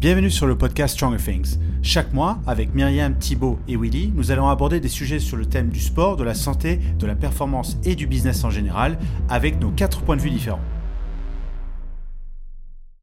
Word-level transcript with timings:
Bienvenue 0.00 0.30
sur 0.30 0.46
le 0.46 0.56
podcast 0.56 0.94
Stronger 0.94 1.22
Things. 1.22 1.58
Chaque 1.82 2.14
mois, 2.14 2.38
avec 2.46 2.72
Myriam, 2.74 3.18
Thibaut 3.18 3.58
et 3.68 3.76
Willy, 3.76 4.08
nous 4.14 4.30
allons 4.30 4.48
aborder 4.48 4.80
des 4.80 4.88
sujets 4.88 5.18
sur 5.18 5.36
le 5.36 5.44
thème 5.44 5.68
du 5.68 5.78
sport, 5.78 6.16
de 6.16 6.24
la 6.24 6.32
santé, 6.32 6.78
de 6.98 7.06
la 7.06 7.14
performance 7.14 7.76
et 7.84 7.94
du 7.94 8.06
business 8.06 8.42
en 8.42 8.48
général, 8.48 8.98
avec 9.28 9.60
nos 9.60 9.70
quatre 9.70 10.02
points 10.02 10.16
de 10.16 10.22
vue 10.22 10.30
différents. 10.30 10.62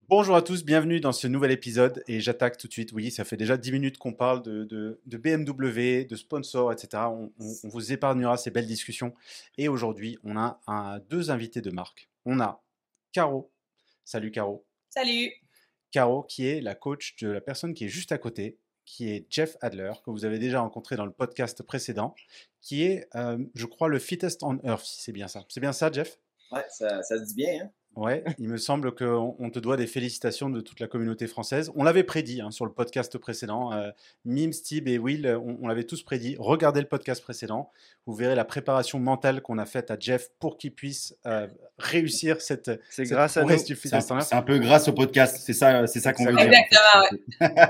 Bonjour 0.09 0.35
à 0.35 0.41
tous, 0.41 0.65
bienvenue 0.65 0.99
dans 0.99 1.11
ce 1.11 1.27
nouvel 1.27 1.51
épisode 1.51 2.03
et 2.07 2.19
j'attaque 2.19 2.57
tout 2.57 2.65
de 2.67 2.73
suite. 2.73 2.91
Oui, 2.93 3.11
ça 3.11 3.25
fait 3.25 3.37
déjà 3.37 3.57
10 3.57 3.73
minutes 3.73 3.99
qu'on 3.99 4.13
parle 4.13 4.41
de, 4.41 4.99
BMW, 5.05 6.03
de 6.03 6.15
sponsors, 6.15 6.71
etc. 6.71 7.03
On, 7.11 7.29
vous 7.65 7.93
épargnera 7.93 8.37
ces 8.37 8.49
belles 8.49 8.65
discussions. 8.65 9.13
Et 9.59 9.67
aujourd'hui, 9.67 10.17
on 10.23 10.35
a 10.35 10.99
deux 11.11 11.29
invités 11.29 11.61
de 11.61 11.69
marque. 11.69 12.09
On 12.25 12.39
a 12.39 12.63
Caro. 13.11 13.51
Salut 14.03 14.31
Caro. 14.31 14.65
Salut. 14.89 15.29
Caro, 15.91 16.23
qui 16.23 16.47
est 16.47 16.61
la 16.61 16.75
coach 16.75 17.15
de 17.21 17.29
la 17.29 17.41
personne 17.41 17.73
qui 17.73 17.85
est 17.85 17.89
juste 17.89 18.11
à 18.11 18.17
côté, 18.17 18.57
qui 18.85 19.09
est 19.09 19.25
Jeff 19.29 19.57
Adler, 19.61 19.91
que 20.03 20.11
vous 20.11 20.25
avez 20.25 20.39
déjà 20.39 20.61
rencontré 20.61 20.95
dans 20.95 21.05
le 21.05 21.11
podcast 21.11 21.61
précédent, 21.63 22.15
qui 22.61 22.83
est, 22.83 23.07
euh, 23.15 23.37
je 23.53 23.65
crois, 23.65 23.89
le 23.89 23.99
fittest 23.99 24.43
on 24.43 24.59
earth, 24.63 24.85
si 24.85 25.01
c'est 25.01 25.11
bien 25.11 25.27
ça. 25.27 25.45
C'est 25.49 25.59
bien 25.59 25.73
ça, 25.73 25.91
Jeff? 25.91 26.19
Ouais, 26.51 26.65
ça, 26.69 27.03
ça, 27.03 27.17
se 27.19 27.23
dit 27.25 27.35
bien. 27.35 27.65
Hein 27.65 27.71
Ouais, 27.97 28.23
il 28.37 28.47
me 28.47 28.57
semble 28.57 28.93
qu'on 28.93 29.49
te 29.49 29.57
doit 29.57 29.75
des 29.75 29.87
félicitations 29.87 30.51
de 30.51 30.61
toute 30.61 30.79
la 30.79 30.87
communauté 30.87 31.25
française. 31.25 31.71
On 31.75 31.83
l'avait 31.83 32.03
prédit 32.03 32.41
hein, 32.41 32.51
sur 32.51 32.63
le 32.65 32.71
podcast 32.71 33.17
précédent. 33.17 33.73
Euh, 33.73 33.89
Mim, 34.23 34.51
Steve 34.51 34.87
et 34.87 34.99
Will, 34.99 35.27
on, 35.27 35.67
l'avait 35.67 35.83
tous 35.83 36.03
prédit. 36.03 36.35
Regardez 36.37 36.79
le 36.79 36.87
podcast 36.87 37.23
précédent. 37.23 37.71
Vous 38.05 38.13
verrez 38.13 38.35
la 38.35 38.45
préparation 38.45 38.99
mentale 38.99 39.41
qu'on 39.41 39.57
a 39.57 39.65
faite 39.65 39.89
à 39.89 39.97
Jeff 39.99 40.29
pour 40.39 40.59
qu'il 40.59 40.75
puisse 40.75 41.15
euh, 41.25 41.47
réussir 41.79 42.39
cette. 42.39 42.69
C'est 42.91 43.05
grâce 43.05 43.35
à 43.35 43.43
nous. 43.43 43.57
C'est 43.57 44.33
un, 44.33 44.41
peu 44.43 44.59
grâce 44.59 44.87
au 44.87 44.93
podcast. 44.93 45.41
C'est 45.43 45.53
ça, 45.53 45.87
c'est 45.87 45.99
ça 45.99 46.13
qu'on 46.13 46.25
veut 46.25 46.35
dire. 46.35 46.51
Exactement. 46.51 47.25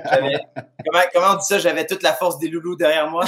comment, 0.86 1.00
comment 1.14 1.28
on 1.32 1.36
dit 1.38 1.46
ça? 1.46 1.58
J'avais 1.58 1.86
toute 1.86 2.04
la 2.04 2.14
force 2.14 2.38
des 2.38 2.50
loulous 2.50 2.76
derrière 2.76 3.10
moi. 3.10 3.24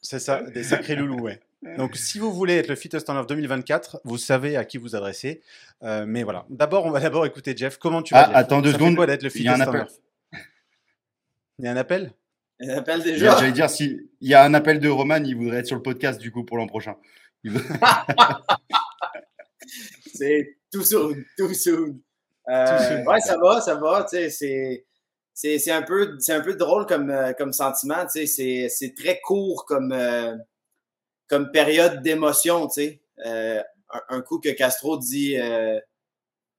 c'est 0.00 0.18
ça, 0.18 0.42
des 0.42 0.64
sacrés 0.64 0.96
loulous, 0.96 1.20
ouais. 1.20 1.40
Donc, 1.62 1.96
si 1.96 2.18
vous 2.18 2.32
voulez 2.32 2.56
être 2.56 2.68
le 2.68 2.76
Fittest 2.76 3.10
en 3.10 3.24
2024, 3.24 4.00
vous 4.04 4.18
savez 4.18 4.56
à 4.56 4.64
qui 4.64 4.78
vous 4.78 4.94
adresser. 4.94 5.42
Euh, 5.82 6.04
mais 6.06 6.22
voilà. 6.22 6.46
D'abord, 6.50 6.86
on 6.86 6.90
va 6.90 7.00
d'abord 7.00 7.26
écouter 7.26 7.56
Jeff. 7.56 7.78
Comment 7.78 8.02
tu 8.02 8.14
vas 8.14 8.30
ah, 8.32 8.38
Attends 8.38 8.62
deux 8.62 8.72
secondes. 8.72 8.96
d'être 9.06 9.24
le 9.24 9.36
Il 9.36 9.42
y 9.42 9.48
a 9.48 9.54
un 9.54 9.60
appel. 9.60 9.86
Il 11.58 11.64
y 11.64 11.68
a 11.68 11.72
un 11.72 11.76
appel? 11.76 12.12
Il 12.60 12.68
y 12.68 12.70
a 12.70 12.74
un 12.74 12.78
appel 12.78 13.02
déjà. 13.02 13.36
J'allais 13.38 13.52
dire, 13.52 13.68
s'il 13.68 14.08
y 14.20 14.34
a 14.34 14.44
un 14.44 14.54
appel 14.54 14.78
de 14.78 14.88
Roman, 14.88 15.16
il 15.24 15.36
voudrait 15.36 15.58
être 15.58 15.66
sur 15.66 15.76
le 15.76 15.82
podcast 15.82 16.20
du 16.20 16.30
coup 16.30 16.44
pour 16.44 16.56
l'an 16.58 16.68
prochain. 16.68 16.94
c'est 20.14 20.56
tout 20.72 20.84
soon, 20.84 21.16
tout 21.36 21.54
soon. 21.54 22.00
Euh, 22.48 23.04
ouais, 23.04 23.20
ça 23.20 23.36
va, 23.36 23.60
ça 23.60 23.74
va. 23.74 24.06
C'est 24.08 24.84
c'est 25.34 25.70
un 25.70 25.82
peu 25.82 26.16
c'est 26.18 26.32
un 26.32 26.40
peu 26.40 26.54
drôle 26.56 26.86
comme 26.86 27.10
euh, 27.10 27.32
comme 27.32 27.52
sentiment 27.52 28.04
tu 28.12 28.26
sais 28.26 28.68
c'est 28.68 28.94
très 28.96 29.20
court 29.20 29.64
comme 29.66 29.92
comme 31.28 31.50
période 31.50 32.02
d'émotion, 32.02 32.66
tu 32.68 32.74
sais. 32.74 33.00
Euh, 33.26 33.62
un, 34.08 34.20
coup 34.20 34.38
que 34.38 34.50
Castro 34.50 34.96
dit 34.98 35.36
euh, 35.38 35.78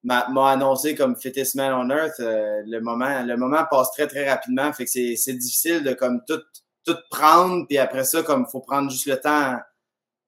m'a 0.04 0.26
annoncé 0.50 0.96
comme 0.96 1.16
fittest 1.16 1.56
man 1.56 1.74
on 1.74 1.90
earth, 1.90 2.20
euh, 2.20 2.62
le 2.66 2.80
moment 2.82 3.24
le 3.24 3.38
moment 3.38 3.64
passe 3.70 3.92
très 3.92 4.08
très 4.08 4.30
rapidement, 4.30 4.74
fait 4.74 4.86
que 4.86 4.92
c'est 4.92 5.34
difficile 5.34 5.84
de 5.84 5.94
comme 5.94 6.22
tout 6.28 6.42
tout 6.86 6.98
prendre 7.12 7.68
puis 7.68 7.78
après 7.78 8.04
ça 8.04 8.24
comme 8.24 8.48
faut 8.48 8.62
prendre 8.62 8.90
juste 8.90 9.06
le 9.06 9.20
temps 9.20 9.58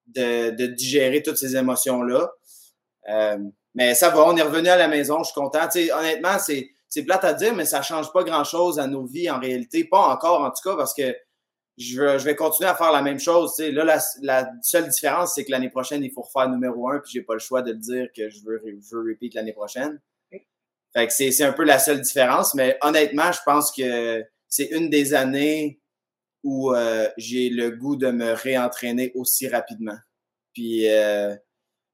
de, 0.08 0.52
de 0.52 0.68
digérer 0.68 1.24
toutes 1.24 1.38
ces 1.38 1.56
émotions 1.56 2.04
là. 2.04 2.30
Euh, 3.10 3.38
mais 3.74 3.96
ça 3.96 4.10
va, 4.10 4.26
on 4.26 4.36
est 4.36 4.42
revenu 4.42 4.68
à 4.68 4.76
la 4.76 4.88
maison, 4.88 5.20
je 5.20 5.32
suis 5.32 5.34
content. 5.34 5.66
Tu 5.72 5.86
sais, 5.86 5.94
honnêtement, 5.94 6.38
c'est 6.40 7.04
plate 7.04 7.24
à 7.24 7.34
dire, 7.34 7.56
mais 7.56 7.66
ça 7.66 7.82
change 7.82 8.12
pas 8.12 8.24
grand 8.24 8.44
chose 8.44 8.80
à 8.80 8.88
nos 8.88 9.06
vies 9.06 9.30
en 9.30 9.40
réalité, 9.40 9.86
pas 9.86 10.10
encore 10.10 10.42
en 10.42 10.52
tout 10.52 10.70
cas 10.70 10.76
parce 10.76 10.94
que 10.94 11.16
je, 11.82 12.24
vais 12.24 12.36
continuer 12.36 12.70
à 12.70 12.76
faire 12.76 12.92
la 12.92 13.02
même 13.02 13.20
chose. 13.20 13.58
Là, 13.60 14.00
la, 14.22 14.52
seule 14.62 14.90
différence, 14.90 15.36
c'est 15.36 15.46
que 15.46 15.52
l'année 15.52 15.70
prochaine, 15.70 16.04
il 16.04 16.12
faut 16.12 16.22
refaire 16.22 16.50
numéro 16.50 16.90
un, 16.90 17.00
puis 17.00 17.12
j'ai 17.14 17.22
pas 17.22 17.34
le 17.34 17.40
choix 17.40 17.62
de 17.62 17.72
le 17.72 17.78
dire 17.78 18.08
que 18.16 18.30
je 18.30 18.44
veux, 18.44 18.62
je 18.64 18.96
veux 18.96 19.10
repeat 19.10 19.34
l'année 19.34 19.54
prochaine. 19.54 20.00
Fait 20.94 21.08
que 21.08 21.14
c'est 21.14 21.44
un 21.44 21.54
peu 21.54 21.64
la 21.64 21.80
seule 21.80 22.02
différence. 22.02 22.54
Mais 22.54 22.78
honnêtement, 22.82 23.32
je 23.32 23.40
pense 23.46 23.72
que 23.72 24.24
c'est 24.48 24.66
une 24.66 24.90
des 24.90 25.14
années 25.14 25.80
où 26.44 26.74
euh, 26.74 27.08
j'ai 27.18 27.50
le 27.50 27.72
goût 27.72 27.96
de 27.96 28.12
me 28.12 28.34
réentraîner 28.34 29.12
aussi 29.16 29.48
rapidement. 29.48 29.98
Puis 30.54 30.90
euh, 30.90 31.36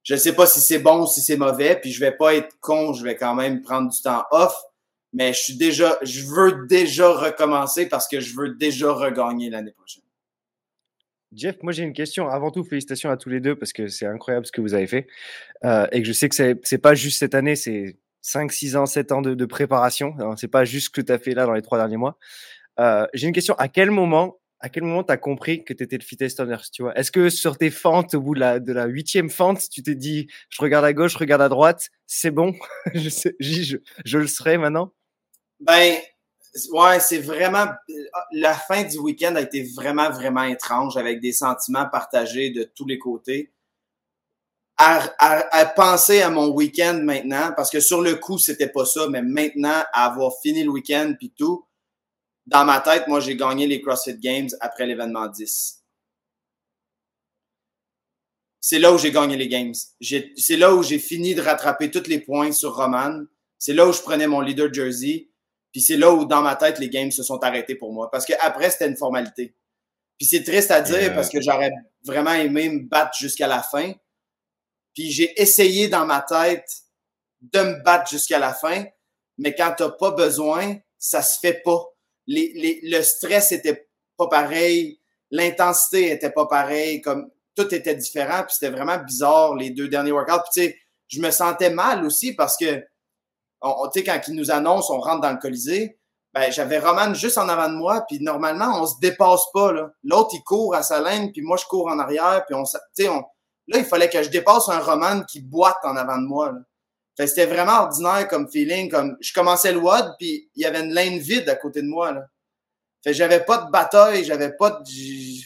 je 0.03 0.15
sais 0.15 0.33
pas 0.33 0.47
si 0.47 0.61
c'est 0.61 0.79
bon 0.79 1.03
ou 1.03 1.07
si 1.07 1.21
c'est 1.21 1.37
mauvais, 1.37 1.79
puis 1.79 1.91
je 1.91 1.99
vais 1.99 2.15
pas 2.15 2.33
être 2.33 2.57
con, 2.59 2.93
je 2.93 3.03
vais 3.03 3.15
quand 3.15 3.35
même 3.35 3.61
prendre 3.61 3.91
du 3.91 4.01
temps 4.01 4.23
off 4.31 4.55
mais 5.13 5.33
je 5.33 5.39
suis 5.39 5.57
déjà, 5.57 5.97
je 6.01 6.21
veux 6.25 6.67
déjà 6.67 7.09
recommencer 7.09 7.87
parce 7.87 8.07
que 8.07 8.19
je 8.19 8.35
veux 8.35 8.55
déjà 8.55 8.91
regagner 8.91 9.49
l'année 9.49 9.71
prochaine. 9.71 10.03
Jeff, 11.33 11.61
moi 11.61 11.73
j'ai 11.73 11.83
une 11.83 11.93
question. 11.93 12.29
Avant 12.29 12.51
tout, 12.51 12.63
félicitations 12.63 13.09
à 13.09 13.17
tous 13.17 13.29
les 13.29 13.39
deux 13.39 13.55
parce 13.55 13.73
que 13.73 13.87
c'est 13.87 14.05
incroyable 14.05 14.45
ce 14.45 14.51
que 14.51 14.61
vous 14.61 14.73
avez 14.73 14.87
fait. 14.87 15.07
Euh, 15.65 15.85
et 15.91 16.01
que 16.01 16.07
je 16.07 16.13
sais 16.13 16.29
que 16.29 16.35
c'est, 16.35 16.77
pas 16.77 16.95
juste 16.95 17.19
cette 17.19 17.35
année, 17.35 17.55
c'est 17.55 17.97
5, 18.21 18.51
6 18.51 18.75
ans, 18.75 18.85
7 18.85 19.11
ans 19.11 19.21
de, 19.21 19.33
de 19.33 19.45
préparation. 19.45 20.15
C'est 20.37 20.47
pas 20.47 20.65
juste 20.65 20.87
ce 20.87 20.89
que 20.89 21.01
tu 21.01 21.11
as 21.11 21.19
fait 21.19 21.33
là 21.33 21.45
dans 21.45 21.53
les 21.53 21.61
trois 21.61 21.77
derniers 21.77 21.97
mois. 21.97 22.17
Euh, 22.79 23.05
j'ai 23.13 23.27
une 23.27 23.33
question. 23.33 23.55
À 23.55 23.67
quel 23.67 23.91
moment, 23.91 24.39
à 24.59 24.69
quel 24.69 24.83
moment 24.83 25.03
tu 25.03 25.11
as 25.11 25.17
compris 25.17 25.63
que 25.63 25.73
tu 25.73 25.83
étais 25.83 25.97
le 25.97 26.03
fittest 26.03 26.41
tu 26.71 26.81
vois? 26.81 26.97
Est-ce 26.97 27.11
que 27.11 27.29
sur 27.29 27.57
tes 27.57 27.69
fentes, 27.69 28.13
au 28.15 28.21
bout 28.21 28.35
de 28.35 28.39
la, 28.39 28.59
de 28.59 28.73
la 28.73 28.85
huitième 28.85 29.29
fente, 29.29 29.69
tu 29.69 29.83
t'es 29.83 29.95
dit, 29.95 30.27
je 30.49 30.61
regarde 30.61 30.85
à 30.85 30.93
gauche, 30.93 31.13
je 31.13 31.17
regarde 31.17 31.41
à 31.41 31.49
droite, 31.49 31.89
c'est 32.07 32.31
bon, 32.31 32.53
je, 32.93 33.09
sais, 33.09 33.35
je, 33.39 33.77
je, 34.05 34.17
le 34.17 34.27
serai 34.27 34.57
maintenant? 34.57 34.91
Ben, 35.59 35.97
ouais, 36.71 36.99
c'est 36.99 37.19
vraiment. 37.19 37.67
La 38.31 38.53
fin 38.53 38.83
du 38.83 38.97
week-end 38.97 39.35
a 39.35 39.41
été 39.41 39.63
vraiment, 39.75 40.09
vraiment 40.09 40.43
étrange 40.43 40.97
avec 40.97 41.19
des 41.19 41.33
sentiments 41.33 41.87
partagés 41.89 42.49
de 42.51 42.63
tous 42.63 42.85
les 42.85 42.97
côtés. 42.97 43.51
À, 44.79 45.09
à, 45.17 45.65
penser 45.65 46.21
à 46.21 46.29
mon 46.29 46.49
week-end 46.49 46.99
maintenant, 47.03 47.51
parce 47.55 47.71
que 47.71 47.79
sur 47.79 47.99
le 47.99 48.13
coup, 48.13 48.37
c'était 48.37 48.69
pas 48.69 48.85
ça, 48.85 49.07
mais 49.09 49.23
maintenant, 49.23 49.81
à 49.91 50.05
avoir 50.05 50.33
fini 50.39 50.63
le 50.63 50.69
week-end 50.69 51.15
puis 51.17 51.33
tout, 51.35 51.66
dans 52.47 52.63
ma 52.63 52.79
tête, 52.79 53.07
moi, 53.07 53.19
j'ai 53.19 53.35
gagné 53.35 53.67
les 53.67 53.81
CrossFit 53.81 54.17
Games 54.17 54.47
après 54.61 54.85
l'événement 54.85 55.27
10. 55.27 55.83
C'est 58.61 58.79
là 58.79 58.93
où 58.93 58.97
j'ai 58.97 59.11
gagné 59.11 59.35
les 59.35 59.49
Games. 59.49 59.73
C'est 60.01 60.55
là 60.55 60.73
où 60.73 60.81
j'ai 60.81 60.97
fini 60.97 61.35
de 61.35 61.41
rattraper 61.41 61.91
tous 61.91 62.07
les 62.07 62.19
points 62.19 62.53
sur 62.53 62.75
Roman. 62.75 63.25
C'est 63.59 63.73
là 63.73 63.85
où 63.85 63.91
je 63.91 64.01
prenais 64.01 64.27
mon 64.27 64.39
leader 64.39 64.73
jersey. 64.73 65.29
Puis 65.73 65.81
c'est 65.81 65.97
là 65.97 66.13
où, 66.13 66.25
dans 66.25 66.41
ma 66.41 66.55
tête, 66.55 66.79
les 66.79 66.89
games 66.89 67.11
se 67.11 67.21
sont 67.21 67.43
arrêtés 67.43 67.75
pour 67.75 67.91
moi. 67.91 68.09
Parce 68.09 68.25
qu'après, 68.25 68.69
c'était 68.69 68.87
une 68.87 68.97
formalité. 68.97 69.53
Puis 70.17 70.27
c'est 70.27 70.43
triste 70.43 70.71
à 70.71 70.81
dire 70.81 71.13
parce 71.13 71.29
que 71.29 71.41
j'aurais 71.41 71.71
vraiment 72.05 72.33
aimé 72.33 72.69
me 72.69 72.87
battre 72.87 73.17
jusqu'à 73.17 73.47
la 73.47 73.61
fin. 73.61 73.93
Puis 74.93 75.11
j'ai 75.11 75.39
essayé 75.39 75.89
dans 75.89 76.05
ma 76.05 76.21
tête 76.21 76.67
de 77.41 77.59
me 77.59 77.83
battre 77.83 78.09
jusqu'à 78.09 78.39
la 78.39 78.53
fin. 78.53 78.85
Mais 79.37 79.53
quand 79.53 79.75
t'as 79.77 79.91
pas 79.91 80.11
besoin, 80.11 80.77
ça 80.97 81.21
se 81.21 81.39
fait 81.39 81.61
pas. 81.63 81.85
Le 82.27 83.01
stress 83.01 83.51
était 83.51 83.89
pas 84.17 84.27
pareil. 84.27 84.99
L'intensité 85.31 86.11
était 86.11 86.31
pas 86.31 86.45
pareil. 86.45 87.01
Comme 87.01 87.29
tout 87.55 87.73
était 87.73 87.95
différent. 87.95 88.43
Puis 88.43 88.55
c'était 88.59 88.75
vraiment 88.75 88.97
bizarre 88.97 89.55
les 89.55 89.71
deux 89.71 89.87
derniers 89.87 90.11
workouts. 90.11 90.43
Puis 90.51 90.51
tu 90.53 90.69
sais, 90.69 90.77
je 91.07 91.21
me 91.21 91.31
sentais 91.31 91.69
mal 91.69 92.05
aussi 92.05 92.35
parce 92.35 92.57
que 92.57 92.83
on, 93.61 93.89
tu 93.89 94.03
quand 94.03 94.19
ils 94.27 94.35
nous 94.35 94.51
annoncent, 94.51 94.93
on 94.93 94.99
rentre 94.99 95.21
dans 95.21 95.31
le 95.31 95.37
Colisée, 95.37 95.97
ben, 96.33 96.51
j'avais 96.51 96.77
Roman 96.77 97.13
juste 97.13 97.37
en 97.37 97.49
avant 97.49 97.69
de 97.69 97.75
moi, 97.75 98.05
puis 98.07 98.19
normalement, 98.19 98.81
on 98.81 98.85
se 98.85 98.99
dépasse 99.01 99.45
pas, 99.53 99.71
là. 99.71 99.89
L'autre, 100.03 100.29
il 100.33 100.43
court 100.43 100.75
à 100.75 100.83
sa 100.83 101.01
laine, 101.01 101.31
puis 101.31 101.41
moi, 101.41 101.57
je 101.57 101.65
cours 101.65 101.87
en 101.87 101.97
arrière, 101.97 102.43
puis 102.45 102.55
on, 102.55 102.63
tu 102.63 102.77
sais, 102.93 103.09
on, 103.09 103.23
là, 103.67 103.79
il 103.79 103.85
fallait 103.85 104.09
que 104.09 104.21
je 104.21 104.29
dépasse 104.29 104.69
un 104.69 104.79
Roman 104.79 105.23
qui 105.23 105.41
boite 105.41 105.79
en 105.83 105.95
avant 105.95 106.17
de 106.17 106.27
moi. 106.27 106.53
C'était 107.25 107.47
vraiment 107.47 107.81
ordinaire 107.83 108.27
comme 108.27 108.47
feeling, 108.49 108.89
comme, 108.89 109.17
je 109.19 109.33
commençais 109.33 109.71
le 109.71 109.79
WOD, 109.79 110.15
puis 110.19 110.49
il 110.55 110.61
y 110.61 110.65
avait 110.65 110.81
une 110.81 110.93
laine 110.93 111.17
vide 111.17 111.49
à 111.49 111.55
côté 111.55 111.81
de 111.81 111.87
moi, 111.87 112.11
là. 112.11 112.27
Fait 113.03 113.13
j'avais 113.13 113.43
pas 113.43 113.59
de 113.65 113.71
bataille, 113.71 114.23
j'avais 114.23 114.55
pas 114.55 114.71
de, 114.71 114.89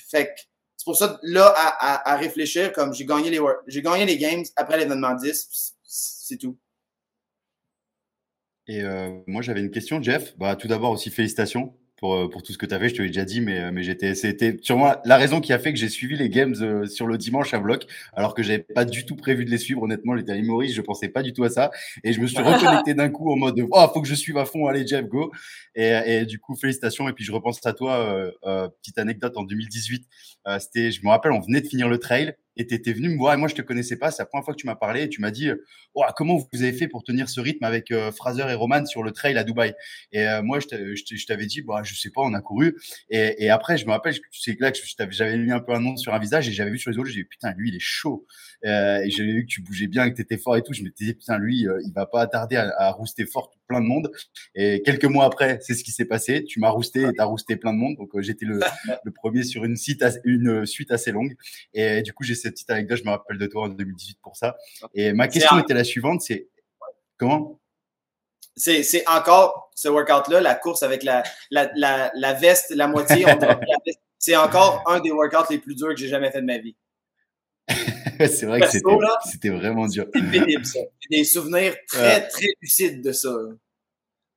fait 0.09 0.33
c'est 0.81 0.85
pour 0.85 0.97
ça, 0.97 1.19
là, 1.21 1.53
à, 1.55 2.09
à, 2.09 2.13
à 2.13 2.17
réfléchir, 2.17 2.73
comme 2.73 2.91
j'ai 2.91 3.05
gagné 3.05 3.29
les, 3.29 3.39
j'ai 3.67 3.83
gagné 3.83 4.03
les 4.03 4.17
games 4.17 4.43
après 4.55 4.79
l'événement 4.79 5.13
10, 5.13 5.75
c'est 5.83 6.37
tout. 6.37 6.57
Et 8.65 8.81
euh, 8.81 9.21
moi, 9.27 9.41
j'avais 9.43 9.59
une 9.59 9.69
question, 9.69 10.01
Jeff. 10.01 10.35
Bah, 10.37 10.55
tout 10.55 10.67
d'abord 10.67 10.91
aussi, 10.91 11.11
félicitations 11.11 11.77
pour, 12.01 12.15
euh, 12.15 12.27
pour 12.27 12.41
tout 12.41 12.51
ce 12.51 12.57
que 12.57 12.65
tu 12.65 12.73
as 12.73 12.79
fait. 12.79 12.89
Je 12.89 12.95
te 12.95 13.01
l'ai 13.01 13.09
déjà 13.09 13.23
dit, 13.23 13.39
mais, 13.39 13.61
euh, 13.61 13.71
mais 13.71 13.83
j'étais, 13.83 14.15
c'était 14.15 14.57
sûrement 14.61 14.95
la 15.05 15.17
raison 15.17 15.39
qui 15.39 15.53
a 15.53 15.59
fait 15.59 15.71
que 15.71 15.79
j'ai 15.79 15.87
suivi 15.87 16.17
les 16.17 16.29
games 16.29 16.87
sur 16.87 17.07
le 17.07 17.17
dimanche 17.17 17.53
à 17.53 17.59
bloc, 17.59 17.85
alors 18.13 18.33
que 18.33 18.43
j'avais 18.43 18.59
pas 18.59 18.83
du 18.83 19.05
tout 19.05 19.15
prévu 19.15 19.45
de 19.45 19.51
les 19.51 19.59
suivre. 19.59 19.83
Honnêtement, 19.83 20.17
j'étais 20.17 20.33
à 20.33 20.41
Maurice, 20.41 20.73
je 20.73 20.81
pensais 20.81 21.07
pas 21.07 21.21
du 21.21 21.31
tout 21.31 21.43
à 21.43 21.49
ça. 21.49 21.71
Et 22.03 22.11
je 22.11 22.19
me 22.19 22.27
suis 22.27 22.37
reconnecté 22.41 22.95
d'un 22.95 23.09
coup 23.09 23.31
en 23.31 23.37
mode, 23.37 23.63
oh, 23.69 23.87
faut 23.93 24.01
que 24.01 24.07
je 24.07 24.15
suive 24.15 24.37
à 24.37 24.45
fond. 24.45 24.65
Allez, 24.65 24.85
Jeff, 24.85 25.05
go. 25.05 25.31
Et, 25.75 25.91
et 26.05 26.25
du 26.25 26.39
coup, 26.39 26.55
félicitations. 26.55 27.07
Et 27.07 27.13
puis, 27.13 27.23
je 27.23 27.31
repense 27.31 27.63
à 27.65 27.73
toi, 27.73 28.31
petite 28.81 28.97
anecdote 28.97 29.37
en 29.37 29.43
2018. 29.43 30.07
c'était, 30.59 30.91
je 30.91 31.05
me 31.05 31.09
rappelle, 31.09 31.31
on 31.31 31.39
venait 31.39 31.61
de 31.61 31.67
finir 31.67 31.87
le 31.87 31.99
trail 31.99 32.35
et 32.57 32.67
tu 32.67 32.73
étais 32.73 32.93
venu 32.93 33.09
me 33.09 33.17
voir 33.17 33.33
et 33.33 33.37
moi 33.37 33.47
je 33.47 33.55
te 33.55 33.61
connaissais 33.61 33.97
pas, 33.97 34.11
c'est 34.11 34.21
la 34.21 34.25
première 34.25 34.43
fois 34.43 34.53
que 34.53 34.59
tu 34.59 34.67
m'as 34.67 34.75
parlé 34.75 35.03
et 35.03 35.09
tu 35.09 35.21
m'as 35.21 35.31
dit 35.31 35.49
oh, 35.93 36.03
comment 36.15 36.37
vous 36.37 36.63
avez 36.63 36.73
fait 36.73 36.87
pour 36.87 37.03
tenir 37.03 37.29
ce 37.29 37.39
rythme 37.39 37.63
avec 37.63 37.91
euh, 37.91 38.11
Fraser 38.11 38.45
et 38.49 38.53
Roman 38.53 38.85
sur 38.85 39.03
le 39.03 39.11
trail 39.11 39.37
à 39.37 39.43
Dubaï? 39.43 39.73
Et 40.11 40.27
euh, 40.27 40.41
moi 40.41 40.59
je 40.59 40.67
t'avais 41.25 41.45
dit 41.45 41.61
bah 41.61 41.81
je 41.83 41.95
sais 41.95 42.09
pas, 42.09 42.21
on 42.21 42.33
a 42.33 42.41
couru. 42.41 42.77
Et, 43.09 43.45
et 43.45 43.49
après 43.49 43.77
je 43.77 43.85
me 43.85 43.91
rappelle 43.91 44.15
c'est 44.31 44.59
là 44.59 44.71
que 44.71 44.79
j'avais 45.11 45.37
mis 45.37 45.51
un 45.51 45.59
peu 45.59 45.73
un 45.73 45.79
nom 45.79 45.95
sur 45.95 46.13
un 46.13 46.19
visage 46.19 46.49
et 46.49 46.51
j'avais 46.51 46.71
vu 46.71 46.79
sur 46.79 46.91
les 46.91 46.97
autres, 46.97 47.09
j'ai 47.09 47.21
dit 47.21 47.27
putain 47.27 47.53
lui 47.53 47.69
il 47.69 47.75
est 47.75 47.79
chaud. 47.79 48.25
Euh, 48.65 48.99
et 48.99 49.09
j'avais 49.09 49.31
vu 49.31 49.41
que 49.43 49.51
tu 49.51 49.61
bougeais 49.61 49.87
bien, 49.87 50.09
que 50.09 50.15
tu 50.15 50.21
étais 50.21 50.37
fort 50.37 50.55
et 50.57 50.61
tout, 50.61 50.73
je 50.73 50.83
me 50.83 50.89
disais 50.89 51.13
putain 51.13 51.37
lui 51.37 51.61
il 51.61 51.91
va 51.93 52.05
pas 52.05 52.27
tarder 52.27 52.57
à, 52.57 52.71
à 52.77 52.91
rouster 52.91 53.25
fort 53.25 53.51
plein 53.71 53.81
de 53.81 53.85
monde. 53.85 54.11
Et 54.53 54.81
quelques 54.83 55.05
mois 55.05 55.25
après, 55.25 55.59
c'est 55.61 55.73
ce 55.73 55.83
qui 55.83 55.91
s'est 55.91 56.05
passé, 56.05 56.43
tu 56.43 56.59
m'as 56.59 56.69
rousté 56.69 57.01
et 57.01 57.13
tu 57.13 57.21
as 57.21 57.25
rousté 57.25 57.55
plein 57.55 57.73
de 57.73 57.77
monde. 57.77 57.95
Donc 57.97 58.09
j'étais 58.19 58.45
le, 58.45 58.59
le 59.03 59.11
premier 59.11 59.43
sur 59.43 59.63
une, 59.63 59.77
site, 59.77 60.03
une 60.25 60.65
suite 60.65 60.91
assez 60.91 61.11
longue. 61.11 61.35
Et 61.73 62.01
du 62.01 62.13
coup 62.13 62.23
j'ai 62.23 62.35
cette 62.35 62.53
petite 62.53 62.69
anecdote, 62.69 62.99
je 62.99 63.03
me 63.05 63.09
rappelle 63.09 63.37
de 63.37 63.47
toi 63.47 63.63
en 63.63 63.69
2018 63.69 64.19
pour 64.21 64.35
ça. 64.35 64.57
Et 64.93 65.13
ma 65.13 65.27
question 65.27 65.57
était 65.59 65.73
la 65.73 65.83
suivante, 65.83 66.21
c'est 66.21 66.49
comment? 67.17 67.59
C'est 68.57 69.07
encore 69.07 69.71
ce 69.75 69.87
workout-là, 69.87 70.41
la 70.41 70.55
course 70.55 70.83
avec 70.83 71.03
la, 71.03 71.23
la, 71.49 71.71
la, 72.13 72.33
veste, 72.33 72.71
la 72.75 72.87
moitié. 72.87 73.25
c'est 74.19 74.35
encore 74.35 74.83
un 74.87 74.99
des 74.99 75.11
workouts 75.11 75.49
les 75.49 75.57
plus 75.57 75.75
durs 75.75 75.89
que 75.89 75.95
j'ai 75.95 76.09
jamais 76.09 76.31
fait 76.31 76.41
de 76.41 76.45
ma 76.45 76.57
vie. 76.57 76.75
c'est 78.27 78.45
vrai 78.45 78.61
que 78.61 78.67
c'était 78.67 79.49
vraiment 79.49 79.87
dur. 79.87 80.07
Des 81.09 81.23
souvenirs 81.23 81.75
très, 81.87 82.27
très 82.27 82.47
lucides 82.61 83.01
de 83.01 83.11
ça. 83.11 83.31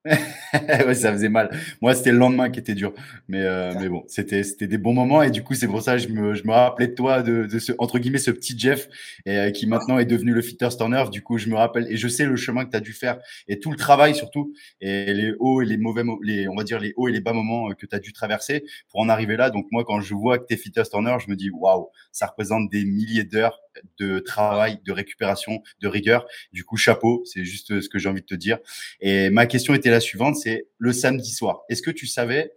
ouais, 0.53 0.95
ça 0.95 1.13
faisait 1.13 1.31
mal. 1.31 1.51
Moi, 1.81 1.95
c'était 1.95 2.13
le 2.13 2.19
lendemain 2.19 2.51
qui 2.51 2.61
était 2.61 2.75
dur. 2.75 2.93
Mais, 3.27 3.41
euh, 3.41 3.73
mais 3.81 3.89
bon, 3.89 4.05
c'était, 4.07 4.43
c'était 4.43 4.67
des 4.67 4.77
bons 4.77 4.93
moments. 4.93 5.23
Et 5.23 5.31
du 5.31 5.43
coup, 5.43 5.55
c'est 5.55 5.67
pour 5.67 5.81
ça 5.81 5.97
que 5.97 6.03
je 6.03 6.09
me, 6.09 6.35
je 6.35 6.45
me 6.45 6.53
rappelais 6.53 6.89
de 6.89 6.95
toi, 6.95 7.23
de, 7.23 7.47
de 7.47 7.59
ce, 7.59 7.73
entre 7.79 7.99
guillemets, 7.99 8.19
ce 8.19 8.31
petit 8.31 8.59
Jeff, 8.59 8.87
et, 9.25 9.39
euh, 9.39 9.51
qui 9.51 9.67
maintenant 9.67 9.99
est 9.99 10.05
devenu 10.05 10.35
le 10.35 10.43
fitter 10.43 10.69
Turner. 10.77 11.05
Du 11.11 11.23
coup, 11.23 11.39
je 11.39 11.49
me 11.49 11.57
rappelle, 11.57 11.91
et 11.91 11.97
je 11.97 12.07
sais 12.07 12.27
le 12.27 12.37
chemin 12.37 12.67
que 12.67 12.71
tu 12.71 12.77
as 12.77 12.81
dû 12.81 12.93
faire, 12.93 13.19
et 13.49 13.61
tout 13.61 13.71
le 13.71 13.79
travail 13.79 14.15
surtout, 14.15 14.53
et 14.83 15.15
les 15.15 15.33
hauts 15.39 15.63
et 15.63 15.65
les 15.65 15.79
mauvais, 15.79 16.03
les, 16.23 16.49
on 16.49 16.55
va 16.55 16.65
dire 16.65 16.81
les 16.81 16.93
hauts 16.97 17.09
et 17.09 17.13
les 17.13 17.21
bas 17.21 17.33
moments 17.33 17.71
euh, 17.71 17.75
que 17.75 17.87
tu 17.87 17.97
as 17.97 17.99
dû 17.99 18.13
traverser 18.13 18.65
pour 18.91 19.01
en 19.01 19.09
arriver 19.09 19.39
là. 19.39 19.49
Donc, 19.49 19.67
moi, 19.73 19.85
quand 19.87 20.03
je 20.03 20.15
vois 20.15 20.39
que 20.39 20.45
tu 20.47 20.53
es 20.53 20.57
fitter 20.59 20.83
Turner, 20.83 21.17
je 21.25 21.31
me 21.31 21.37
dis, 21.37 21.49
waouh, 21.49 21.89
ça 22.13 22.27
représente 22.27 22.71
des 22.71 22.85
milliers 22.85 23.25
d'heures 23.25 23.64
de 23.99 24.19
travail, 24.19 24.81
de 24.85 24.93
récupération, 24.93 25.63
de 25.81 25.89
rigueur. 25.89 26.27
Du 26.53 26.65
coup, 26.65 26.77
chapeau, 26.77 27.23
c'est 27.25 27.45
juste 27.45 27.81
ce 27.81 27.89
que 27.89 27.99
j'ai 27.99 28.09
envie 28.09 28.23
de 28.23 28.27
te 28.27 28.35
dire. 28.35 28.59
Et 29.01 29.31
ma 29.31 29.47
question 29.47 29.75
était 29.75 29.91
la 29.91 30.01
suivante, 30.01 30.37
c'est 30.37 30.69
le 30.79 30.93
samedi 30.93 31.33
soir. 31.33 31.63
Est-ce 31.69 31.83
que 31.83 31.91
tu 31.91 32.07
savais, 32.07 32.53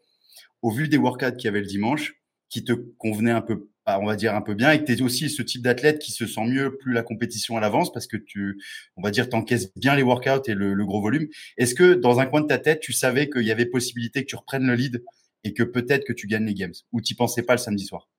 au 0.62 0.72
vu 0.72 0.88
des 0.88 0.98
workouts 0.98 1.36
qu'il 1.38 1.46
y 1.46 1.48
avait 1.48 1.62
le 1.62 1.68
dimanche, 1.68 2.16
qui 2.50 2.64
te 2.64 2.74
convenaient 2.74 3.32
un 3.32 3.42
peu, 3.42 3.70
on 3.86 4.06
va 4.06 4.16
dire 4.16 4.36
un 4.36 4.42
peu 4.42 4.54
bien, 4.54 4.72
et 4.72 4.80
que 4.80 4.86
tu 4.86 4.94
es 4.94 5.02
aussi 5.02 5.30
ce 5.30 5.42
type 5.42 5.62
d'athlète 5.62 6.00
qui 6.00 6.12
se 6.12 6.26
sent 6.26 6.46
mieux 6.46 6.78
plus 6.78 6.94
la 6.94 7.04
compétition 7.04 7.58
à 7.58 7.60
l'avance 7.60 7.92
parce 7.92 8.08
que 8.08 8.18
tu, 8.18 8.60
on 8.96 9.02
va 9.02 9.12
dire, 9.12 9.30
t'encaisses 9.30 9.74
bien 9.76 9.96
les 9.96 10.04
workouts 10.04 10.50
et 10.50 10.54
le, 10.54 10.86
gros 10.86 11.02
volume. 11.02 11.28
Est-ce 11.58 11.76
que 11.76 11.94
dans 11.94 12.20
un 12.20 12.26
coin 12.26 12.42
de 12.42 12.48
ta 12.48 12.58
tête, 12.58 12.80
tu 12.80 12.94
savais 12.94 13.30
qu'il 13.30 13.44
y 13.44 13.52
avait 13.52 13.66
possibilité 13.66 14.22
que 14.22 14.28
tu 14.28 14.36
reprennes 14.36 14.68
le 14.68 14.76
lead 14.76 15.04
et 15.44 15.54
que 15.54 15.64
peut-être 15.64 16.06
que 16.06 16.14
tu 16.14 16.28
gagnes 16.28 16.46
les 16.46 16.54
games? 16.54 16.74
Ou 16.92 17.02
tu 17.02 17.16
pensais 17.16 17.44
pas 17.44 17.54
le 17.54 17.60
samedi 17.60 17.86
soir? 17.86 18.10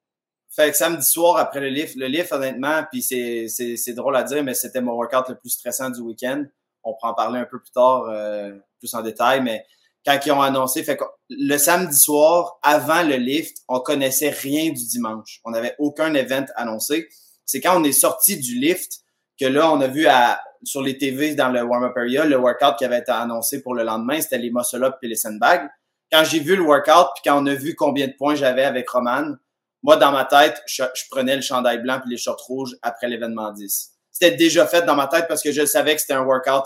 Fait 0.59 0.73
que 0.73 0.77
samedi 0.77 1.07
soir, 1.07 1.37
après 1.37 1.61
le 1.61 1.69
lift, 1.69 1.95
le 1.95 2.07
lift, 2.07 2.33
honnêtement, 2.33 2.83
puis 2.91 3.01
c'est 3.01 3.93
drôle 3.95 4.17
à 4.17 4.25
dire, 4.25 4.43
mais 4.43 4.55
c'était 4.55 4.81
mon 4.81 4.95
workout 4.95 5.29
le 5.29 5.37
plus 5.37 5.51
stressant 5.51 5.89
du 5.89 6.01
week-end. 6.01 6.45
On 6.83 6.95
pourra 6.95 7.13
en 7.13 7.15
parler 7.15 7.39
un 7.39 7.45
peu 7.45 7.61
plus 7.61 7.71
tard, 7.71 8.09
euh, 8.09 8.59
plus 8.81 8.93
en 8.95 9.03
détail, 9.03 9.41
mais 9.41 9.65
quand 10.05 10.19
ils 10.27 10.33
ont 10.33 10.43
annoncé, 10.43 10.83
fait 10.83 10.97
que 10.97 11.05
le 11.31 11.57
samedi 11.59 11.97
soir, 11.97 12.59
avant 12.65 13.05
le 13.05 13.15
lift, 13.17 13.59
on 13.69 13.79
connaissait 13.79 14.31
rien 14.31 14.71
du 14.71 14.85
dimanche. 14.85 15.41
On 15.45 15.53
n'avait 15.53 15.77
aucun 15.79 16.13
event 16.15 16.47
annoncé. 16.57 17.09
C'est 17.45 17.61
quand 17.61 17.81
on 17.81 17.85
est 17.85 17.93
sorti 17.93 18.37
du 18.37 18.59
lift 18.59 19.03
que 19.39 19.47
là, 19.47 19.71
on 19.71 19.81
a 19.81 19.87
vu 19.87 20.09
à, 20.09 20.41
sur 20.65 20.83
les 20.83 20.99
TV 20.99 21.37
dans 21.37 21.51
le 21.51 21.63
warm-up 21.63 21.97
area, 21.97 22.25
le 22.25 22.37
workout 22.37 22.75
qui 22.79 22.85
avait 22.85 22.99
été 22.99 23.13
annoncé 23.13 23.63
pour 23.63 23.77
le 23.77 23.85
lendemain, 23.85 24.21
c'était 24.21 24.39
les 24.39 24.51
muscle-up 24.51 24.97
et 25.03 25.07
les 25.07 25.15
sandbags. 25.15 25.69
Quand 26.11 26.25
j'ai 26.25 26.41
vu 26.41 26.57
le 26.57 26.63
workout, 26.63 27.11
puis 27.15 27.23
quand 27.27 27.41
on 27.41 27.47
a 27.47 27.55
vu 27.55 27.77
combien 27.77 28.09
de 28.09 28.15
points 28.19 28.35
j'avais 28.35 28.65
avec 28.65 28.89
Roman, 28.91 29.35
moi, 29.83 29.97
dans 29.97 30.11
ma 30.11 30.25
tête, 30.25 30.61
je, 30.67 30.83
prenais 31.11 31.37
le 31.37 31.43
chandail 31.43 31.79
blanc 31.79 32.01
puis 32.01 32.11
les 32.11 32.17
shorts 32.17 32.43
rouges 32.47 32.77
après 32.83 33.09
l'événement 33.09 33.53
10. 33.53 33.93
C'était 34.11 34.37
déjà 34.37 34.67
fait 34.67 34.83
dans 34.83 34.97
ma 34.97 35.07
tête 35.07 35.27
parce 35.29 35.43
que 35.43 35.53
je 35.53 35.65
savais 35.65 35.95
que 35.95 36.01
c'était 36.01 36.15
un 36.15 36.25
workout 36.25 36.65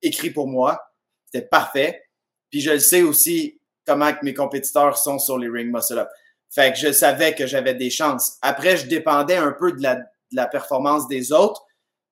écrit 0.00 0.30
pour 0.30 0.48
moi. 0.48 0.80
C'était 1.26 1.46
parfait. 1.46 2.02
Puis 2.50 2.60
je 2.60 2.70
le 2.70 2.78
sais 2.78 3.02
aussi 3.02 3.60
comment 3.86 4.12
que 4.12 4.24
mes 4.24 4.32
compétiteurs 4.32 4.96
sont 4.96 5.18
sur 5.18 5.38
les 5.38 5.48
ring 5.48 5.70
muscle 5.70 5.98
up. 5.98 6.08
Fait 6.48 6.72
que 6.72 6.78
je 6.78 6.92
savais 6.92 7.34
que 7.34 7.46
j'avais 7.46 7.74
des 7.74 7.90
chances. 7.90 8.38
Après, 8.40 8.76
je 8.76 8.86
dépendais 8.86 9.36
un 9.36 9.52
peu 9.52 9.72
de 9.72 9.82
la, 9.82 9.96
de 9.96 10.02
la 10.32 10.46
performance 10.46 11.08
des 11.08 11.32
autres, 11.32 11.62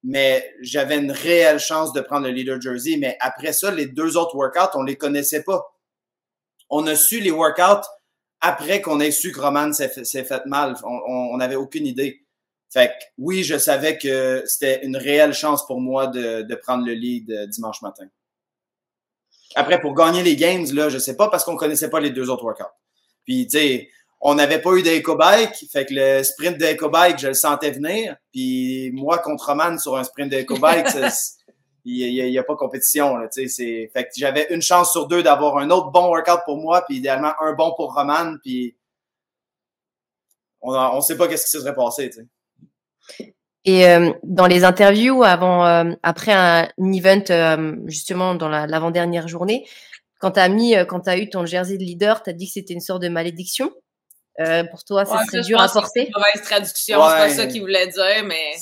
mais 0.03 0.53
j'avais 0.61 0.99
une 0.99 1.13
réelle 1.13 1.61
chance 1.61 1.93
de 1.93 2.01
prendre 2.01 2.27
le 2.27 2.33
leader 2.33 2.61
jersey. 2.61 2.97
Mais 2.99 3.17
après 3.21 3.53
ça, 3.53 3.71
les 3.71 3.87
deux 3.87 4.17
autres 4.17 4.35
workouts, 4.35 4.77
on 4.77 4.83
les 4.83 4.97
connaissait 4.97 5.45
pas. 5.45 5.65
On 6.69 6.87
a 6.87 6.97
su 6.97 7.21
les 7.21 7.31
workouts 7.31 7.87
après 8.43 8.83
qu'on 8.83 9.01
ait 9.01 9.13
su 9.13 9.33
que 9.33 9.41
Roman 9.41 9.73
s'est 9.73 9.89
fait, 9.89 10.47
mal. 10.47 10.75
On 10.85 11.37
n'avait 11.39 11.57
aucune 11.57 11.87
idée. 11.87 12.27
Fait 12.71 12.89
que 12.89 13.05
oui, 13.19 13.45
je 13.45 13.57
savais 13.57 13.97
que 13.97 14.43
c'était 14.47 14.85
une 14.85 14.97
réelle 14.97 15.33
chance 15.33 15.67
pour 15.67 15.81
moi 15.81 16.09
de, 16.09 16.43
de 16.43 16.55
prendre 16.55 16.85
le 16.87 16.95
lead 16.95 17.31
euh, 17.31 17.47
dimanche 17.47 17.83
matin. 17.83 18.07
Après, 19.55 19.79
pour 19.79 19.95
gagner 19.95 20.23
les 20.23 20.37
games, 20.37 20.65
là, 20.73 20.89
je 20.89 20.99
sais 20.99 21.15
pas 21.15 21.29
parce 21.29 21.45
qu'on 21.45 21.57
connaissait 21.57 21.91
pas 21.91 22.01
les 22.01 22.11
deux 22.11 22.31
autres 22.31 22.45
workouts. 22.45 22.65
Puis, 23.25 23.47
tu 23.47 23.59
sais, 23.59 23.91
on 24.25 24.37
n'avait 24.37 24.61
pas 24.61 24.73
eu 24.75 24.83
d'éco-bike, 24.83 25.67
fait 25.71 25.85
que 25.85 25.95
le 25.95 26.23
sprint 26.23 26.57
d'éco-bike, 26.57 27.19
je 27.19 27.27
le 27.27 27.35
sentais 27.35 27.73
venir. 27.73 28.17
Puis 28.33 28.93
moi 28.95 29.19
contre 29.19 29.47
Roman 29.47 29.77
sur 29.79 29.97
un 29.97 30.05
sprint 30.05 30.31
d'éco-bike, 30.31 30.87
il 31.85 32.31
n'y 32.31 32.39
a, 32.39 32.45
pas 32.45 32.57
compétition. 32.57 33.17
Là, 33.17 33.29
fait 33.33 33.89
que 33.95 34.11
j'avais 34.17 34.47
une 34.51 34.63
chance 34.63 34.93
sur 34.93 35.09
deux 35.09 35.23
d'avoir 35.23 35.59
un 35.59 35.71
autre 35.71 35.91
bon 35.91 36.09
workout 36.09 36.41
pour 36.45 36.59
moi, 36.59 36.85
puis 36.87 36.99
idéalement 36.99 37.33
un 37.41 37.53
bon 37.55 37.73
pour 37.77 37.95
Roman, 37.95 38.37
puis 38.43 38.77
on 40.61 40.97
ne 40.97 41.01
sait 41.01 41.17
pas 41.17 41.29
qu'est-ce 41.29 41.45
qui 41.45 41.51
se 41.51 41.61
serait 41.61 41.75
passé. 41.75 42.11
Et 43.65 43.87
euh, 43.87 44.13
dans 44.23 44.47
les 44.47 44.65
interviews 44.65 45.23
avant, 45.23 45.67
euh, 45.67 45.93
après 46.03 46.33
un, 46.33 46.69
event, 46.93 47.23
euh, 47.31 47.77
justement 47.87 48.35
dans 48.35 48.49
l'avant-dernière 48.49 49.29
journée, 49.29 49.67
quand 50.21 50.33
tu 50.33 50.41
as 50.41 50.49
mis, 50.49 50.75
quand 50.89 51.01
tu 51.01 51.11
as 51.11 51.19
eu 51.19 51.29
ton 51.29 51.47
jersey 51.47 51.79
de 51.79 51.83
leader, 51.83 52.23
tu 52.23 52.31
as 52.31 52.33
dit 52.33 52.47
que 52.47 52.53
c'était 52.53 52.75
une 52.75 52.81
sorte 52.81 53.03
de 53.03 53.09
malédiction? 53.09 53.73
Euh, 54.41 54.65
pour 54.65 54.83
toi, 54.85 55.05
ça 55.05 55.25
serait 55.27 55.43
dur 55.43 55.61
à 55.61 55.69
porter? 55.69 55.91
C'est 55.95 56.07
une 56.07 56.13
mauvaise 56.17 56.43
traduction, 56.43 56.97
c'est 57.03 57.17
pas 57.17 57.29
ça 57.29 57.47
qu'il 57.47 57.61
voulait 57.61 57.87
dire, 57.87 58.25
mais. 58.25 58.55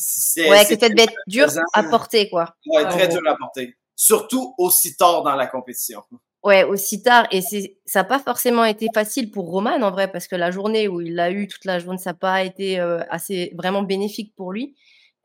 Ouais, 0.48 0.64
que 0.64 0.78
ça 0.78 0.88
devait 0.88 1.04
être 1.04 1.14
dur 1.26 1.46
à 1.72 1.82
porter, 1.84 2.28
quoi. 2.28 2.54
Ouais, 2.66 2.88
très 2.88 3.08
dur 3.08 3.20
à 3.28 3.36
porter. 3.36 3.76
Surtout 3.94 4.54
aussi 4.58 4.96
tard 4.96 5.22
dans 5.22 5.36
la 5.36 5.46
compétition. 5.46 6.02
Ouais, 6.42 6.64
aussi 6.64 7.02
tard. 7.02 7.28
Et 7.30 7.42
ça 7.42 8.00
n'a 8.00 8.04
pas 8.04 8.18
forcément 8.18 8.64
été 8.64 8.88
facile 8.94 9.30
pour 9.30 9.50
Roman, 9.50 9.80
en 9.82 9.90
vrai, 9.90 10.10
parce 10.10 10.26
que 10.26 10.36
la 10.36 10.50
journée 10.50 10.88
où 10.88 11.00
il 11.00 11.14
l'a 11.14 11.30
eu 11.30 11.46
toute 11.46 11.64
la 11.66 11.78
journée, 11.78 11.98
ça 11.98 12.10
n'a 12.10 12.14
pas 12.14 12.42
été 12.42 12.80
euh, 12.80 13.00
assez 13.10 13.52
vraiment 13.56 13.82
bénéfique 13.82 14.34
pour 14.34 14.52
lui. 14.52 14.74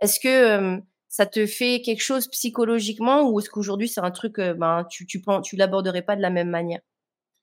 Est-ce 0.02 0.20
que 0.20 0.28
euh, 0.28 0.78
ça 1.08 1.26
te 1.26 1.46
fait 1.48 1.82
quelque 1.82 2.04
chose 2.04 2.28
psychologiquement 2.28 3.30
ou 3.30 3.40
est-ce 3.40 3.50
qu'aujourd'hui 3.50 3.88
c'est 3.88 4.02
un 4.02 4.12
truc, 4.12 4.42
ben, 4.42 4.86
tu, 4.90 5.08
tu, 5.08 5.24
tu 5.42 5.56
l'aborderais 5.56 6.02
pas 6.02 6.18
de 6.18 6.22
la 6.22 6.30
même 6.30 6.50
manière 6.50 6.82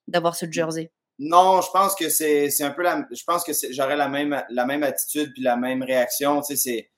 d'avoir 0.07 0.37
ce 0.37 0.45
jersey? 0.51 0.93
Non, 1.25 1.61
je 1.61 1.71
pense 1.71 1.95
que 1.95 2.09
c'est 2.09 2.51
un 2.63 2.71
peu 2.73 2.83
la. 2.83 3.07
Je 3.13 3.23
pense 3.25 3.45
que 3.45 3.53
j'aurais 3.71 3.95
la 3.95 4.09
même, 4.09 4.43
la 4.51 4.67
même 4.67 4.83
attitude 4.83 5.33
puis 5.33 5.43
la 5.43 5.57
même 5.57 5.83
réaction. 5.83 6.41
Tu 6.41 6.57
sais, 6.57 6.57
c'est. 6.57 6.89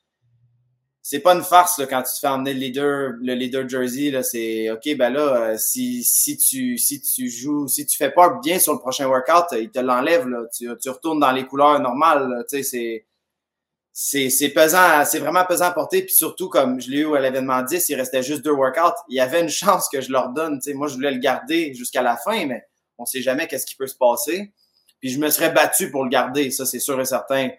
C'est 1.02 1.20
pas 1.20 1.34
une 1.34 1.42
farce 1.42 1.82
quand 1.90 2.02
tu 2.02 2.14
te 2.14 2.18
fais 2.18 2.28
emmener 2.28 2.54
le 2.54 2.60
leader, 2.60 3.12
le 3.20 3.34
leader 3.34 3.68
jersey. 3.68 4.10
Là, 4.10 4.22
c'est 4.22 4.70
OK, 4.70 4.96
ben 4.96 5.10
là, 5.10 5.20
euh, 5.20 5.56
si, 5.58 6.02
si 6.02 6.38
tu 6.38 6.78
si 6.78 7.02
tu 7.02 7.28
joues, 7.28 7.68
si 7.68 7.84
tu 7.84 7.98
fais 7.98 8.10
pas 8.10 8.38
bien 8.42 8.58
sur 8.58 8.72
le 8.72 8.78
prochain 8.78 9.06
workout, 9.06 9.44
il 9.52 9.70
te 9.70 9.80
l'enlève. 9.80 10.26
Tu, 10.56 10.70
tu 10.80 10.88
retournes 10.88 11.20
dans 11.20 11.32
les 11.32 11.44
couleurs 11.44 11.78
normales. 11.78 12.46
tu 12.48 12.56
sais, 12.56 12.62
c'est 12.62 13.06
c'est, 13.96 14.48
pesant, 14.48 15.04
c'est 15.04 15.18
vraiment 15.18 15.44
pesant 15.44 15.66
à 15.66 15.70
porter. 15.72 16.02
Puis 16.02 16.14
surtout, 16.14 16.48
comme 16.48 16.80
je 16.80 16.90
l'ai 16.90 17.00
eu 17.00 17.14
à 17.14 17.20
l'événement 17.20 17.62
10, 17.62 17.90
il 17.90 17.94
restait 17.96 18.22
juste 18.22 18.42
deux 18.42 18.52
workouts. 18.52 18.96
Il 19.08 19.16
y 19.16 19.20
avait 19.20 19.42
une 19.42 19.48
chance 19.50 19.88
que 19.92 20.00
je 20.00 20.10
leur 20.10 20.30
donne. 20.30 20.58
Tu 20.58 20.70
sais, 20.70 20.74
moi, 20.74 20.88
je 20.88 20.94
voulais 20.94 21.12
le 21.12 21.18
garder 21.18 21.74
jusqu'à 21.74 22.02
la 22.02 22.16
fin, 22.16 22.46
mais 22.46 22.64
on 22.98 23.04
sait 23.06 23.22
jamais 23.22 23.46
qu'est-ce 23.46 23.66
qui 23.66 23.76
peut 23.76 23.86
se 23.86 23.96
passer. 23.96 24.52
Puis 25.00 25.10
je 25.10 25.18
me 25.18 25.28
serais 25.30 25.50
battu 25.50 25.90
pour 25.90 26.04
le 26.04 26.10
garder, 26.10 26.50
ça 26.50 26.64
c'est 26.66 26.78
sûr 26.78 27.00
et 27.00 27.04
certain. 27.04 27.50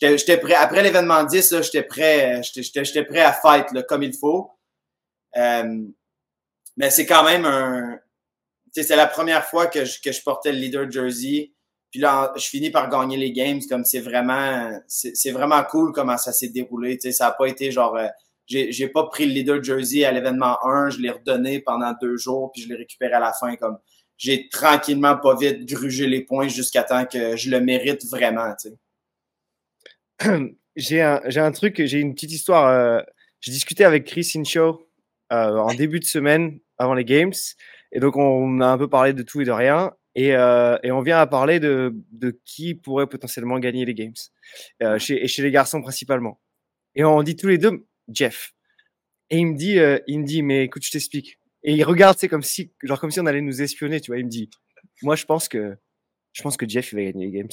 J'étais 0.00 0.38
prêt 0.38 0.54
après 0.54 0.82
l'événement 0.82 1.24
10, 1.24 1.62
j'étais 1.62 1.82
prêt, 1.82 2.40
j'étais 2.42 3.04
prêt 3.04 3.20
à 3.20 3.32
fight 3.32 3.70
là, 3.72 3.82
comme 3.82 4.02
il 4.02 4.16
faut. 4.16 4.50
Euh, 5.36 5.82
mais 6.76 6.90
c'est 6.90 7.06
quand 7.06 7.24
même 7.24 7.44
un, 7.44 7.98
c'est 8.82 8.96
la 8.96 9.06
première 9.06 9.44
fois 9.46 9.66
que 9.66 9.84
je, 9.84 10.00
que 10.00 10.12
je 10.12 10.22
portais 10.22 10.52
le 10.52 10.58
leader 10.58 10.90
jersey. 10.90 11.52
Puis 11.90 12.00
là, 12.00 12.32
je 12.36 12.46
finis 12.46 12.70
par 12.70 12.90
gagner 12.90 13.16
les 13.16 13.30
games, 13.32 13.60
comme 13.68 13.84
c'est 13.84 14.00
vraiment, 14.00 14.68
c'est 14.88 15.30
vraiment 15.30 15.62
cool 15.62 15.92
comment 15.92 16.18
ça 16.18 16.32
s'est 16.32 16.48
déroulé. 16.48 16.98
sais 17.00 17.12
ça 17.12 17.28
a 17.28 17.32
pas 17.32 17.46
été 17.46 17.70
genre, 17.70 17.96
euh, 17.96 18.08
j'ai 18.48 18.88
pas 18.88 19.06
pris 19.06 19.26
le 19.26 19.32
leader 19.32 19.62
jersey 19.62 20.04
à 20.04 20.10
l'événement 20.10 20.58
1, 20.66 20.90
je 20.90 20.98
l'ai 20.98 21.10
redonné 21.10 21.60
pendant 21.60 21.92
deux 22.00 22.16
jours, 22.16 22.50
puis 22.52 22.62
je 22.62 22.68
l'ai 22.68 22.74
récupéré 22.74 23.12
à 23.12 23.20
la 23.20 23.32
fin. 23.32 23.54
Comme 23.54 23.78
j'ai 24.16 24.48
tranquillement, 24.48 25.16
pas 25.16 25.36
vite, 25.36 25.64
grugé 25.66 26.06
les 26.06 26.22
points 26.22 26.48
jusqu'à 26.48 26.82
temps 26.82 27.04
que 27.04 27.36
je 27.36 27.50
le 27.50 27.60
mérite 27.60 28.04
vraiment. 28.06 28.54
J'ai 30.76 31.02
un, 31.02 31.20
un, 31.24 31.52
truc, 31.52 31.80
j'ai 31.84 32.00
une 32.00 32.14
petite 32.14 32.32
histoire. 32.32 32.66
Euh, 32.66 33.00
j'ai 33.40 33.52
discuté 33.52 33.84
avec 33.84 34.04
Chris 34.06 34.32
Incho 34.34 34.88
euh, 35.32 35.56
en 35.56 35.72
début 35.72 36.00
de 36.00 36.04
semaine 36.04 36.58
avant 36.78 36.94
les 36.94 37.04
games. 37.04 37.32
Et 37.92 38.00
donc, 38.00 38.16
on 38.16 38.60
a 38.60 38.66
un 38.66 38.76
peu 38.76 38.88
parlé 38.88 39.12
de 39.12 39.22
tout 39.22 39.40
et 39.40 39.44
de 39.44 39.52
rien. 39.52 39.92
Et, 40.14 40.34
euh, 40.34 40.76
et 40.82 40.92
on 40.92 41.00
vient 41.00 41.18
à 41.18 41.26
parler 41.26 41.60
de, 41.60 41.94
de, 42.12 42.38
qui 42.44 42.74
pourrait 42.74 43.06
potentiellement 43.06 43.58
gagner 43.58 43.84
les 43.84 43.94
games. 43.94 44.14
Euh, 44.82 44.98
chez, 44.98 45.22
et 45.22 45.28
chez 45.28 45.42
les 45.42 45.50
garçons 45.50 45.82
principalement. 45.82 46.40
Et 46.94 47.04
on 47.04 47.22
dit 47.22 47.36
tous 47.36 47.48
les 47.48 47.58
deux, 47.58 47.86
Jeff. 48.08 48.52
Et 49.30 49.38
il 49.38 49.46
me 49.46 49.56
dit, 49.56 49.78
euh, 49.78 49.98
il 50.06 50.20
me 50.20 50.24
dit, 50.24 50.42
mais 50.42 50.64
écoute, 50.64 50.84
je 50.84 50.92
t'explique. 50.92 51.38
Et 51.64 51.74
il 51.74 51.82
regarde, 51.82 52.18
c'est 52.18 52.28
comme 52.28 52.42
si, 52.42 52.72
genre 52.82 53.00
comme 53.00 53.10
si 53.10 53.20
on 53.20 53.26
allait 53.26 53.40
nous 53.40 53.62
espionner, 53.62 54.00
tu 54.00 54.10
vois. 54.10 54.18
Il 54.18 54.26
me 54.26 54.30
dit, 54.30 54.50
moi, 55.02 55.16
je 55.16 55.24
pense 55.24 55.48
que, 55.48 55.76
je 56.32 56.42
pense 56.42 56.56
que 56.56 56.68
Jeff 56.68 56.92
il 56.92 56.96
va 56.96 57.02
gagner 57.04 57.26
les 57.26 57.32
games. 57.32 57.48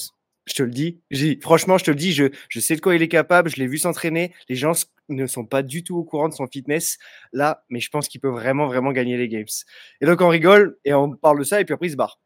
Je 0.48 0.54
te 0.54 0.64
le 0.64 0.72
dis. 0.72 1.02
Franchement, 1.42 1.78
je 1.78 1.86
te 1.86 1.92
le 1.92 1.96
dis, 1.96 2.12
je, 2.14 2.26
je 2.50 2.60
sais 2.60 2.76
de 2.76 2.82
quoi 2.82 2.96
il 2.96 3.02
est 3.02 3.08
capable. 3.08 3.50
Je 3.50 3.58
l'ai 3.58 3.68
vu 3.68 3.78
s'entraîner. 3.78 4.34
Les 4.50 4.56
gens 4.56 4.74
ne 5.08 5.28
sont 5.28 5.46
pas 5.46 5.62
du 5.64 5.84
tout 5.84 5.96
au 5.98 6.04
courant 6.04 6.30
de 6.30 6.34
son 6.34 6.48
fitness 6.48 6.98
là, 7.32 7.64
mais 7.70 7.80
je 7.80 7.90
pense 7.90 8.08
qu'il 8.08 8.22
peut 8.22 8.30
vraiment, 8.30 8.66
vraiment 8.68 8.92
gagner 8.92 9.18
les 9.18 9.28
games. 9.28 9.46
Et 10.02 10.06
donc, 10.06 10.20
on 10.22 10.28
rigole 10.28 10.78
et 10.84 10.94
on 10.94 11.16
parle 11.16 11.40
de 11.40 11.44
ça 11.44 11.62
et 11.62 11.66
puis 11.66 11.74
après, 11.74 11.88
il 11.88 11.92
se 11.92 11.96
barre. 11.96 12.20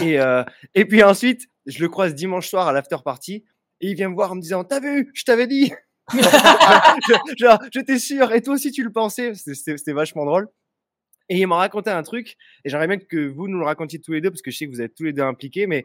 et, 0.00 0.18
euh, 0.20 0.44
et 0.74 0.86
puis 0.86 1.02
ensuite, 1.02 1.42
je 1.66 1.80
le 1.80 1.88
croise 1.88 2.14
dimanche 2.14 2.48
soir 2.48 2.68
à 2.68 2.72
l'after 2.72 2.96
party 3.04 3.44
et 3.80 3.90
il 3.90 3.94
vient 3.94 4.08
me 4.08 4.14
voir 4.14 4.32
en 4.32 4.36
me 4.36 4.40
disant 4.40 4.64
T'as 4.64 4.80
vu? 4.80 5.10
Je 5.14 5.24
t'avais 5.24 5.46
dit 5.46 5.72
Genre, 7.38 7.58
j'étais 7.72 7.98
sûr. 7.98 8.32
Et 8.32 8.40
toi 8.40 8.54
aussi, 8.54 8.70
tu 8.70 8.84
le 8.84 8.92
pensais. 8.92 9.34
C'était 9.34 9.92
vachement 9.92 10.24
drôle. 10.24 10.48
Et 11.28 11.38
il 11.38 11.46
m'a 11.46 11.56
raconté 11.56 11.90
un 11.90 12.02
truc. 12.02 12.36
Et 12.64 12.68
j'aimerais 12.68 12.86
bien 12.86 12.98
que 12.98 13.28
vous 13.28 13.48
nous 13.48 13.58
le 13.58 13.64
racontiez 13.64 14.00
tous 14.00 14.12
les 14.12 14.20
deux 14.20 14.30
parce 14.30 14.42
que 14.42 14.50
je 14.50 14.58
sais 14.58 14.66
que 14.66 14.72
vous 14.72 14.80
êtes 14.80 14.94
tous 14.94 15.04
les 15.04 15.12
deux 15.12 15.22
impliqués. 15.22 15.66
Mais 15.66 15.84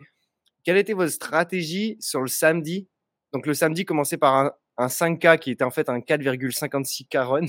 quelle 0.63 0.77
était 0.77 0.93
votre 0.93 1.11
stratégie 1.11 1.97
sur 1.99 2.21
le 2.21 2.27
samedi? 2.27 2.87
Donc 3.33 3.45
le 3.45 3.53
samedi 3.53 3.85
commençait 3.85 4.17
par 4.17 4.35
un, 4.35 4.51
un 4.77 4.87
5K 4.87 5.39
qui 5.39 5.51
était 5.51 5.63
en 5.63 5.71
fait 5.71 5.89
un 5.89 5.99
4,56K 5.99 7.17
run, 7.23 7.45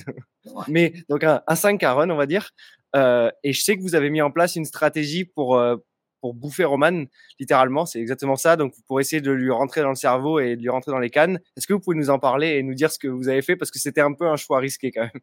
mais 0.69 0.93
donc 1.09 1.25
un, 1.25 1.43
un 1.47 1.55
5K 1.55 1.95
run 1.95 2.11
on 2.11 2.17
va 2.17 2.27
dire. 2.27 2.51
Euh, 2.95 3.31
et 3.43 3.53
je 3.53 3.63
sais 3.63 3.77
que 3.77 3.83
vous 3.83 3.95
avez 3.95 4.11
mis 4.11 4.23
en 4.23 4.31
place 4.31 4.57
une 4.57 4.65
stratégie 4.65 5.25
pour 5.25 5.57
euh, 5.57 5.77
pour 6.21 6.35
bouffer 6.35 6.65
Roman, 6.65 7.05
littéralement, 7.41 7.85
c'est 7.85 7.99
exactement 7.99 8.37
ça. 8.37 8.57
Donc 8.57 8.75
pour 8.87 9.01
essayer 9.01 9.21
de 9.21 9.33
lui 9.33 9.51
rentrer 9.51 9.83
dans 9.83 9.89
le 9.89 9.97
cerveau 9.97 10.39
et 10.39 10.55
de 10.55 10.63
lui 10.63 10.69
rentrer 10.69 10.93
dans 10.93 11.01
les 11.01 11.11
cannes. 11.11 11.41
Est-ce 11.57 11.67
que 11.67 11.73
vous 11.73 11.81
pouvez 11.81 11.97
nous 11.97 12.11
en 12.11 12.21
parler 12.21 12.51
et 12.51 12.63
nous 12.63 12.75
dire 12.75 12.93
ce 12.93 12.99
que 12.99 13.09
vous 13.09 13.29
avez 13.29 13.43
fait? 13.43 13.57
Parce 13.57 13.73
que 13.73 13.81
c'était 13.81 14.01
un 14.01 14.13
peu 14.13 14.29
un 14.29 14.37
choix 14.37 14.61
risqué 14.61 14.93
quand 14.93 15.03
même. 15.03 15.21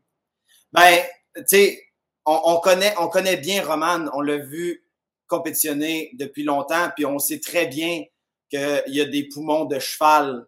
Ben, 0.73 0.99
tu 1.35 1.43
sais, 1.47 1.88
on, 2.29 2.41
on, 2.43 2.59
connaît 2.59 2.93
on 2.99 3.07
connaît 3.07 3.37
bien 3.37 3.65
Roman, 3.65 4.05
on 4.13 4.21
l'a 4.21 4.37
vu 4.37 4.85
compétitionner 5.27 6.11
depuis 6.13 6.43
longtemps, 6.43 6.89
puis 6.95 7.05
on 7.05 7.19
sait 7.19 7.39
très 7.39 7.67
bien 7.67 8.03
qu'il 8.49 8.83
y 8.87 9.01
a 9.01 9.05
des 9.05 9.27
poumons 9.29 9.65
de 9.65 9.79
cheval. 9.79 10.47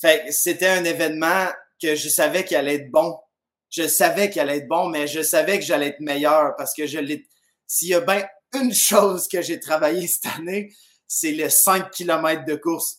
Fait 0.00 0.30
c'était 0.30 0.68
un 0.68 0.84
événement 0.84 1.46
que 1.80 1.94
je 1.94 2.08
savais 2.08 2.44
qu'il 2.44 2.56
allait 2.56 2.74
être 2.74 2.90
bon. 2.90 3.18
Je 3.70 3.88
savais 3.88 4.30
qu'il 4.30 4.40
allait 4.40 4.58
être 4.58 4.68
bon, 4.68 4.88
mais 4.88 5.06
je 5.06 5.22
savais 5.22 5.58
que 5.58 5.64
j'allais 5.64 5.88
être 5.88 6.00
meilleur 6.00 6.54
parce 6.56 6.74
que 6.74 6.86
je 6.86 6.98
l'ai. 6.98 7.26
S'il 7.66 7.88
y 7.88 7.94
a 7.94 8.00
bien 8.00 8.26
une 8.54 8.74
chose 8.74 9.26
que 9.26 9.42
j'ai 9.42 9.58
travaillé 9.58 10.06
cette 10.06 10.26
année, 10.36 10.72
c'est 11.06 11.32
les 11.32 11.50
5 11.50 11.90
km 11.90 12.44
de 12.44 12.54
course. 12.56 12.98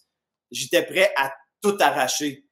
J'étais 0.52 0.84
prêt 0.84 1.14
à 1.18 1.34
tout 1.62 1.78
arracher. 1.80 2.46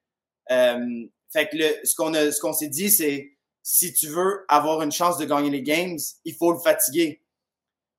Euh, 0.51 1.05
fait 1.31 1.49
que 1.49 1.57
le, 1.57 1.85
ce 1.85 1.95
qu'on 1.95 2.13
a, 2.13 2.31
ce 2.31 2.39
qu'on 2.39 2.53
s'est 2.53 2.67
dit, 2.67 2.91
c'est 2.91 3.32
si 3.63 3.93
tu 3.93 4.07
veux 4.07 4.45
avoir 4.49 4.81
une 4.81 4.91
chance 4.91 5.17
de 5.17 5.25
gagner 5.25 5.49
les 5.49 5.63
games, 5.63 5.97
il 6.25 6.35
faut 6.35 6.51
le 6.51 6.59
fatiguer. 6.59 7.21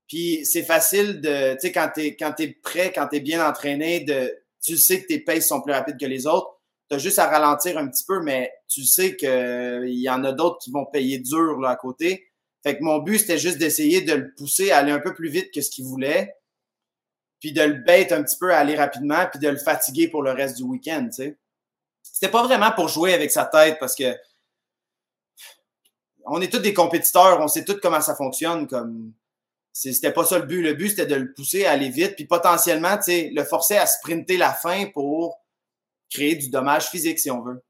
Puis 0.06 0.44
c'est 0.44 0.62
facile 0.62 1.22
de, 1.22 1.54
tu 1.54 1.60
sais, 1.60 1.72
quand 1.72 1.90
t'es 1.94 2.14
quand 2.14 2.38
es 2.38 2.48
prêt, 2.62 2.92
quand 2.94 3.08
t'es 3.08 3.20
bien 3.20 3.44
entraîné, 3.46 4.00
de, 4.00 4.32
tu 4.62 4.76
sais 4.76 5.02
que 5.02 5.06
tes 5.06 5.18
paces 5.18 5.48
sont 5.48 5.62
plus 5.62 5.72
rapides 5.72 5.98
que 5.98 6.04
les 6.04 6.26
autres. 6.26 6.60
T'as 6.90 6.98
juste 6.98 7.18
à 7.18 7.26
ralentir 7.26 7.78
un 7.78 7.88
petit 7.88 8.04
peu, 8.04 8.20
mais 8.22 8.52
tu 8.68 8.84
sais 8.84 9.16
que 9.16 9.86
il 9.86 9.98
y 9.98 10.10
en 10.10 10.22
a 10.24 10.32
d'autres 10.32 10.58
qui 10.58 10.70
vont 10.70 10.84
payer 10.84 11.18
dur 11.18 11.58
là 11.58 11.70
à 11.70 11.76
côté. 11.76 12.28
Fait 12.62 12.76
que 12.76 12.84
mon 12.84 12.98
but 12.98 13.18
c'était 13.18 13.38
juste 13.38 13.56
d'essayer 13.56 14.02
de 14.02 14.12
le 14.12 14.34
pousser 14.34 14.70
à 14.70 14.78
aller 14.78 14.92
un 14.92 15.00
peu 15.00 15.14
plus 15.14 15.30
vite 15.30 15.50
que 15.52 15.62
ce 15.62 15.70
qu'il 15.70 15.86
voulait, 15.86 16.34
puis 17.40 17.52
de 17.52 17.62
le 17.62 17.74
bête 17.74 18.12
un 18.12 18.22
petit 18.22 18.36
peu 18.38 18.52
à 18.52 18.58
aller 18.58 18.74
rapidement, 18.74 19.26
puis 19.30 19.40
de 19.40 19.48
le 19.48 19.56
fatiguer 19.56 20.08
pour 20.08 20.22
le 20.22 20.32
reste 20.32 20.58
du 20.58 20.62
week-end. 20.62 21.06
Tu 21.06 21.24
sais, 21.24 21.38
c'était 22.02 22.30
pas 22.30 22.42
vraiment 22.42 22.70
pour 22.72 22.88
jouer 22.88 23.14
avec 23.14 23.30
sa 23.30 23.46
tête 23.46 23.78
parce 23.80 23.94
que 23.94 24.14
on 26.26 26.40
est 26.40 26.50
tous 26.50 26.58
des 26.58 26.74
compétiteurs, 26.74 27.40
on 27.40 27.48
sait 27.48 27.64
tous 27.64 27.78
comment 27.80 28.00
ça 28.00 28.14
fonctionne 28.14 28.66
comme 28.66 29.12
c'était 29.74 30.12
pas 30.12 30.24
ça 30.24 30.38
le 30.38 30.46
but. 30.46 30.62
Le 30.62 30.74
but, 30.74 30.90
c'était 30.90 31.06
de 31.06 31.16
le 31.16 31.32
pousser 31.32 31.66
à 31.66 31.72
aller 31.72 31.88
vite, 31.88 32.14
puis 32.14 32.26
potentiellement, 32.26 32.96
tu 32.96 33.04
sais, 33.04 33.30
le 33.34 33.42
forcer 33.44 33.76
à 33.76 33.86
sprinter 33.86 34.36
la 34.36 34.52
fin 34.52 34.86
pour 34.86 35.40
créer 36.10 36.36
du 36.36 36.48
dommage 36.48 36.86
physique, 36.86 37.18
si 37.18 37.30
on 37.30 37.42
veut. 37.42 37.62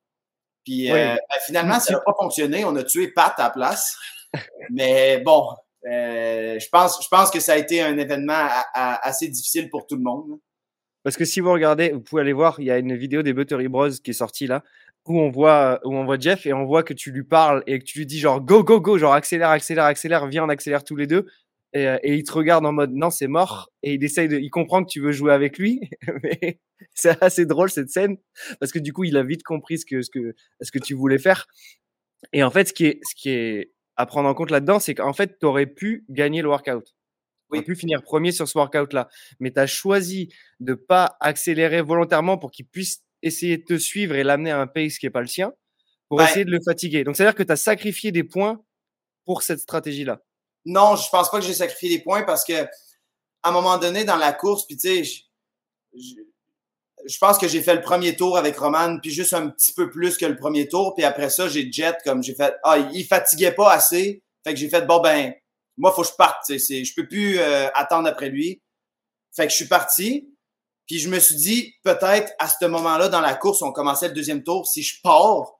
Puis 0.65 0.91
euh, 0.91 0.95
ben, 0.95 1.19
finalement, 1.47 1.81
ça 1.81 1.95
n'a 1.95 2.01
pas 2.01 2.15
fonctionné. 2.19 2.65
On 2.65 2.77
a 2.77 2.85
tué 2.85 3.09
Pat 3.09 3.33
à 3.39 3.45
la 3.45 3.51
place. 3.51 3.97
Mais 4.71 5.19
bon, 5.21 5.49
euh, 5.87 6.59
je, 6.59 6.69
pense, 6.69 7.03
je 7.03 7.09
pense 7.09 7.31
que 7.31 7.41
ça 7.41 7.55
a 7.55 7.57
été 7.57 7.81
un 7.81 7.97
événement 7.97 8.49
assez 8.75 9.29
difficile 9.29 9.71
pour 9.71 9.87
tout 9.87 9.97
le 9.97 10.03
monde. 10.03 10.39
Parce 11.03 11.17
que 11.17 11.27
si 11.27 11.41
vous 11.41 11.53
regardez, 11.53 11.91
vous 11.91 12.01
pouvez 12.01 12.23
aller 12.23 12.33
voir, 12.33 12.59
il 12.59 12.65
y 12.65 12.71
a 12.71 12.79
une 12.79 12.97
vidéo 12.97 13.23
des 13.23 13.35
Buttery 13.35 13.69
Bros 13.69 13.91
qui 13.91 14.11
est 14.11 14.15
sortie 14.15 14.47
là, 14.47 14.63
où 15.07 15.21
on 15.21 15.31
voit 15.31 15.81
où 15.85 15.95
on 15.95 16.05
voit 16.05 16.19
Jeff 16.19 16.47
et 16.47 16.53
on 16.53 16.65
voit 16.65 16.83
que 16.83 16.95
tu 16.95 17.11
lui 17.13 17.25
parles 17.25 17.63
et 17.67 17.79
que 17.79 17.85
tu 17.85 17.99
lui 17.99 18.07
dis 18.07 18.19
genre 18.19 18.41
go 18.41 18.65
go 18.65 18.81
go, 18.81 18.99
genre 18.99 19.13
accélère 19.13 19.51
accélère 19.51 19.85
accélère, 19.85 20.27
viens 20.29 20.45
on 20.45 20.49
accélère 20.49 20.85
tous 20.85 20.97
les 20.97 21.07
deux. 21.07 21.27
Euh, 21.77 21.99
et, 22.05 22.15
il 22.15 22.23
te 22.23 22.33
regarde 22.33 22.65
en 22.67 22.73
mode 22.73 22.93
non 22.93 23.11
c'est 23.11 23.27
mort. 23.27 23.71
Et 23.83 23.95
il 23.95 24.05
essaye 24.05 24.29
de 24.29 24.39
il 24.39 24.51
comprend 24.51 24.85
que 24.85 24.91
tu 24.91 25.01
veux 25.01 25.13
jouer 25.13 25.33
avec 25.33 25.59
lui. 25.59 25.81
Mais 26.23 26.61
c'est 26.95 27.23
assez 27.23 27.47
drôle 27.47 27.71
cette 27.71 27.91
scène 27.91 28.17
parce 28.61 28.73
que 28.73 28.79
du 28.79 28.93
coup 28.93 29.05
il 29.05 29.17
a 29.17 29.23
vite 29.23 29.43
compris 29.43 29.79
ce 29.79 29.87
que 29.87 30.03
ce 30.03 30.11
que 30.11 30.35
ce 30.61 30.71
que 30.71 30.79
tu 30.79 30.95
voulais 30.95 31.19
faire. 31.19 31.47
Et 32.33 32.43
en 32.43 32.51
fait 32.51 32.69
ce 32.69 32.73
qui 32.73 32.87
est 32.87 33.01
ce 33.03 33.15
qui 33.15 33.31
est 33.31 33.73
à 33.97 34.07
prendre 34.07 34.29
en 34.29 34.35
compte 34.35 34.51
là-dedans 34.51 34.79
c'est 34.81 34.95
qu'en 34.95 35.13
fait 35.13 35.39
tu 35.39 35.47
aurais 35.47 35.67
pu 35.67 36.05
gagner 36.09 36.43
le 36.43 36.49
workout. 36.49 36.85
Tu 36.87 37.59
aurais 37.59 37.65
pu 37.65 37.77
finir 37.77 38.03
premier 38.03 38.33
sur 38.33 38.49
ce 38.49 38.57
workout 38.57 38.93
là 38.93 39.09
mais 39.41 39.51
tu 39.51 39.61
as 39.61 39.67
choisi 39.67 40.29
de 40.61 40.75
pas 40.75 41.17
accélérer 41.21 41.83
volontairement 41.83 42.39
pour 42.39 42.51
qu'il 42.53 42.67
puisse 42.67 43.04
essayer 43.27 43.59
de 43.59 43.65
te 43.65 43.79
suivre 43.79 44.15
et 44.15 44.23
l'amener 44.23 44.51
à 44.51 44.61
un 44.61 44.67
pace 44.67 44.99
qui 44.99 45.07
est 45.07 45.11
pas 45.11 45.21
le 45.21 45.27
sien 45.27 45.53
pour 46.09 46.23
essayer 46.23 46.45
de 46.45 46.51
le 46.51 46.61
fatiguer. 46.65 47.03
Donc 47.05 47.17
c'est 47.17 47.25
à 47.25 47.27
dire 47.27 47.35
que 47.35 47.43
tu 47.43 47.53
as 47.53 47.57
sacrifié 47.57 48.13
des 48.13 48.25
points 48.25 48.63
pour 49.25 49.43
cette 49.43 49.61
stratégie 49.61 50.05
là 50.05 50.21
non, 50.65 50.97
je 50.97 51.09
pense 51.11 51.31
pas 51.31 51.41
que 51.41 51.45
j'ai 51.45 51.55
sacrifié 51.55 51.91
des 51.91 52.03
points 52.03 52.23
parce 52.23 52.45
que 52.45 52.65
à 53.43 53.49
un 53.51 53.53
moment 53.53 53.77
donné 53.79 54.05
dans 54.05 54.17
la 54.17 54.33
course, 54.33 54.67
puis 54.67 54.77
tu 54.77 55.05
sais, 55.05 55.25
je, 55.95 57.19
pense 57.21 57.37
que 57.37 57.47
j'ai 57.47 57.63
fait 57.63 57.75
le 57.75 57.83
premier 57.83 58.17
tour 58.17 58.39
avec 58.39 58.57
Roman, 58.57 58.99
puis 58.99 59.11
juste 59.11 59.35
un 59.35 59.51
petit 59.51 59.75
peu 59.75 59.91
plus 59.91 60.17
que 60.17 60.25
le 60.25 60.37
premier 60.37 60.67
tour, 60.67 60.95
puis 60.95 61.05
après 61.05 61.29
ça, 61.29 61.49
j'ai 61.49 61.71
jet 61.71 61.97
comme 62.05 62.23
j'ai 62.23 62.35
fait 62.35 62.55
ah, 62.65 62.79
il 62.79 63.05
fatiguait 63.05 63.53
pas 63.53 63.73
assez, 63.73 64.23
fait 64.43 64.55
que 64.55 64.61
j'ai 64.61 64.71
fait 64.71 64.87
bon 64.87 65.01
ben 65.01 65.35
moi 65.77 65.93
faut 65.93 66.03
que 66.03 66.09
je 66.09 66.15
parte, 66.15 66.45
je 66.49 66.95
peux 66.95 67.07
plus 67.07 67.39
euh, 67.39 67.69
attendre 67.75 68.09
après 68.09 68.31
lui. 68.31 68.63
Fait 69.37 69.47
que 69.47 69.51
je 69.51 69.57
suis 69.57 69.69
parti, 69.69 70.33
puis 70.87 70.99
je 70.99 71.09
me 71.09 71.19
suis 71.19 71.37
dit 71.37 71.75
peut-être 71.83 72.33
à 72.39 72.49
ce 72.49 72.67
moment-là 72.67 73.09
dans 73.09 73.21
la 73.21 73.35
course, 73.35 73.63
on 73.63 73.73
commençait 73.73 74.09
le 74.09 74.15
deuxième 74.15 74.43
tour, 74.43 74.67
si 74.67 74.83
je 74.83 75.01
pars, 75.03 75.53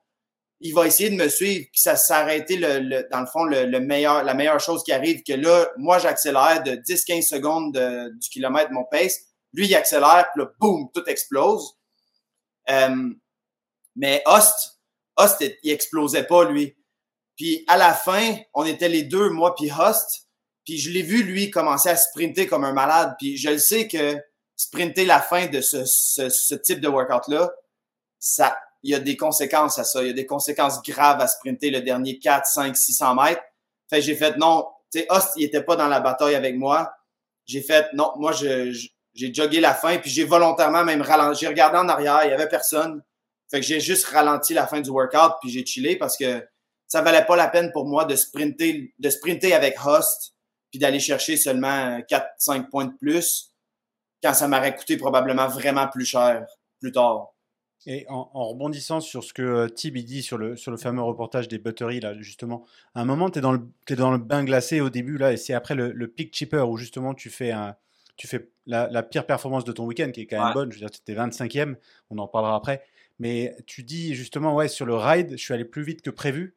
il 0.61 0.73
va 0.73 0.87
essayer 0.87 1.09
de 1.09 1.15
me 1.15 1.27
suivre, 1.27 1.65
puis 1.71 1.81
ça 1.81 1.95
s'arrêter 1.95 2.57
le, 2.57 3.07
dans 3.11 3.19
le 3.19 3.25
fond 3.25 3.43
le, 3.43 3.65
le, 3.65 3.79
meilleur, 3.79 4.23
la 4.23 4.33
meilleure 4.33 4.59
chose 4.59 4.83
qui 4.83 4.91
arrive, 4.91 5.23
que 5.23 5.33
là, 5.33 5.67
moi 5.77 5.99
j'accélère 5.99 6.63
de 6.63 6.71
10-15 6.71 7.27
secondes 7.27 7.73
de, 7.73 8.09
du 8.17 8.29
kilomètre 8.29 8.71
mon 8.71 8.85
pace, 8.85 9.19
lui 9.53 9.67
il 9.67 9.75
accélère, 9.75 10.27
puis 10.33 10.43
là, 10.43 10.51
boum, 10.59 10.89
tout 10.93 11.03
explose. 11.07 11.77
Euh, 12.69 13.09
mais 13.95 14.21
Host, 14.25 14.79
Host, 15.17 15.43
il 15.63 15.71
explosait 15.71 16.25
pas 16.25 16.45
lui. 16.45 16.75
Puis 17.35 17.63
à 17.67 17.77
la 17.77 17.93
fin, 17.93 18.37
on 18.53 18.65
était 18.65 18.89
les 18.89 19.03
deux, 19.03 19.29
moi 19.29 19.55
puis 19.55 19.69
Host, 19.71 20.27
puis 20.65 20.77
je 20.77 20.89
l'ai 20.89 21.03
vu 21.03 21.23
lui 21.23 21.51
commencer 21.51 21.89
à 21.89 21.95
sprinter 21.95 22.47
comme 22.47 22.63
un 22.63 22.73
malade, 22.73 23.15
puis 23.19 23.37
je 23.37 23.49
le 23.49 23.59
sais 23.59 23.87
que 23.87 24.17
sprinter 24.55 25.05
la 25.05 25.21
fin 25.21 25.47
de 25.47 25.61
ce, 25.61 25.85
ce, 25.85 26.55
type 26.55 26.79
de 26.79 26.87
workout 26.87 27.27
là, 27.27 27.51
ça 28.19 28.57
il 28.85 28.91
y 28.91 28.95
a 28.95 28.99
des 28.99 29.17
conséquences 29.17 29.79
à 29.79 29.83
ça. 29.83 30.03
Il 30.03 30.07
y 30.07 30.09
a 30.11 30.13
des 30.13 30.27
conséquences 30.27 30.79
graves 30.83 31.19
à 31.19 31.25
sprinter 31.25 31.71
le 31.71 31.81
dernier 31.81 32.19
4, 32.19 32.45
5, 32.45 32.77
600 32.77 33.15
mètres. 33.15 33.41
Fait 33.89 33.99
j'ai 33.99 34.15
fait 34.15 34.37
non. 34.37 34.67
Tu 34.91 34.99
sais, 34.99 35.07
Host, 35.09 35.31
il 35.37 35.43
était 35.43 35.63
pas 35.63 35.75
dans 35.75 35.87
la 35.87 35.99
bataille 35.99 36.35
avec 36.35 36.55
moi. 36.55 36.93
J'ai 37.47 37.61
fait 37.61 37.87
non. 37.93 38.11
Moi, 38.17 38.31
je, 38.31 38.71
j'ai 39.15 39.33
jogué 39.33 39.59
la 39.59 39.73
fin, 39.73 39.97
puis 39.97 40.11
j'ai 40.11 40.23
volontairement 40.23 40.83
même 40.83 41.01
ralenti. 41.01 41.39
J'ai 41.41 41.47
regardé 41.47 41.79
en 41.79 41.89
arrière, 41.89 42.21
il 42.25 42.29
y 42.29 42.33
avait 42.33 42.47
personne. 42.47 43.01
Fait 43.49 43.59
que 43.59 43.65
j'ai 43.65 43.79
juste 43.79 44.05
ralenti 44.05 44.53
la 44.53 44.67
fin 44.67 44.81
du 44.81 44.91
workout, 44.91 45.33
puis 45.41 45.49
j'ai 45.49 45.65
chillé 45.65 45.95
parce 45.95 46.15
que 46.15 46.47
ça 46.87 47.01
valait 47.01 47.25
pas 47.25 47.35
la 47.35 47.47
peine 47.47 47.71
pour 47.71 47.85
moi 47.85 48.05
de 48.05 48.15
sprinter, 48.15 48.93
de 48.99 49.09
sprinter 49.09 49.53
avec 49.53 49.83
Host, 49.83 50.35
puis 50.69 50.77
d'aller 50.77 50.99
chercher 50.99 51.37
seulement 51.37 52.01
4, 52.07 52.27
5 52.37 52.69
points 52.69 52.85
de 52.85 52.93
plus, 52.97 53.51
quand 54.25 54.33
ça 54.33 54.47
m'aurait 54.47 54.75
coûté 54.75 54.97
probablement 54.97 55.47
vraiment 55.47 55.87
plus 55.87 56.05
cher 56.05 56.45
plus 56.79 56.91
tard. 56.91 57.31
Et 57.87 58.05
en, 58.09 58.27
rebondissant 58.33 58.99
sur 58.99 59.23
ce 59.23 59.31
que 59.31 59.43
euh, 59.43 59.69
Tib 59.69 59.95
dit 59.97 60.23
sur 60.23 60.39
le, 60.39 60.55
sur 60.55 60.71
le 60.71 60.77
fameux 60.77 61.03
reportage 61.03 61.47
des 61.47 61.59
butteries, 61.59 61.99
là, 61.99 62.19
justement, 62.19 62.65
à 62.95 63.01
un 63.01 63.05
moment, 63.05 63.29
tu 63.29 63.37
es, 63.37 63.41
dans 63.43 63.51
le, 63.51 63.61
es 63.87 63.95
dans 63.95 64.11
le 64.11 64.17
bain 64.17 64.43
glacé 64.43 64.81
au 64.81 64.89
début, 64.89 65.19
là, 65.19 65.33
et 65.33 65.37
c'est 65.37 65.53
après 65.53 65.75
le, 65.75 65.91
le 65.91 66.07
peak 66.07 66.35
chipper 66.35 66.65
où 66.67 66.77
justement 66.77 67.13
tu 67.13 67.29
fais, 67.29 67.51
un, 67.51 67.75
tu 68.17 68.25
fais 68.25 68.49
la, 68.65 68.89
la 68.89 69.03
pire 69.03 69.27
performance 69.27 69.65
de 69.65 69.71
ton 69.71 69.85
week-end, 69.85 70.09
qui 70.11 70.21
est 70.21 70.25
quand 70.25 70.43
même 70.43 70.53
bonne. 70.53 70.71
Je 70.71 70.77
veux 70.77 70.79
dire, 70.79 70.89
tu 70.89 70.99
étais 70.99 71.13
25e, 71.13 71.75
on 72.09 72.17
en 72.17 72.27
parlera 72.27 72.55
après. 72.55 72.83
Mais 73.19 73.55
tu 73.67 73.83
dis 73.83 74.15
justement, 74.15 74.55
ouais, 74.55 74.67
sur 74.67 74.87
le 74.87 74.95
ride, 74.95 75.33
je 75.33 75.43
suis 75.43 75.53
allé 75.53 75.65
plus 75.65 75.83
vite 75.83 76.01
que 76.01 76.09
prévu. 76.09 76.55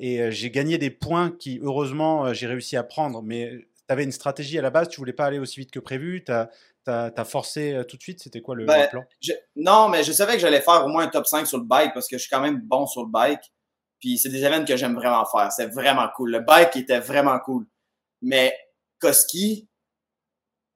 Et, 0.00 0.16
et 0.16 0.32
j'ai 0.32 0.50
gagné 0.50 0.78
des 0.78 0.90
points 0.90 1.30
qui, 1.30 1.60
heureusement, 1.62 2.32
j'ai 2.32 2.48
réussi 2.48 2.76
à 2.76 2.82
prendre. 2.82 3.22
Mais 3.22 3.68
avais 3.88 4.04
une 4.04 4.12
stratégie 4.12 4.58
à 4.58 4.62
la 4.62 4.70
base, 4.70 4.88
tu 4.88 4.98
voulais 4.98 5.12
pas 5.12 5.26
aller 5.26 5.38
aussi 5.38 5.60
vite 5.60 5.70
que 5.70 5.80
prévu. 5.80 6.24
Tu 6.24 6.32
as, 6.32 7.24
forcé 7.24 7.80
tout 7.88 7.96
de 7.96 8.02
suite 8.02 8.22
C'était 8.22 8.40
quoi 8.40 8.54
le, 8.54 8.66
ben, 8.66 8.88
plan? 8.88 9.04
Non, 9.56 9.88
mais 9.88 10.02
je 10.02 10.12
savais 10.12 10.34
que 10.34 10.38
j'allais 10.38 10.60
faire 10.60 10.84
au 10.84 10.88
moins 10.88 11.04
un 11.04 11.08
top 11.08 11.26
5 11.26 11.46
sur 11.46 11.58
le 11.58 11.64
bike 11.64 11.92
parce 11.94 12.08
que 12.08 12.16
je 12.16 12.22
suis 12.22 12.30
quand 12.30 12.40
même 12.40 12.60
bon 12.60 12.86
sur 12.86 13.02
le 13.02 13.10
bike. 13.10 13.52
Puis 14.00 14.18
c'est 14.18 14.28
des 14.28 14.44
événements 14.44 14.66
que 14.66 14.76
j'aime 14.76 14.94
vraiment 14.94 15.24
faire. 15.24 15.50
C'est 15.50 15.66
vraiment 15.66 16.08
cool. 16.14 16.30
Le 16.30 16.40
bike 16.40 16.76
était 16.76 17.00
vraiment 17.00 17.38
cool. 17.38 17.66
Mais 18.20 18.54
Koski, 18.98 19.68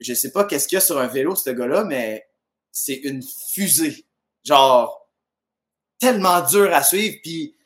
je 0.01 0.15
sais 0.15 0.33
pas 0.33 0.45
qu'est-ce 0.45 0.69
qu'il 0.69 0.77
y 0.77 0.79
a 0.79 0.81
sur 0.81 0.99
un 0.99 1.07
vélo, 1.07 1.35
ce 1.35 1.51
gars-là, 1.51 1.85
mais 1.85 2.29
c'est 2.71 2.95
une 2.95 3.23
fusée. 3.53 4.07
Genre, 4.45 5.09
tellement 5.99 6.41
dur 6.43 6.73
à 6.73 6.83
suivre. 6.83 7.17
Puis, 7.23 7.57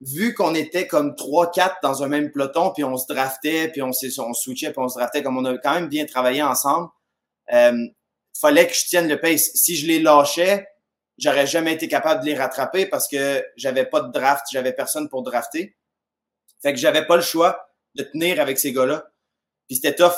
vu 0.00 0.34
qu'on 0.34 0.54
était 0.54 0.86
comme 0.86 1.12
3-4 1.14 1.76
dans 1.82 2.02
un 2.02 2.08
même 2.08 2.30
peloton, 2.30 2.72
puis 2.72 2.84
on 2.84 2.96
se 2.96 3.12
draftait, 3.12 3.68
puis 3.68 3.82
on, 3.82 3.90
on 3.90 4.34
switchait, 4.34 4.70
puis 4.70 4.80
on 4.80 4.88
se 4.88 4.96
draftait, 4.96 5.22
comme 5.22 5.38
on 5.38 5.44
a 5.44 5.58
quand 5.58 5.74
même 5.74 5.88
bien 5.88 6.06
travaillé 6.06 6.42
ensemble, 6.42 6.88
euh, 7.52 7.86
fallait 8.38 8.66
que 8.66 8.74
je 8.74 8.86
tienne 8.86 9.08
le 9.08 9.20
pace. 9.20 9.50
Si 9.54 9.76
je 9.76 9.86
les 9.86 9.98
lâchais, 9.98 10.68
j'aurais 11.18 11.46
jamais 11.46 11.72
été 11.72 11.88
capable 11.88 12.22
de 12.22 12.26
les 12.26 12.36
rattraper 12.36 12.86
parce 12.86 13.08
que 13.08 13.44
j'avais 13.56 13.84
pas 13.84 14.00
de 14.00 14.12
draft, 14.12 14.46
j'avais 14.52 14.72
personne 14.72 15.08
pour 15.08 15.22
drafter. 15.22 15.76
Fait 16.62 16.72
que 16.72 16.78
j'avais 16.78 17.06
pas 17.06 17.16
le 17.16 17.22
choix 17.22 17.68
de 17.94 18.04
tenir 18.04 18.40
avec 18.40 18.58
ces 18.58 18.72
gars-là. 18.72 19.10
Puis 19.66 19.76
c'était 19.76 19.94
tough. 19.94 20.16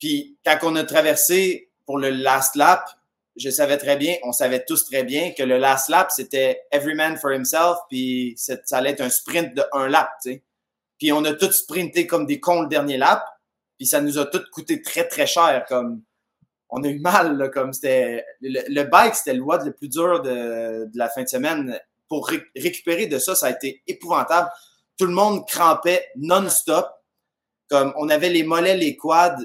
Puis 0.00 0.38
quand 0.44 0.58
on 0.62 0.76
a 0.76 0.84
traversé 0.84 1.70
pour 1.86 1.98
le 1.98 2.10
last 2.10 2.56
lap, 2.56 2.88
je 3.36 3.50
savais 3.50 3.78
très 3.78 3.96
bien, 3.96 4.16
on 4.22 4.32
savait 4.32 4.64
tous 4.64 4.84
très 4.84 5.02
bien 5.02 5.32
que 5.32 5.42
le 5.42 5.58
last 5.58 5.88
lap, 5.88 6.10
c'était 6.10 6.62
every 6.70 6.94
man 6.94 7.16
for 7.16 7.32
himself, 7.32 7.78
puis 7.88 8.34
ça 8.36 8.56
allait 8.72 8.90
être 8.90 9.00
un 9.00 9.10
sprint 9.10 9.54
de 9.54 9.62
un 9.72 9.88
lap, 9.88 10.10
tu 10.22 10.32
sais. 10.32 10.42
Puis 10.98 11.12
on 11.12 11.24
a 11.24 11.32
tous 11.34 11.52
sprinté 11.52 12.06
comme 12.06 12.26
des 12.26 12.38
cons 12.38 12.62
le 12.62 12.68
dernier 12.68 12.96
lap, 12.96 13.24
puis 13.76 13.86
ça 13.86 14.00
nous 14.00 14.18
a 14.18 14.26
tout 14.26 14.42
coûté 14.52 14.82
très, 14.82 15.06
très 15.08 15.26
cher, 15.26 15.64
comme 15.68 16.02
on 16.70 16.82
a 16.82 16.88
eu 16.88 16.98
mal, 16.98 17.50
comme 17.52 17.72
c'était... 17.72 18.24
Le, 18.40 18.82
bike, 18.82 19.14
c'était 19.14 19.34
le 19.34 19.42
WOD 19.42 19.66
le 19.66 19.72
plus 19.72 19.88
dur 19.88 20.22
de, 20.22 20.88
la 20.94 21.08
fin 21.08 21.22
de 21.22 21.28
semaine. 21.28 21.78
Pour 22.08 22.28
récupérer 22.56 23.06
de 23.06 23.18
ça, 23.18 23.34
ça 23.34 23.46
a 23.46 23.50
été 23.50 23.82
épouvantable. 23.86 24.50
Tout 24.98 25.06
le 25.06 25.12
monde 25.12 25.46
crampait 25.46 26.08
non-stop. 26.16 26.86
Comme 27.68 27.92
on 27.96 28.08
avait 28.08 28.28
les 28.28 28.42
mollets, 28.42 28.76
les 28.76 28.96
quads, 28.96 29.36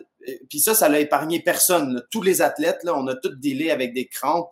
puis 0.50 0.60
ça, 0.60 0.74
ça 0.74 0.90
l'a 0.90 1.00
épargné 1.00 1.42
personne. 1.42 2.04
Tous 2.12 2.22
les 2.22 2.42
athlètes, 2.42 2.84
là, 2.84 2.96
on 2.96 3.08
a 3.08 3.16
tout 3.16 3.36
délai 3.36 3.72
avec 3.72 3.94
des 3.94 4.08
crampes 4.08 4.52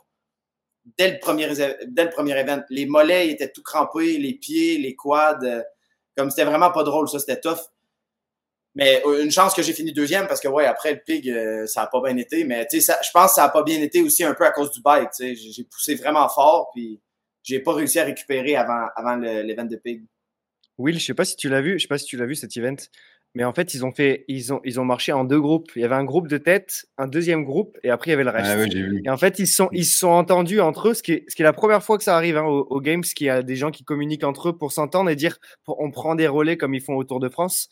dès 0.98 1.12
le 1.12 1.20
premier 1.20 1.54
dès 1.54 2.10
event. 2.42 2.64
Les 2.70 2.86
mollets 2.86 3.30
étaient 3.30 3.52
tout 3.52 3.64
crampés, 3.64 4.18
les 4.18 4.34
pieds, 4.34 4.78
les 4.78 4.96
quads. 4.96 5.40
Euh, 5.44 5.62
comme 6.16 6.30
c'était 6.30 6.46
vraiment 6.46 6.72
pas 6.72 6.84
drôle, 6.84 7.08
ça, 7.10 7.20
c'était 7.20 7.40
tough. 7.40 7.60
Mais 8.76 9.02
euh, 9.06 9.24
une 9.24 9.32
chance 9.32 9.54
que 9.54 9.62
j'ai 9.62 9.74
fini 9.74 9.92
deuxième 9.92 10.28
parce 10.28 10.40
que 10.40 10.48
ouais, 10.48 10.66
après 10.66 10.94
le 10.94 11.02
pig, 11.06 11.34
ça 11.68 11.84
a 11.84 11.88
pas 11.88 12.02
bien 12.02 12.16
été. 12.18 12.44
Mais 12.44 12.66
tu 12.68 12.80
sais, 12.80 12.94
je 13.04 13.10
pense 13.12 13.32
que 13.32 13.36
ça 13.36 13.44
a 13.44 13.50
pas 13.50 13.64
bien 13.64 13.82
été 13.82 14.02
aussi 14.02 14.24
un 14.24 14.34
peu 14.34 14.46
à 14.46 14.52
cause 14.52 14.72
du 14.72 14.82
bike. 14.82 15.10
J'ai 15.20 15.64
poussé 15.64 15.96
vraiment 15.96 16.30
fort, 16.30 16.70
puis 16.74 17.02
j'ai 17.44 17.60
pas 17.60 17.74
réussi 17.74 18.00
à 18.00 18.04
récupérer 18.04 18.56
avant, 18.56 18.88
avant 18.96 19.16
l'event 19.16 19.66
de 19.66 19.78
pig. 19.78 20.04
Will, 20.78 21.00
je 21.00 21.06
sais 21.06 21.14
pas 21.14 21.26
si 21.26 21.36
tu 21.36 21.50
l'as 21.50 21.62
vu, 21.62 21.80
je 21.80 21.84
sais 21.84 21.88
pas 21.88 21.98
si 21.98 22.06
tu 22.06 22.18
l'as 22.18 22.26
vu 22.26 22.36
cet 22.36 22.56
event. 22.56 22.76
Mais 23.38 23.44
en 23.44 23.54
fait, 23.54 23.76
ils 23.76 23.86
ont 23.86 23.92
fait, 23.92 24.26
ils 24.28 24.52
ont, 24.52 24.62
ils 24.64 24.80
ont 24.80 24.84
marché 24.84 25.12
en 25.12 25.24
deux 25.24 25.40
groupes. 25.40 25.72
Il 25.76 25.84
y 25.84 25.86
avait 25.86 25.94
un 25.94 26.04
groupe 26.04 26.28
de 26.28 26.40
tête, 26.40 26.88
un 26.98 27.08
deuxième 27.08 27.44
groupe, 27.44 27.78
et 27.84 27.92
après 27.92 28.10
il 28.10 28.14
y 28.14 28.16
avait 28.16 28.24
le 28.24 28.32
reste. 28.32 28.50
Ah 28.50 28.66
et 29.06 29.10
en 29.12 29.18
fait, 29.18 29.38
ils 29.38 29.46
sont, 29.46 29.70
ils 29.74 29.86
se 29.86 30.00
sont 30.00 30.08
entendus 30.08 30.60
entre 30.60 30.88
eux, 30.88 30.96
ce 30.96 31.04
qui 31.04 31.12
est, 31.12 31.26
ce 31.28 31.36
qui 31.36 31.44
est 31.44 31.46
la 31.46 31.54
première 31.54 31.84
fois 31.84 32.00
que 32.00 32.04
ça 32.04 32.16
arrive 32.16 32.36
hein, 32.38 32.46
au, 32.46 32.82
Games, 32.82 33.04
qu'il 33.04 33.28
y 33.28 33.30
a 33.30 33.44
des 33.44 33.56
gens 33.56 33.70
qui 33.70 33.84
communiquent 33.84 34.24
entre 34.24 34.50
eux 34.50 34.58
pour 34.58 34.72
s'entendre 34.72 35.12
et 35.12 35.16
dire, 35.16 35.38
on 35.68 35.92
prend 35.92 36.16
des 36.16 36.28
relais 36.28 36.58
comme 36.58 36.74
ils 36.74 36.82
font 36.82 36.96
au 36.96 37.04
Tour 37.04 37.20
de 37.20 37.30
France. 37.30 37.70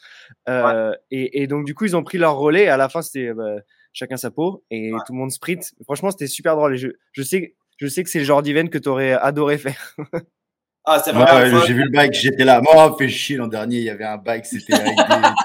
Euh, 0.47 0.93
et, 1.09 1.41
et, 1.41 1.47
donc 1.47 1.65
du 1.65 1.73
coup, 1.73 1.85
ils 1.85 1.95
ont 1.95 2.03
pris 2.03 2.19
leur 2.19 2.35
relais. 2.35 2.65
Et 2.65 2.69
à 2.69 2.77
la 2.77 2.87
fin, 2.87 3.01
c'était 3.01 3.33
bah, 3.33 3.55
chacun 3.91 4.17
sa 4.17 4.29
peau 4.29 4.63
et 4.69 4.91
tout 5.07 5.13
le 5.13 5.17
monde 5.17 5.31
sprint. 5.31 5.73
Franchement, 5.85 6.11
c'était 6.11 6.27
super 6.27 6.55
drôle. 6.55 6.75
Et 6.75 6.77
je, 6.77 6.89
je 7.11 7.23
sais, 7.23 7.55
je 7.77 7.87
sais 7.87 8.03
que 8.03 8.11
c'est 8.11 8.19
le 8.19 8.25
genre 8.25 8.43
d'event 8.43 8.67
que 8.67 8.77
tu 8.77 8.87
aurais 8.87 9.13
adoré 9.13 9.57
faire. 9.57 9.95
Ah, 10.87 11.01
c'est 11.03 11.11
vraiment. 11.11 11.65
j'ai 11.65 11.73
vu 11.73 11.83
le 11.83 11.89
bike, 11.89 12.13
j'étais 12.13 12.43
là. 12.43 12.61
Moi, 12.61 12.95
fait 12.97 13.07
chier 13.07 13.37
l'an 13.37 13.47
dernier, 13.47 13.77
il 13.77 13.83
y 13.83 13.89
avait 13.89 14.05
un 14.05 14.17
bike, 14.17 14.45
c'était 14.45 14.73
avec 14.73 14.95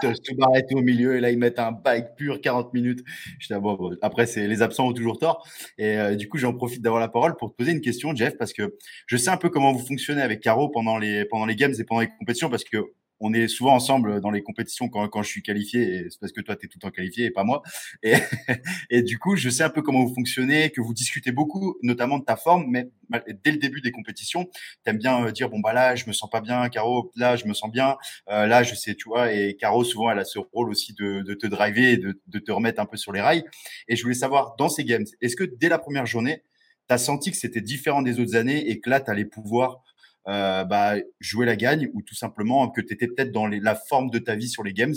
des 0.03 0.12
tout 0.68 0.76
au 0.76 0.83
milieu, 0.83 1.16
et 1.16 1.20
là, 1.20 1.31
ils 1.31 1.38
mettent 1.38 1.59
un 1.59 1.72
bike 1.72 2.14
pur 2.16 2.40
40 2.40 2.74
minutes. 2.74 3.00
J'étais 3.38 3.59
bon, 3.59 3.96
après, 4.03 4.26
c'est 4.26 4.46
les 4.46 4.61
absents 4.61 4.88
ont 4.88 4.92
toujours 4.92 5.18
tort. 5.18 5.46
Et 5.79 5.98
euh, 5.98 6.14
du 6.14 6.29
coup, 6.29 6.37
j'en 6.37 6.53
profite 6.53 6.83
d'avoir 6.83 7.00
la 7.00 7.09
parole 7.09 7.37
pour 7.37 7.50
te 7.50 7.57
poser 7.57 7.72
une 7.72 7.81
question, 7.81 8.14
Jeff, 8.14 8.37
parce 8.37 8.53
que 8.53 8.76
je 9.07 9.16
sais 9.16 9.31
un 9.31 9.38
peu 9.38 9.48
comment 9.48 9.72
vous 9.72 9.85
fonctionnez 9.85 10.22
avec 10.22 10.40
Caro 10.40 10.68
pendant 10.68 10.98
les, 10.98 11.24
pendant 11.24 11.46
les 11.46 11.57
games 11.57 11.74
et 11.79 11.85
pendant 11.85 12.03
les 12.03 12.09
compétitions, 12.18 12.50
parce 12.50 12.64
que 12.64 12.92
on 13.20 13.35
est 13.35 13.48
souvent 13.48 13.74
ensemble 13.74 14.20
dans 14.20 14.30
les 14.30 14.42
compétitions 14.42 14.88
quand, 14.88 15.06
quand 15.09 15.22
je 15.22 15.28
suis 15.28 15.42
qualifié, 15.42 16.06
c'est 16.11 16.18
parce 16.18 16.33
que 16.33 16.40
toi, 16.40 16.56
tu 16.56 16.66
es 16.66 16.68
tout 16.68 16.78
le 16.78 16.88
temps 16.88 16.90
qualifié 16.90 17.26
et 17.26 17.30
pas 17.30 17.44
moi. 17.44 17.62
Et, 18.90 19.02
du 19.02 19.18
coup, 19.18 19.37
je 19.37 19.50
sais 19.50 19.62
un 19.62 19.70
peu 19.70 19.83
comment 19.83 20.04
vous 20.04 20.14
fonctionnez, 20.14 20.70
que 20.70 20.80
vous 20.80 20.94
discutez 20.94 21.30
beaucoup, 21.30 21.76
notamment 21.83 22.18
de 22.18 22.24
ta 22.24 22.37
forme, 22.37 22.66
mais 22.68 22.88
dès 23.44 23.52
le 23.52 23.59
début 23.59 23.80
des 23.80 23.92
compétitions, 23.92 24.46
tu 24.46 24.90
aimes 24.90 24.98
bien 24.98 25.26
euh, 25.26 25.33
dire, 25.33 25.50
bon, 25.50 25.61
bah 25.61 25.72
là, 25.72 25.94
je 25.96 26.06
me 26.06 26.12
sens 26.12 26.30
pas 26.30 26.40
bien, 26.40 26.68
Caro, 26.68 27.11
là, 27.16 27.37
je 27.37 27.46
me 27.46 27.52
sens 27.52 27.70
bien, 27.70 27.96
euh, 28.30 28.46
là, 28.46 28.62
je 28.62 28.74
sais, 28.74 28.94
tu 28.94 29.09
vois, 29.09 29.33
et 29.33 29.56
Caro, 29.56 29.85
souvent, 29.85 30.11
elle 30.11 30.18
a 30.18 30.24
ce 30.24 30.38
rôle 30.38 30.70
aussi 30.70 30.94
de, 30.94 31.22
de 31.22 31.35
te 31.35 31.46
driver 31.46 31.96
de, 31.98 32.20
de 32.26 32.38
te 32.38 32.52
remettre 32.52 32.80
un 32.80 32.87
peu 32.87 32.96
sur 32.96 33.12
les 33.12 33.20
rails. 33.20 33.44
Et 33.88 33.96
je 33.96 34.02
voulais 34.02 34.14
savoir, 34.14 34.54
dans 34.56 34.68
ces 34.68 34.85
games, 34.85 35.04
est-ce 35.20 35.37
que 35.37 35.44
dès 35.44 35.68
la 35.68 35.78
première 35.78 36.06
journée, 36.06 36.42
tu 36.88 36.94
as 36.94 36.98
senti 36.98 37.30
que 37.30 37.37
c'était 37.37 37.61
différent 37.61 38.02
des 38.02 38.18
autres 38.18 38.37
années 38.37 38.70
et 38.70 38.80
que 38.80 38.90
là, 38.90 39.00
tu 39.00 39.11
allais 39.11 39.24
pouvoir 39.24 39.83
euh, 40.28 40.64
bah, 40.64 40.94
jouer 41.18 41.46
la 41.46 41.56
gagne 41.56 41.90
ou 41.94 42.02
tout 42.02 42.14
simplement 42.14 42.68
que 42.70 42.80
tu 42.80 42.92
étais 42.92 43.06
peut-être 43.06 43.33
dans 43.33 43.46
la 43.46 43.74
forme 43.74 44.11
de 44.11 44.18
ta 44.18 44.35
vie 44.35 44.48
sur 44.48 44.62
les 44.62 44.72
games 44.72 44.94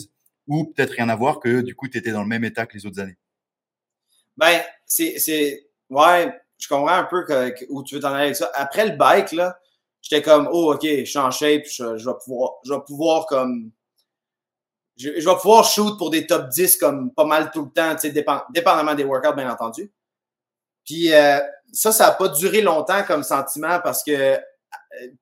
ou 0.48 0.66
peut-être 0.66 0.92
rien 0.92 1.10
à 1.10 1.16
voir 1.16 1.40
que 1.40 1.62
du 1.62 1.76
coup 1.76 1.88
tu 1.88 1.98
étais 1.98 2.12
dans 2.12 2.24
le 2.24 2.28
même 2.28 2.44
état 2.44 2.66
que 2.66 2.78
les 2.78 2.86
autres 2.86 3.00
années 3.00 3.18
Ben, 4.36 4.62
c'est, 4.86 5.18
c'est, 5.20 5.68
ouais, 5.90 6.34
je 6.58 6.68
comprends 6.68 6.94
un 6.94 7.06
peu 7.06 7.24
que, 7.26 7.56
où 7.70 7.84
tu 7.84 7.96
veux 7.96 8.02
t'en 8.02 8.14
aller 8.14 8.26
avec 8.26 8.36
ça. 8.36 8.52
Après 8.54 8.86
le 8.86 8.98
bike, 8.98 9.32
là, 9.32 9.58
j'étais 10.02 10.22
comme, 10.22 10.50
oh, 10.52 10.74
ok, 10.74 10.84
je 10.84 11.06
suis 11.06 11.20
en 11.20 11.32
shape, 11.32 11.64
je, 11.66 11.98
je 11.98 12.10
vais 12.10 12.16
pouvoir, 12.24 12.52
je 12.66 12.74
vais 12.74 12.82
pouvoir 12.86 13.26
comme, 13.26 13.72
je, 14.98 15.10
vais 15.10 15.36
pouvoir 15.42 15.64
shoot 15.64 15.98
pour 15.98 16.10
des 16.10 16.28
top 16.28 16.50
10 16.50 16.78
comme 16.78 17.14
pas 17.14 17.26
mal 17.26 17.50
tout 17.52 17.64
le 17.64 17.72
temps, 17.72 17.96
tu 17.96 18.02
sais, 18.02 18.12
dépend, 18.12 18.44
dépendamment 18.52 18.94
des 18.94 19.04
workouts, 19.04 19.36
bien 19.36 19.52
entendu. 19.52 19.92
Puis 20.86 21.14
euh, 21.14 21.40
ça, 21.72 21.92
ça 21.92 22.08
a 22.08 22.12
pas 22.12 22.28
duré 22.28 22.62
longtemps 22.62 23.04
comme 23.04 23.24
sentiment 23.24 23.80
parce 23.82 24.04
que 24.04 24.38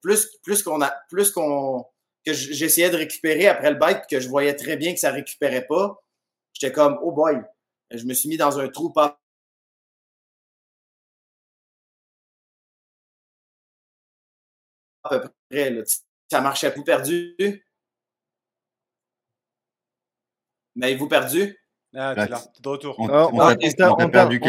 plus, 0.01 0.27
plus 0.43 0.63
qu'on 0.63 0.81
a, 0.81 0.93
plus 1.09 1.31
qu'on, 1.31 1.85
que 2.25 2.33
j'essayais 2.33 2.89
de 2.89 2.97
récupérer 2.97 3.47
après 3.47 3.71
le 3.71 3.77
bike, 3.77 4.07
que 4.09 4.19
je 4.19 4.27
voyais 4.27 4.55
très 4.55 4.77
bien 4.77 4.93
que 4.93 4.99
ça 4.99 5.11
récupérait 5.11 5.65
pas, 5.67 6.03
j'étais 6.53 6.73
comme, 6.73 6.99
oh 7.01 7.11
boy, 7.11 7.41
je 7.91 8.05
me 8.05 8.13
suis 8.13 8.29
mis 8.29 8.37
dans 8.37 8.59
un 8.59 8.67
trou 8.69 8.91
pas 8.91 9.21
à 15.03 15.19
peu 15.19 15.29
près, 15.49 15.69
là. 15.69 15.83
Ça 16.29 16.39
marchait 16.39 16.71
plus 16.71 16.83
perdu. 16.83 17.35
Mais 20.75 20.95
vous 20.95 21.09
perdu? 21.09 21.57
Ah, 21.93 22.13
t'es 22.15 22.27
là, 22.27 22.39
t'es 22.39 22.61
de 22.61 22.69
retour. 22.69 22.95
On, 22.97 23.07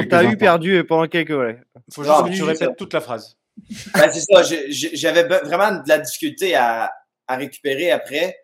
t'a 0.06 0.24
eu 0.24 0.36
perdu 0.36 0.84
pendant 0.84 1.08
quelques. 1.08 1.30
Ouais. 1.30 1.60
Faut 1.92 2.04
juste 2.04 2.24
que 2.24 2.36
tu 2.36 2.42
répètes 2.44 2.76
toute 2.76 2.92
la 2.92 3.00
phrase. 3.00 3.36
Ben, 3.94 4.10
c'est 4.12 4.20
ça. 4.20 4.42
J'avais 4.68 5.24
vraiment 5.24 5.72
de 5.72 5.88
la 5.88 5.98
difficulté 5.98 6.54
à, 6.54 6.92
à, 7.26 7.36
récupérer 7.36 7.90
après. 7.90 8.38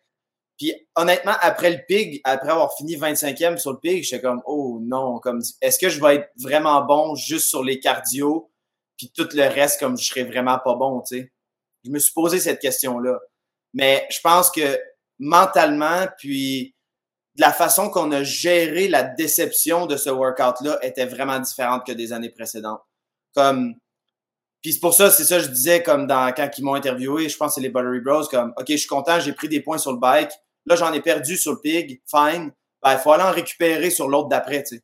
Puis 0.59 0.75
honnêtement, 0.97 1.35
après 1.41 1.71
le 1.71 1.79
pig, 1.87 2.21
après 2.25 2.51
avoir 2.51 2.77
fini 2.77 2.97
25e 2.97 3.59
sur 3.59 3.73
le 3.73 3.79
pig, 3.79 4.03
j'étais 4.03 4.23
comme 4.23 4.43
oh 4.45 4.81
non, 4.83 5.19
comme 5.21 5.41
est-ce 5.61 5.79
que 5.79 5.89
je 5.89 6.01
vais 6.01 6.17
être 6.17 6.31
vraiment 6.37 6.85
bon 6.85 7.15
juste 7.15 7.49
sur 7.49 7.63
les 7.63 7.79
cardio, 7.79 8.51
puis 8.97 9.13
tout 9.15 9.29
le 9.35 9.45
reste 9.45 9.79
comme 9.79 9.97
je 9.97 10.05
serais 10.05 10.25
vraiment 10.25 10.59
pas 10.59 10.75
bon, 10.75 11.01
tu 11.01 11.19
sais? 11.19 11.33
Je 11.85 11.91
me 11.91 11.99
suis 11.99 12.13
posé 12.13 12.41
cette 12.41 12.61
question-là. 12.61 13.19
Mais 13.73 14.07
je 14.11 14.19
pense 14.21 14.51
que 14.51 14.79
mentalement, 15.19 16.07
puis 16.19 16.75
de 17.37 17.41
la 17.41 17.53
façon 17.53 17.89
qu'on 17.89 18.11
a 18.11 18.25
géré 18.25 18.89
la 18.89 19.05
déception 19.05 19.87
de 19.87 19.97
ce 19.97 20.11
workout-là 20.11 20.79
était 20.83 21.07
vraiment 21.07 21.39
différente 21.39 21.87
que 21.87 21.93
des 21.93 22.13
années 22.13 22.31
précédentes. 22.31 22.83
Comme 23.35 23.77
puis 24.63 24.73
c'est 24.73 24.81
pour 24.81 24.95
ça, 24.95 25.11
c'est 25.11 25.25
ça 25.25 25.39
je 25.39 25.49
disais 25.49 25.83
comme 25.83 26.07
dans 26.07 26.33
quand 26.33 26.49
ils 26.59 26.65
m'ont 26.65 26.75
interviewé, 26.75 27.29
je 27.29 27.37
pense 27.37 27.51
que 27.51 27.55
c'est 27.57 27.61
les 27.61 27.71
Buttery 27.71 28.01
Bros, 28.01 28.25
comme 28.25 28.53
OK, 28.57 28.67
je 28.69 28.77
suis 28.77 28.89
content, 28.89 29.21
j'ai 29.21 29.33
pris 29.33 29.49
des 29.49 29.61
points 29.61 29.79
sur 29.79 29.93
le 29.93 29.99
bike. 29.99 30.31
Là, 30.67 30.77
j'en 30.77 30.93
ai 30.93 31.01
perdu 31.01 31.37
sur 31.37 31.53
le 31.53 31.61
pig, 31.61 32.03
fine. 32.07 32.53
Ben, 32.83 32.93
il 32.93 32.99
faut 32.99 33.13
aller 33.13 33.25
en 33.25 33.33
récupérer 33.33 33.91
sur 33.91 34.09
l'autre 34.09 34.29
d'après, 34.29 34.63
tu. 34.65 34.83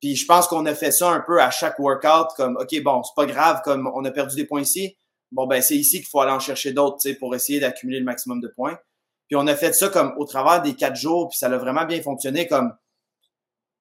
Puis 0.00 0.16
je 0.16 0.26
pense 0.26 0.46
qu'on 0.46 0.64
a 0.66 0.74
fait 0.74 0.92
ça 0.92 1.10
un 1.10 1.20
peu 1.20 1.40
à 1.40 1.50
chaque 1.50 1.78
workout, 1.78 2.28
comme 2.36 2.56
OK, 2.56 2.82
bon, 2.82 3.02
c'est 3.02 3.14
pas 3.14 3.26
grave, 3.26 3.60
comme 3.64 3.90
on 3.94 4.04
a 4.04 4.10
perdu 4.10 4.36
des 4.36 4.46
points 4.46 4.62
ici. 4.62 4.96
Bon, 5.32 5.46
ben 5.46 5.60
c'est 5.62 5.76
ici 5.76 5.98
qu'il 5.98 6.08
faut 6.08 6.20
aller 6.20 6.32
en 6.32 6.40
chercher 6.40 6.72
d'autres, 6.72 6.98
tu 6.98 7.10
sais, 7.10 7.14
pour 7.14 7.34
essayer 7.34 7.60
d'accumuler 7.60 7.98
le 7.98 8.04
maximum 8.04 8.40
de 8.40 8.48
points. 8.48 8.78
Puis 9.28 9.36
on 9.36 9.46
a 9.46 9.54
fait 9.54 9.72
ça 9.74 9.88
comme 9.88 10.14
au 10.16 10.24
travers 10.24 10.62
des 10.62 10.74
quatre 10.74 10.96
jours, 10.96 11.28
puis 11.28 11.38
ça 11.38 11.46
a 11.46 11.56
vraiment 11.56 11.84
bien 11.84 12.02
fonctionné. 12.02 12.46
Comme 12.46 12.72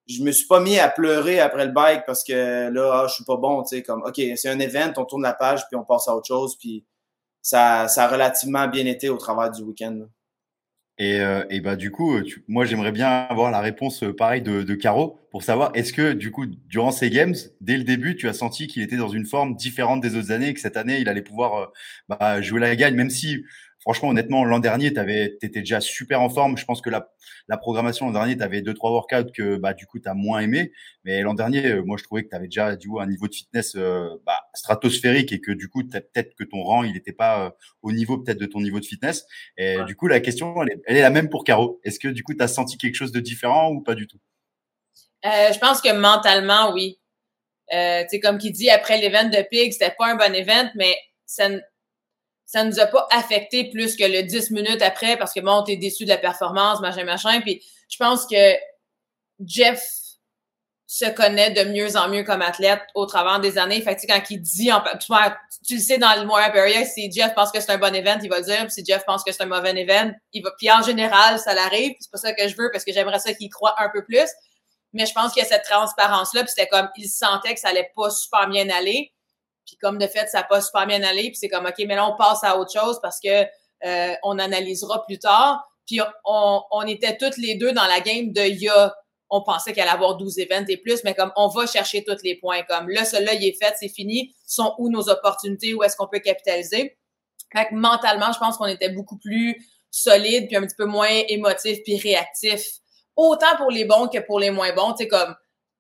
je 0.10 0.24
me 0.24 0.32
suis 0.32 0.48
pas 0.48 0.60
mis 0.60 0.80
à 0.80 0.90
pleurer 0.90 1.40
après 1.40 1.66
le 1.66 1.72
bike 1.72 2.04
parce 2.06 2.24
que 2.24 2.70
là, 2.70 3.02
ah, 3.04 3.06
je 3.08 3.14
suis 3.14 3.24
pas 3.24 3.38
bon, 3.38 3.62
tu 3.62 3.76
sais, 3.76 3.84
comme, 3.84 4.02
OK, 4.02 4.20
c'est 4.36 4.50
un 4.50 4.60
event, 4.60 4.92
on 4.98 5.06
tourne 5.06 5.22
la 5.22 5.34
page, 5.34 5.68
puis 5.68 5.78
on 5.78 5.86
passe 5.86 6.08
à 6.08 6.16
autre 6.16 6.28
chose, 6.28 6.58
puis 6.58 6.84
ça, 7.42 7.88
ça 7.88 8.06
a 8.06 8.08
relativement 8.08 8.68
bien 8.68 8.86
été 8.86 9.10
au 9.10 9.18
travers 9.18 9.52
du 9.52 9.62
week-end. 9.62 10.08
Et, 10.98 11.22
euh, 11.22 11.46
et, 11.50 11.62
bah 11.62 11.78
du 11.78 11.92
coup, 11.92 12.20
moi 12.50 12.66
j'aimerais 12.66 12.92
bien 12.92 13.08
avoir 13.08 13.52
la 13.52 13.62
réponse 13.62 14.04
euh, 14.04 14.14
pareille 14.14 14.42
de, 14.42 14.76
Caro 14.76 15.18
pour 15.32 15.44
savoir 15.44 15.72
est-ce 15.74 15.94
que 15.94 16.12
du 16.12 16.30
coup 16.30 16.46
durant 16.46 16.92
ces 16.92 17.10
games, 17.10 17.36
dès 17.62 17.78
le 17.78 17.86
début, 17.86 18.18
tu 18.18 18.28
as 18.28 18.34
senti 18.34 18.68
qu'il 18.68 18.82
était 18.82 18.98
dans 18.98 19.08
une 19.08 19.26
forme 19.26 19.56
différente 19.56 20.02
des 20.02 20.18
autres 20.18 20.34
années 20.34 20.50
et 20.50 20.54
que 20.54 20.60
cette 20.60 20.76
année 20.76 21.00
il 21.00 21.08
allait 21.08 21.22
pouvoir 21.22 21.56
euh, 21.56 21.66
bah, 22.10 22.42
jouer 22.42 22.60
la 22.60 22.76
gagne, 22.76 22.96
même 22.96 23.10
si 23.10 23.46
franchement, 23.82 24.10
honnêtement, 24.10 24.44
l'an 24.46 24.60
dernier, 24.60 24.94
tu 24.94 25.00
étais 25.42 25.60
déjà 25.60 25.82
super 25.82 26.22
en 26.22 26.30
forme. 26.30 26.58
Je 26.58 26.66
pense 26.66 26.82
que 26.82 26.90
la, 26.90 27.12
la 27.48 27.58
programmation 27.58 28.08
l'an 28.08 28.14
dernier, 28.14 28.38
tu 28.38 28.44
avais 28.44 28.62
deux, 28.62 28.74
trois 28.74 28.92
workouts 28.92 29.32
que 29.34 29.58
bah, 29.58 29.74
du 29.74 29.86
coup, 29.86 30.00
tu 30.00 30.10
as 30.10 30.14
moins 30.14 30.40
aimé. 30.40 30.72
Mais 31.04 31.22
l'an 31.22 31.34
dernier, 31.34 31.66
euh, 31.66 31.84
moi, 31.84 31.98
je 31.98 32.04
trouvais 32.04 32.24
que 32.24 32.30
tu 32.30 32.36
avais 32.36 32.48
déjà 32.48 32.76
du 32.76 32.90
coup, 32.90 33.00
un 33.00 33.08
niveau 33.08 33.28
de 33.28 33.34
fitness 33.34 33.76
euh, 33.76 34.10
bah, 34.26 34.40
stratosphérique 34.54 35.32
et 35.32 35.42
que 35.42 35.52
du 35.52 35.70
coup, 35.70 35.84
peut-être 35.84 36.36
que 36.36 36.44
ton 36.44 36.64
rang, 36.64 36.84
il 36.84 36.94
n'était 36.94 37.14
pas 37.14 37.46
euh, 37.46 37.50
au 37.82 37.92
niveau 37.92 38.18
peut-être 38.18 38.40
de 38.40 38.46
ton 38.46 38.62
niveau 38.62 38.80
de 38.80 38.86
fitness. 38.86 39.26
Et 39.58 39.78
du 39.88 39.96
coup, 39.96 40.08
la 40.08 40.20
question, 40.20 40.62
elle 40.64 40.70
est, 40.70 40.82
elle 40.86 40.98
est, 40.98 41.02
la 41.02 41.10
même 41.10 41.30
pour 41.30 41.44
Caro. 41.44 41.80
Est-ce 41.84 42.00
que 42.00 42.08
du 42.08 42.24
coup, 42.24 42.34
tu 42.34 42.44
as 42.44 42.48
senti 42.48 42.78
quelque 42.78 42.96
chose 42.96 43.12
de 43.12 43.20
différent 43.20 43.72
ou 43.72 43.82
pas 43.82 43.96
du 43.96 44.08
tout? 44.08 44.20
je 45.22 45.60
pense 45.60 45.82
que 45.82 45.92
mentalement, 45.92 46.74
oui. 46.74 47.00
Euh, 47.74 48.04
comme 48.22 48.38
qui 48.38 48.52
dit, 48.52 48.70
après 48.70 49.00
l'event 49.00 49.30
de 49.30 49.48
Pig, 49.50 49.72
c'était 49.72 49.94
pas 49.98 50.08
un 50.08 50.16
bon 50.16 50.34
event, 50.34 50.70
mais 50.76 50.96
ça, 51.26 51.50
ça 52.50 52.64
nous 52.64 52.80
a 52.80 52.88
pas 52.88 53.08
affecté 53.12 53.70
plus 53.70 53.96
que 53.96 54.04
le 54.04 54.24
10 54.24 54.50
minutes 54.50 54.82
après 54.82 55.18
parce 55.18 55.34
que 55.34 55.40
bon, 55.40 55.62
t'es 55.62 55.78
déçu 55.78 56.06
de 56.06 56.10
la 56.10 56.18
performance, 56.18 56.80
machin, 56.80 57.04
machin. 57.04 57.42
Puis 57.42 57.64
je 57.88 57.96
pense 57.98 58.26
que 58.26 58.56
Jeff 59.46 59.88
se 60.88 61.06
connaît 61.06 61.52
de 61.52 61.70
mieux 61.70 61.96
en 61.96 62.10
mieux 62.10 62.24
comme 62.24 62.42
athlète 62.42 62.82
au 62.96 63.06
travers 63.06 63.40
des 63.40 63.60
années. 63.60 63.80
Fait 63.82 63.96
que, 63.96 64.02
quand 64.08 64.20
il 64.32 64.42
dit, 64.42 64.72
tu, 65.00 65.14
tu 65.64 65.76
le 65.76 65.80
sais 65.80 66.00
dans 66.00 66.20
le 66.20 66.26
Montréal 66.26 66.58
Area, 66.58 66.86
si 66.86 67.12
Jeff 67.12 67.36
pense 67.36 67.52
que 67.52 67.60
c'est 67.62 67.72
un 67.72 67.78
bon 67.78 67.94
event, 67.94 68.18
il 68.24 68.30
va 68.30 68.40
le 68.40 68.46
dire. 68.46 68.72
Si 68.72 68.84
Jeff 68.84 69.06
pense 69.06 69.24
que 69.24 69.32
c'est 69.32 69.44
un 69.44 69.46
mauvais 69.46 69.80
event, 69.80 70.12
il 70.34 70.42
va. 70.42 70.50
Puis 70.58 70.72
en 70.72 70.82
général, 70.82 71.38
ça 71.38 71.54
l'arrive. 71.54 71.94
C'est 72.00 72.10
pas 72.12 72.18
ça 72.18 72.34
que 72.34 72.48
je 72.48 72.56
veux 72.58 72.72
parce 72.72 72.84
que 72.84 72.92
j'aimerais 72.92 73.20
ça 73.20 73.32
qu'il 73.32 73.52
croit 73.52 73.76
un 73.78 73.90
peu 73.90 74.04
plus. 74.04 74.28
Mais 74.94 75.06
je 75.06 75.14
pense 75.14 75.34
qu'il 75.34 75.44
y 75.44 75.46
a 75.46 75.50
cette 75.50 75.66
transparence-là. 75.66 76.42
Puis 76.42 76.54
c'était 76.56 76.68
comme, 76.68 76.90
il 76.98 77.08
sentait 77.08 77.54
que 77.54 77.60
ça 77.60 77.70
allait 77.70 77.92
pas 77.96 78.10
super 78.10 78.50
bien 78.50 78.68
aller. 78.72 79.14
Puis 79.70 79.78
comme 79.78 80.00
de 80.00 80.08
fait, 80.08 80.28
ça 80.28 80.40
n'a 80.40 80.44
pas 80.46 80.62
super 80.62 80.88
bien 80.88 81.04
allé. 81.04 81.26
Puis 81.26 81.36
c'est 81.36 81.48
comme, 81.48 81.68
OK, 81.68 81.76
mais 81.86 81.94
là, 81.94 82.08
on 82.08 82.18
passe 82.18 82.44
à 82.44 82.58
autre 82.58 82.72
chose 82.72 83.00
parce 83.04 83.20
que 83.20 83.44
euh, 83.86 84.14
on 84.24 84.40
analysera 84.40 85.06
plus 85.06 85.20
tard. 85.20 85.64
Puis 85.86 86.00
on, 86.26 86.62
on 86.72 86.82
était 86.88 87.18
toutes 87.18 87.38
les 87.38 87.54
deux 87.54 87.72
dans 87.72 87.86
la 87.86 88.00
game 88.00 88.34
de 88.34 88.42
il 88.42 88.64
y 88.64 88.68
a, 88.68 88.96
on 89.30 89.44
pensait 89.44 89.72
qu'elle 89.74 89.84
allait 89.84 89.92
avoir 89.92 90.18
12 90.18 90.40
events 90.40 90.66
et 90.70 90.78
plus, 90.78 91.04
mais 91.04 91.14
comme 91.14 91.32
on 91.36 91.50
va 91.50 91.68
chercher 91.68 92.04
tous 92.04 92.18
les 92.24 92.36
points. 92.36 92.64
Comme 92.64 92.90
là, 92.90 93.06
celui-là, 93.06 93.36
il 93.36 93.46
est 93.46 93.64
fait, 93.64 93.76
c'est 93.80 93.90
fini. 93.90 94.34
Sont 94.48 94.74
où 94.80 94.90
nos 94.90 95.08
opportunités? 95.08 95.76
Où 95.76 95.84
est-ce 95.84 95.96
qu'on 95.96 96.08
peut 96.08 96.20
capitaliser? 96.20 96.98
Fait 97.56 97.66
que 97.68 97.76
mentalement, 97.76 98.32
je 98.34 98.40
pense 98.40 98.58
qu'on 98.58 98.66
était 98.66 98.90
beaucoup 98.90 99.20
plus 99.20 99.56
solide, 99.92 100.48
puis 100.48 100.56
un 100.56 100.62
petit 100.62 100.76
peu 100.76 100.86
moins 100.86 101.10
émotif, 101.28 101.78
puis 101.84 102.00
réactif. 102.00 102.64
Autant 103.16 103.56
pour 103.58 103.70
les 103.70 103.86
bons 103.86 104.08
que 104.08 104.18
pour 104.20 104.40
les 104.40 104.50
moins 104.50 104.74
bons. 104.74 104.94
Tu 104.94 105.04
sais, 105.04 105.08
comme 105.08 105.36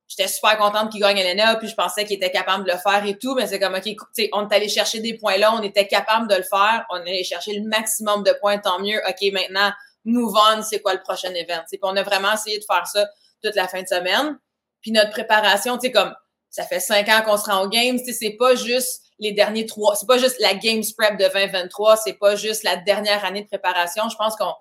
j'étais 0.10 0.28
super 0.28 0.58
contente 0.58 0.92
qu'il 0.92 1.00
gagne 1.00 1.18
Elena, 1.18 1.56
puis 1.56 1.70
je 1.70 1.76
pensais 1.76 2.04
qu'il 2.04 2.18
était 2.18 2.32
capable 2.32 2.66
de 2.66 2.72
le 2.72 2.78
faire 2.78 3.06
et 3.06 3.18
tout, 3.18 3.36
mais 3.36 3.48
c'est 3.48 3.60
comme, 3.60 3.76
OK, 3.76 3.86
on 4.34 4.50
est 4.50 4.56
allé 4.56 4.68
chercher 4.68 5.00
des 5.00 5.14
points 5.14 5.38
là, 5.38 5.54
on 5.54 5.62
était 5.62 5.88
capable 5.88 6.28
de 6.28 6.36
le 6.36 6.44
faire, 6.44 6.86
on 6.90 6.98
est 6.98 7.10
allé 7.10 7.24
chercher 7.24 7.54
le 7.54 7.68
maximum 7.68 8.24
de 8.24 8.36
points, 8.42 8.58
tant 8.58 8.80
mieux. 8.80 9.00
OK, 9.08 9.32
maintenant, 9.32 9.72
move 10.04 10.36
on, 10.36 10.64
c'est 10.64 10.82
quoi 10.82 10.94
le 10.94 11.02
prochain 11.02 11.32
event? 11.34 11.64
On 11.84 11.96
a 11.96 12.04
vraiment 12.04 12.34
essayé 12.34 12.58
de 12.58 12.66
faire 12.66 12.86
ça 12.88 13.08
toute 13.44 13.56
la 13.56 13.68
fin 13.68 13.84
de 13.84 13.88
semaine. 13.88 14.38
Puis 14.82 14.92
notre 14.92 15.12
préparation, 15.12 15.78
tu 15.78 15.88
sais, 15.88 15.92
comme, 15.92 16.14
ça 16.50 16.64
fait 16.64 16.80
cinq 16.80 17.08
ans 17.10 17.22
qu'on 17.24 17.38
se 17.38 17.46
rend 17.46 17.64
aux 17.64 17.70
Games, 17.70 18.00
tu 18.04 18.12
c'est 18.12 18.32
pas 18.32 18.56
juste 18.56 19.04
les 19.20 19.34
derniers 19.34 19.66
trois, 19.66 19.96
c'est 19.96 20.08
pas 20.08 20.18
juste 20.18 20.40
la 20.40 20.56
Games 20.56 20.84
Prep 20.98 21.18
de 21.18 21.28
2023, 21.32 21.98
c'est 21.98 22.14
pas 22.14 22.36
juste 22.36 22.64
la 22.64 22.78
dernière 22.78 23.24
année 23.26 23.44
de 23.44 23.48
préparation. 23.48 24.10
Je 24.10 24.16
pense 24.16 24.36
qu'on 24.36 24.54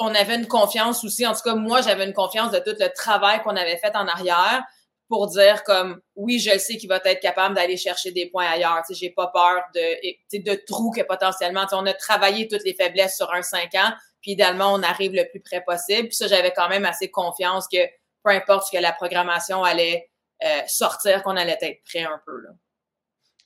on 0.00 0.14
avait 0.14 0.34
une 0.34 0.48
confiance 0.48 1.04
aussi. 1.04 1.26
En 1.26 1.34
tout 1.34 1.42
cas, 1.44 1.54
moi, 1.54 1.82
j'avais 1.82 2.06
une 2.06 2.14
confiance 2.14 2.50
de 2.50 2.58
tout 2.58 2.74
le 2.78 2.88
travail 2.92 3.42
qu'on 3.42 3.54
avait 3.54 3.76
fait 3.76 3.94
en 3.94 4.08
arrière 4.08 4.64
pour 5.08 5.26
dire 5.26 5.62
comme 5.64 6.00
oui, 6.16 6.38
je 6.38 6.56
sais 6.58 6.76
qu'il 6.76 6.88
va 6.88 7.00
être 7.04 7.20
capable 7.20 7.54
d'aller 7.54 7.76
chercher 7.76 8.10
des 8.10 8.26
points 8.26 8.46
ailleurs. 8.46 8.82
Tu 8.88 8.94
j'ai 8.94 9.10
pas 9.10 9.26
peur 9.26 9.62
de, 9.74 10.38
de 10.38 10.54
trous 10.66 10.90
que 10.90 11.02
potentiellement. 11.02 11.66
on 11.72 11.84
a 11.84 11.92
travaillé 11.92 12.48
toutes 12.48 12.64
les 12.64 12.74
faiblesses 12.74 13.16
sur 13.16 13.30
un 13.32 13.42
cinq 13.42 13.74
ans, 13.74 13.92
puis 14.22 14.32
idéalement, 14.32 14.72
on 14.72 14.82
arrive 14.82 15.12
le 15.12 15.28
plus 15.28 15.40
près 15.40 15.62
possible. 15.62 16.08
Puis 16.08 16.16
ça, 16.16 16.28
j'avais 16.28 16.52
quand 16.52 16.68
même 16.68 16.86
assez 16.86 17.10
confiance 17.10 17.68
que 17.68 17.84
peu 18.22 18.30
importe 18.30 18.68
ce 18.68 18.76
que 18.76 18.82
la 18.82 18.92
programmation 18.92 19.62
allait 19.64 20.10
euh, 20.44 20.60
sortir, 20.66 21.22
qu'on 21.22 21.36
allait 21.36 21.58
être 21.60 21.82
prêt 21.84 22.04
un 22.04 22.20
peu. 22.24 22.40
Là. 22.40 22.50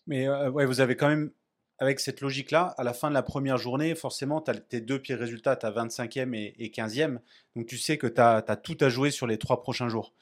Mais 0.06 0.28
euh, 0.28 0.50
ouais, 0.50 0.66
vous 0.66 0.80
avez 0.80 0.96
quand 0.96 1.08
même 1.08 1.32
avec 1.78 2.00
cette 2.00 2.20
logique-là, 2.20 2.74
à 2.78 2.84
la 2.84 2.92
fin 2.92 3.08
de 3.08 3.14
la 3.14 3.22
première 3.22 3.58
journée, 3.58 3.94
forcément, 3.94 4.40
tu 4.40 4.50
as 4.50 4.54
tes 4.54 4.80
deux 4.80 5.00
pires 5.00 5.18
résultats, 5.18 5.56
tu 5.56 5.66
as 5.66 5.70
25e 5.70 6.34
et, 6.34 6.68
15e. 6.68 7.18
Donc 7.56 7.66
tu 7.66 7.78
sais 7.78 7.98
que 7.98 8.06
tu 8.06 8.20
as, 8.20 8.42
tout 8.62 8.76
à 8.80 8.88
jouer 8.88 9.10
sur 9.10 9.26
les 9.26 9.38
trois 9.38 9.62
prochains 9.62 9.88
jours. 9.88 10.12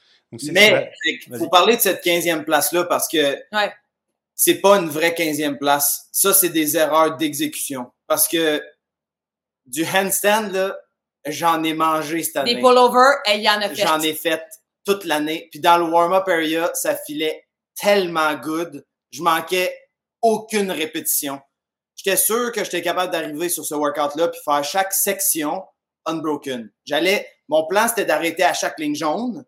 Mais 0.51 0.91
il 1.05 1.39
faut 1.39 1.49
parler 1.49 1.77
de 1.77 1.81
cette 1.83 2.05
15e 2.05 2.45
place-là 2.45 2.85
parce 2.85 3.07
que 3.07 3.19
ouais. 3.19 3.73
c'est 4.35 4.61
pas 4.61 4.79
une 4.79 4.89
vraie 4.89 5.11
15e 5.11 5.59
place. 5.59 6.09
Ça, 6.11 6.33
c'est 6.33 6.49
des 6.49 6.77
erreurs 6.77 7.17
d'exécution. 7.19 7.93
Parce 8.07 8.29
que 8.29 8.63
du 9.67 9.85
handstand, 9.85 10.73
j'en 11.27 11.63
ai 11.63 11.75
mangé 11.75 12.23
cette 12.23 12.37
année. 12.37 12.55
Des 12.55 12.61
pullovers, 12.61 13.19
il 13.29 13.43
y 13.43 13.51
en 13.51 13.61
a 13.61 13.69
fait. 13.69 13.75
J'en 13.75 14.01
ai 14.01 14.15
fait 14.15 14.43
toute 14.87 15.05
l'année. 15.05 15.49
Puis 15.51 15.61
dans 15.61 15.77
le 15.77 15.85
warm-up 15.85 16.27
area, 16.29 16.71
ça 16.75 16.97
filait 16.97 17.47
tellement 17.75 18.35
good. 18.35 18.85
Je 19.11 19.23
manquais 19.23 19.77
aucune 20.23 20.71
répétition. 20.71 21.41
J'étais 21.97 22.17
sûr 22.17 22.53
que 22.53 22.65
j'étais 22.65 22.83
capable 22.83 23.13
d'arriver 23.13 23.49
sur 23.49 23.65
ce 23.65 23.75
workout-là 23.75 24.29
puis 24.29 24.41
faire 24.45 24.65
chaque 24.65 24.93
section 24.93 25.63
unbroken. 26.07 26.71
J'allais, 26.85 27.29
mon 27.49 27.67
plan 27.67 27.87
c'était 27.89 28.05
d'arrêter 28.05 28.43
à 28.43 28.55
chaque 28.55 28.79
ligne 28.79 28.95
jaune, 28.95 29.45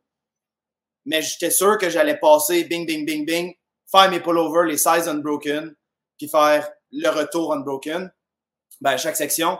mais 1.04 1.22
j'étais 1.22 1.50
sûr 1.50 1.78
que 1.78 1.90
j'allais 1.90 2.18
passer 2.18 2.64
bing, 2.64 2.86
bing, 2.86 3.04
bing, 3.06 3.24
bing, 3.26 3.54
faire 3.90 4.10
mes 4.10 4.20
pullovers, 4.20 4.64
les 4.64 4.76
16 4.76 5.08
unbroken, 5.08 5.74
puis 6.18 6.28
faire 6.28 6.70
le 6.92 7.08
retour 7.08 7.52
unbroken, 7.52 8.12
ben, 8.80 8.90
à 8.90 8.96
chaque 8.96 9.16
section. 9.16 9.58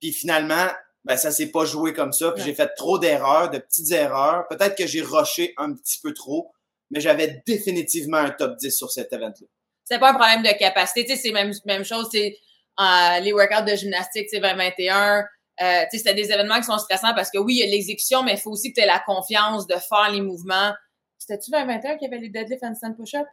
Puis 0.00 0.12
finalement, 0.12 0.68
ben, 1.04 1.16
ça 1.16 1.30
s'est 1.30 1.50
pas 1.50 1.64
joué 1.64 1.92
comme 1.92 2.12
ça. 2.12 2.32
Puis 2.32 2.44
j'ai 2.44 2.54
fait 2.54 2.68
trop 2.76 2.98
d'erreurs, 2.98 3.50
de 3.50 3.58
petites 3.58 3.92
erreurs. 3.92 4.46
Peut-être 4.48 4.76
que 4.76 4.86
j'ai 4.86 5.02
rushé 5.02 5.54
un 5.56 5.72
petit 5.72 5.98
peu 6.00 6.12
trop, 6.12 6.52
mais 6.90 7.00
j'avais 7.00 7.42
définitivement 7.46 8.18
un 8.18 8.30
top 8.30 8.56
10 8.56 8.76
sur 8.76 8.90
cet 8.90 9.12
event-là 9.12 9.46
c'est 9.86 10.00
pas 10.00 10.10
un 10.10 10.14
problème 10.14 10.42
de 10.42 10.58
capacité. 10.58 11.04
Tu 11.04 11.14
sais, 11.14 11.22
c'est 11.22 11.32
même, 11.32 11.52
même 11.64 11.84
chose, 11.84 12.08
c'est 12.10 12.36
euh, 12.80 13.20
les 13.20 13.32
workouts 13.32 13.64
de 13.64 13.76
gymnastique, 13.76 14.26
c'est 14.28 14.40
2021. 14.40 15.20
Euh, 15.20 15.24
tu 15.58 15.64
sais, 15.64 15.98
c'était 15.98 16.14
des 16.14 16.30
événements 16.30 16.56
qui 16.56 16.64
sont 16.64 16.76
stressants 16.78 17.14
parce 17.14 17.30
que 17.30 17.38
oui, 17.38 17.54
il 17.54 17.58
y 17.60 17.62
a 17.62 17.70
l'exécution, 17.70 18.22
mais 18.22 18.32
il 18.32 18.38
faut 18.38 18.50
aussi 18.50 18.72
que 18.72 18.80
tu 18.80 18.82
aies 18.82 18.86
la 18.86 18.98
confiance 18.98 19.66
de 19.66 19.74
faire 19.74 20.10
les 20.12 20.20
mouvements. 20.20 20.72
C'était-tu 21.18 21.52
2021 21.52 21.96
qu'il 21.96 22.10
y 22.10 22.12
avait 22.12 22.20
les 22.20 22.28
deadlift 22.28 22.62
handstand 22.64 22.94
push-up? 22.94 23.26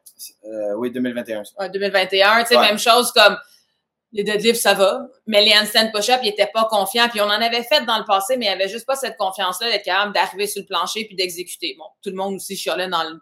Euh, 0.45 0.75
oui, 0.77 0.91
2021. 0.91 1.43
Ouais, 1.59 1.69
2021. 1.69 2.43
Tu 2.43 2.49
sais, 2.49 2.57
même 2.59 2.77
chose 2.77 3.11
comme 3.11 3.35
les 4.11 4.23
deadlifts, 4.23 4.61
ça 4.61 4.75
va. 4.75 5.07
Mais 5.25 5.43
les 5.43 5.53
handstand 5.53 5.91
push-up, 5.91 6.19
ils 6.23 6.29
étaient 6.29 6.49
pas 6.53 6.65
confiants. 6.65 7.09
Puis 7.09 7.19
on 7.19 7.25
en 7.25 7.29
avait 7.29 7.63
fait 7.63 7.83
dans 7.85 7.97
le 7.97 8.05
passé, 8.05 8.37
mais 8.37 8.45
il 8.45 8.49
y 8.49 8.51
avait 8.51 8.69
juste 8.69 8.85
pas 8.85 8.95
cette 8.95 9.17
confiance-là 9.17 9.71
d'être 9.71 9.85
capable 9.85 10.13
d'arriver 10.13 10.45
sur 10.45 10.61
le 10.61 10.67
plancher 10.67 11.05
puis 11.05 11.15
d'exécuter. 11.15 11.75
Bon, 11.79 11.85
tout 12.03 12.11
le 12.11 12.15
monde 12.15 12.35
aussi 12.35 12.55
chialait 12.55 12.87
dans 12.87 13.03
le 13.03 13.19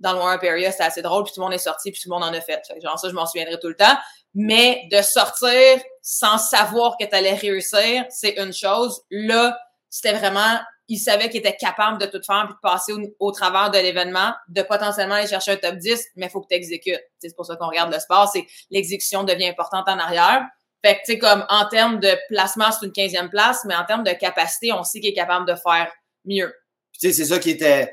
dans 0.00 0.12
le 0.12 0.18
warm-up 0.18 0.42
area, 0.42 0.72
c'était 0.72 0.84
assez 0.84 1.02
drôle, 1.02 1.24
puis 1.24 1.32
tout 1.32 1.40
le 1.40 1.44
monde 1.44 1.54
est 1.54 1.58
sorti, 1.58 1.92
puis 1.92 2.00
tout 2.00 2.08
le 2.08 2.14
monde 2.14 2.24
en 2.24 2.32
a 2.32 2.40
fait. 2.40 2.62
genre 2.82 2.98
ça, 2.98 3.08
je 3.08 3.14
m'en 3.14 3.26
souviendrai 3.26 3.58
tout 3.60 3.68
le 3.68 3.76
temps. 3.76 3.96
Mais 4.34 4.88
de 4.90 5.02
sortir 5.02 5.80
sans 6.02 6.38
savoir 6.38 6.96
que 6.98 7.04
tu 7.04 7.14
allais 7.14 7.34
réussir, 7.34 8.04
c'est 8.08 8.36
une 8.38 8.52
chose. 8.52 9.02
Là, 9.10 9.58
c'était 9.88 10.12
vraiment, 10.12 10.58
il 10.88 10.98
savait 10.98 11.28
qu'il 11.28 11.40
était 11.40 11.56
capable 11.56 11.98
de 11.98 12.06
tout 12.06 12.20
faire 12.24 12.44
puis 12.46 12.54
de 12.54 12.60
passer 12.62 12.92
au, 13.18 13.32
travers 13.32 13.70
de 13.70 13.78
l'événement, 13.78 14.32
de 14.48 14.62
potentiellement 14.62 15.16
aller 15.16 15.26
chercher 15.26 15.52
un 15.52 15.56
top 15.56 15.76
10, 15.76 16.06
mais 16.16 16.26
il 16.26 16.30
faut 16.30 16.40
que 16.40 16.48
tu 16.48 16.54
exécutes. 16.54 17.02
C'est 17.18 17.34
pour 17.34 17.44
ça 17.44 17.56
qu'on 17.56 17.68
regarde 17.68 17.92
le 17.92 17.98
sport, 17.98 18.30
c'est 18.32 18.46
l'exécution 18.70 19.24
devient 19.24 19.48
importante 19.48 19.88
en 19.88 19.98
arrière. 19.98 20.46
Fait 20.82 20.94
que, 20.94 21.00
tu 21.00 21.12
sais, 21.12 21.18
comme 21.18 21.44
en 21.50 21.68
termes 21.68 22.00
de 22.00 22.16
placement, 22.28 22.70
c'est 22.72 22.86
une 22.86 22.92
15e 22.92 23.28
place, 23.28 23.64
mais 23.66 23.74
en 23.74 23.84
termes 23.84 24.04
de 24.04 24.12
capacité, 24.12 24.72
on 24.72 24.82
sait 24.82 25.00
qu'il 25.00 25.10
est 25.10 25.14
capable 25.14 25.46
de 25.46 25.54
faire 25.54 25.92
mieux. 26.24 26.54
Tu 26.92 27.08
sais, 27.08 27.12
c'est 27.12 27.26
ça 27.26 27.38
qui 27.38 27.50
était 27.50 27.92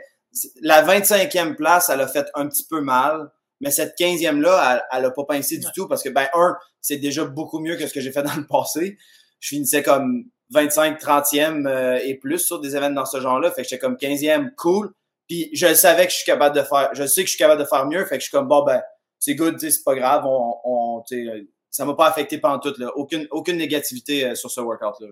la 0.62 0.84
25e 0.84 1.56
place, 1.56 1.90
elle 1.90 2.02
a 2.02 2.08
fait 2.08 2.28
un 2.36 2.48
petit 2.48 2.66
peu 2.70 2.82
mal, 2.82 3.32
mais 3.62 3.72
cette 3.72 3.98
15e-là, 3.98 4.86
elle, 4.92 5.02
n'a 5.04 5.12
pas 5.12 5.24
pincé 5.26 5.58
du 5.58 5.68
tout 5.74 5.88
parce 5.88 6.04
que, 6.04 6.10
ben, 6.10 6.28
un, 6.34 6.56
c'est 6.82 6.98
déjà 6.98 7.26
beaucoup 7.26 7.60
mieux 7.60 7.76
que 7.76 7.88
ce 7.88 7.94
que 7.94 8.02
j'ai 8.02 8.12
fait 8.12 8.24
dans 8.24 8.36
le 8.36 8.46
passé. 8.46 8.98
Je 9.40 9.50
finissais 9.50 9.84
comme 9.84 10.26
25, 10.52 11.02
30e 11.02 11.68
euh, 11.68 12.00
et 12.04 12.16
plus 12.16 12.40
sur 12.40 12.60
des 12.60 12.76
événements 12.76 13.02
dans 13.02 13.06
ce 13.06 13.20
genre-là. 13.20 13.52
Fait 13.52 13.64
que 13.64 13.70
j'étais 13.70 13.80
comme 13.80 13.96
15e, 13.96 14.54
cool. 14.56 14.94
Puis 15.28 15.50
je 15.54 15.74
savais 15.74 16.06
que 16.06 16.12
je 16.12 16.18
suis 16.18 16.26
capable 16.26 16.56
de 16.56 16.62
faire, 16.62 16.90
je 16.94 17.06
sais 17.06 17.22
que 17.22 17.28
je 17.28 17.32
suis 17.32 17.40
capable 17.40 17.62
de 17.62 17.68
faire 17.68 17.86
mieux. 17.86 18.06
Fait 18.06 18.18
que 18.18 18.22
je 18.22 18.28
suis 18.28 18.32
comme, 18.32 18.48
bon, 18.48 18.64
ben, 18.64 18.82
c'est 19.20 19.36
good, 19.36 19.60
c'est 19.60 19.84
pas 19.84 19.96
grave. 19.96 20.26
On, 20.26 20.56
on 20.64 21.04
ça 21.70 21.86
m'a 21.86 21.94
pas 21.94 22.08
affecté 22.08 22.38
pendant 22.38 22.60
tout, 22.60 22.74
là. 22.78 22.92
Aucune, 22.96 23.28
aucune 23.32 23.58
négativité 23.58 24.26
euh, 24.26 24.36
sur 24.36 24.50
ce 24.50 24.62
workout-là. 24.62 25.10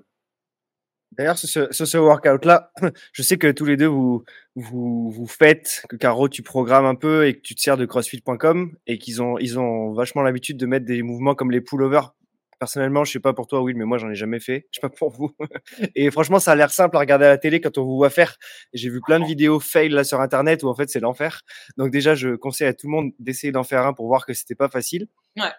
D'ailleurs, 1.17 1.37
sur 1.37 1.49
ce, 1.71 1.85
ce 1.85 1.97
workout-là, 1.97 2.71
je 3.13 3.21
sais 3.21 3.37
que 3.37 3.51
tous 3.51 3.65
les 3.65 3.77
deux, 3.77 3.87
vous, 3.87 4.23
vous, 4.55 5.09
vous 5.09 5.27
faites, 5.27 5.83
que 5.89 5.95
Caro, 5.95 6.29
tu 6.29 6.43
programmes 6.43 6.85
un 6.85 6.95
peu 6.95 7.27
et 7.27 7.35
que 7.35 7.41
tu 7.41 7.55
te 7.55 7.61
sers 7.61 7.77
de 7.77 7.85
crossfit.com 7.85 8.75
et 8.87 8.97
qu'ils 8.97 9.21
ont, 9.21 9.37
ils 9.37 9.59
ont 9.59 9.93
vachement 9.93 10.21
l'habitude 10.21 10.57
de 10.57 10.65
mettre 10.65 10.85
des 10.85 11.01
mouvements 11.01 11.35
comme 11.35 11.51
les 11.51 11.61
pullovers. 11.61 12.13
Personnellement, 12.59 13.03
je 13.03 13.11
sais 13.11 13.19
pas 13.19 13.33
pour 13.33 13.47
toi, 13.47 13.61
Will, 13.61 13.75
mais 13.75 13.83
moi, 13.83 13.97
j'en 13.97 14.09
ai 14.09 14.15
jamais 14.15 14.39
fait. 14.39 14.67
Je 14.71 14.79
sais 14.79 14.81
pas 14.81 14.89
pour 14.89 15.11
vous. 15.11 15.31
Et 15.95 16.09
franchement, 16.09 16.39
ça 16.39 16.53
a 16.53 16.55
l'air 16.55 16.71
simple 16.71 16.95
à 16.95 16.99
regarder 16.99 17.25
à 17.25 17.29
la 17.29 17.37
télé 17.37 17.59
quand 17.59 17.77
on 17.77 17.83
vous 17.83 17.97
voit 17.97 18.09
faire. 18.09 18.37
J'ai 18.73 18.89
vu 18.89 19.01
plein 19.01 19.19
de 19.19 19.25
vidéos 19.25 19.59
fail 19.59 19.89
là 19.89 20.03
sur 20.05 20.21
Internet 20.21 20.63
où 20.63 20.69
en 20.69 20.75
fait, 20.75 20.89
c'est 20.89 21.01
l'enfer. 21.01 21.41
Donc 21.77 21.91
déjà, 21.91 22.15
je 22.15 22.35
conseille 22.35 22.67
à 22.67 22.73
tout 22.73 22.87
le 22.87 22.91
monde 22.91 23.11
d'essayer 23.19 23.51
d'en 23.51 23.63
faire 23.63 23.85
un 23.85 23.93
pour 23.93 24.07
voir 24.07 24.25
que 24.25 24.33
c'était 24.33 24.55
pas 24.55 24.69
facile. 24.69 25.07
Ouais. 25.37 25.51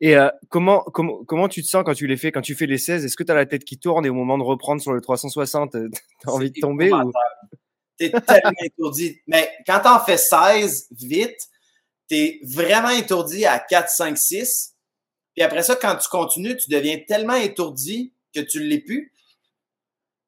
Et 0.00 0.16
euh, 0.16 0.28
comment, 0.48 0.82
comment, 0.92 1.24
comment 1.24 1.48
tu 1.48 1.62
te 1.62 1.68
sens 1.68 1.84
quand 1.84 1.94
tu 1.94 2.06
les 2.06 2.16
fais, 2.16 2.32
quand 2.32 2.40
tu 2.40 2.54
fais 2.54 2.66
les 2.66 2.78
16 2.78 3.04
Est-ce 3.04 3.16
que 3.16 3.22
tu 3.22 3.32
as 3.32 3.34
la 3.34 3.46
tête 3.46 3.64
qui 3.64 3.78
tourne 3.78 4.04
et 4.06 4.08
au 4.10 4.14
moment 4.14 4.38
de 4.38 4.42
reprendre 4.42 4.80
sur 4.80 4.92
le 4.92 5.00
360, 5.00 5.72
tu 5.72 5.78
as 6.26 6.30
envie 6.30 6.50
de 6.50 6.60
tomber 6.60 6.92
ou... 6.92 7.12
T'es 7.98 8.10
tellement 8.10 8.52
étourdi. 8.62 9.20
Mais 9.26 9.50
quand 9.66 9.80
t'en 9.80 10.00
fais 10.00 10.16
16 10.16 10.88
vite, 10.92 11.48
t'es 12.08 12.40
vraiment 12.42 12.88
étourdi 12.90 13.44
à 13.44 13.58
4, 13.58 13.90
5, 13.90 14.16
6. 14.16 14.74
Puis 15.34 15.42
après 15.42 15.62
ça, 15.62 15.76
quand 15.76 15.96
tu 15.96 16.08
continues, 16.08 16.56
tu 16.56 16.70
deviens 16.70 16.98
tellement 17.06 17.34
étourdi 17.34 18.14
que 18.34 18.40
tu 18.40 18.60
ne 18.60 18.64
l'es 18.64 18.80
plus. 18.80 19.12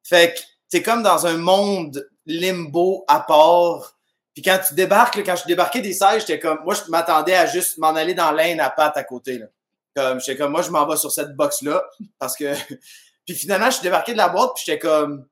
Fait 0.05 0.35
que 0.35 0.41
t'es 0.69 0.83
comme 0.83 1.03
dans 1.03 1.27
un 1.27 1.39
monde 1.39 2.09
limbo 2.27 3.05
à 3.09 3.21
part. 3.21 3.99
Puis 4.35 4.43
quand 4.43 4.59
tu 4.67 4.75
débarques, 4.75 5.17
là, 5.17 5.23
quand 5.25 5.37
je 5.37 5.47
débarquais 5.47 5.83
des 5.83 5.93
16, 5.93 6.21
j'étais 6.21 6.39
comme, 6.39 6.61
moi, 6.65 6.75
je 6.75 6.91
m'attendais 6.91 7.35
à 7.35 7.47
juste 7.47 7.79
m'en 7.79 7.95
aller 7.95 8.15
dans 8.15 8.33
l'aine 8.33 8.61
à 8.61 8.71
patte 8.71 8.97
à 8.97 9.05
côté. 9.05 9.39
Là. 9.39 9.47
Comme, 9.95 10.21
j'étais 10.21 10.39
comme, 10.39 10.53
moi, 10.53 10.63
je 10.63 10.71
m'en 10.71 10.87
vais 10.87 10.97
sur 10.97 11.13
cette 11.13 11.37
box-là. 11.37 11.85
Parce 12.19 12.37
que, 12.37 12.55
puis 13.27 13.35
finalement, 13.35 13.67
je 13.67 13.77
suis 13.77 13.83
débarqué 13.83 14.13
de 14.13 14.19
la 14.19 14.29
boîte, 14.29 14.53
puis 14.55 14.65
j'étais 14.67 14.79
comme, 14.79 15.27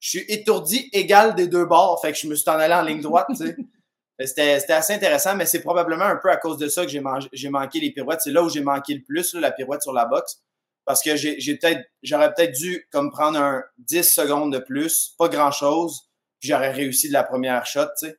je 0.00 0.08
suis 0.08 0.24
étourdi 0.28 0.88
égal 0.92 1.34
des 1.34 1.46
deux 1.46 1.64
bords. 1.64 2.00
Fait 2.02 2.12
que 2.12 2.18
je 2.18 2.26
me 2.26 2.34
suis 2.34 2.48
en 2.50 2.54
allé 2.54 2.74
en 2.74 2.82
ligne 2.82 3.00
droite, 3.00 3.26
tu 3.30 3.36
sais. 3.36 3.56
C'était, 4.22 4.60
c'était 4.60 4.74
assez 4.74 4.92
intéressant, 4.92 5.34
mais 5.34 5.46
c'est 5.46 5.62
probablement 5.62 6.04
un 6.04 6.16
peu 6.16 6.30
à 6.30 6.36
cause 6.36 6.58
de 6.58 6.68
ça 6.68 6.84
que 6.84 6.90
j'ai, 6.90 7.00
manqué 7.00 7.80
les 7.80 7.90
pirouettes. 7.90 8.20
C'est 8.20 8.32
là 8.32 8.42
où 8.42 8.50
j'ai 8.50 8.60
manqué 8.60 8.92
le 8.92 9.02
plus, 9.02 9.32
là, 9.32 9.40
la 9.40 9.50
pirouette 9.50 9.80
sur 9.80 9.94
la 9.94 10.04
boxe. 10.04 10.42
Parce 10.84 11.02
que 11.02 11.16
j'ai, 11.16 11.56
peut-être, 11.56 11.80
j'aurais 12.02 12.34
peut-être 12.34 12.52
dû 12.52 12.86
comme 12.92 13.10
prendre 13.10 13.38
un 13.38 13.62
10 13.78 14.02
secondes 14.02 14.52
de 14.52 14.58
plus, 14.58 15.14
pas 15.18 15.28
grand-chose, 15.28 16.09
j'aurais 16.40 16.70
réussi 16.70 17.08
de 17.08 17.12
la 17.12 17.24
première 17.24 17.66
shot, 17.66 17.86
tu 17.98 18.08
sais. 18.08 18.18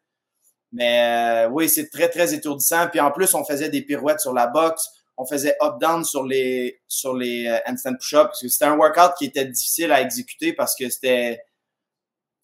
Mais 0.71 1.45
euh, 1.45 1.49
oui, 1.49 1.67
c'est 1.67 1.89
très, 1.89 2.09
très 2.09 2.33
étourdissant. 2.33 2.87
Puis 2.89 2.99
en 2.99 3.11
plus, 3.11 3.33
on 3.33 3.43
faisait 3.43 3.69
des 3.69 3.81
pirouettes 3.81 4.21
sur 4.21 4.33
la 4.33 4.47
boxe. 4.47 4.87
On 5.17 5.25
faisait 5.25 5.55
up-down 5.61 6.05
sur 6.05 6.25
les, 6.25 6.81
sur 6.87 7.13
les 7.13 7.47
euh, 7.47 7.57
handstand 7.67 7.95
push-ups. 7.95 8.23
Parce 8.23 8.41
que 8.41 8.47
c'était 8.47 8.65
un 8.65 8.77
workout 8.77 9.13
qui 9.17 9.25
était 9.25 9.45
difficile 9.45 9.91
à 9.91 10.01
exécuter 10.01 10.53
parce 10.53 10.75
que 10.75 10.89
c'était... 10.89 11.43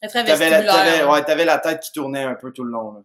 T'avais 0.01 0.13
la, 0.13 0.23
t'avais, 0.25 0.49
vestibulaire. 0.49 1.09
ouais, 1.09 1.23
t'avais 1.23 1.45
la 1.45 1.57
tête 1.57 1.79
qui 1.79 1.91
tournait 1.91 2.23
un 2.23 2.35
peu 2.35 2.51
tout 2.51 2.63
le 2.63 2.71
long. 2.71 2.91
là. 2.91 3.01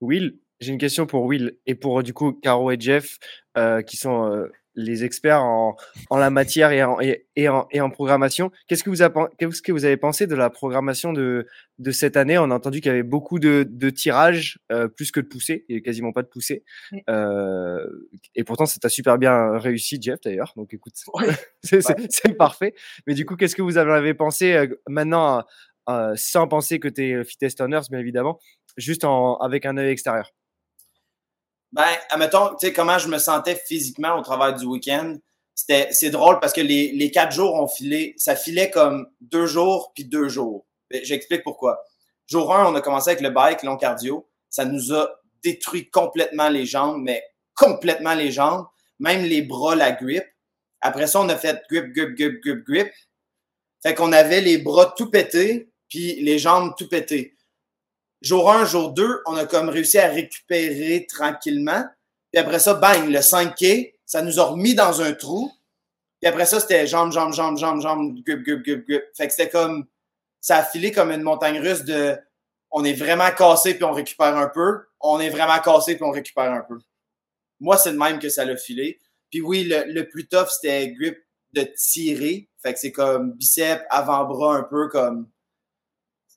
Will, 0.00 0.38
j'ai 0.60 0.72
une 0.72 0.78
question 0.78 1.06
pour 1.06 1.24
Will 1.24 1.58
et 1.66 1.74
pour 1.74 2.02
du 2.02 2.12
coup 2.12 2.32
Caro 2.32 2.70
et 2.70 2.78
Jeff, 2.78 3.18
euh, 3.56 3.82
qui 3.82 3.96
sont 3.96 4.30
euh, 4.30 4.52
les 4.80 5.04
experts 5.04 5.42
en, 5.42 5.76
en 6.10 6.16
la 6.18 6.30
matière 6.30 6.72
et 6.72 6.82
en, 6.82 7.00
et, 7.00 7.26
et 7.36 7.48
en, 7.48 7.66
et 7.70 7.80
en 7.80 7.90
programmation. 7.90 8.50
Qu'est-ce 8.68 8.82
que, 8.84 8.90
vous 8.90 9.02
a- 9.02 9.12
qu'est-ce 9.38 9.62
que 9.62 9.72
vous 9.72 9.84
avez 9.84 9.96
pensé 9.96 10.26
de 10.26 10.34
la 10.34 10.50
programmation 10.50 11.12
de, 11.12 11.46
de 11.78 11.90
cette 11.90 12.16
année? 12.16 12.38
On 12.38 12.50
a 12.50 12.54
entendu 12.54 12.80
qu'il 12.80 12.88
y 12.90 12.92
avait 12.94 13.02
beaucoup 13.02 13.38
de, 13.38 13.66
de 13.68 13.90
tirages, 13.90 14.58
euh, 14.72 14.88
plus 14.88 15.10
que 15.12 15.20
de 15.20 15.26
poussées, 15.26 15.64
il 15.68 15.76
n'y 15.76 15.82
quasiment 15.82 16.12
pas 16.12 16.22
de 16.22 16.28
poussées. 16.28 16.64
Euh, 17.08 17.84
et 18.34 18.44
pourtant, 18.44 18.66
ça 18.66 18.78
t'a 18.80 18.88
super 18.88 19.18
bien 19.18 19.58
réussi, 19.58 19.98
Jeff, 20.00 20.20
d'ailleurs. 20.20 20.52
Donc 20.56 20.72
écoute, 20.74 20.94
Ouais. 21.14 21.26
c'est, 21.62 21.80
c'est- 21.82 21.96
c'est 22.10 22.34
parfait. 22.36 22.74
Mais 23.06 23.14
du 23.14 23.24
coup, 23.26 23.36
qu'est-ce 23.36 23.56
que 23.56 23.62
vous 23.62 23.78
en 23.78 23.88
avez 23.88 24.14
pensé 24.14 24.54
euh, 24.54 24.66
maintenant, 24.88 25.44
sans 26.14 26.46
penser 26.46 26.78
que 26.78 26.86
tu 26.88 27.02
es 27.10 27.24
Fittest 27.24 27.60
Owners, 27.60 27.80
bien 27.90 27.98
évidemment, 27.98 28.38
juste 28.76 29.04
en, 29.04 29.36
avec 29.38 29.66
un 29.66 29.76
œil 29.76 29.90
extérieur? 29.90 30.30
Ben, 31.72 31.86
admettons, 32.10 32.50
tu 32.50 32.66
sais, 32.66 32.72
comment 32.72 32.98
je 32.98 33.08
me 33.08 33.18
sentais 33.18 33.54
physiquement 33.54 34.18
au 34.18 34.22
travers 34.22 34.54
du 34.54 34.66
week-end. 34.66 35.16
C'était, 35.54 35.88
c'est 35.92 36.10
drôle 36.10 36.40
parce 36.40 36.52
que 36.52 36.60
les, 36.60 36.92
les 36.92 37.10
quatre 37.10 37.32
jours 37.32 37.54
ont 37.54 37.68
filé, 37.68 38.14
ça 38.16 38.34
filait 38.34 38.70
comme 38.70 39.06
deux 39.20 39.46
jours 39.46 39.92
puis 39.94 40.04
deux 40.04 40.28
jours. 40.28 40.66
Ben, 40.90 41.00
J'explique 41.04 41.42
pourquoi. 41.44 41.80
Jour 42.26 42.54
1, 42.54 42.66
on 42.66 42.74
a 42.74 42.80
commencé 42.80 43.10
avec 43.10 43.22
le 43.22 43.30
bike, 43.30 43.62
long 43.62 43.76
cardio. 43.76 44.28
Ça 44.48 44.64
nous 44.64 44.92
a 44.92 45.10
détruit 45.42 45.90
complètement 45.90 46.48
les 46.48 46.66
jambes, 46.66 47.00
mais 47.02 47.22
complètement 47.54 48.14
les 48.14 48.32
jambes. 48.32 48.66
Même 48.98 49.24
les 49.24 49.42
bras, 49.42 49.74
la 49.74 49.92
grip. 49.92 50.24
Après 50.80 51.06
ça, 51.06 51.20
on 51.20 51.28
a 51.28 51.36
fait 51.36 51.62
grip, 51.70 51.92
grip, 51.92 52.14
grip, 52.14 52.40
grip, 52.40 52.64
grip. 52.64 52.92
Fait 53.82 53.94
qu'on 53.94 54.12
avait 54.12 54.40
les 54.40 54.58
bras 54.58 54.94
tout 54.96 55.10
pétés, 55.10 55.70
puis 55.88 56.20
les 56.20 56.38
jambes 56.38 56.74
tout 56.76 56.88
pétées. 56.88 57.34
Jour 58.22 58.52
1, 58.52 58.66
jour 58.66 58.92
2, 58.92 59.22
on 59.26 59.36
a 59.36 59.46
comme 59.46 59.68
réussi 59.70 59.98
à 59.98 60.08
récupérer 60.08 61.06
tranquillement. 61.06 61.84
Puis 62.32 62.40
après 62.40 62.58
ça, 62.58 62.74
bang, 62.74 63.08
le 63.08 63.20
5K, 63.20 63.94
ça 64.04 64.22
nous 64.22 64.38
a 64.38 64.44
remis 64.44 64.74
dans 64.74 65.00
un 65.00 65.12
trou. 65.12 65.50
Puis 66.20 66.28
après 66.28 66.44
ça, 66.44 66.60
c'était 66.60 66.86
jambes, 66.86 67.12
jambes, 67.12 67.32
jambes, 67.32 67.56
jambes, 67.56 67.80
jambes, 67.80 68.14
grip, 68.22 68.42
grip, 68.42 68.62
grip, 68.62 68.86
grip. 68.86 69.04
Fait 69.16 69.26
que 69.26 69.32
c'était 69.32 69.48
comme, 69.48 69.86
ça 70.40 70.58
a 70.58 70.64
filé 70.64 70.92
comme 70.92 71.10
une 71.10 71.22
montagne 71.22 71.58
russe 71.60 71.84
de, 71.84 72.18
on 72.70 72.84
est 72.84 72.92
vraiment 72.92 73.30
cassé 73.30 73.74
puis 73.74 73.84
on 73.84 73.92
récupère 73.92 74.36
un 74.36 74.48
peu. 74.48 74.84
On 75.00 75.18
est 75.18 75.30
vraiment 75.30 75.58
cassé 75.60 75.94
puis 75.94 76.04
on 76.04 76.10
récupère 76.10 76.52
un 76.52 76.60
peu. 76.60 76.78
Moi, 77.58 77.78
c'est 77.78 77.92
de 77.92 77.98
même 77.98 78.18
que 78.18 78.28
ça 78.28 78.44
l'a 78.44 78.56
filé. 78.56 78.98
Puis 79.30 79.40
oui, 79.40 79.64
le, 79.64 79.84
le 79.86 80.08
plus 80.08 80.28
tough, 80.28 80.48
c'était 80.50 80.90
grip 80.90 81.18
de 81.52 81.62
tirer. 81.76 82.48
Fait 82.62 82.74
que 82.74 82.78
c'est 82.78 82.92
comme 82.92 83.32
biceps, 83.32 83.82
avant-bras 83.88 84.56
un 84.56 84.62
peu 84.62 84.88
comme 84.88 85.26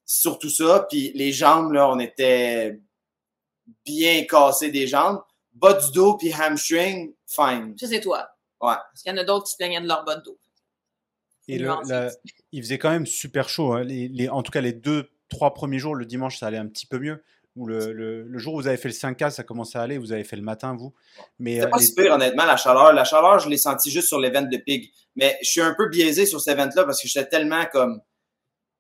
surtout 0.06 0.50
ça. 0.50 0.86
Puis 0.90 1.12
les 1.16 1.32
jambes, 1.32 1.72
là, 1.74 1.90
on 1.90 2.00
était 2.00 2.80
bien 3.86 4.24
cassés 4.26 4.72
des 4.72 4.88
jambes. 4.88 5.22
Bas 5.54 5.74
du 5.74 5.92
dos 5.92 6.18
puis 6.18 6.34
hamstring, 6.34 7.14
fine. 7.28 7.76
Ça, 7.78 7.88
c'est 7.88 8.02
toi. 8.02 8.28
Ouais. 8.62 8.74
Parce 8.74 9.04
qu'il 9.04 9.12
y 9.12 9.16
en 9.16 9.18
a 9.18 9.24
d'autres 9.24 9.46
qui 9.46 9.52
se 9.52 9.58
plaignaient 9.58 9.82
de 9.82 9.88
leur 9.88 10.04
bas 10.04 10.16
de 10.16 10.24
dos. 10.24 10.40
Et 11.48 11.58
le- 11.60 11.66
Nuancé. 11.68 11.92
la- 11.92 12.12
il 12.52 12.64
faisait 12.64 12.78
quand 12.80 12.90
même 12.90 13.06
super 13.06 13.50
chaud. 13.50 13.74
hein. 13.74 13.84
Les, 13.84 14.08
les- 14.08 14.30
en 14.30 14.42
tout 14.44 14.52
cas, 14.52 14.62
les 14.62 14.74
deux, 14.74 15.10
trois 15.30 15.54
premiers 15.54 15.80
jours, 15.80 15.96
le 15.96 16.06
dimanche, 16.06 16.40
ça 16.40 16.48
allait 16.48 16.58
un 16.58 16.68
petit 16.68 16.86
peu 16.86 17.00
mieux. 17.00 17.24
Ou 17.56 17.68
le, 17.68 17.94
le- 17.94 18.24
le 18.24 18.40
jour 18.40 18.56
où 18.56 18.62
vous 18.62 18.68
avez 18.68 18.78
fait 18.78 18.88
le 18.88 18.96
5K, 18.96 19.30
ça 19.30 19.44
commençait 19.44 19.78
à 19.78 19.82
aller. 19.82 20.00
Vous 20.00 20.12
avez 20.12 20.24
fait 20.24 20.38
le 20.38 20.42
matin, 20.42 20.76
vous. 20.76 20.94
Mais 21.38 21.56
C'était 21.56 21.66
euh, 21.68 21.70
pas 21.70 21.78
les- 21.78 21.86
si 21.86 21.94
pire, 21.94 22.14
honnêtement, 22.14 22.46
la 22.46 22.58
chaleur. 22.58 22.94
La 22.94 23.04
chaleur, 23.04 23.38
je 23.40 23.48
l'ai 23.50 23.58
senti 23.58 23.92
juste 23.92 24.08
sur 24.08 24.20
l'event 24.20 24.42
de 24.42 24.58
Pig. 24.58 24.92
Mais 25.16 25.38
je 25.44 25.50
suis 25.50 25.62
un 25.62 25.76
peu 25.76 25.88
biaisé 25.90 26.26
sur 26.26 26.42
cet 26.42 26.58
event-là 26.58 26.86
parce 26.86 27.00
que 27.02 27.08
j'étais 27.08 27.30
tellement 27.30 27.66
comme. 27.72 28.02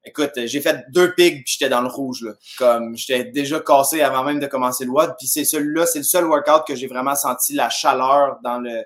Écoute, 0.05 0.31
j'ai 0.35 0.59
fait 0.61 0.83
deux 0.89 1.13
pigs 1.13 1.43
puis 1.45 1.55
j'étais 1.57 1.69
dans 1.69 1.81
le 1.81 1.87
rouge. 1.87 2.23
Là. 2.23 2.33
Comme 2.57 2.95
j'étais 2.97 3.25
déjà 3.31 3.59
cassé 3.61 4.01
avant 4.01 4.23
même 4.25 4.39
de 4.39 4.47
commencer 4.47 4.83
le 4.85 4.91
WOD. 4.91 5.15
Puis 5.17 5.27
c'est 5.27 5.45
celui-là, 5.45 5.85
c'est 5.85 5.99
le 5.99 6.03
seul 6.03 6.25
workout 6.25 6.65
que 6.67 6.75
j'ai 6.75 6.87
vraiment 6.87 7.15
senti 7.15 7.53
la 7.53 7.69
chaleur 7.69 8.39
dans 8.43 8.59
le 8.59 8.83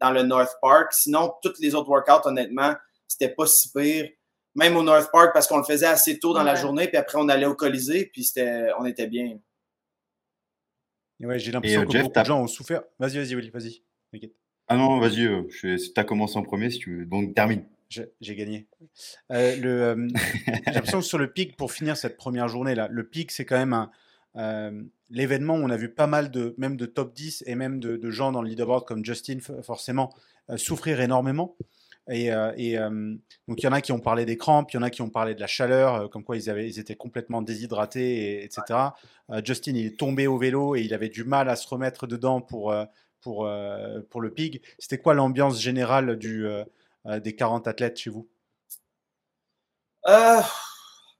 dans 0.00 0.12
le 0.12 0.22
North 0.22 0.56
Park. 0.62 0.92
Sinon, 0.92 1.32
tous 1.42 1.54
les 1.60 1.74
autres 1.74 1.88
workouts, 1.90 2.26
honnêtement, 2.26 2.74
c'était 3.08 3.28
pas 3.34 3.46
si 3.46 3.70
pire. 3.72 4.08
Même 4.54 4.76
au 4.76 4.82
North 4.82 5.10
Park, 5.12 5.30
parce 5.32 5.46
qu'on 5.46 5.58
le 5.58 5.64
faisait 5.64 5.86
assez 5.86 6.18
tôt 6.18 6.32
dans 6.34 6.42
la 6.42 6.54
journée, 6.56 6.88
puis 6.88 6.96
après 6.96 7.18
on 7.18 7.28
allait 7.28 7.46
au 7.46 7.54
Colisée, 7.54 8.06
puis 8.12 8.24
c'était, 8.24 8.68
on 8.78 8.84
était 8.84 9.06
bien. 9.06 9.38
ouais, 11.20 11.38
j'ai 11.38 11.52
l'impression 11.52 11.82
euh, 11.82 11.84
que 11.84 11.92
Jeff, 11.92 12.02
beaucoup 12.02 12.18
de 12.20 12.24
gens 12.24 12.40
ont 12.42 12.46
souffert. 12.46 12.82
Vas-y, 12.98 13.18
vas-y, 13.18 13.34
Willy, 13.34 13.50
vas-y. 13.50 13.82
Ah 14.68 14.76
non, 14.76 14.98
vas-y, 15.00 15.26
euh, 15.26 15.42
je- 15.50 15.76
tu 15.76 16.00
as 16.00 16.04
commencé 16.04 16.36
en 16.36 16.42
premier, 16.42 16.70
si 16.70 16.78
tu 16.78 16.98
veux. 16.98 17.04
Donc, 17.04 17.34
termine. 17.34 17.64
J'ai 17.90 18.36
gagné. 18.36 18.68
Euh, 19.32 19.56
le, 19.56 19.82
euh, 19.82 20.08
j'ai 20.46 20.72
l'impression 20.72 21.00
que 21.00 21.04
sur 21.04 21.18
le 21.18 21.32
pic, 21.32 21.56
pour 21.56 21.72
finir 21.72 21.96
cette 21.96 22.16
première 22.16 22.48
journée 22.48 22.76
là, 22.76 22.88
le 22.88 23.08
pic 23.08 23.32
c'est 23.32 23.44
quand 23.44 23.58
même 23.58 23.88
euh, 24.36 24.82
l'événement 25.08 25.56
où 25.56 25.62
on 25.64 25.70
a 25.70 25.76
vu 25.76 25.92
pas 25.92 26.06
mal 26.06 26.30
de 26.30 26.54
même 26.56 26.76
de 26.76 26.86
top 26.86 27.12
10 27.14 27.42
et 27.46 27.56
même 27.56 27.80
de, 27.80 27.96
de 27.96 28.10
gens 28.10 28.30
dans 28.30 28.42
le 28.42 28.48
leaderboard 28.48 28.86
comme 28.86 29.04
Justin 29.04 29.38
forcément 29.62 30.14
euh, 30.50 30.56
souffrir 30.56 31.00
énormément. 31.00 31.56
Et, 32.08 32.26
et, 32.56 32.76
donc 33.46 33.62
il 33.62 33.62
y 33.62 33.68
en 33.68 33.72
a 33.72 33.80
qui 33.80 33.92
ont 33.92 34.00
parlé 34.00 34.24
des 34.24 34.36
crampes, 34.36 34.72
il 34.72 34.76
y 34.76 34.78
en 34.78 34.82
a 34.82 34.90
qui 34.90 35.00
ont 35.00 35.10
parlé 35.10 35.36
de 35.36 35.40
la 35.40 35.46
chaleur, 35.46 36.10
comme 36.10 36.24
quoi 36.24 36.36
ils 36.36 36.50
avaient 36.50 36.68
ils 36.68 36.80
étaient 36.80 36.96
complètement 36.96 37.40
déshydratés, 37.40 38.40
et, 38.40 38.44
etc. 38.44 38.62
Justin 39.44 39.76
il 39.76 39.86
est 39.86 39.96
tombé 39.96 40.26
au 40.26 40.36
vélo 40.36 40.74
et 40.74 40.80
il 40.80 40.92
avait 40.92 41.10
du 41.10 41.22
mal 41.22 41.48
à 41.48 41.54
se 41.54 41.68
remettre 41.68 42.08
dedans 42.08 42.40
pour 42.40 42.74
pour 43.20 43.48
pour 44.08 44.20
le 44.20 44.30
pig. 44.32 44.60
C'était 44.80 44.98
quoi 44.98 45.14
l'ambiance 45.14 45.60
générale 45.60 46.16
du 46.16 46.48
des 47.06 47.34
40 47.34 47.66
athlètes 47.66 47.98
chez 47.98 48.10
vous? 48.10 48.28
Euh, 50.08 50.40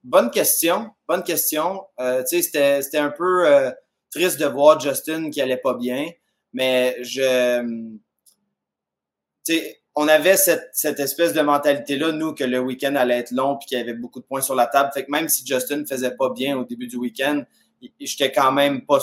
bonne 0.03 0.31
question. 0.31 0.91
Bonne 1.09 1.23
question. 1.23 1.85
Euh, 2.01 2.23
c'était, 2.27 2.83
c'était 2.83 2.99
un 2.99 3.11
peu 3.11 3.47
euh, 3.47 3.71
triste 4.11 4.41
de 4.41 4.47
voir 4.47 4.81
Justin 4.81 5.31
qui 5.31 5.41
allait 5.41 5.57
pas 5.57 5.75
bien, 5.75 6.07
mais 6.53 6.97
je. 7.03 7.91
On 9.97 10.07
avait 10.07 10.37
cette, 10.37 10.71
cette 10.73 11.01
espèce 11.01 11.33
de 11.33 11.41
mentalité-là, 11.41 12.13
nous, 12.13 12.33
que 12.33 12.45
le 12.45 12.61
week-end 12.61 12.95
allait 12.95 13.19
être 13.19 13.33
long 13.33 13.59
puis 13.59 13.67
qu'il 13.67 13.79
y 13.79 13.81
avait 13.81 13.95
beaucoup 13.95 14.21
de 14.21 14.25
points 14.25 14.41
sur 14.41 14.55
la 14.55 14.67
table. 14.67 14.91
Fait 14.95 15.05
que 15.05 15.11
même 15.11 15.29
si 15.29 15.45
Justin 15.45 15.85
faisait 15.85 16.15
pas 16.15 16.31
bien 16.31 16.57
au 16.57 16.65
début 16.65 16.87
du 16.87 16.97
week-end, 16.97 17.43
j'étais 17.99 18.33
quand 18.33 18.53
même 18.53 18.85
pas, 18.85 18.99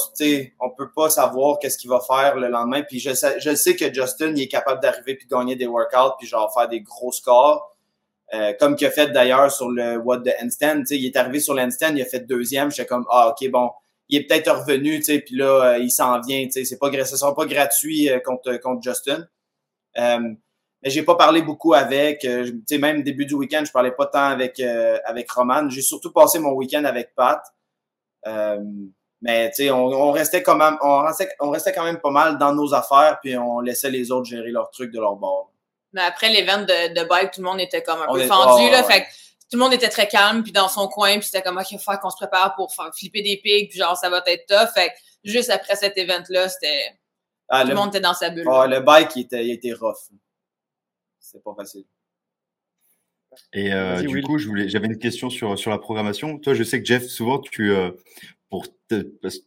on 0.59 0.69
peut 0.69 0.91
pas 0.91 1.09
savoir 1.09 1.59
qu'est-ce 1.59 1.77
qu'il 1.77 1.89
va 1.89 1.99
faire 1.99 2.35
le 2.35 2.47
lendemain. 2.47 2.83
Puis 2.83 2.99
je 2.99 3.13
sais, 3.13 3.39
je 3.39 3.55
sais 3.55 3.75
que 3.75 3.93
Justin, 3.93 4.33
il 4.35 4.43
est 4.43 4.47
capable 4.47 4.81
d'arriver 4.81 5.15
puis 5.15 5.27
de 5.27 5.35
gagner 5.35 5.55
des 5.55 5.67
workouts 5.67 6.15
puis 6.19 6.27
genre 6.27 6.53
faire 6.53 6.67
des 6.67 6.81
gros 6.81 7.11
scores. 7.11 7.75
Euh, 8.33 8.51
comme 8.59 8.75
qu'il 8.75 8.85
a 8.87 8.91
fait 8.91 9.07
d'ailleurs 9.07 9.49
sur 9.51 9.69
le 9.69 9.97
What 9.97 10.19
the 10.19 10.31
Handstand. 10.43 10.83
Il 10.89 11.05
est 11.05 11.15
arrivé 11.15 11.39
sur 11.39 11.53
l'handstand, 11.53 11.95
il 11.95 12.01
a 12.01 12.05
fait 12.05 12.19
deuxième. 12.19 12.69
J'étais 12.69 12.85
comme, 12.85 13.05
ah, 13.09 13.29
OK, 13.29 13.49
bon, 13.49 13.71
il 14.09 14.17
est 14.19 14.27
peut-être 14.27 14.51
revenu, 14.51 14.99
puis 15.01 15.35
là, 15.35 15.73
euh, 15.73 15.77
il 15.77 15.91
s'en 15.91 16.19
vient. 16.21 16.47
C'est 16.49 16.79
pas, 16.79 16.91
ce 17.05 17.17
sera 17.17 17.35
pas 17.35 17.45
gratuit 17.45 18.09
euh, 18.09 18.19
contre, 18.19 18.57
contre 18.57 18.81
Justin. 18.81 19.27
mais 19.95 20.89
j'ai 20.89 21.03
pas 21.03 21.15
parlé 21.15 21.41
beaucoup 21.41 21.73
avec. 21.73 22.23
Euh, 22.25 22.51
même 22.79 23.03
début 23.03 23.25
du 23.25 23.33
week-end, 23.33 23.63
je 23.65 23.71
parlais 23.71 23.91
pas 23.91 24.07
tant 24.07 24.25
avec, 24.25 24.59
avec 24.59 25.31
Roman. 25.31 25.69
J'ai 25.69 25.81
surtout 25.81 26.11
passé 26.11 26.39
mon 26.39 26.51
week-end 26.51 26.83
avec 26.83 27.15
Pat. 27.15 27.41
Mais 29.21 29.51
on, 29.71 29.73
on, 29.73 30.11
restait 30.11 30.43
quand 30.43 30.55
même, 30.55 30.77
on 30.81 30.99
restait, 30.99 31.29
on 31.39 31.49
restait 31.49 31.73
quand 31.73 31.83
même 31.83 31.99
pas 31.99 32.11
mal 32.11 32.37
dans 32.37 32.53
nos 32.53 32.73
affaires, 32.73 33.19
puis 33.21 33.37
on 33.37 33.59
laissait 33.59 33.89
les 33.89 34.11
autres 34.11 34.25
gérer 34.25 34.51
leurs 34.51 34.69
trucs 34.69 34.91
de 34.91 34.99
leur 34.99 35.15
bord. 35.15 35.51
Mais 35.93 36.01
après 36.01 36.29
l'événement 36.29 36.65
de, 36.65 36.93
de 36.93 37.07
bike, 37.07 37.31
tout 37.31 37.41
le 37.41 37.47
monde 37.47 37.59
était 37.59 37.81
comme 37.81 38.01
un 38.01 38.13
peu 38.13 38.27
fendu. 38.27 38.69
là, 38.69 38.83
fait 38.83 39.07
tout 39.49 39.57
le 39.57 39.63
monde 39.63 39.73
était 39.73 39.89
très 39.89 40.07
calme, 40.07 40.43
puis 40.43 40.51
dans 40.51 40.67
son 40.67 40.87
coin, 40.87 41.13
puis 41.19 41.23
c'était 41.23 41.41
comme, 41.41 41.57
OK, 41.57 41.71
il 41.71 41.79
faut 41.79 41.91
qu'on 42.01 42.09
se 42.09 42.17
prépare 42.17 42.53
pour 42.55 42.73
faire 42.73 42.91
flipper 42.93 43.21
des 43.21 43.37
pics, 43.37 43.69
puis 43.69 43.79
genre, 43.79 43.95
ça 43.95 44.09
va 44.09 44.21
être 44.25 44.45
tough. 44.45 44.73
Fait 44.73 44.91
juste 45.23 45.49
après 45.49 45.75
cet 45.75 45.97
event-là, 45.97 46.49
c'était. 46.49 46.99
Ah, 47.47 47.63
tout 47.63 47.69
le, 47.69 47.75
monde 47.75 47.89
était 47.89 48.01
dans 48.01 48.13
sa 48.13 48.29
bulle. 48.29 48.45
Ah, 48.51 48.67
le 48.67 48.81
bike, 48.81 49.15
il 49.15 49.21
était, 49.21 49.45
il 49.45 49.51
était 49.51 49.71
rough. 49.71 49.95
C'est 51.17 51.41
pas 51.41 51.53
facile. 51.55 51.85
Et 53.53 53.73
euh, 53.73 54.01
du 54.01 54.21
coup, 54.21 54.37
j'avais 54.37 54.87
une 54.87 54.97
question 54.97 55.29
sur, 55.29 55.57
sur 55.57 55.71
la 55.71 55.77
programmation. 55.77 56.37
Toi, 56.37 56.53
je 56.53 56.63
sais 56.63 56.79
que 56.79 56.85
Jeff, 56.85 57.05
souvent, 57.05 57.39
tu, 57.39 57.71
euh, 57.71 57.91
pour 58.49 58.65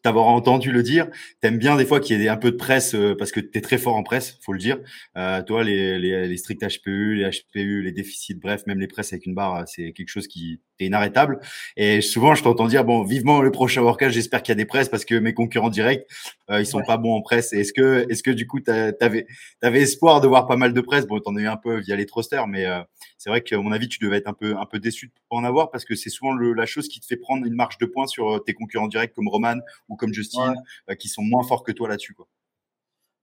t'avoir 0.03 0.27
entendu 0.27 0.73
le 0.73 0.83
dire, 0.83 1.09
t'aimes 1.41 1.59
bien 1.59 1.77
des 1.77 1.85
fois 1.85 2.01
qu'il 2.01 2.21
y 2.21 2.25
ait 2.25 2.29
un 2.29 2.37
peu 2.37 2.51
de 2.51 2.57
presse 2.57 2.95
euh, 2.95 3.15
parce 3.17 3.33
que 3.33 3.41
t'es 3.41 3.61
très 3.61 3.79
fort 3.79 3.97
en 3.97 4.03
presse, 4.03 4.39
faut 4.43 4.53
le 4.53 4.59
dire. 4.59 4.79
Euh, 5.17 5.43
toi, 5.43 5.65
les, 5.65 5.99
les, 5.99 6.29
les 6.29 6.37
stricts 6.37 6.63
HPU, 6.63 7.15
les 7.15 7.31
HPU, 7.31 7.83
les 7.83 7.93
déficits, 7.93 8.35
bref, 8.35 8.67
même 8.67 8.81
les 8.81 8.87
presses 8.87 9.13
avec 9.13 9.27
une 9.27 9.35
barre, 9.35 9.67
c'est 9.67 9.93
quelque 9.93 10.09
chose 10.09 10.27
qui 10.27 10.61
est 10.79 10.87
inarrêtable. 10.87 11.41
Et 11.77 12.01
souvent, 12.01 12.35
je 12.35 12.43
t'entends 12.43 12.67
dire 12.67 12.85
bon, 12.85 13.03
vivement 13.03 13.43
le 13.43 13.51
prochain 13.51 13.83
workout, 13.83 14.11
j'espère 14.11 14.43
qu'il 14.43 14.53
y 14.53 14.57
a 14.57 14.57
des 14.57 14.65
presses 14.65 14.89
parce 14.89 15.05
que 15.05 15.15
mes 15.15 15.35
concurrents 15.35 15.71
directs, 15.71 16.07
euh, 16.51 16.61
ils 16.61 16.67
sont 16.67 16.83
pas 16.83 16.97
bons 16.97 17.15
en 17.15 17.23
presse. 17.23 17.53
Est-ce 17.53 17.73
que, 17.73 18.07
est-ce 18.09 18.23
que 18.23 18.31
du 18.31 18.47
coup, 18.47 18.61
t'avais, 18.61 19.27
t'avais 19.61 19.81
espoir 19.81 20.21
de 20.21 20.29
voir 20.29 20.47
pas 20.47 20.57
mal 20.57 20.73
de 20.73 20.81
presse? 20.81 21.07
Bon, 21.07 21.21
t'en 21.21 21.37
as 21.37 21.41
eu 21.41 21.47
un 21.47 21.57
peu 21.57 21.79
via 21.79 21.97
les 21.97 22.07
thrusters, 22.07 22.47
mais 22.47 22.67
euh, 22.67 22.81
c'est 23.19 23.31
vrai 23.31 23.43
qu'à 23.43 23.59
mon 23.59 23.73
avis, 23.73 23.89
tu 23.89 23.99
devais 23.99 24.17
être 24.17 24.29
un 24.29 24.33
peu, 24.33 24.57
un 24.57 24.67
peu 24.67 24.79
déçu 24.79 25.07
de 25.07 25.13
pas 25.29 25.37
en 25.37 25.45
avoir 25.45 25.71
parce 25.71 25.85
que 25.85 25.95
c'est 25.95 26.11
souvent 26.11 26.33
le, 26.33 26.53
la 26.53 26.67
chose 26.67 26.89
qui 26.89 27.01
te 27.01 27.07
fait 27.07 27.17
prendre 27.17 27.47
une 27.47 27.55
marge 27.55 27.79
de 27.79 27.87
points 27.87 28.07
sur 28.07 28.29
euh, 28.31 28.39
tes 28.39 28.55
concurrents 28.55 28.89
directs 28.89 29.13
comme 29.15 29.29
Roman 29.31 29.61
ou 29.89 29.97
comme 29.97 30.13
Justine, 30.13 30.55
euh, 30.91 30.95
qui 30.95 31.09
sont 31.09 31.23
moins 31.23 31.43
forts 31.43 31.65
que 31.65 31.73
toi 31.73 31.89
là-dessus. 31.89 32.15
Quoi. 32.15 32.27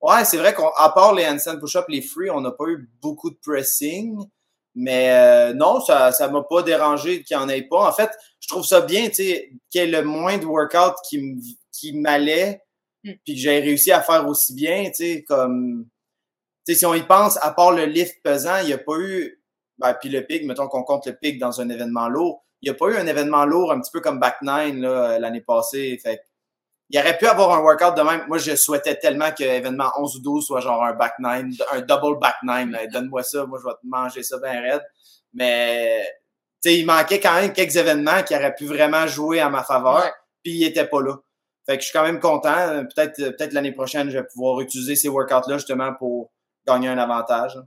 Ouais, 0.01 0.25
c'est 0.25 0.37
vrai 0.37 0.53
qu'à 0.53 0.89
part 0.89 1.13
les 1.13 1.27
handstand 1.27 1.59
push-up, 1.59 1.85
les 1.89 2.01
free, 2.01 2.29
on 2.29 2.41
n'a 2.41 2.51
pas 2.51 2.65
eu 2.67 2.89
beaucoup 3.01 3.29
de 3.29 3.37
pressing. 3.43 4.17
Mais 4.79 5.09
euh, 5.09 5.53
non, 5.55 5.81
ça 5.81 6.11
ça 6.11 6.27
m'a 6.27 6.43
pas 6.43 6.61
dérangé 6.61 7.23
qu'il 7.23 7.35
n'y 7.35 7.43
en 7.43 7.49
ait 7.49 7.63
pas. 7.63 7.89
En 7.89 7.91
fait, 7.91 8.11
je 8.39 8.47
trouve 8.47 8.63
ça 8.63 8.81
bien, 8.81 9.07
tu 9.07 9.15
sais, 9.15 9.51
qu'il 9.71 9.81
y 9.81 9.83
ait 9.83 9.87
le 9.87 10.03
moins 10.03 10.37
de 10.37 10.45
workout 10.45 10.93
qui, 11.09 11.19
qui 11.71 11.93
m'allait, 11.93 12.61
mm. 13.03 13.13
puis 13.25 13.33
que 13.33 13.39
j'ai 13.39 13.59
réussi 13.59 13.91
à 13.91 14.01
faire 14.01 14.27
aussi 14.27 14.53
bien, 14.53 14.85
tu 14.85 14.93
sais, 14.93 15.23
comme... 15.23 15.87
Tu 16.65 16.73
sais, 16.73 16.79
si 16.79 16.85
on 16.85 16.93
y 16.93 17.01
pense, 17.01 17.37
à 17.43 17.51
part 17.51 17.71
le 17.71 17.85
lift 17.85 18.21
pesant, 18.23 18.57
il 18.61 18.67
n'y 18.67 18.73
a 18.73 18.77
pas 18.77 18.97
eu... 18.99 19.41
Ben, 19.79 19.95
puis 19.95 20.09
le 20.09 20.23
pic, 20.23 20.43
mettons 20.45 20.67
qu'on 20.67 20.83
compte 20.83 21.07
le 21.07 21.15
pic 21.15 21.39
dans 21.39 21.59
un 21.59 21.69
événement 21.69 22.07
lourd, 22.07 22.45
il 22.61 22.69
n'y 22.69 22.75
a 22.75 22.77
pas 22.77 22.87
eu 22.87 22.97
un 22.97 23.07
événement 23.07 23.45
lourd 23.45 23.71
un 23.71 23.79
petit 23.79 23.91
peu 23.91 24.01
comme 24.01 24.19
Back 24.19 24.37
Nine 24.41 24.81
l'année 24.81 25.41
passée. 25.41 25.99
Fait 26.01 26.21
il 26.89 26.99
aurait 26.99 27.17
pu 27.17 27.27
avoir 27.27 27.51
un 27.51 27.61
workout 27.61 27.95
de 27.97 28.01
même. 28.01 28.25
Moi, 28.27 28.37
je 28.37 28.55
souhaitais 28.55 28.95
tellement 28.95 29.31
que 29.31 29.43
l'événement 29.43 29.91
11 29.97 30.15
ou 30.17 30.19
12 30.21 30.45
soit 30.45 30.61
genre 30.61 30.83
un 30.83 30.93
back 30.93 31.15
nine, 31.19 31.53
un 31.73 31.81
double 31.81 32.17
back 32.19 32.35
nine. 32.43 32.77
Donne-moi 32.91 33.23
ça, 33.23 33.45
moi, 33.45 33.59
je 33.61 33.67
vais 33.67 33.73
te 33.73 33.85
manger 33.85 34.23
ça 34.23 34.37
bien 34.39 34.61
raide. 34.61 34.83
Mais, 35.33 36.01
tu 36.63 36.69
sais, 36.69 36.79
il 36.79 36.85
manquait 36.85 37.19
quand 37.19 37.33
même 37.33 37.51
quelques 37.51 37.75
événements 37.75 38.23
qui 38.23 38.33
auraient 38.35 38.55
pu 38.55 38.65
vraiment 38.65 39.05
jouer 39.05 39.41
à 39.41 39.49
ma 39.49 39.63
faveur. 39.63 40.09
Puis, 40.43 40.53
il 40.53 40.63
était 40.63 40.87
pas 40.87 41.01
là. 41.01 41.15
Fait 41.65 41.75
que 41.75 41.83
je 41.83 41.89
suis 41.89 41.97
quand 41.97 42.05
même 42.05 42.21
content. 42.21 42.85
Peut-être, 42.95 43.17
peut-être 43.35 43.51
l'année 43.51 43.73
prochaine, 43.73 44.09
je 44.09 44.19
vais 44.19 44.25
pouvoir 44.25 44.61
utiliser 44.61 44.95
ces 44.95 45.09
workouts-là 45.09 45.57
justement 45.57 45.93
pour 45.93 46.31
gagner 46.65 46.87
un 46.87 46.97
avantage. 46.97 47.59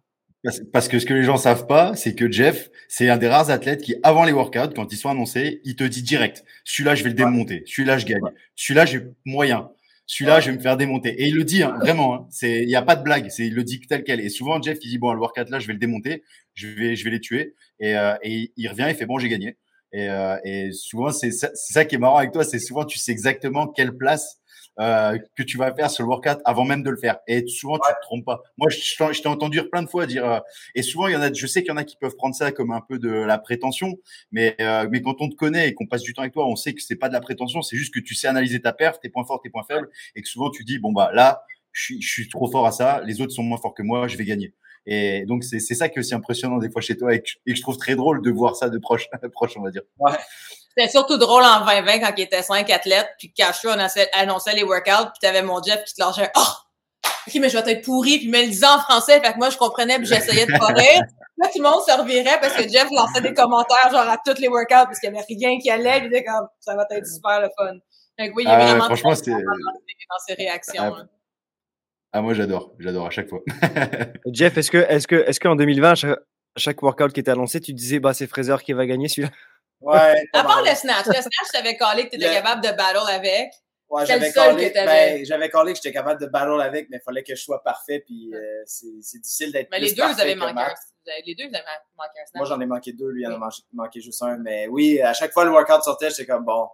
Parce 0.72 0.88
que 0.88 0.98
ce 0.98 1.04
que 1.04 1.12
les 1.12 1.22
gens 1.22 1.36
savent 1.36 1.66
pas, 1.66 1.94
c'est 1.94 2.14
que 2.14 2.30
Jeff, 2.30 2.70
c'est 2.88 3.10
un 3.10 3.18
des 3.18 3.28
rares 3.28 3.50
athlètes 3.50 3.82
qui, 3.82 3.96
avant 4.02 4.24
les 4.24 4.32
workouts, 4.32 4.72
quand 4.74 4.90
ils 4.90 4.96
sont 4.96 5.10
annoncés, 5.10 5.60
il 5.64 5.76
te 5.76 5.84
dit 5.84 6.02
direct, 6.02 6.44
celui-là, 6.64 6.94
je 6.94 7.04
vais 7.04 7.10
le 7.10 7.14
démonter, 7.14 7.62
celui-là, 7.66 7.98
je 7.98 8.06
gagne, 8.06 8.20
celui-là, 8.56 8.86
j'ai 8.86 9.02
moyen, 9.26 9.70
celui-là, 10.06 10.40
je 10.40 10.50
vais 10.50 10.56
me 10.56 10.62
faire 10.62 10.78
démonter. 10.78 11.10
Et 11.10 11.26
il 11.28 11.34
le 11.34 11.44
dit, 11.44 11.62
hein, 11.62 11.76
vraiment, 11.80 12.14
hein, 12.14 12.26
c'est, 12.30 12.62
il 12.62 12.68
n'y 12.68 12.74
a 12.74 12.82
pas 12.82 12.96
de 12.96 13.02
blague, 13.02 13.28
c'est, 13.28 13.46
il 13.46 13.54
le 13.54 13.64
dit 13.64 13.80
tel 13.80 14.02
quel. 14.02 14.20
Et 14.20 14.30
souvent, 14.30 14.60
Jeff, 14.62 14.78
il 14.82 14.88
dit, 14.88 14.98
bon, 14.98 15.12
le 15.12 15.20
workout 15.20 15.50
là, 15.50 15.58
je 15.58 15.66
vais 15.66 15.74
le 15.74 15.78
démonter, 15.78 16.22
je 16.54 16.68
vais, 16.68 16.96
je 16.96 17.04
vais 17.04 17.10
les 17.10 17.20
tuer. 17.20 17.54
Et, 17.78 17.96
euh, 17.96 18.14
et 18.22 18.52
il 18.56 18.68
revient, 18.68 18.86
il 18.88 18.94
fait, 18.94 19.06
bon, 19.06 19.18
j'ai 19.18 19.28
gagné. 19.28 19.56
Et, 19.92 20.08
euh, 20.08 20.36
et 20.44 20.72
souvent, 20.72 21.12
c'est 21.12 21.32
ça, 21.32 21.50
c'est 21.54 21.74
ça 21.74 21.84
qui 21.84 21.96
est 21.96 21.98
marrant 21.98 22.16
avec 22.16 22.32
toi, 22.32 22.44
c'est 22.44 22.58
souvent, 22.58 22.84
tu 22.84 22.98
sais 22.98 23.12
exactement 23.12 23.66
quelle 23.68 23.96
place 23.96 24.39
euh, 24.80 25.18
que 25.36 25.42
tu 25.42 25.58
vas 25.58 25.74
faire 25.74 25.90
sur 25.90 26.04
le 26.04 26.08
workout 26.08 26.38
avant 26.44 26.64
même 26.64 26.82
de 26.82 26.90
le 26.90 26.96
faire. 26.96 27.18
Et 27.26 27.46
souvent, 27.46 27.76
tu 27.76 27.92
te 27.92 28.00
trompes 28.02 28.24
pas. 28.24 28.40
Moi, 28.56 28.70
je, 28.70 29.20
t'ai 29.20 29.28
entendu 29.28 29.62
plein 29.68 29.82
de 29.82 29.88
fois 29.88 30.06
dire, 30.06 30.24
euh, 30.24 30.40
et 30.74 30.82
souvent, 30.82 31.06
il 31.08 31.12
y 31.12 31.16
en 31.16 31.20
a, 31.20 31.32
je 31.32 31.46
sais 31.46 31.62
qu'il 31.62 31.70
y 31.70 31.72
en 31.72 31.76
a 31.76 31.84
qui 31.84 31.96
peuvent 31.96 32.16
prendre 32.16 32.34
ça 32.34 32.50
comme 32.50 32.72
un 32.72 32.80
peu 32.80 32.98
de 32.98 33.10
la 33.10 33.38
prétention, 33.38 33.98
mais, 34.32 34.56
euh, 34.60 34.88
mais 34.90 35.02
quand 35.02 35.20
on 35.20 35.28
te 35.28 35.34
connaît 35.34 35.68
et 35.68 35.74
qu'on 35.74 35.86
passe 35.86 36.02
du 36.02 36.14
temps 36.14 36.22
avec 36.22 36.32
toi, 36.32 36.46
on 36.46 36.56
sait 36.56 36.72
que 36.72 36.82
c'est 36.82 36.96
pas 36.96 37.08
de 37.08 37.14
la 37.14 37.20
prétention, 37.20 37.62
c'est 37.62 37.76
juste 37.76 37.92
que 37.92 38.00
tu 38.00 38.14
sais 38.14 38.26
analyser 38.26 38.60
ta 38.60 38.72
perf, 38.72 38.98
tes 39.00 39.10
points 39.10 39.24
forts, 39.24 39.42
tes 39.42 39.50
points 39.50 39.64
faibles, 39.64 39.88
et 40.14 40.22
que 40.22 40.28
souvent 40.28 40.50
tu 40.50 40.64
dis, 40.64 40.78
bon, 40.78 40.92
bah 40.92 41.10
là, 41.12 41.44
je 41.72 41.82
suis, 41.82 42.02
je 42.02 42.10
suis 42.10 42.28
trop 42.28 42.50
fort 42.50 42.66
à 42.66 42.72
ça, 42.72 43.02
les 43.04 43.20
autres 43.20 43.32
sont 43.32 43.42
moins 43.42 43.58
forts 43.58 43.74
que 43.74 43.82
moi, 43.82 44.08
je 44.08 44.16
vais 44.16 44.24
gagner. 44.24 44.54
Et 44.86 45.24
donc, 45.26 45.44
c'est 45.44 45.60
ça 45.60 45.88
qui 45.88 45.98
est 45.98 46.00
aussi 46.00 46.14
impressionnant 46.14 46.58
des 46.58 46.70
fois 46.70 46.80
chez 46.80 46.96
toi 46.96 47.14
et 47.14 47.20
que, 47.20 47.28
et 47.46 47.52
que 47.52 47.56
je 47.56 47.62
trouve 47.62 47.76
très 47.76 47.96
drôle 47.96 48.22
de 48.22 48.30
voir 48.30 48.56
ça 48.56 48.70
de 48.70 48.78
proche, 48.78 49.08
proche 49.32 49.56
on 49.56 49.62
va 49.62 49.70
dire. 49.70 49.82
Ouais. 49.98 50.12
C'était 50.76 50.90
surtout 50.90 51.16
drôle 51.16 51.42
en 51.42 51.64
2020 51.64 51.98
quand 51.98 52.12
il 52.16 52.22
était 52.22 52.42
cinq 52.42 52.70
athlètes, 52.70 53.10
puis 53.18 53.32
Cashew 53.32 53.68
annonçait 54.12 54.54
les 54.54 54.62
workouts, 54.62 55.10
puis 55.10 55.20
t'avais 55.20 55.42
mon 55.42 55.60
Jeff 55.62 55.84
qui 55.84 55.94
te 55.94 56.00
lâchait 56.00 56.30
Oh! 56.36 56.40
OK, 57.26 57.34
mais 57.40 57.48
je 57.48 57.58
vais 57.58 57.72
être 57.72 57.84
pourri, 57.84 58.18
puis 58.18 58.28
me 58.28 58.40
le 58.40 58.48
disait 58.48 58.66
en 58.66 58.78
français, 58.78 59.20
fait 59.20 59.32
que 59.32 59.38
moi 59.38 59.50
je 59.50 59.56
comprenais, 59.56 59.98
puis 59.98 60.06
j'essayais 60.06 60.46
de 60.46 60.58
parler. 60.58 61.00
Là, 61.38 61.48
tout 61.48 61.62
le 61.62 61.68
monde 61.68 61.80
se 61.86 61.98
revirait 61.98 62.38
parce 62.40 62.54
que 62.54 62.68
Jeff 62.68 62.88
lançait 62.90 63.22
des 63.22 63.32
commentaires 63.32 63.90
genre 63.90 64.08
à 64.08 64.18
tous 64.24 64.40
les 64.40 64.48
workouts 64.48 64.66
parce 64.68 65.00
qu'il 65.00 65.12
y 65.12 65.16
avait 65.16 65.24
rien 65.26 65.58
qui 65.58 65.70
allait, 65.70 66.00
puis 66.00 66.08
il 66.10 66.16
était 66.16 66.24
comme 66.24 66.46
ça 66.60 66.76
va 66.76 66.86
être 66.90 67.06
super 67.06 67.40
le 67.40 67.48
fun. 67.56 67.74
Fait 68.18 68.28
que 68.28 68.34
oui, 68.34 68.44
il 68.44 68.48
est 68.48 68.52
ah, 68.52 68.66
vraiment 68.66 68.84
franchement, 68.84 69.14
c'est 69.14 69.30
dans 69.30 70.18
ses 70.26 70.34
réactions. 70.34 70.82
Ah, 70.82 71.04
ah 72.12 72.22
moi 72.22 72.34
j'adore, 72.34 72.74
j'adore 72.78 73.06
à 73.06 73.10
chaque 73.10 73.28
fois. 73.28 73.40
Jeff, 74.32 74.56
est-ce 74.58 74.70
que 74.70 74.78
est-ce 74.78 75.06
que 75.06 75.16
est-ce 75.16 75.40
qu'en 75.40 75.56
2020 75.56 75.94
chaque, 75.94 76.18
chaque 76.56 76.82
workout 76.82 77.12
qui 77.12 77.20
était 77.20 77.30
annoncé, 77.30 77.60
tu 77.60 77.72
disais 77.72 78.00
bah 78.00 78.12
c'est 78.12 78.26
Fraser 78.26 78.56
qui 78.62 78.72
va 78.74 78.86
gagner 78.86 79.08
celui-là? 79.08 79.30
Ouais. 79.80 80.28
à 80.32 80.44
part 80.44 80.62
le 80.62 80.74
snatch. 80.74 81.06
Le 81.06 81.14
snatch, 81.14 81.50
t'avais 81.52 81.76
collé 81.76 82.04
que 82.04 82.10
t'étais 82.10 82.32
capable 82.32 82.62
de 82.62 82.70
battle 82.70 83.08
avec. 83.08 83.52
Ouais, 83.88 84.06
j'avais 84.06 84.32
collé, 84.32 84.70
ben, 84.72 85.24
j'avais 85.24 85.50
collé 85.50 85.72
que 85.72 85.78
j'étais 85.78 85.92
capable 85.92 86.20
de 86.20 86.26
battle 86.26 86.60
avec, 86.60 86.88
mais 86.90 86.98
il 86.98 87.02
fallait 87.04 87.24
que 87.24 87.34
je 87.34 87.42
sois 87.42 87.60
parfait, 87.60 88.04
puis 88.06 88.30
euh, 88.32 88.62
c'est 88.64 89.18
difficile 89.18 89.50
d'être 89.50 89.68
Mais 89.68 89.80
les 89.80 89.92
deux, 89.92 90.06
vous 90.06 90.20
avez 90.20 90.36
manqué 90.36 90.60
un, 90.60 90.74
les 91.26 91.34
deux, 91.34 91.48
vous 91.48 91.54
avez 91.54 91.64
manqué 91.98 92.20
un 92.22 92.26
snatch. 92.26 92.36
Moi, 92.36 92.44
j'en 92.44 92.60
ai 92.60 92.66
manqué 92.66 92.92
deux, 92.92 93.08
lui, 93.08 93.22
il 93.22 93.26
en 93.26 93.42
a 93.42 93.48
manqué 93.72 94.00
juste 94.00 94.22
un. 94.22 94.38
Mais 94.38 94.68
oui, 94.68 95.00
à 95.00 95.12
chaque 95.12 95.32
fois 95.32 95.44
le 95.44 95.50
workout 95.50 95.82
sortait, 95.82 96.10
j'étais 96.10 96.26
comme, 96.26 96.44
bon, 96.44 96.68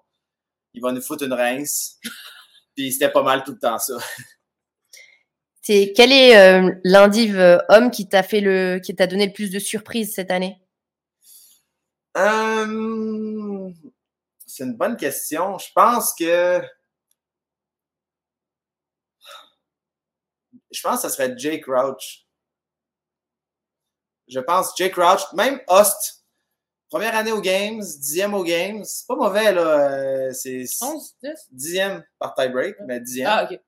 il 0.75 0.83
va 0.83 0.93
nous 0.93 1.01
foutre 1.01 1.25
une 1.25 1.33
rince. 1.33 1.99
puis 2.77 2.93
c'était 2.93 3.11
pas 3.11 3.23
mal 3.23 3.45
tout 3.45 3.53
le 3.53 3.59
temps, 3.59 3.79
ça. 3.79 3.95
C'est 5.63 5.93
quel 5.97 6.13
est 6.13 6.37
euh, 6.37 6.71
l'indiv 6.85 7.41
euh, 7.41 7.59
homme 7.71 7.91
qui 7.91 8.09
t'a 8.09 8.23
fait 8.23 8.41
le, 8.41 8.79
qui 8.79 8.95
t'a 8.95 9.09
donné 9.09 9.27
le 9.27 9.33
plus 9.33 9.51
de 9.51 9.59
surprises 9.59 10.15
cette 10.15 10.31
année? 10.31 10.61
Euh, 12.17 13.71
c'est 14.47 14.65
une 14.65 14.75
bonne 14.75 14.97
question. 14.97 15.59
Je 15.59 15.69
pense 15.75 16.15
que. 16.15 16.63
Je 20.71 20.83
pense 20.83 21.03
que 21.03 21.09
ce 21.09 21.15
serait 21.15 21.37
Jake 21.37 21.65
Crouch. 21.65 22.27
Je 24.29 24.41
pense 24.41 24.73
Jake 24.77 24.93
Crouch, 24.93 25.33
même 25.35 25.61
Host. 25.69 26.25
Première 26.89 27.17
année 27.17 27.33
aux 27.33 27.41
Games, 27.41 27.81
dixième 27.81 28.35
aux 28.35 28.45
Games. 28.45 28.85
C'est 28.85 29.07
pas 29.07 29.17
mauvais, 29.17 29.53
là. 29.53 29.91
Euh, 29.91 30.33
c'est 30.33 30.65
11, 30.81 31.17
10? 31.23 31.31
dixième 31.51 32.05
par 32.19 32.35
tie-break, 32.35 32.77
mais 32.87 33.01
dixième. 33.01 33.29
Ah, 33.29 33.45
OK. 33.45 33.61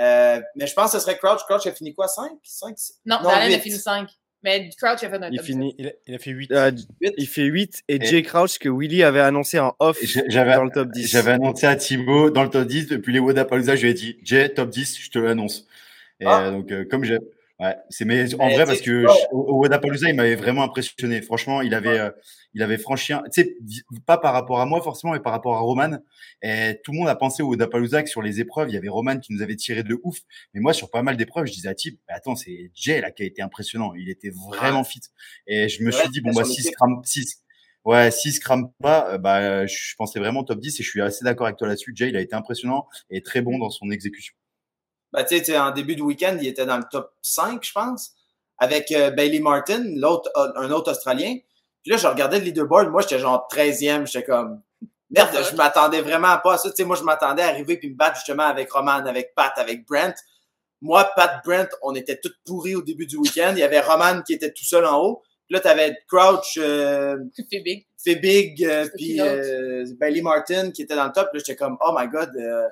Euh, 0.00 0.40
mais 0.56 0.66
je 0.66 0.74
pense 0.74 0.92
que 0.92 0.98
ce 0.98 1.04
serait 1.04 1.18
Crouch. 1.18 1.42
Crouch 1.44 1.66
a 1.66 1.72
fini 1.72 1.94
quoi? 1.94 2.08
5? 2.08 2.32
5? 2.42 2.76
Non, 3.04 3.22
non 3.22 3.28
Dallin 3.28 3.54
a 3.54 3.60
fini 3.60 3.78
5. 3.78 4.08
Mais 4.44 4.68
Crouch 4.76 5.02
a 5.02 5.08
fait 5.08 5.16
un 5.16 5.30
il, 5.30 5.40
finit, 5.40 5.74
il, 5.78 5.88
a, 5.88 5.92
il 6.06 6.14
a 6.14 6.18
fait 6.18 6.30
8. 6.30 6.52
Euh, 6.52 6.70
il 7.00 7.26
fait 7.26 7.44
8 7.44 7.84
et, 7.88 7.96
et 7.96 8.04
Jay 8.04 8.22
Crouch 8.22 8.58
que 8.58 8.68
Willy 8.68 9.02
avait 9.02 9.20
annoncé 9.20 9.58
en 9.58 9.74
off 9.78 9.98
dans 10.02 10.64
le 10.64 10.70
top 10.70 10.90
10. 10.92 11.10
J'avais 11.10 11.30
annoncé 11.32 11.66
à 11.66 11.76
Thibaut 11.76 12.30
dans 12.30 12.42
le 12.42 12.50
top 12.50 12.66
10 12.66 12.88
depuis 12.88 13.14
les 13.14 13.20
Wodapalooza, 13.20 13.74
je 13.74 13.82
lui 13.82 13.90
ai 13.90 13.94
dit 13.94 14.18
Jay, 14.22 14.50
top 14.50 14.68
10, 14.68 15.00
je 15.00 15.10
te 15.10 15.18
l'annonce. 15.18 15.66
Et 16.20 16.26
ah. 16.26 16.42
euh, 16.42 16.50
donc, 16.50 16.70
euh, 16.72 16.84
comme 16.84 17.04
j'ai 17.04 17.18
Ouais, 17.60 17.76
c'est 17.88 18.04
mais 18.04 18.34
en 18.34 18.48
vrai 18.48 18.64
parce 18.66 18.80
que 18.80 19.06
au, 19.30 19.60
Wadapalooza, 19.60 20.08
il 20.08 20.16
m'avait 20.16 20.34
vraiment 20.34 20.64
impressionné. 20.64 21.22
Franchement, 21.22 21.62
il 21.62 21.72
avait 21.72 22.00
euh, 22.00 22.10
il 22.52 22.62
avait 22.64 22.78
franchi 22.78 23.12
un, 23.12 23.22
tu 23.32 23.42
sais 23.42 23.56
pas 24.06 24.18
par 24.18 24.32
rapport 24.32 24.60
à 24.60 24.66
moi 24.66 24.82
forcément 24.82 25.12
mais 25.12 25.20
par 25.20 25.32
rapport 25.32 25.54
à 25.54 25.60
Roman 25.60 25.98
et 26.42 26.80
tout 26.82 26.90
le 26.90 26.98
monde 26.98 27.08
a 27.08 27.14
pensé 27.14 27.44
au 27.44 27.50
Wadapalooza 27.50 28.02
que 28.02 28.08
sur 28.08 28.22
les 28.22 28.40
épreuves, 28.40 28.70
il 28.70 28.74
y 28.74 28.76
avait 28.76 28.88
Roman 28.88 29.20
qui 29.20 29.32
nous 29.32 29.40
avait 29.40 29.54
tiré 29.54 29.84
de 29.84 30.00
ouf. 30.02 30.18
Mais 30.52 30.60
moi 30.60 30.72
sur 30.72 30.90
pas 30.90 31.02
mal 31.02 31.16
d'épreuves, 31.16 31.46
je 31.46 31.52
disais 31.52 31.68
à 31.68 31.74
Tip, 31.76 32.00
attends, 32.08 32.34
c'est 32.34 32.72
Jay 32.74 33.00
là 33.00 33.12
qui 33.12 33.22
a 33.22 33.26
été 33.26 33.40
impressionnant, 33.40 33.94
il 33.94 34.10
était 34.10 34.30
vraiment 34.48 34.82
fit. 34.82 35.02
Et 35.46 35.68
je 35.68 35.84
me 35.84 35.92
suis 35.92 36.08
dit 36.08 36.22
bon 36.22 36.32
bah 36.32 36.44
6 36.44 36.72
grammes 36.72 37.02
6 37.04 37.44
Ouais, 37.84 38.10
s'il 38.10 38.32
se 38.32 38.40
crame 38.40 38.70
pas, 38.80 39.12
euh, 39.12 39.18
bah, 39.18 39.66
je 39.66 39.94
pensais 39.96 40.18
vraiment 40.18 40.42
top 40.42 40.58
10 40.58 40.80
et 40.80 40.82
je 40.82 40.88
suis 40.88 41.02
assez 41.02 41.22
d'accord 41.22 41.46
avec 41.46 41.58
toi 41.58 41.68
là-dessus. 41.68 41.92
Jay, 41.94 42.08
il 42.08 42.16
a 42.16 42.20
été 42.20 42.34
impressionnant 42.34 42.88
et 43.10 43.22
très 43.22 43.42
bon 43.42 43.58
dans 43.58 43.68
son 43.68 43.90
exécution. 43.90 44.34
Bah, 45.14 45.22
tu 45.22 45.38
sais, 45.38 45.56
en 45.56 45.70
début 45.70 45.94
de 45.94 46.02
week-end, 46.02 46.36
il 46.40 46.48
était 46.48 46.66
dans 46.66 46.76
le 46.76 46.82
top 46.90 47.12
5, 47.22 47.62
je 47.64 47.70
pense, 47.72 48.14
avec 48.58 48.90
euh, 48.90 49.10
Bailey 49.10 49.38
Martin, 49.38 49.84
l'autre, 49.94 50.28
euh, 50.36 50.50
un 50.56 50.72
autre 50.72 50.90
Australien. 50.90 51.36
Puis 51.82 51.92
là, 51.92 51.96
je 51.96 52.08
regardais 52.08 52.40
le 52.40 52.46
leaderboard. 52.46 52.90
Moi, 52.90 53.02
j'étais 53.02 53.20
genre 53.20 53.46
13e. 53.48 54.08
J'étais 54.08 54.26
comme, 54.26 54.60
merde, 55.10 55.30
je 55.48 55.54
m'attendais 55.54 56.00
vraiment 56.00 56.36
pas 56.42 56.54
à 56.54 56.58
ça. 56.58 56.68
Tu 56.70 56.76
sais, 56.78 56.84
moi, 56.84 56.96
je 56.96 57.04
m'attendais 57.04 57.42
à 57.42 57.48
arriver 57.48 57.76
puis 57.76 57.90
me 57.90 57.94
battre 57.94 58.16
justement 58.16 58.42
avec 58.42 58.72
Roman, 58.72 59.06
avec 59.06 59.36
Pat, 59.36 59.52
avec 59.56 59.86
Brent. 59.86 60.14
Moi, 60.82 61.08
Pat, 61.14 61.40
Brent, 61.44 61.68
on 61.82 61.94
était 61.94 62.18
tous 62.18 62.34
pourris 62.44 62.74
au 62.74 62.82
début 62.82 63.06
du 63.06 63.16
week-end. 63.16 63.52
Il 63.52 63.60
y 63.60 63.62
avait 63.62 63.80
Roman 63.80 64.20
qui 64.22 64.32
était 64.32 64.52
tout 64.52 64.64
seul 64.64 64.84
en 64.84 65.00
haut. 65.00 65.22
Puis 65.46 65.54
là, 65.54 65.60
t'avais 65.60 65.96
Crouch, 66.08 66.58
euh, 66.58 67.18
Fibig, 67.50 67.86
Fibig 67.98 68.64
euh, 68.64 68.88
puis 68.96 69.20
euh, 69.20 69.84
Bailey 70.00 70.22
Martin 70.22 70.72
qui 70.72 70.82
était 70.82 70.96
dans 70.96 71.06
le 71.06 71.12
top. 71.12 71.28
Là, 71.32 71.38
j'étais 71.38 71.54
comme, 71.54 71.76
oh 71.80 71.94
my 71.96 72.08
god, 72.08 72.30
euh, 72.36 72.66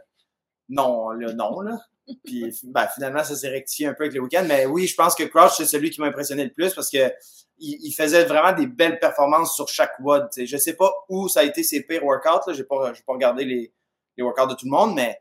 non, 0.71 1.11
là, 1.11 1.33
non, 1.35 1.61
là. 1.61 1.79
Puis 2.25 2.53
ben, 2.65 2.87
finalement, 2.95 3.23
ça 3.23 3.37
s'est 3.37 3.49
rectifié 3.49 3.87
un 3.87 3.95
peu 3.95 4.05
avec 4.05 4.15
le 4.15 4.21
week-end. 4.21 4.45
Mais 4.47 4.67
oui, 4.67 4.87
je 4.87 4.95
pense 4.95 5.15
que 5.15 5.25
Crouch, 5.25 5.53
c'est 5.57 5.67
celui 5.67 5.91
qui 5.91 6.01
m'a 6.01 6.09
impressionné 6.09 6.45
le 6.45 6.51
plus 6.51 6.75
parce 6.75 6.91
que 6.91 7.13
il, 7.59 7.93
faisait 7.93 8.25
vraiment 8.25 8.53
des 8.53 8.67
belles 8.67 8.99
performances 8.99 9.55
sur 9.55 9.69
chaque 9.69 9.99
WOD. 10.01 10.29
Je 10.37 10.45
Je 10.45 10.57
sais 10.57 10.75
pas 10.75 10.93
où 11.09 11.29
ça 11.29 11.41
a 11.41 11.45
été 11.45 11.63
ses 11.63 11.83
pires 11.83 12.05
workouts. 12.05 12.53
Je 12.53 12.59
n'ai 12.59 12.65
pas, 12.65 12.93
pas 12.93 13.13
regardé 13.13 13.45
les, 13.45 13.73
workouts 14.19 14.49
de 14.49 14.55
tout 14.55 14.67
le 14.67 14.73
monde, 14.73 14.95
mais 14.95 15.21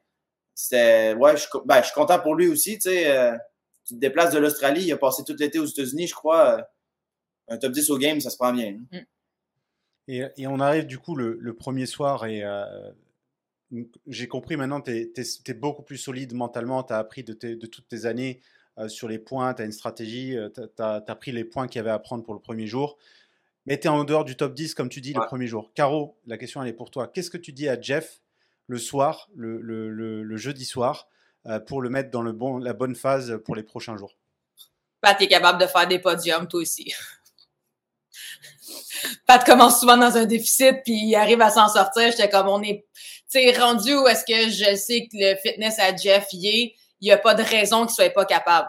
c'est 0.56 1.14
ouais, 1.14 1.38
je, 1.38 1.46
ben, 1.66 1.82
je 1.82 1.86
suis 1.86 1.94
content 1.94 2.20
pour 2.20 2.36
lui 2.36 2.48
aussi. 2.48 2.80
Euh, 2.88 3.38
tu 3.86 3.96
te 3.96 4.00
déplaces 4.00 4.34
de 4.34 4.40
l'Australie, 4.40 4.84
il 4.84 4.92
a 4.92 4.98
passé 4.98 5.24
tout 5.26 5.36
l'été 5.38 5.60
aux 5.60 5.66
États-Unis, 5.66 6.08
je 6.08 6.16
crois. 6.16 6.58
Euh, 6.58 6.62
un 7.48 7.58
top 7.58 7.74
10 7.74 7.90
au 7.90 7.98
game, 7.98 8.22
ça 8.22 8.30
se 8.30 8.38
prend 8.38 8.54
bien. 8.54 8.78
Hein. 8.94 9.00
Et, 10.08 10.48
on 10.48 10.60
arrive 10.60 10.86
du 10.86 10.98
coup 10.98 11.16
le, 11.16 11.38
le 11.40 11.54
premier 11.54 11.86
soir 11.86 12.26
et 12.26 12.44
euh, 12.44 12.92
j'ai 14.08 14.28
compris 14.28 14.58
maintenant, 14.58 14.82
tu 14.82 14.92
es, 14.92 15.54
beaucoup 15.54 15.84
plus 15.84 15.98
solide 15.98 16.34
mentalement, 16.34 16.84
tu 16.84 16.94
as 16.94 16.98
appris 16.98 17.24
de, 17.24 17.34
de, 17.34 17.68
toutes 17.68 17.88
tes 17.88 18.06
années 18.06 18.42
euh, 18.78 18.88
sur 18.88 19.08
les 19.08 19.20
points, 19.20 19.54
tu 19.54 19.62
as 19.62 19.66
une 19.66 19.72
stratégie, 19.72 20.38
euh, 20.38 20.50
tu 20.50 20.82
as, 20.82 21.16
pris 21.16 21.32
les 21.32 21.44
points 21.44 21.68
qu'il 21.68 21.78
y 21.78 21.80
avait 21.80 21.92
à 21.92 22.00
prendre 22.00 22.24
pour 22.24 22.34
le 22.34 22.40
premier 22.40 22.68
jour. 22.68 22.98
Mais 23.66 23.80
tu 23.80 23.88
es 23.88 23.90
en 23.90 24.04
dehors 24.04 24.26
du 24.26 24.36
top 24.36 24.54
10, 24.54 24.74
comme 24.74 24.90
tu 24.90 25.02
dis, 25.02 25.14
le 25.14 25.26
premier 25.26 25.48
jour. 25.48 25.72
Caro, 25.76 26.18
la 26.26 26.38
question 26.38 26.62
elle 26.64 26.70
est 26.70 26.74
pour 26.74 26.90
toi. 26.90 27.08
Qu'est-ce 27.08 27.30
que 27.30 27.38
tu 27.38 27.54
dis 27.54 27.70
à 27.70 27.80
Jeff 27.80 28.22
le 28.68 28.78
soir, 28.78 29.30
le, 29.36 29.62
le, 29.62 29.90
le, 29.90 30.38
jeudi 30.38 30.66
soir, 30.66 31.08
euh, 31.46 31.60
pour 31.60 31.82
le 31.82 31.90
mettre 31.90 32.10
dans 32.10 32.22
le 32.22 32.32
bon, 32.32 32.58
la 32.58 32.74
bonne 32.74 32.96
phase 32.96 33.40
pour 33.46 33.56
les 33.56 33.64
prochains 33.64 33.98
jours? 33.98 34.16
Pat, 35.00 35.18
tu 35.18 35.26
es 35.26 35.28
capable 35.28 35.62
de 35.62 35.68
faire 35.68 35.88
des 35.88 36.00
podiums, 36.00 36.48
toi 36.48 36.62
aussi. 36.62 36.94
Pat 39.28 39.44
commence 39.46 39.80
souvent 39.80 39.98
dans 39.98 40.18
un 40.18 40.26
déficit, 40.26 40.78
puis 40.84 40.94
il 40.94 41.16
arrive 41.16 41.42
à 41.42 41.50
s'en 41.50 41.68
sortir. 41.68 42.12
J'étais 42.12 42.30
comme, 42.30 42.48
on 42.48 42.62
est 42.64 42.86
sais, 43.32 43.60
rendu 43.60 43.96
où 43.96 44.08
est-ce 44.08 44.26
que 44.26 44.50
je 44.50 44.76
sais 44.76 45.08
que 45.12 45.18
le 45.18 45.36
fitness 45.38 45.80
à 45.80 45.96
Jeff 45.96 46.28
y 46.34 46.48
est, 46.48 46.76
il 47.00 47.06
n'y 47.06 47.12
a 47.12 47.18
pas 47.18 47.34
de 47.34 47.44
raison 47.44 47.86
qu'il 47.86 47.96
soit 47.96 48.10
pas 48.12 48.26
capable. 48.26 48.68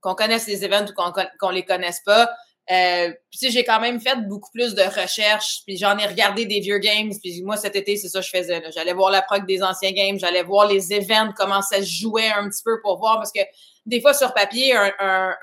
Qu'on 0.00 0.14
connaisse 0.14 0.46
les 0.46 0.64
événements 0.64 0.88
ou 0.90 1.12
qu'on 1.38 1.50
les 1.50 1.64
connaisse 1.64 2.00
pas. 2.04 2.30
Euh, 2.70 3.12
puis 3.30 3.50
j'ai 3.50 3.62
quand 3.62 3.78
même 3.78 4.00
fait 4.00 4.16
beaucoup 4.26 4.50
plus 4.50 4.74
de 4.74 4.82
recherches, 4.82 5.60
puis 5.66 5.76
j'en 5.76 5.98
ai 5.98 6.06
regardé 6.06 6.46
des 6.46 6.60
vieux 6.60 6.78
games, 6.78 7.10
puis 7.22 7.42
moi 7.42 7.58
cet 7.58 7.76
été 7.76 7.96
c'est 7.98 8.08
ça 8.08 8.20
que 8.20 8.24
je 8.24 8.30
faisais. 8.30 8.62
J'allais 8.72 8.94
voir 8.94 9.10
la 9.10 9.20
prog 9.20 9.44
des 9.46 9.62
anciens 9.62 9.92
games, 9.92 10.18
j'allais 10.18 10.42
voir 10.42 10.66
les 10.66 10.94
événements, 10.94 11.34
comment 11.36 11.60
ça 11.60 11.82
se 11.82 11.90
jouait 11.90 12.30
un 12.30 12.48
petit 12.48 12.62
peu 12.64 12.80
pour 12.80 12.98
voir, 12.98 13.16
parce 13.16 13.32
que 13.32 13.42
des 13.84 14.00
fois 14.00 14.14
sur 14.14 14.32
papier, 14.32 14.74
un, 14.74 15.36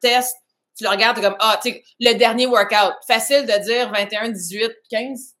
test, 0.00 0.34
tu 0.74 0.84
le 0.84 0.90
regardes 0.90 1.20
comme 1.20 1.36
ah, 1.38 1.60
tu 1.62 1.82
le 2.00 2.14
dernier 2.14 2.46
workout, 2.46 2.94
facile 3.06 3.44
de 3.44 3.62
dire 3.62 3.92
21, 3.92 4.30
18, 4.30 4.72
15 4.90 5.34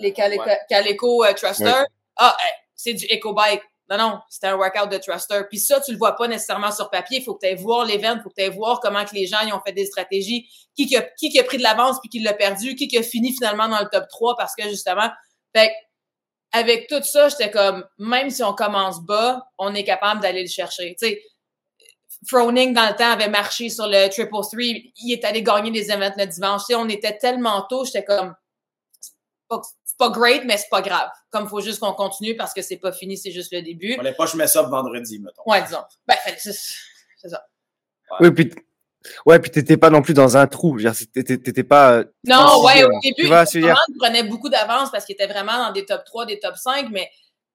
les 0.00 0.12
Calico, 0.12 1.24
euh, 1.24 1.32
Truster. 1.34 1.84
Ah, 2.16 2.36
c'est 2.74 2.94
du 2.94 3.06
Eco 3.06 3.32
Bike. 3.32 3.62
Non, 3.88 3.98
non, 3.98 4.20
c'était 4.28 4.46
un 4.46 4.56
workout 4.56 4.88
de 4.90 4.98
Truster. 4.98 5.42
Puis 5.48 5.58
ça, 5.58 5.80
tu 5.80 5.92
le 5.92 5.98
vois 5.98 6.14
pas 6.14 6.28
nécessairement 6.28 6.70
sur 6.70 6.90
papier. 6.90 7.18
Il 7.18 7.24
faut 7.24 7.34
que 7.34 7.40
tu 7.40 7.46
ailles 7.46 7.60
voir 7.60 7.84
l'événement, 7.84 8.20
il 8.20 8.22
faut 8.22 8.28
que 8.28 8.34
tu 8.36 8.42
ailles 8.42 8.54
voir 8.54 8.80
comment 8.80 9.04
que 9.04 9.14
les 9.14 9.26
gens 9.26 9.40
ils 9.44 9.52
ont 9.52 9.60
fait 9.66 9.72
des 9.72 9.86
stratégies, 9.86 10.48
qui 10.76 10.86
qui 10.86 10.96
a, 10.96 11.02
qui 11.02 11.38
a 11.38 11.44
pris 11.44 11.58
de 11.58 11.62
l'avance 11.62 11.98
puis 12.00 12.08
qui 12.08 12.20
l'a 12.20 12.34
perdu, 12.34 12.76
qui 12.76 12.86
qui 12.86 12.98
a 12.98 13.02
fini 13.02 13.32
finalement 13.32 13.68
dans 13.68 13.80
le 13.80 13.88
top 13.90 14.04
3 14.08 14.36
parce 14.36 14.54
que 14.54 14.68
justement, 14.68 15.10
fait 15.54 15.72
avec 16.52 16.88
tout 16.88 17.02
ça, 17.02 17.28
j'étais 17.28 17.50
comme, 17.50 17.84
même 17.98 18.30
si 18.30 18.42
on 18.42 18.54
commence 18.54 19.00
bas, 19.00 19.46
on 19.58 19.74
est 19.74 19.84
capable 19.84 20.20
d'aller 20.20 20.42
le 20.42 20.48
chercher. 20.48 20.96
Tu 21.00 21.08
sais, 21.08 21.22
Froning, 22.26 22.74
dans 22.74 22.88
le 22.88 22.96
temps, 22.96 23.10
avait 23.10 23.28
marché 23.28 23.70
sur 23.70 23.86
le 23.86 24.08
Triple 24.08 24.30
3. 24.30 24.44
Il 24.58 25.12
est 25.12 25.24
allé 25.24 25.42
gagner 25.42 25.70
des 25.70 25.90
événements 25.90 26.14
le 26.18 26.26
dimanche. 26.26 26.62
Tu 26.62 26.66
sais, 26.66 26.74
on 26.74 26.88
était 26.88 27.16
tellement 27.16 27.62
tôt, 27.62 27.84
j'étais 27.84 28.04
comme, 28.04 28.34
pas 29.48 29.60
great, 30.08 30.44
mais 30.46 30.56
c'est 30.56 30.70
pas 30.70 30.80
grave. 30.80 31.10
Comme 31.30 31.44
il 31.44 31.48
faut 31.50 31.60
juste 31.60 31.80
qu'on 31.80 31.92
continue 31.92 32.34
parce 32.36 32.54
que 32.54 32.62
c'est 32.62 32.78
pas 32.78 32.92
fini, 32.92 33.18
c'est 33.18 33.30
juste 33.30 33.52
le 33.52 33.60
début. 33.60 33.98
On 34.00 34.12
pas, 34.14 34.26
je 34.26 34.36
mets 34.36 34.46
ça 34.46 34.62
vendredi, 34.62 35.18
mettons. 35.18 35.42
Ouais, 35.44 35.62
disons. 35.62 35.82
Ben, 36.08 36.16
c'est 36.38 36.54
ça. 37.28 37.44
Oui, 38.20 38.30
puis 38.30 38.50
Ouais, 39.24 39.38
puis 39.38 39.50
t'étais 39.50 39.76
pas 39.76 39.90
non 39.90 40.02
plus 40.02 40.14
dans 40.14 40.36
un 40.36 40.46
trou. 40.46 40.78
T'étais 41.14 41.64
pas. 41.64 41.92
Euh, 41.92 42.04
non, 42.24 42.62
ouais, 42.64 42.84
au 42.84 42.90
début, 43.02 43.28
il 43.28 43.98
prenait 43.98 44.24
beaucoup 44.24 44.48
d'avance 44.48 44.90
parce 44.90 45.04
qu'il 45.04 45.14
était 45.14 45.26
vraiment 45.26 45.56
dans 45.56 45.72
des 45.72 45.86
top 45.86 46.04
3, 46.04 46.26
des 46.26 46.38
top 46.38 46.56
5, 46.56 46.88
mais 46.90 47.08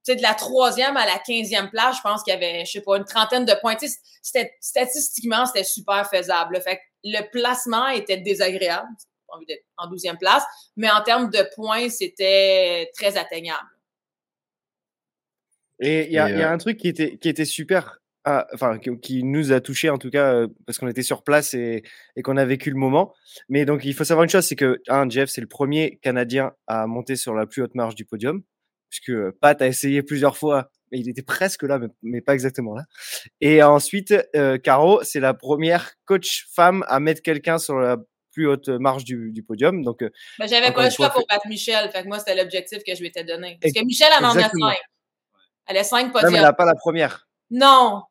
tu 0.03 0.11
sais, 0.11 0.15
de 0.15 0.21
la 0.21 0.33
troisième 0.33 0.97
à 0.97 1.05
la 1.05 1.19
quinzième 1.19 1.69
place, 1.69 1.97
je 1.97 2.01
pense 2.01 2.23
qu'il 2.23 2.33
y 2.33 2.37
avait, 2.37 2.65
je 2.65 2.71
sais 2.71 2.81
pas, 2.81 2.97
une 2.97 3.05
trentaine 3.05 3.45
de 3.45 3.53
points. 3.61 3.75
C'était, 4.21 4.53
statistiquement, 4.59 5.45
c'était 5.45 5.63
super 5.63 6.07
faisable. 6.09 6.59
Fait 6.61 6.77
que 6.77 6.81
le 7.03 7.21
placement 7.31 7.87
était 7.89 8.17
désagréable 8.17 8.87
envie 9.35 9.45
d'être 9.45 9.65
en 9.77 9.89
12e 9.89 10.17
place. 10.17 10.43
Mais 10.75 10.89
en 10.89 11.01
termes 11.01 11.29
de 11.29 11.39
points, 11.55 11.89
c'était 11.89 12.89
très 12.97 13.17
atteignable. 13.17 13.67
Et 15.79 16.05
il 16.05 16.13
y, 16.13 16.17
a 16.17 16.27
euh 16.27 16.49
un 16.49 16.57
truc 16.57 16.77
qui 16.77 16.87
était, 16.87 17.17
qui 17.17 17.27
était 17.27 17.45
super, 17.45 17.99
ah, 18.27 18.47
enfin, 18.53 18.79
qui, 18.79 19.23
nous 19.23 19.51
a 19.51 19.61
touché 19.61 19.89
en 19.91 19.99
tout 19.99 20.09
cas, 20.09 20.33
euh, 20.33 20.47
parce 20.65 20.79
qu'on 20.79 20.87
était 20.87 21.03
sur 21.03 21.23
place 21.23 21.53
et, 21.53 21.83
et 22.15 22.21
qu'on 22.23 22.37
a 22.37 22.45
vécu 22.45 22.71
le 22.71 22.75
moment. 22.75 23.13
Mais 23.49 23.65
donc, 23.65 23.85
il 23.85 23.93
faut 23.93 24.03
savoir 24.03 24.23
une 24.23 24.29
chose, 24.29 24.45
c'est 24.45 24.55
que, 24.55 24.81
un, 24.87 25.07
Jeff, 25.07 25.29
c'est 25.29 25.41
le 25.41 25.47
premier 25.47 25.99
Canadien 26.01 26.53
à 26.65 26.87
monter 26.87 27.17
sur 27.17 27.35
la 27.35 27.45
plus 27.45 27.61
haute 27.61 27.75
marge 27.75 27.93
du 27.93 28.03
podium, 28.03 28.41
puisque 28.89 29.31
Pat 29.41 29.61
a 29.61 29.67
essayé 29.67 30.01
plusieurs 30.01 30.37
fois, 30.37 30.71
mais 30.91 30.99
il 30.99 31.07
était 31.07 31.21
presque 31.21 31.61
là, 31.61 31.79
mais, 32.01 32.21
pas 32.21 32.33
exactement 32.33 32.73
là. 32.73 32.85
Et 33.41 33.61
ensuite, 33.61 34.13
euh, 34.35 34.57
Caro, 34.57 35.03
c'est 35.03 35.19
la 35.19 35.35
première 35.35 35.93
coach 36.05 36.47
femme 36.51 36.83
à 36.87 36.99
mettre 36.99 37.21
quelqu'un 37.21 37.59
sur 37.59 37.77
la 37.79 37.97
plus 38.35 38.47
haute 38.47 38.67
marge 38.67 39.05
du, 39.05 39.31
du 39.31 39.41
podium. 39.41 39.81
Donc, 39.81 40.01
euh, 40.01 40.09
ben, 40.37 40.47
j'avais 40.47 40.71
pas 40.71 40.83
le 40.83 40.89
choix 40.91 41.09
pour 41.09 41.25
battre 41.27 41.47
Michel. 41.47 41.89
Fait 41.89 42.03
que 42.03 42.07
moi, 42.07 42.19
c'était 42.19 42.35
l'objectif 42.35 42.83
que 42.85 42.93
je 42.93 43.01
m'étais 43.01 43.23
donné. 43.23 43.57
Parce 43.61 43.73
que 43.73 43.83
Michel, 43.83 44.09
elle 44.15 44.25
en 44.25 44.35
a 44.35 44.49
cinq. 44.49 44.77
Elle 45.67 45.77
a 45.77 45.83
cinq 45.83 46.11
podiums. 46.11 46.25
Non, 46.25 46.31
mais 46.31 46.37
elle 46.37 46.43
n'a 46.43 46.53
pas 46.53 46.65
la 46.65 46.75
première. 46.75 47.27
Non. 47.49 48.03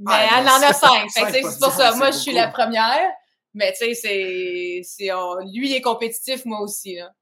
Mais 0.00 0.12
ah, 0.12 0.40
elle 0.40 0.48
en 0.48 0.68
a 0.68 0.72
cinq. 0.72 1.08
c'est 1.08 1.40
pour 1.40 1.70
ça. 1.70 1.94
Moi, 1.94 2.10
je 2.10 2.18
suis 2.18 2.32
la 2.32 2.48
première. 2.48 3.08
Mais 3.54 3.72
tu 3.72 3.94
sais, 3.94 4.82
c'est, 4.82 5.10
lui, 5.52 5.70
il 5.70 5.74
est 5.76 5.80
compétitif, 5.80 6.44
moi 6.44 6.60
aussi. 6.60 6.96
Là. 6.96 7.12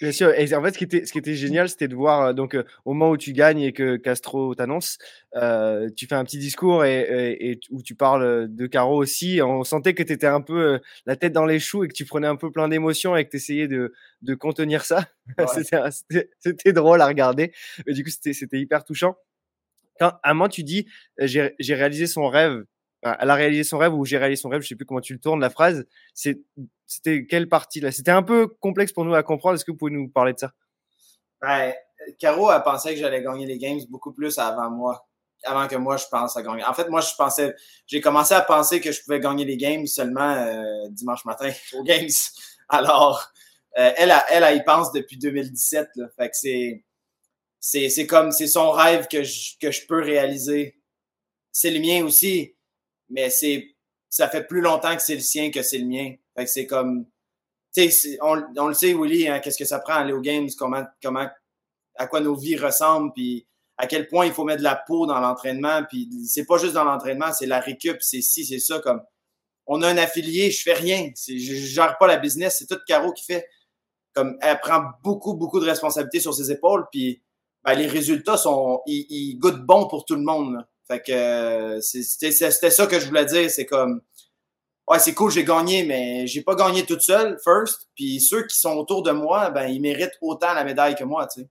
Bien 0.00 0.12
sûr. 0.12 0.32
Et 0.32 0.54
en 0.54 0.62
fait, 0.62 0.72
ce 0.72 0.78
qui 0.78 0.84
était, 0.84 1.04
ce 1.04 1.12
qui 1.12 1.18
était 1.18 1.34
génial, 1.34 1.68
c'était 1.68 1.86
de 1.86 1.94
voir 1.94 2.22
euh, 2.22 2.32
donc 2.32 2.54
euh, 2.54 2.64
au 2.86 2.94
moment 2.94 3.10
où 3.10 3.18
tu 3.18 3.34
gagnes 3.34 3.60
et 3.60 3.72
que 3.72 3.96
Castro 3.96 4.54
t'annonce, 4.54 4.96
euh, 5.36 5.90
tu 5.94 6.06
fais 6.06 6.14
un 6.14 6.24
petit 6.24 6.38
discours 6.38 6.86
et, 6.86 7.36
et, 7.38 7.60
où 7.70 7.82
tu 7.82 7.94
parles 7.94 8.48
de 8.48 8.66
Caro 8.66 8.96
aussi. 8.96 9.40
On 9.42 9.62
sentait 9.62 9.92
que 9.92 10.02
tu 10.02 10.12
étais 10.12 10.26
un 10.26 10.40
peu 10.40 10.74
euh, 10.74 10.78
la 11.04 11.16
tête 11.16 11.34
dans 11.34 11.44
les 11.44 11.58
choux 11.60 11.84
et 11.84 11.88
que 11.88 11.92
tu 11.92 12.06
prenais 12.06 12.26
un 12.26 12.36
peu 12.36 12.50
plein 12.50 12.68
d'émotions 12.68 13.14
et 13.14 13.26
que 13.26 13.30
tu 13.30 13.36
essayais 13.36 13.68
de, 13.68 13.92
de 14.22 14.34
contenir 14.34 14.86
ça. 14.86 15.06
c'était 16.40 16.72
drôle 16.72 17.02
à 17.02 17.06
regarder. 17.06 17.52
Mais 17.86 17.92
du 17.92 18.02
coup, 18.02 18.10
c'était 18.10 18.58
hyper 18.58 18.84
touchant. 18.84 19.16
Quand 19.98 20.14
à 20.22 20.32
moment 20.32 20.48
tu 20.48 20.64
dis, 20.64 20.86
j'ai 21.18 21.74
réalisé 21.74 22.06
son 22.06 22.26
rêve 22.26 22.64
elle 23.02 23.30
a 23.30 23.34
réalisé 23.34 23.64
son 23.64 23.78
rêve 23.78 23.94
ou 23.94 24.04
j'ai 24.04 24.18
réalisé 24.18 24.42
son 24.42 24.48
rêve, 24.48 24.62
je 24.62 24.68
sais 24.68 24.76
plus 24.76 24.84
comment 24.84 25.00
tu 25.00 25.14
le 25.14 25.20
tournes 25.20 25.40
la 25.40 25.50
phrase. 25.50 25.86
C'était 26.14 27.26
quelle 27.26 27.48
partie 27.48 27.80
là? 27.80 27.92
C'était 27.92 28.10
un 28.10 28.22
peu 28.22 28.48
complexe 28.48 28.92
pour 28.92 29.04
nous 29.04 29.14
à 29.14 29.22
comprendre. 29.22 29.54
Est-ce 29.54 29.64
que 29.64 29.70
vous 29.70 29.78
pouvez 29.78 29.92
nous 29.92 30.08
parler 30.08 30.34
de 30.34 30.38
ça? 30.38 30.52
Ben, 31.40 31.72
Caro 32.18 32.50
a 32.50 32.60
pensé 32.60 32.94
que 32.94 33.00
j'allais 33.00 33.22
gagner 33.22 33.46
les 33.46 33.58
games 33.58 33.80
beaucoup 33.88 34.12
plus 34.12 34.38
avant 34.38 34.70
moi, 34.70 35.08
avant 35.44 35.66
que 35.66 35.76
moi 35.76 35.96
je 35.96 36.04
pense 36.10 36.36
à 36.36 36.42
gagner. 36.42 36.64
En 36.64 36.74
fait, 36.74 36.88
moi 36.88 37.00
je 37.00 37.14
pensais, 37.16 37.54
j'ai 37.86 38.00
commencé 38.00 38.34
à 38.34 38.42
penser 38.42 38.80
que 38.80 38.92
je 38.92 39.02
pouvais 39.02 39.20
gagner 39.20 39.44
les 39.44 39.56
games 39.56 39.86
seulement 39.86 40.32
euh, 40.32 40.88
dimanche 40.90 41.24
matin 41.24 41.50
aux 41.74 41.82
games. 41.82 42.08
Alors, 42.68 43.32
euh, 43.78 43.92
elle, 43.96 44.10
a, 44.10 44.24
elle, 44.30 44.56
y 44.56 44.62
pense 44.64 44.92
depuis 44.92 45.16
2017. 45.16 45.88
Là. 45.96 46.06
C'est 46.32 46.84
c'est 47.60 48.06
comme 48.06 48.32
c'est 48.32 48.46
son 48.46 48.70
rêve 48.70 49.06
que 49.06 49.22
je, 49.22 49.58
que 49.60 49.70
je 49.70 49.86
peux 49.86 50.02
réaliser. 50.02 50.78
C'est 51.52 51.70
le 51.70 51.80
mien 51.80 52.04
aussi 52.04 52.54
mais 53.10 53.30
c'est 53.30 53.76
ça 54.08 54.28
fait 54.28 54.44
plus 54.44 54.60
longtemps 54.60 54.94
que 54.96 55.02
c'est 55.02 55.14
le 55.14 55.20
sien 55.20 55.50
que 55.50 55.62
c'est 55.62 55.78
le 55.78 55.86
mien. 55.86 56.14
Fait 56.36 56.44
que 56.44 56.50
c'est 56.50 56.66
comme, 56.66 57.06
on, 58.22 58.42
on, 58.56 58.68
le 58.68 58.74
sait, 58.74 58.92
Willy, 58.92 59.28
hein, 59.28 59.38
qu'est-ce 59.38 59.58
que 59.58 59.64
ça 59.64 59.78
prend 59.78 59.94
à 59.94 59.98
aller 59.98 60.12
aux 60.12 60.20
games, 60.20 60.48
comment, 60.58 60.84
comment, 61.02 61.28
à 61.96 62.06
quoi 62.06 62.20
nos 62.20 62.34
vies 62.34 62.56
ressemblent, 62.56 63.12
puis 63.12 63.46
à 63.76 63.86
quel 63.86 64.08
point 64.08 64.26
il 64.26 64.32
faut 64.32 64.44
mettre 64.44 64.58
de 64.58 64.64
la 64.64 64.74
peau 64.74 65.06
dans 65.06 65.20
l'entraînement, 65.20 65.82
puis 65.88 66.08
c'est 66.26 66.44
pas 66.44 66.58
juste 66.58 66.74
dans 66.74 66.84
l'entraînement, 66.84 67.32
c'est 67.32 67.46
la 67.46 67.60
récup, 67.60 67.98
c'est 68.00 68.20
ci, 68.20 68.44
c'est 68.44 68.58
ça, 68.58 68.80
comme, 68.80 69.00
on 69.66 69.82
a 69.82 69.88
un 69.88 69.96
affilié, 69.96 70.50
je 70.50 70.62
fais 70.62 70.72
rien, 70.72 71.10
je, 71.16 71.38
je 71.38 71.54
gère 71.54 71.96
pas 71.98 72.08
la 72.08 72.16
business, 72.16 72.56
c'est 72.58 72.66
tout 72.66 72.80
Caro 72.86 73.12
qui 73.12 73.24
fait. 73.24 73.46
Comme, 74.12 74.36
elle 74.40 74.58
prend 74.58 74.82
beaucoup, 75.04 75.34
beaucoup 75.34 75.60
de 75.60 75.64
responsabilités 75.64 76.18
sur 76.18 76.34
ses 76.34 76.50
épaules, 76.50 76.86
puis 76.90 77.22
ben, 77.62 77.74
les 77.74 77.86
résultats 77.86 78.36
sont, 78.36 78.80
ils, 78.86 79.06
ils, 79.08 79.38
goûtent 79.38 79.64
bon 79.64 79.86
pour 79.86 80.04
tout 80.04 80.16
le 80.16 80.22
monde. 80.22 80.54
Là. 80.54 80.68
Fait 80.90 81.00
que 81.00 81.80
c'était 81.80 82.32
ça 82.32 82.86
que 82.86 82.98
je 82.98 83.06
voulais 83.06 83.24
dire. 83.24 83.48
C'est 83.50 83.66
comme 83.66 84.02
Ouais, 84.90 84.98
c'est 84.98 85.14
cool, 85.14 85.30
j'ai 85.30 85.44
gagné, 85.44 85.84
mais 85.84 86.26
j'ai 86.26 86.42
pas 86.42 86.56
gagné 86.56 86.84
toute 86.84 87.02
seule, 87.02 87.38
first. 87.44 87.88
Puis 87.94 88.20
ceux 88.20 88.44
qui 88.44 88.58
sont 88.58 88.72
autour 88.72 89.04
de 89.04 89.12
moi, 89.12 89.50
ben, 89.50 89.68
ils 89.68 89.80
méritent 89.80 90.18
autant 90.20 90.52
la 90.52 90.64
médaille 90.64 90.96
que 90.96 91.04
moi, 91.04 91.28
tu 91.32 91.42
sais. 91.42 91.48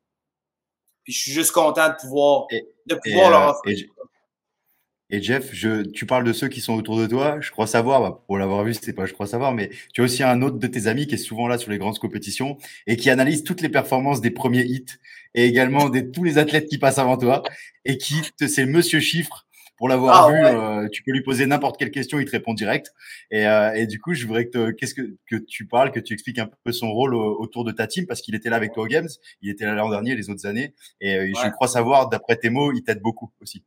Puis 1.05 1.13
je 1.13 1.19
suis 1.19 1.31
juste 1.31 1.51
content 1.53 1.87
de 1.87 1.95
pouvoir, 1.95 2.47
et, 2.51 2.67
de 2.85 2.95
pouvoir 2.95 3.27
et, 3.27 3.29
leur 3.29 3.47
euh, 3.47 3.51
offrir. 3.51 3.77
et, 3.77 5.17
et 5.17 5.21
Jeff, 5.21 5.51
je, 5.53 5.83
tu 5.83 6.05
parles 6.05 6.25
de 6.25 6.33
ceux 6.33 6.49
qui 6.49 6.59
sont 6.59 6.73
autour 6.73 6.97
de 6.97 7.07
toi. 7.07 7.39
Je 7.39 7.49
crois 7.49 7.65
savoir, 7.65 8.01
bah, 8.01 8.21
pour 8.27 8.37
l'avoir 8.37 8.65
vu, 8.65 8.73
c'est 8.73 8.91
pas 8.91 9.05
je 9.05 9.13
crois 9.13 9.25
savoir, 9.25 9.53
mais 9.53 9.69
tu 9.93 10.01
as 10.01 10.03
aussi 10.03 10.21
un 10.21 10.41
autre 10.41 10.57
de 10.57 10.67
tes 10.67 10.87
amis 10.87 11.07
qui 11.07 11.15
est 11.15 11.17
souvent 11.17 11.47
là 11.47 11.57
sur 11.57 11.71
les 11.71 11.77
grandes 11.77 11.97
compétitions 11.97 12.57
et 12.87 12.97
qui 12.97 13.09
analyse 13.09 13.45
toutes 13.45 13.61
les 13.61 13.69
performances 13.69 14.19
des 14.19 14.31
premiers 14.31 14.65
hits 14.65 14.99
et 15.35 15.45
également 15.45 15.89
de 15.89 15.99
tous 16.01 16.23
les 16.23 16.37
athlètes 16.37 16.67
qui 16.67 16.77
passent 16.77 16.97
avant 16.97 17.17
toi 17.17 17.43
et 17.85 17.97
qui, 17.97 18.15
c'est 18.47 18.65
Monsieur 18.65 18.99
Chiffre 18.99 19.45
pour 19.77 19.87
l'avoir 19.87 20.25
Ah, 20.25 20.29
vu, 20.29 20.33
ouais. 20.43 20.55
euh, 20.55 20.87
tu 20.91 21.03
peux 21.03 21.11
lui 21.11 21.23
poser 21.23 21.45
n'importe 21.45 21.77
quelle 21.77 21.91
question, 21.91 22.19
il 22.19 22.25
te 22.25 22.31
répond 22.31 22.53
direct. 22.53 22.91
Et, 23.31 23.47
euh, 23.47 23.71
et 23.73 23.87
du 23.87 23.99
coup, 24.01 24.13
je 24.13 24.27
voudrais 24.27 24.45
que, 24.45 24.49
te- 24.51 24.71
qu'est-ce 24.71 24.93
que, 24.93 25.15
que 25.29 25.37
tu 25.37 25.67
parles, 25.67 25.91
que 25.93 26.01
tu 26.01 26.13
expliques 26.13 26.39
un 26.39 26.49
peu 26.65 26.73
son 26.73 26.91
rôle 26.91 27.15
au- 27.15 27.39
autour 27.39 27.63
de 27.63 27.71
ta 27.71 27.87
team, 27.87 28.05
parce 28.05 28.21
qu'il 28.21 28.35
était 28.35 28.49
là 28.49 28.57
avec 28.57 28.73
toi 28.73 28.83
aux 28.83 28.87
Games, 28.87 29.07
il 29.41 29.49
était 29.49 29.63
là 29.65 29.75
l'an 29.75 29.89
dernier, 29.89 30.15
les 30.15 30.29
autres 30.29 30.45
années, 30.45 30.73
et 30.99 31.15
euh, 31.15 31.31
je 31.33 31.49
crois 31.51 31.69
savoir, 31.69 32.09
d'après 32.09 32.35
tes 32.35 32.49
mots, 32.49 32.73
il 32.73 32.83
t'aide 32.83 32.99
beaucoup 32.99 33.31
aussi. 33.41 33.63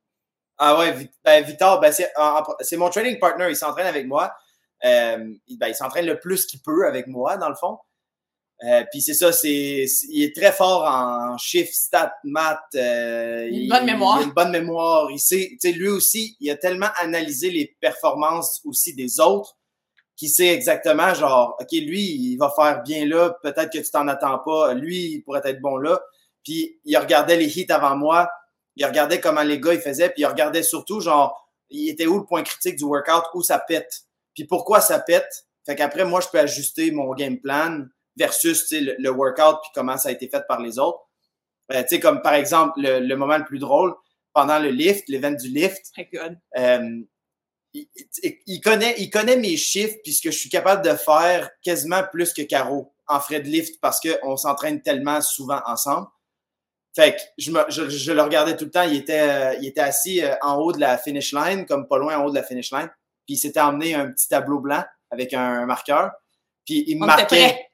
Ah 0.59 0.79
ouais, 0.79 0.95
ben, 1.25 1.43
Victor, 1.45 1.81
ben, 1.81 1.91
c'est 1.93 2.77
mon 2.77 2.91
training 2.91 3.19
partner. 3.19 3.47
Il 3.49 3.57
s'entraîne 3.57 3.87
avec 3.87 4.07
moi. 4.07 4.35
Euh, 4.85 5.17
ben, 5.59 5.69
il 5.69 5.75
s'entraîne 5.75 6.07
le 6.07 6.19
plus 6.21 6.45
qu'il 6.45 6.61
peut 6.61 6.87
avec 6.87 7.07
moi, 7.07 7.37
dans 7.39 7.49
le 7.49 7.55
fond. 7.55 7.79
Euh, 8.65 8.85
Puis 8.93 9.01
c'est 9.03 9.15
ça, 9.15 9.33
c'est, 9.33 9.87
il 10.09 10.23
est 10.23 10.35
très 10.37 10.53
fort 10.53 10.85
en 10.85 11.37
chiffres, 11.37 11.73
stats, 11.73 12.15
maths. 12.25 12.59
euh, 12.77 13.47
Une 13.49 13.55
il- 13.55 13.69
bonne 13.69 13.85
mémoire. 13.87 14.19
Il 14.19 14.23
a 14.23 14.27
une 14.27 14.33
bonne 14.33 14.51
mémoire. 14.53 15.11
Il 15.11 15.19
sait, 15.19 15.49
tu 15.53 15.59
sais, 15.61 15.73
lui 15.73 15.89
aussi, 15.89 16.37
il 16.41 16.51
a 16.51 16.57
tellement 16.57 16.91
analysé 17.01 17.51
les 17.51 17.77
performances 17.81 18.61
aussi 18.65 18.95
des 18.95 19.19
autres 19.21 19.57
qu'il 20.17 20.29
sait 20.29 20.49
exactement, 20.49 21.13
genre, 21.15 21.57
OK, 21.61 21.73
lui, 21.73 22.03
il 22.03 22.37
va 22.37 22.53
faire 22.55 22.83
bien 22.83 23.07
là, 23.07 23.37
peut-être 23.43 23.73
que 23.73 23.79
tu 23.79 23.91
t'en 23.91 24.07
attends 24.09 24.39
pas. 24.39 24.75
Lui, 24.75 25.15
il 25.15 25.23
pourrait 25.23 25.41
être 25.45 25.61
bon 25.61 25.77
là. 25.79 26.01
Puis 26.45 26.79
il 26.85 26.97
regardait 26.99 27.37
les 27.37 27.59
hits 27.59 27.67
avant 27.71 27.97
moi 27.97 28.29
il 28.75 28.87
regardait 28.87 29.21
comment 29.21 29.43
les 29.43 29.61
gars 29.61 29.75
ils 29.75 29.81
faisaient, 29.83 30.09
puis 30.09 30.23
il 30.23 30.27
regardait 30.27 30.63
surtout 30.63 30.99
genre 31.01 31.51
il 31.69 31.91
était 31.91 32.07
où 32.07 32.19
le 32.19 32.25
point 32.25 32.43
critique 32.43 32.77
du 32.77 32.85
workout, 32.85 33.25
où 33.35 33.43
ça 33.43 33.59
pète, 33.59 34.05
puis 34.35 34.45
pourquoi 34.45 34.81
ça 34.81 34.99
pète? 34.99 35.47
Fait 35.67 35.77
qu'après 35.77 36.07
moi 36.07 36.23
je 36.23 36.29
peux 36.29 36.39
ajuster 36.39 36.91
mon 36.91 37.13
game 37.13 37.39
plan 37.39 37.83
versus 38.17 38.71
le, 38.73 38.95
le 38.99 39.11
workout 39.11 39.59
puis 39.63 39.71
comment 39.75 39.97
ça 39.97 40.11
a 40.11 40.13
été 40.13 40.29
fait 40.29 40.45
par 40.47 40.61
les 40.61 40.79
autres. 40.79 41.01
Euh, 41.73 41.83
tu 41.83 41.89
sais 41.89 42.01
comme 42.01 42.23
par 42.23 42.35
exemple 42.35 42.81
le, 42.81 43.01
le 43.01 43.17
moment 43.17 43.39
le 43.39 43.45
plus 43.45 43.59
drôle 43.59 43.95
pendant 44.33 44.59
le 44.59 44.71
lift, 44.71 45.09
l'event 45.09 45.33
du 45.33 45.49
lift, 45.49 45.93
euh, 46.59 47.03
il, 47.75 48.61
connaît, 48.63 48.95
il 48.99 49.11
connaît 49.11 49.37
mes 49.37 49.57
chiffres 49.57 49.97
puisque 50.03 50.27
je 50.27 50.39
suis 50.39 50.51
capable 50.51 50.85
de 50.85 50.95
faire 50.95 51.51
quasiment 51.63 52.03
plus 52.11 52.33
que 52.33 52.43
Caro 52.43 52.95
en 53.09 53.21
frais 53.21 53.41
de 53.41 53.49
lift 53.49 53.81
parce 53.81 54.01
qu'on 54.01 54.37
s'entraîne 54.37 54.83
tellement 54.83 55.21
souvent 55.21 55.61
ensemble. 55.67 56.07
Fait 56.95 57.13
que 57.13 57.21
je, 57.39 57.51
me, 57.51 57.61
je, 57.69 57.89
je 57.89 58.13
le 58.13 58.21
regardais 58.21 58.57
tout 58.57 58.67
le 58.67 58.71
temps. 58.71 58.83
Il 58.83 58.97
était, 58.97 59.21
euh, 59.21 59.55
il 59.61 59.67
était 59.67 59.81
assis 59.81 60.23
euh, 60.23 60.35
en 60.43 60.57
haut 60.57 60.73
de 60.73 60.81
la 60.81 60.99
finish 60.99 61.33
line, 61.33 61.65
comme 61.65 61.89
pas 61.89 61.97
loin 61.97 62.19
en 62.19 62.25
haut 62.25 62.31
de 62.31 62.35
la 62.35 62.43
finish 62.43 62.71
line. 62.71 62.91
Puis 63.27 63.35
il 63.35 63.39
s'était 63.39 63.61
emmené 63.61 63.95
un 63.95 64.11
petit 64.11 64.29
tableau 64.29 64.61
blanc 64.61 64.85
avec 65.11 65.33
un 65.33 65.65
marqueur. 65.65 66.11
Puis 66.67 66.85
il 66.87 66.99
me 66.99 67.05
On 67.05 67.07
marquait, 67.07 67.71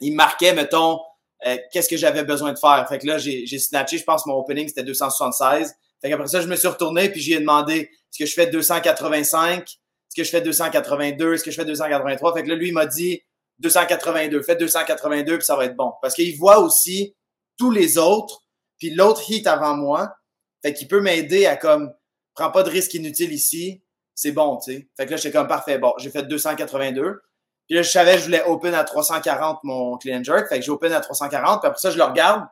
il 0.00 0.14
marquait, 0.14 0.52
mettons, 0.52 1.00
euh, 1.46 1.56
qu'est-ce 1.72 1.88
que 1.88 1.96
j'avais 1.96 2.24
besoin 2.24 2.52
de 2.52 2.58
faire. 2.58 2.86
Fait 2.88 2.98
que 2.98 3.06
là, 3.06 3.18
j'ai 3.18 3.46
j'ai 3.46 3.58
snatché, 3.58 3.98
je 3.98 4.04
pense 4.04 4.26
mon 4.26 4.34
opening 4.34 4.68
c'était 4.68 4.82
276. 4.82 5.74
Fait 6.00 6.10
qu'après 6.10 6.26
ça, 6.28 6.40
je 6.40 6.48
me 6.48 6.56
suis 6.56 6.68
retourné 6.68 7.10
puis 7.10 7.20
j'ai 7.20 7.38
demandé 7.38 7.90
est-ce 7.90 8.18
que 8.18 8.26
je 8.26 8.34
fais 8.34 8.46
285, 8.46 9.62
est-ce 9.62 9.76
que 10.16 10.24
je 10.24 10.30
fais 10.30 10.40
282, 10.40 11.34
est-ce 11.34 11.44
que 11.44 11.50
je 11.50 11.56
fais 11.56 11.64
283. 11.64 12.34
Fait 12.34 12.42
que 12.42 12.48
là, 12.48 12.54
lui, 12.54 12.68
il 12.68 12.74
m'a 12.74 12.86
dit 12.86 13.22
282, 13.58 14.42
fais 14.42 14.56
282 14.56 15.38
puis 15.38 15.44
ça 15.44 15.56
va 15.56 15.66
être 15.66 15.76
bon. 15.76 15.92
Parce 16.00 16.14
qu'il 16.14 16.36
voit 16.36 16.58
aussi 16.60 17.14
tous 17.58 17.70
les 17.70 17.98
autres, 17.98 18.42
puis 18.78 18.90
l'autre 18.90 19.22
hit 19.30 19.46
avant 19.46 19.76
moi. 19.76 20.14
Fait 20.62 20.72
qu'il 20.72 20.88
peut 20.88 21.00
m'aider 21.00 21.46
à 21.46 21.56
comme, 21.56 21.92
prends 22.34 22.50
pas 22.50 22.62
de 22.62 22.70
risque 22.70 22.94
inutile 22.94 23.32
ici, 23.32 23.82
c'est 24.14 24.32
bon, 24.32 24.58
tu 24.58 24.72
sais. 24.72 24.88
Fait 24.96 25.06
que 25.06 25.12
là, 25.12 25.16
j'étais 25.16 25.36
comme 25.36 25.46
parfait. 25.46 25.78
Bon, 25.78 25.92
j'ai 25.98 26.10
fait 26.10 26.22
282. 26.22 27.20
Puis 27.66 27.74
là, 27.76 27.82
je 27.82 27.90
savais 27.90 28.12
que 28.14 28.18
je 28.20 28.24
voulais 28.24 28.42
open 28.44 28.74
à 28.74 28.84
340 28.84 29.58
mon 29.64 29.96
clean 29.98 30.18
and 30.20 30.24
jerk. 30.24 30.48
Fait 30.48 30.58
que 30.60 30.64
j'ai 30.64 30.70
open 30.70 30.92
à 30.92 31.00
340. 31.00 31.60
Puis 31.60 31.68
après 31.68 31.80
ça, 31.80 31.90
je 31.90 31.96
le 31.98 32.04
regarde. 32.04 32.46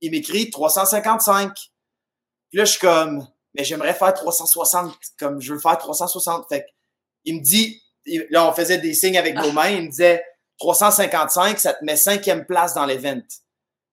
Il 0.00 0.10
m'écrit 0.10 0.50
355. 0.50 1.52
Puis 1.54 2.58
là, 2.58 2.64
je 2.64 2.70
suis 2.72 2.80
comme, 2.80 3.26
mais 3.54 3.64
j'aimerais 3.64 3.94
faire 3.94 4.12
360. 4.14 4.92
Comme 5.18 5.40
je 5.40 5.52
veux 5.54 5.60
faire 5.60 5.78
360. 5.78 6.46
Fait 6.48 6.62
que 6.62 6.66
il 7.24 7.36
me 7.38 7.40
dit, 7.42 7.80
il- 8.04 8.26
là, 8.30 8.48
on 8.48 8.52
faisait 8.52 8.78
des 8.78 8.94
signes 8.94 9.16
avec 9.18 9.36
nos 9.36 9.52
mains. 9.52 9.68
Il 9.70 9.82
me 9.84 9.88
disait 9.90 10.24
355, 10.58 11.58
ça 11.58 11.74
te 11.74 11.84
met 11.84 11.96
cinquième 11.96 12.44
place 12.46 12.74
dans 12.74 12.84
l'event. 12.86 13.20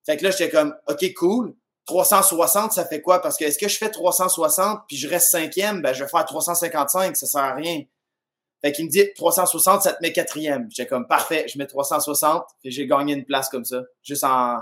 Fait 0.06 0.16
que 0.16 0.24
là, 0.24 0.30
j'étais 0.30 0.50
comme, 0.50 0.74
OK, 0.88 1.14
cool. 1.14 1.54
360, 1.86 2.72
ça 2.72 2.84
fait 2.84 3.00
quoi? 3.00 3.20
Parce 3.20 3.36
que 3.36 3.44
est-ce 3.44 3.58
que 3.58 3.68
je 3.68 3.76
fais 3.76 3.90
360 3.90 4.80
puis 4.86 4.96
je 4.96 5.08
reste 5.08 5.30
cinquième? 5.30 5.80
Ben, 5.82 5.92
je 5.92 6.04
vais 6.04 6.10
faire 6.10 6.24
355, 6.24 7.16
ça 7.16 7.26
sert 7.26 7.40
à 7.40 7.54
rien. 7.54 7.82
Fait 8.62 8.72
qu'il 8.72 8.84
me 8.84 8.90
dit 8.90 9.12
360, 9.14 9.82
ça 9.82 9.92
te 9.94 10.02
met 10.02 10.12
quatrième. 10.12 10.68
J'étais 10.70 10.88
comme 10.88 11.06
parfait, 11.08 11.46
je 11.48 11.56
mets 11.58 11.66
360 11.66 12.44
et 12.64 12.70
j'ai 12.70 12.86
gagné 12.86 13.14
une 13.14 13.24
place 13.24 13.48
comme 13.48 13.64
ça, 13.64 13.82
juste 14.02 14.24
en, 14.24 14.58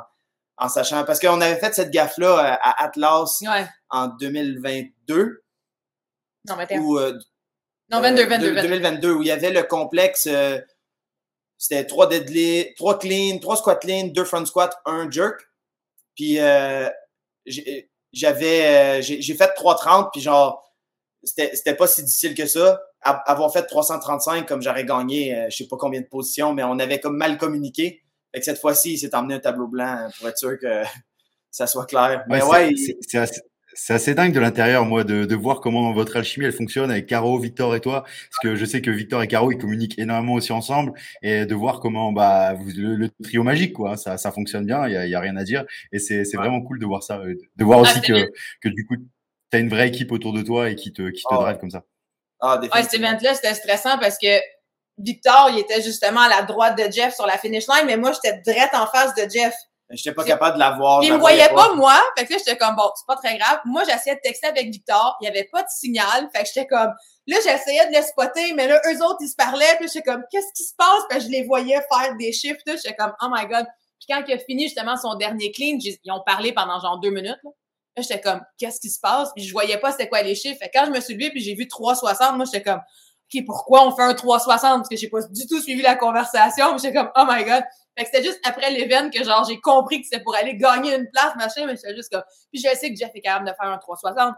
en 0.57 0.69
sachant. 0.69 1.05
Parce 1.05 1.19
qu'on 1.19 1.41
avait 1.41 1.59
fait 1.59 1.75
cette 1.75 1.91
gaffe-là 1.91 2.39
à, 2.39 2.55
à 2.71 2.85
Atlas 2.85 3.41
Ouais. 3.43 3.67
en 3.91 4.07
2022 4.09 5.43
Non, 6.49 6.57
mais 6.57 6.67
t'es. 6.67 6.79
ou 6.79 6.99
euh, 6.99 7.19
Non, 7.91 8.01
22, 8.01 8.23
euh, 8.23 8.27
22, 8.29 8.47
deux- 8.49 8.55
22. 8.55 8.69
2022 8.69 9.13
où 9.15 9.23
il 9.23 9.29
y 9.29 9.31
avait 9.33 9.51
le 9.51 9.63
complexe 9.65 10.27
euh, 10.31 10.59
c'était 11.61 11.85
trois 11.87 12.07
deadlifts, 12.09 12.77
trois 12.77 12.99
clean, 13.01 13.39
trois 13.41 13.57
squat 13.57 13.81
clean, 13.81 14.07
deux 14.09 14.25
front 14.25 14.45
squat, 14.47 14.77
un 14.85 15.11
jerk. 15.11 15.41
Puis 16.15 16.39
euh, 16.39 16.89
j'ai- 17.47 17.91
j'avais 18.13 18.99
euh, 18.99 19.03
j'ai 19.03 19.35
fait 19.35 19.53
330 19.55 20.11
puis 20.13 20.21
genre 20.21 20.65
c'était 21.25 21.55
c'était 21.57 21.75
pas 21.75 21.89
si 21.89 22.05
difficile 22.05 22.35
que 22.37 22.47
ça. 22.47 22.81
Avoir 23.03 23.53
fait 23.53 23.63
335 23.63 24.47
comme 24.47 24.61
j'aurais 24.61 24.85
gagné 24.85 25.35
euh, 25.35 25.47
je 25.51 25.57
sais 25.59 25.69
pas 25.69 25.77
combien 25.77 26.01
de 26.01 26.07
positions 26.07 26.53
mais 26.53 26.65
on 26.65 26.79
avait 26.79 26.99
comme 27.01 27.17
mal 27.17 27.39
communiqué. 27.39 28.03
Fait 28.35 28.41
que 28.41 28.45
cette 28.45 28.59
fois-ci, 28.59 28.95
il 28.95 28.99
s'est 28.99 29.15
emmené 29.15 29.35
un 29.35 29.39
tableau 29.39 29.69
blanc 29.69 30.09
pour 30.19 30.29
être 30.29 30.37
sûr 30.39 30.59
que 30.59 30.83
ça 31.51 31.67
soit 31.67 31.87
clair. 31.87 32.25
Mais 32.29 32.43
Ouais, 32.43 32.73
c'est- 32.77 32.93
il- 32.93 32.97
c'est 33.01 33.19
assez, 33.19 33.41
c'est 33.73 33.95
assez 33.95 34.15
dingue 34.15 34.33
de 34.33 34.41
l'intérieur, 34.41 34.85
moi, 34.85 35.05
de, 35.05 35.25
de 35.25 35.35
voir 35.37 35.61
comment 35.61 35.93
votre 35.93 36.17
alchimie 36.17 36.45
elle 36.47 36.53
fonctionne 36.53 36.91
avec 36.91 37.07
Caro, 37.07 37.39
Victor 37.39 37.77
et 37.77 37.81
toi, 37.81 38.03
parce 38.03 38.39
que 38.43 38.57
je 38.57 38.65
sais 38.65 38.83
que 38.83 38.91
Victor 38.91 39.23
et 39.23 39.29
Caro 39.29 39.53
ils 39.53 39.59
communiquent 39.59 39.99
énormément 39.99 40.35
aussi 40.35 40.53
ensemble, 40.53 40.93
et 41.23 41.47
de 41.47 41.55
voir 41.55 41.79
comment 41.81 42.11
bah 42.13 42.55
vous, 42.55 42.71
le, 42.77 42.97
le 42.97 43.09
trio 43.23 43.45
magique 43.45 43.73
quoi, 43.75 43.97
ça, 43.97 44.19
ça 44.19 44.33
fonctionne 44.33 44.67
bien, 44.67 44.87
il 44.89 44.93
y 44.95 44.97
a, 44.97 45.07
il 45.07 45.11
y 45.11 45.15
a 45.15 45.21
rien 45.21 45.37
à 45.37 45.45
dire, 45.45 45.65
et 45.93 46.01
c'est 46.01 46.25
c'est 46.25 46.37
Ouais. 46.37 46.43
vraiment 46.43 46.61
cool 46.63 46.81
de 46.81 46.87
voir 46.87 47.03
ça, 47.05 47.19
euh, 47.21 47.35
de 47.57 47.65
voir 47.65 47.79
aussi 47.79 47.95
c'était 47.95 48.13
bien. 48.15 48.27
que 48.27 48.69
que 48.69 48.75
du 48.75 48.85
coup 48.85 48.97
t'as 49.51 49.61
une 49.61 49.69
vraie 49.69 49.87
équipe 49.89 50.11
autour 50.13 50.33
de 50.33 50.43
toi 50.43 50.69
et 50.71 50.75
qui 50.75 50.93
te 50.93 51.09
qui 51.11 51.23
te 51.23 51.29
Ah 51.31 51.37
ouais. 51.39 51.45
drive 51.45 51.59
comme 51.59 51.71
ça. 51.71 51.85
Ah, 52.41 52.57
Ouais, 52.57 52.69
cet 52.69 52.73
définitivement. 52.73 53.09
event-là, 53.09 53.35
c'était 53.35 53.55
stressant 53.55 53.99
parce 53.99 54.17
que 54.19 54.41
Victor, 54.99 55.51
il 55.53 55.61
était 55.61 55.81
justement 55.81 56.23
à 56.23 56.29
la 56.29 56.43
droite 56.43 56.77
de 56.77 56.91
Jeff 56.91 57.15
sur 57.15 57.27
la 57.27 57.39
finish 57.39 57.67
line, 57.69 57.87
mais 57.87 57.97
moi, 57.97 58.13
j'étais 58.13 58.39
direct 58.41 58.75
en 58.75 58.87
face 58.87 59.15
de 59.15 59.29
Jeff. 59.31 59.55
J'étais 59.91 60.13
pas 60.13 60.25
capable 60.25 60.55
de 60.55 60.59
la 60.59 60.73
voir. 60.73 61.03
Il 61.03 61.15
me 61.15 61.19
voyait 61.19 61.49
pas, 61.49 61.73
moi. 61.75 61.95
Fait 62.17 62.27
que 62.27 62.33
là, 62.33 62.39
j'étais 62.39 62.59
comme, 62.59 62.77
bon, 62.77 62.91
c'est 62.95 63.07
pas 63.07 63.17
très 63.17 63.39
grave. 63.39 63.61
Moi, 63.65 63.85
j'essayais 63.89 64.17
de 64.17 64.21
texter 64.21 64.49
avec 64.49 64.71
Victor. 64.71 65.17
Il 65.23 65.25
y 65.25 65.29
avait 65.29 65.49
pas 65.51 65.63
de 65.63 65.69
signal. 65.71 66.29
Fait 66.35 66.43
que 66.43 66.49
j'étais 66.53 66.67
comme, 66.67 66.93
là, 67.27 67.37
j'essayais 67.43 67.87
de 67.87 67.93
les 67.93 68.03
spotter, 68.03 68.53
mais 68.55 68.67
là, 68.69 68.79
eux 68.87 69.03
autres, 69.03 69.19
ils 69.21 69.29
se 69.29 69.37
parlaient. 69.37 69.77
Puis 69.79 69.89
j'étais 69.89 70.03
comme, 70.03 70.25
qu'est-ce 70.31 70.53
qui 70.55 70.65
se 70.65 70.75
passe? 70.77 71.03
Puis 71.09 71.21
je 71.23 71.29
les 71.29 71.45
voyais 71.45 71.81
faire 71.91 72.15
des 72.19 72.33
chiffres. 72.33 72.61
J'étais 72.67 72.95
comme, 72.97 73.15
oh 73.23 73.29
my 73.31 73.47
God. 73.47 73.65
Puis 73.99 74.09
quand 74.11 74.23
il 74.29 74.35
a 74.35 74.39
fini 74.39 74.65
justement 74.65 74.97
son 74.99 75.15
dernier 75.15 75.53
clean, 75.53 75.79
ils 75.81 76.13
ont 76.13 76.23
parlé 76.27 76.53
pendant 76.53 76.79
genre 76.81 76.99
deux 77.01 77.11
minutes. 77.11 77.39
Là, 77.43 77.51
Là, 77.99 78.03
j'étais 78.09 78.21
comme, 78.21 78.41
qu'est-ce 78.59 78.81
qui 78.81 78.91
se 78.91 79.01
passe? 79.01 79.31
Puis 79.35 79.45
je 79.45 79.53
voyais 79.53 79.79
pas 79.79 79.91
c'était 79.91 80.09
quoi 80.09 80.23
les 80.23 80.35
chiffres. 80.37 80.61
Quand 80.73 80.87
je 80.87 80.91
me 80.91 81.01
suis 81.01 81.15
levée 81.15 81.31
puis 81.31 81.41
j'ai 81.41 81.55
vu 81.55 81.67
360, 81.67 82.37
moi, 82.37 82.45
j'étais 82.45 82.63
comme, 82.63 82.79
OK, 82.81 83.45
pourquoi 83.45 83.87
on 83.87 83.95
fait 83.95 84.03
un 84.03 84.15
360? 84.15 84.79
Parce 84.79 84.89
que 84.89 84.97
j'ai 84.97 85.09
pas 85.09 85.21
du 85.23 85.47
tout 85.47 85.61
suivi 85.61 85.83
la 85.83 85.97
conversation. 85.97 86.79
J'étais 86.79 86.95
comme, 86.95 87.11
oh 87.17 87.25
my 87.29 87.45
God. 87.45 87.65
Fait 87.97 88.05
que 88.05 88.11
c'était 88.13 88.23
juste 88.23 88.39
après 88.45 88.71
l'event 88.71 89.11
que 89.11 89.25
genre 89.25 89.45
j'ai 89.49 89.61
compris 89.61 90.01
que 90.01 90.07
c'était 90.09 90.23
pour 90.23 90.37
aller 90.37 90.57
gagner 90.57 90.95
une 90.95 91.11
place, 91.11 91.35
machin, 91.35 91.67
mais 91.67 91.75
j'étais 91.75 91.97
juste 91.97 92.13
comme. 92.13 92.23
Puis 92.53 92.63
je 92.63 92.77
sais 92.77 92.91
que 92.93 92.97
Jeff 92.97 93.11
est 93.13 93.21
capable 93.21 93.49
de 93.49 93.55
faire 93.61 93.69
un 93.69 93.79
360. 93.79 94.35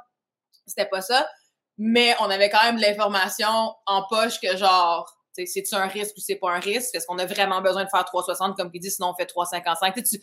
C'était 0.67 0.89
pas 0.89 1.03
ça. 1.03 1.29
mais 1.77 2.15
on 2.21 2.31
avait 2.31 2.51
quand 2.51 2.63
même 2.63 2.79
l'information 2.79 3.75
en 3.87 4.07
poche 4.09 4.41
que 4.41 4.57
genre, 4.57 5.21
c'est-tu 5.33 5.75
un 5.75 5.87
risque 5.87 6.17
ou 6.17 6.21
c'est 6.21 6.37
pas 6.37 6.51
un 6.51 6.61
risque? 6.61 6.95
Est-ce 6.95 7.07
qu'on 7.07 7.19
a 7.19 7.27
vraiment 7.27 7.61
besoin 7.61 7.85
de 7.85 7.89
faire 7.89 8.05
360 8.05 8.57
comme 8.57 8.71
il 8.73 8.81
dit, 8.81 8.91
sinon 8.91 9.11
on 9.11 9.15
fait 9.15 9.27
355? 9.27 9.95
Tu, 9.95 10.05
sais, 10.05 10.21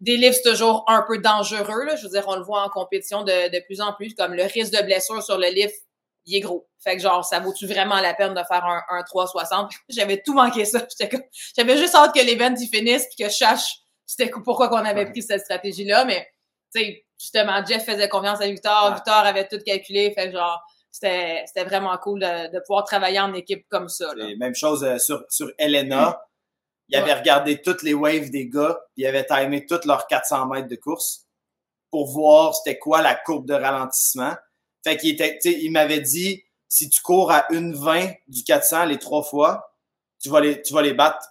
des 0.00 0.16
livres, 0.16 0.34
c'est 0.34 0.50
toujours 0.50 0.84
un 0.86 1.04
peu 1.06 1.18
dangereux, 1.18 1.84
là. 1.84 1.96
Je 1.96 2.04
veux 2.04 2.10
dire, 2.10 2.24
on 2.28 2.36
le 2.36 2.42
voit 2.42 2.62
en 2.62 2.68
compétition 2.68 3.22
de, 3.24 3.50
de 3.50 3.64
plus 3.64 3.80
en 3.80 3.92
plus, 3.92 4.14
comme 4.14 4.34
le 4.34 4.44
risque 4.44 4.72
de 4.72 4.82
blessure 4.84 5.22
sur 5.22 5.38
le 5.38 5.48
livre, 5.48 5.72
il 6.26 6.36
est 6.36 6.40
gros. 6.40 6.68
Fait 6.82 6.96
que 6.96 7.02
genre, 7.02 7.24
ça 7.24 7.40
vaut-tu 7.40 7.66
vraiment 7.66 8.00
la 8.00 8.14
peine 8.14 8.34
de 8.34 8.42
faire 8.46 8.64
un, 8.64 8.82
un 8.90 9.02
360? 9.02 9.72
J'avais 9.88 10.22
tout 10.22 10.34
manqué 10.34 10.64
ça. 10.64 10.86
J'avais 11.56 11.76
juste 11.76 11.94
hâte 11.94 12.14
que 12.14 12.20
l'événement 12.20 12.58
y 12.58 12.68
finisse 12.68 13.06
puis 13.06 13.24
que 13.24 13.30
je 13.30 13.36
sache 13.36 13.82
c'était 14.08 14.30
pourquoi 14.42 14.68
qu'on 14.68 14.84
avait 14.84 15.06
pris 15.10 15.22
cette 15.22 15.42
stratégie-là. 15.42 16.04
Mais, 16.06 16.26
tu 16.74 16.80
sais, 16.80 17.06
justement, 17.20 17.64
Jeff 17.64 17.84
faisait 17.84 18.08
confiance 18.08 18.40
à 18.40 18.46
Victor. 18.46 18.94
Victor 18.94 19.14
avait 19.14 19.46
tout 19.46 19.58
calculé. 19.64 20.12
Fait 20.12 20.26
que 20.26 20.32
genre, 20.32 20.60
c'était 20.90 21.64
vraiment 21.64 21.96
cool 21.98 22.20
de, 22.20 22.50
de, 22.50 22.60
pouvoir 22.66 22.84
travailler 22.84 23.20
en 23.20 23.34
équipe 23.34 23.66
comme 23.68 23.88
ça. 23.88 24.12
Là. 24.16 24.26
Même 24.38 24.54
chose 24.54 24.82
euh, 24.82 24.98
sur, 24.98 25.24
sur 25.28 25.52
Elena. 25.58 26.18
Il 26.88 26.96
avait 26.96 27.14
regardé 27.14 27.60
toutes 27.60 27.82
les 27.82 27.94
waves 27.94 28.30
des 28.30 28.48
gars, 28.48 28.78
il 28.96 29.06
avait 29.06 29.26
timé 29.26 29.66
toutes 29.66 29.84
leurs 29.84 30.06
400 30.06 30.46
mètres 30.46 30.68
de 30.68 30.76
course 30.76 31.26
pour 31.90 32.10
voir 32.10 32.54
c'était 32.54 32.78
quoi 32.78 33.02
la 33.02 33.14
courbe 33.14 33.46
de 33.46 33.54
ralentissement. 33.54 34.34
Fait 34.84 34.96
qu'il 34.96 35.10
était, 35.10 35.38
il 35.44 35.70
m'avait 35.70 36.00
dit, 36.00 36.44
si 36.68 36.88
tu 36.88 37.02
cours 37.02 37.30
à 37.30 37.46
1,20 37.50 38.16
du 38.28 38.42
400 38.44 38.86
les 38.86 38.98
trois 38.98 39.22
fois, 39.22 39.74
tu 40.20 40.28
vas 40.28 40.40
les, 40.40 40.62
tu 40.62 40.72
vas 40.72 40.82
les 40.82 40.94
battre. 40.94 41.26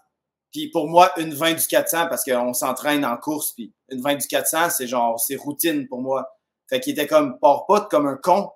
Puis 0.52 0.70
pour 0.70 0.88
moi, 0.88 1.12
une 1.20 1.34
20 1.34 1.54
du 1.54 1.68
400, 1.68 2.08
parce 2.08 2.24
qu'on 2.24 2.54
s'entraîne 2.54 3.06
en 3.06 3.18
course, 3.18 3.52
puis 3.52 3.74
une 3.90 4.02
20 4.02 4.16
du 4.16 4.28
400, 4.28 4.70
c'est 4.72 4.88
genre, 4.88 5.20
c'est 5.20 5.36
routine 5.36 5.88
pour 5.88 6.02
moi. 6.02 6.28
Fait 6.70 6.80
qu'il 6.80 6.94
était 6.94 7.08
comme, 7.08 7.38
pars 7.40 7.66
pas 7.66 7.82
comme 7.82 8.08
un 8.08 8.18
con, 8.18 8.50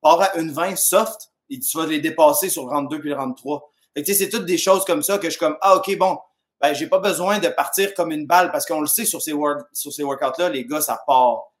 pars 0.00 0.20
à 0.22 0.36
une 0.36 0.52
20 0.52 0.76
soft, 0.76 1.32
et 1.48 1.58
tu 1.58 1.76
vas 1.76 1.86
les 1.86 2.00
dépasser 2.00 2.48
sur 2.48 2.66
le 2.66 2.88
2 2.88 3.00
puis 3.00 3.10
le 3.10 3.34
3. 3.34 3.72
Fait 3.94 4.02
que 4.02 4.06
tu 4.06 4.12
sais, 4.12 4.24
c'est 4.24 4.30
toutes 4.30 4.46
des 4.46 4.58
choses 4.58 4.84
comme 4.84 5.02
ça 5.02 5.18
que 5.18 5.26
je 5.26 5.30
suis 5.30 5.40
comme, 5.40 5.56
ah, 5.60 5.76
ok, 5.76 5.96
bon, 5.98 6.18
ben, 6.60 6.74
j'ai 6.74 6.86
pas 6.86 6.98
besoin 6.98 7.38
de 7.38 7.48
partir 7.48 7.94
comme 7.94 8.10
une 8.10 8.26
balle, 8.26 8.52
parce 8.52 8.66
qu'on 8.66 8.80
le 8.80 8.86
sait 8.86 9.06
sur 9.06 9.22
ces, 9.22 9.32
sur 9.72 9.92
ces 9.92 10.02
workouts-là, 10.02 10.50
les 10.50 10.66
gars, 10.66 10.80
ça 10.80 11.02
part 11.06 11.52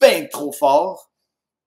bien 0.00 0.26
trop 0.26 0.52
fort. 0.52 1.10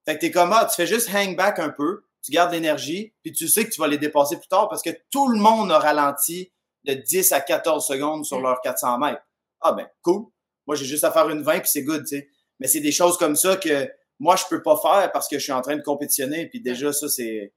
Fait 0.06 0.16
que 0.16 0.22
t'es 0.22 0.32
comme, 0.32 0.54
ah, 0.54 0.66
tu 0.66 0.76
fais 0.76 0.88
juste 0.88 1.10
hang 1.14 1.36
back 1.36 1.60
un 1.60 1.70
peu, 1.70 2.06
tu 2.24 2.32
gardes 2.32 2.54
l'énergie, 2.54 3.14
puis 3.24 3.34
tu 3.34 3.48
sais 3.48 3.66
que 3.66 3.72
tu 3.72 3.82
vas 3.82 3.88
les 3.88 3.98
dépasser 3.98 4.38
plus 4.38 4.48
tard 4.48 4.70
parce 4.70 4.82
que 4.82 4.92
tout 5.12 5.28
le 5.28 5.40
monde 5.40 5.72
a 5.72 5.80
ralenti 5.80 6.52
de 6.86 6.94
10 6.94 7.34
à 7.34 7.42
14 7.42 7.86
secondes 7.86 8.26
sur 8.26 8.40
mm. 8.40 8.44
leurs 8.44 8.62
400 8.62 8.98
mètres. 9.00 9.22
Ah 9.60 9.74
ben, 9.74 9.88
cool. 10.02 10.28
Moi, 10.66 10.76
j'ai 10.76 10.86
juste 10.86 11.04
à 11.04 11.12
faire 11.12 11.30
une 11.30 11.42
20 11.42 11.60
puis 11.60 11.70
c'est 11.70 11.84
good, 11.84 12.04
tu 12.04 12.18
sais. 12.18 12.30
Mais 12.60 12.68
c'est 12.68 12.80
des 12.80 12.92
choses 12.92 13.18
comme 13.18 13.36
ça 13.36 13.58
que 13.58 13.90
moi, 14.20 14.36
je 14.36 14.44
peux 14.50 14.62
pas 14.62 14.78
faire 14.78 15.12
parce 15.12 15.28
que 15.28 15.38
je 15.38 15.44
suis 15.44 15.52
en 15.52 15.62
train 15.62 15.76
de 15.76 15.82
compétitionner. 15.82 16.48
Puis 16.48 16.62
déjà, 16.62 16.92
ça, 16.92 17.08
c'est, 17.08 17.54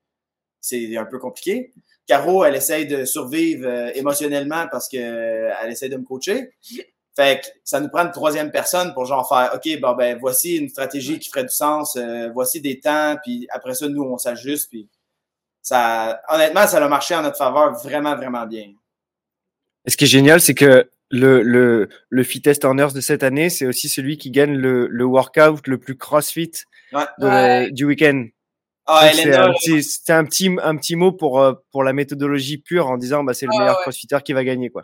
c'est 0.60 0.96
un 0.96 1.06
peu 1.06 1.18
compliqué. 1.18 1.72
Caro, 2.10 2.44
elle 2.44 2.56
essaye 2.56 2.88
de 2.88 3.04
survivre 3.04 3.68
euh, 3.68 3.92
émotionnellement 3.94 4.66
parce 4.68 4.88
que 4.88 4.96
euh, 4.96 5.54
elle 5.62 5.70
essaye 5.70 5.88
de 5.88 5.96
me 5.96 6.02
coacher. 6.02 6.50
Fait 7.14 7.40
que 7.40 7.46
ça 7.62 7.78
nous 7.78 7.88
prend 7.88 8.04
une 8.04 8.10
troisième 8.10 8.50
personne 8.50 8.92
pour 8.94 9.04
genre 9.04 9.28
faire 9.28 9.52
OK, 9.54 9.80
bon 9.80 9.94
ben 9.94 10.18
voici 10.20 10.56
une 10.56 10.68
stratégie 10.68 11.20
qui 11.20 11.28
ferait 11.28 11.44
du 11.44 11.54
sens, 11.54 11.94
euh, 11.94 12.28
voici 12.34 12.60
des 12.60 12.80
temps, 12.80 13.14
puis 13.22 13.46
après 13.50 13.74
ça, 13.74 13.86
nous, 13.86 14.02
on 14.02 14.18
s'ajuste, 14.18 14.70
puis 14.70 14.88
ça 15.62 16.20
honnêtement, 16.28 16.66
ça 16.66 16.84
a 16.84 16.88
marché 16.88 17.14
en 17.14 17.22
notre 17.22 17.36
faveur 17.36 17.74
vraiment, 17.74 18.16
vraiment 18.16 18.44
bien. 18.44 18.72
Et 19.84 19.90
ce 19.90 19.96
qui 19.96 20.02
est 20.02 20.08
génial, 20.08 20.40
c'est 20.40 20.54
que 20.54 20.90
le, 21.12 21.42
le, 21.42 21.90
le 22.08 22.22
Fittest 22.24 22.66
de 22.66 23.00
cette 23.00 23.22
année, 23.22 23.50
c'est 23.50 23.66
aussi 23.66 23.88
celui 23.88 24.18
qui 24.18 24.32
gagne 24.32 24.56
le, 24.56 24.88
le 24.88 25.04
workout 25.04 25.64
le 25.68 25.78
plus 25.78 25.96
crossfit 25.96 26.50
du 27.70 27.84
week-end. 27.84 28.26
Ah, 28.86 29.10
c'est 29.12 29.34
un, 29.34 29.52
petit, 29.52 29.80
un, 30.08 30.24
petit, 30.24 30.50
un 30.62 30.76
petit 30.76 30.96
mot 30.96 31.12
pour, 31.12 31.40
euh, 31.40 31.52
pour 31.70 31.84
la 31.84 31.92
méthodologie 31.92 32.58
pure 32.58 32.88
en 32.88 32.96
disant 32.96 33.22
bah, 33.22 33.34
c'est 33.34 33.46
le 33.46 33.56
meilleur 33.56 33.78
crossfitter 33.80 34.18
qui 34.24 34.32
va 34.32 34.42
gagner. 34.42 34.70
quoi. 34.70 34.82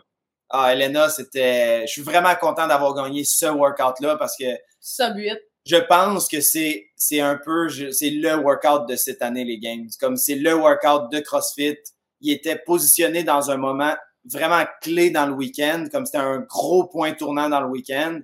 Ah, 0.49 0.73
Elena, 0.73 1.09
c'était. 1.09 1.81
Je 1.81 1.91
suis 1.91 2.01
vraiment 2.01 2.33
content 2.35 2.67
d'avoir 2.67 2.93
gagné 2.93 3.23
ce 3.23 3.47
workout-là 3.47 4.15
parce 4.15 4.37
que. 4.37 4.45
Sub 4.79 5.17
Je 5.65 5.75
pense 5.75 6.27
que 6.29 6.39
c'est, 6.39 6.87
c'est 6.95 7.19
un 7.19 7.37
peu. 7.43 7.67
C'est 7.91 8.11
le 8.11 8.35
workout 8.37 8.87
de 8.87 8.95
cette 8.95 9.21
année, 9.21 9.43
les 9.43 9.59
games. 9.59 9.87
Comme 9.99 10.15
c'est 10.15 10.35
le 10.35 10.53
workout 10.53 11.11
de 11.11 11.19
CrossFit. 11.19 11.77
Il 12.21 12.31
était 12.31 12.57
positionné 12.65 13.23
dans 13.23 13.51
un 13.51 13.57
moment 13.57 13.93
vraiment 14.31 14.63
clé 14.81 15.09
dans 15.09 15.25
le 15.25 15.33
week-end, 15.33 15.85
comme 15.91 16.05
c'était 16.05 16.17
un 16.17 16.39
gros 16.39 16.85
point 16.87 17.13
tournant 17.13 17.49
dans 17.49 17.61
le 17.61 17.67
week-end. 17.67 18.19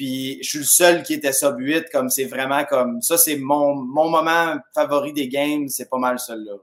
Puis 0.00 0.38
je 0.42 0.48
suis 0.48 0.58
le 0.60 0.64
seul 0.64 1.02
qui 1.02 1.12
était 1.12 1.30
sub 1.30 1.56
8, 1.58 1.90
comme 1.92 2.08
c'est 2.08 2.24
vraiment 2.24 2.64
comme 2.64 3.02
ça, 3.02 3.18
c'est 3.18 3.36
mon, 3.36 3.74
mon 3.74 4.08
moment 4.08 4.54
favori 4.74 5.12
des 5.12 5.28
games, 5.28 5.68
c'est 5.68 5.90
pas 5.90 5.98
mal 5.98 6.18
celui-là. 6.18 6.54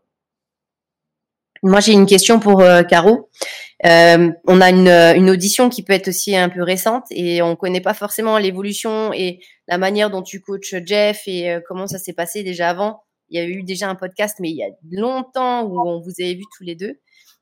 Moi, 1.61 1.79
j'ai 1.79 1.91
une 1.91 2.07
question 2.07 2.39
pour 2.39 2.61
euh, 2.61 2.81
Caro. 2.81 3.29
Euh, 3.85 4.31
on 4.47 4.59
a 4.59 4.71
une, 4.71 4.87
une, 4.87 5.29
audition 5.29 5.69
qui 5.69 5.83
peut 5.83 5.93
être 5.93 6.07
aussi 6.07 6.35
un 6.35 6.49
peu 6.49 6.63
récente 6.63 7.03
et 7.11 7.43
on 7.43 7.55
connaît 7.55 7.79
pas 7.79 7.93
forcément 7.93 8.39
l'évolution 8.39 9.13
et 9.13 9.39
la 9.67 9.77
manière 9.77 10.09
dont 10.09 10.23
tu 10.23 10.41
coaches 10.41 10.73
Jeff 10.83 11.21
et 11.27 11.51
euh, 11.51 11.59
comment 11.67 11.85
ça 11.85 11.99
s'est 11.99 12.13
passé 12.13 12.41
déjà 12.41 12.71
avant. 12.71 13.03
Il 13.29 13.39
y 13.39 13.39
a 13.39 13.45
eu 13.45 13.61
déjà 13.61 13.87
un 13.87 13.93
podcast, 13.93 14.37
mais 14.39 14.49
il 14.49 14.55
y 14.55 14.63
a 14.63 14.69
longtemps 14.89 15.61
où 15.61 15.79
on 15.79 16.01
vous 16.01 16.13
avait 16.19 16.33
vu 16.33 16.45
tous 16.57 16.63
les 16.63 16.73
deux 16.73 16.99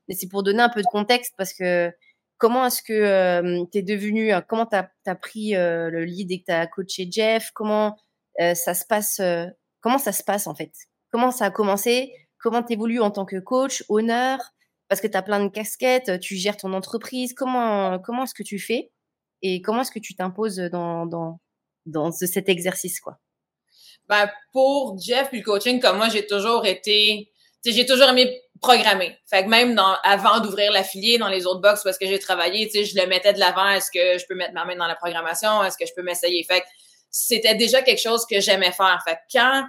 mais 0.08 0.14
c'est 0.14 0.28
pour 0.28 0.42
donner 0.42 0.62
un 0.62 0.68
peu 0.68 0.80
de 0.80 0.86
contexte 0.86 1.34
parce 1.36 1.52
que 1.52 1.90
comment 2.38 2.66
est-ce 2.66 2.82
que 2.82 2.92
euh, 2.92 3.64
tu 3.72 3.78
es 3.78 3.82
devenu, 3.82 4.32
euh, 4.32 4.40
comment 4.46 4.66
tu 4.66 4.76
as, 4.76 5.14
pris 5.14 5.56
euh, 5.56 5.90
le 5.90 6.04
lead 6.04 6.30
et 6.30 6.40
que 6.40 6.46
tu 6.46 6.52
as 6.52 6.66
coaché 6.66 7.08
Jeff, 7.10 7.50
comment 7.52 7.96
ça 8.38 8.74
se 8.74 8.84
passe, 8.84 9.20
comment 9.80 9.98
ça 9.98 10.12
se 10.12 10.22
passe 10.22 10.46
en 10.46 10.54
fait? 10.54 10.72
Comment 11.10 11.30
ça 11.30 11.46
a 11.46 11.50
commencé? 11.50 12.12
Comment 12.38 12.62
tu 12.62 12.74
évolues 12.74 13.00
en 13.00 13.10
tant 13.10 13.24
que 13.24 13.38
coach, 13.38 13.82
honneur 13.88 14.38
Parce 14.88 15.00
que 15.00 15.06
tu 15.06 15.16
as 15.16 15.22
plein 15.22 15.42
de 15.42 15.48
casquettes, 15.48 16.20
tu 16.20 16.36
gères 16.36 16.58
ton 16.58 16.74
entreprise, 16.74 17.32
comment, 17.32 17.98
comment 17.98 18.24
est-ce 18.24 18.34
que 18.34 18.42
tu 18.42 18.58
fais? 18.58 18.92
Et 19.40 19.62
comment 19.62 19.82
est-ce 19.82 19.90
que 19.90 19.98
tu 19.98 20.14
t'imposes 20.14 20.56
dans, 20.56 21.06
dans, 21.06 21.40
dans 21.86 22.10
cet 22.12 22.48
exercice 22.50 23.00
quoi? 23.00 23.18
Ben, 24.08 24.30
pour 24.52 24.98
Jeff 24.98 25.30
puis 25.30 25.38
le 25.38 25.44
coaching, 25.44 25.80
comme 25.80 25.96
moi, 25.96 26.10
j'ai 26.10 26.26
toujours 26.26 26.66
été 26.66 27.30
j'ai 27.72 27.86
toujours 27.86 28.08
aimé 28.08 28.42
programmer. 28.60 29.16
Fait 29.28 29.44
que 29.44 29.48
même 29.48 29.80
avant 30.02 30.40
d'ouvrir 30.40 30.72
l'affilié 30.72 31.18
dans 31.18 31.28
les 31.28 31.46
autres 31.46 31.60
box 31.60 31.82
parce 31.82 31.98
que 31.98 32.06
j'ai 32.06 32.18
travaillé, 32.18 32.66
tu 32.66 32.78
sais, 32.78 32.84
je 32.84 32.96
le 32.98 33.06
mettais 33.06 33.32
de 33.32 33.38
l'avant. 33.38 33.68
Est-ce 33.68 33.90
que 33.90 34.18
je 34.18 34.26
peux 34.26 34.34
mettre 34.34 34.54
ma 34.54 34.64
main 34.64 34.76
dans 34.76 34.86
la 34.86 34.96
programmation? 34.96 35.62
Est-ce 35.64 35.76
que 35.76 35.86
je 35.86 35.92
peux 35.94 36.02
m'essayer? 36.02 36.42
Fait 36.44 36.60
que 36.60 36.66
c'était 37.10 37.54
déjà 37.54 37.82
quelque 37.82 38.00
chose 38.00 38.26
que 38.26 38.40
j'aimais 38.40 38.72
faire. 38.72 39.00
Fait 39.06 39.16
que 39.16 39.38
quand 39.38 39.64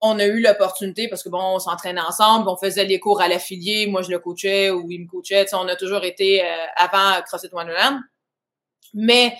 on 0.00 0.18
a 0.18 0.24
eu 0.24 0.40
l'opportunité, 0.40 1.08
parce 1.08 1.22
que 1.22 1.28
bon, 1.28 1.40
on 1.40 1.58
s'entraînait 1.60 2.00
ensemble, 2.00 2.48
on 2.48 2.56
faisait 2.56 2.84
les 2.84 2.98
cours 2.98 3.20
à 3.20 3.28
l'affilié, 3.28 3.86
moi 3.86 4.02
je 4.02 4.10
le 4.10 4.18
coachais 4.18 4.70
ou 4.70 4.90
il 4.90 5.02
me 5.02 5.06
coachait, 5.08 5.44
tu 5.44 5.50
sais, 5.50 5.56
on 5.56 5.68
a 5.68 5.76
toujours 5.76 6.02
été 6.04 6.44
euh, 6.44 6.46
avant 6.76 7.22
CrossFit 7.22 7.50
Wonderland. 7.52 8.00
Mais 8.94 9.36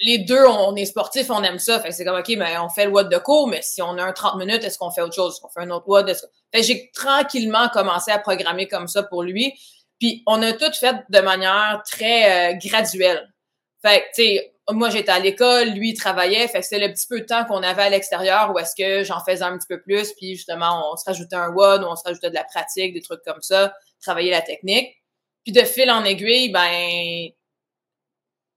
les 0.00 0.18
deux, 0.18 0.46
on 0.46 0.74
est 0.76 0.86
sportifs, 0.86 1.30
on 1.30 1.42
aime 1.42 1.58
ça. 1.58 1.78
Fait 1.80 1.92
c'est 1.92 2.04
comme, 2.04 2.18
OK, 2.18 2.28
mais 2.30 2.56
on 2.58 2.68
fait 2.68 2.86
le 2.86 2.90
WOD 2.90 3.10
de 3.10 3.18
cours, 3.18 3.48
mais 3.48 3.60
si 3.62 3.82
on 3.82 3.98
a 3.98 4.02
un 4.02 4.12
30 4.12 4.36
minutes, 4.36 4.64
est-ce 4.64 4.78
qu'on 4.78 4.90
fait 4.90 5.02
autre 5.02 5.14
chose? 5.14 5.34
Est-ce 5.34 5.40
qu'on 5.40 5.50
fait 5.50 5.60
un 5.60 5.70
autre 5.70 5.86
WOD? 5.88 6.16
Fait 6.54 6.62
j'ai 6.62 6.90
tranquillement 6.92 7.68
commencé 7.68 8.10
à 8.10 8.18
programmer 8.18 8.66
comme 8.66 8.88
ça 8.88 9.02
pour 9.02 9.22
lui. 9.22 9.52
Puis 9.98 10.22
on 10.26 10.42
a 10.42 10.52
tout 10.54 10.72
fait 10.72 10.96
de 11.10 11.20
manière 11.20 11.82
très 11.84 12.54
euh, 12.54 12.56
graduelle. 12.56 13.28
Fait 13.82 14.04
tu 14.14 14.22
sais, 14.22 14.54
moi 14.70 14.88
j'étais 14.90 15.12
à 15.12 15.18
l'école, 15.18 15.70
lui 15.70 15.90
il 15.90 15.94
travaillait, 15.94 16.48
fait 16.48 16.60
que 16.60 16.66
c'était 16.66 16.86
le 16.86 16.92
petit 16.92 17.06
peu 17.06 17.20
de 17.20 17.26
temps 17.26 17.44
qu'on 17.44 17.62
avait 17.62 17.82
à 17.82 17.90
l'extérieur 17.90 18.52
où 18.54 18.58
est-ce 18.58 18.74
que 18.76 19.04
j'en 19.04 19.20
faisais 19.20 19.42
un 19.42 19.56
petit 19.58 19.66
peu 19.68 19.80
plus, 19.80 20.12
puis 20.12 20.36
justement 20.36 20.92
on 20.92 20.96
se 20.96 21.04
rajoutait 21.06 21.36
un 21.36 21.50
WOD, 21.50 21.84
on 21.84 21.96
se 21.96 22.02
rajoutait 22.04 22.30
de 22.30 22.34
la 22.34 22.44
pratique, 22.44 22.94
des 22.94 23.00
trucs 23.02 23.22
comme 23.24 23.40
ça, 23.40 23.74
travailler 24.00 24.30
la 24.30 24.42
technique. 24.42 24.96
Puis 25.44 25.52
de 25.52 25.62
fil 25.62 25.90
en 25.90 26.04
aiguille, 26.04 26.50
ben 26.50 27.30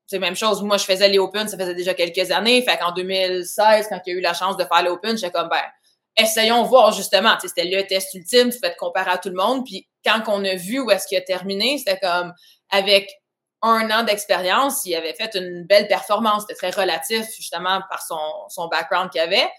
c'est 0.07 0.19
même 0.19 0.35
chose. 0.35 0.61
Moi, 0.61 0.77
je 0.77 0.85
faisais 0.85 1.07
les 1.07 1.19
Open, 1.19 1.47
ça 1.47 1.57
faisait 1.57 1.75
déjà 1.75 1.93
quelques 1.93 2.31
années. 2.31 2.61
Fait 2.61 2.77
qu'en 2.77 2.91
2016, 2.91 3.87
quand 3.89 3.99
il 4.05 4.13
y 4.13 4.15
a 4.15 4.19
eu 4.19 4.21
la 4.21 4.33
chance 4.33 4.57
de 4.57 4.63
faire 4.63 4.83
les 4.83 4.89
Open, 4.89 5.17
j'étais 5.17 5.31
comme, 5.31 5.49
ben, 5.49 5.61
essayons 6.17 6.63
voir 6.63 6.91
justement. 6.91 7.35
C'était 7.39 7.65
le 7.65 7.85
test 7.87 8.13
ultime, 8.13 8.49
tu 8.51 8.59
fais 8.59 8.73
te 8.73 8.77
comparer 8.77 9.11
à 9.11 9.17
tout 9.17 9.29
le 9.29 9.35
monde. 9.35 9.65
Puis 9.65 9.87
quand 10.05 10.21
on 10.27 10.43
a 10.43 10.55
vu 10.55 10.79
où 10.79 10.91
est-ce 10.91 11.07
qu'il 11.07 11.17
a 11.17 11.21
terminé, 11.21 11.77
c'était 11.77 11.99
comme, 11.99 12.33
avec 12.69 13.09
un 13.61 13.89
an 13.91 14.03
d'expérience, 14.03 14.85
il 14.85 14.93
avait 14.95 15.13
fait 15.13 15.35
une 15.35 15.65
belle 15.65 15.87
performance. 15.87 16.41
C'était 16.41 16.71
très 16.71 16.81
relatif, 16.81 17.25
justement, 17.35 17.81
par 17.89 18.01
son, 18.01 18.19
son 18.49 18.67
background 18.67 19.09
qu'il 19.09 19.21
avait. 19.21 19.49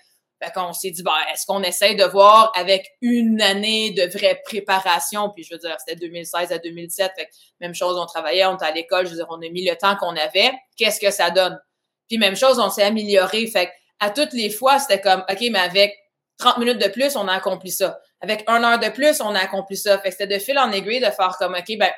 Fait 0.44 0.52
qu'on 0.52 0.72
s'est 0.72 0.90
dit, 0.90 1.02
ben, 1.02 1.12
est-ce 1.32 1.46
qu'on 1.46 1.62
essaye 1.62 1.96
de 1.96 2.04
voir 2.04 2.52
avec 2.54 2.86
une 3.00 3.40
année 3.40 3.92
de 3.92 4.02
vraie 4.06 4.40
préparation? 4.44 5.30
Puis 5.30 5.44
je 5.44 5.54
veux 5.54 5.58
dire, 5.58 5.76
c'était 5.78 5.98
2016 5.98 6.52
à 6.52 6.58
2017. 6.58 7.12
Fait 7.16 7.26
que 7.26 7.30
même 7.60 7.74
chose, 7.74 7.96
on 7.98 8.06
travaillait, 8.06 8.44
on 8.46 8.56
était 8.56 8.66
à 8.66 8.72
l'école. 8.72 9.06
Je 9.06 9.10
veux 9.10 9.16
dire, 9.16 9.26
on 9.30 9.40
a 9.40 9.48
mis 9.48 9.64
le 9.64 9.74
temps 9.76 9.96
qu'on 9.96 10.16
avait. 10.16 10.52
Qu'est-ce 10.76 11.00
que 11.00 11.10
ça 11.10 11.30
donne? 11.30 11.58
Puis 12.08 12.18
même 12.18 12.36
chose, 12.36 12.58
on 12.58 12.68
s'est 12.68 12.82
amélioré. 12.82 13.46
Fait 13.46 13.66
que 13.66 13.70
à 14.00 14.10
toutes 14.10 14.32
les 14.32 14.50
fois, 14.50 14.78
c'était 14.78 15.00
comme, 15.00 15.24
OK, 15.30 15.40
mais 15.50 15.58
avec 15.58 15.96
30 16.38 16.58
minutes 16.58 16.82
de 16.82 16.88
plus, 16.88 17.16
on 17.16 17.26
a 17.28 17.32
accompli 17.32 17.70
ça. 17.70 17.98
Avec 18.20 18.44
un 18.46 18.62
heure 18.62 18.78
de 18.78 18.88
plus, 18.88 19.20
on 19.20 19.34
a 19.34 19.38
accompli 19.38 19.76
ça. 19.76 19.98
Fait 19.98 20.10
que 20.10 20.16
c'était 20.16 20.34
de 20.34 20.38
fil 20.38 20.58
en 20.58 20.70
aiguille 20.72 21.00
de 21.00 21.10
faire 21.10 21.36
comme, 21.38 21.54
OK, 21.54 21.78
ben, 21.78 21.90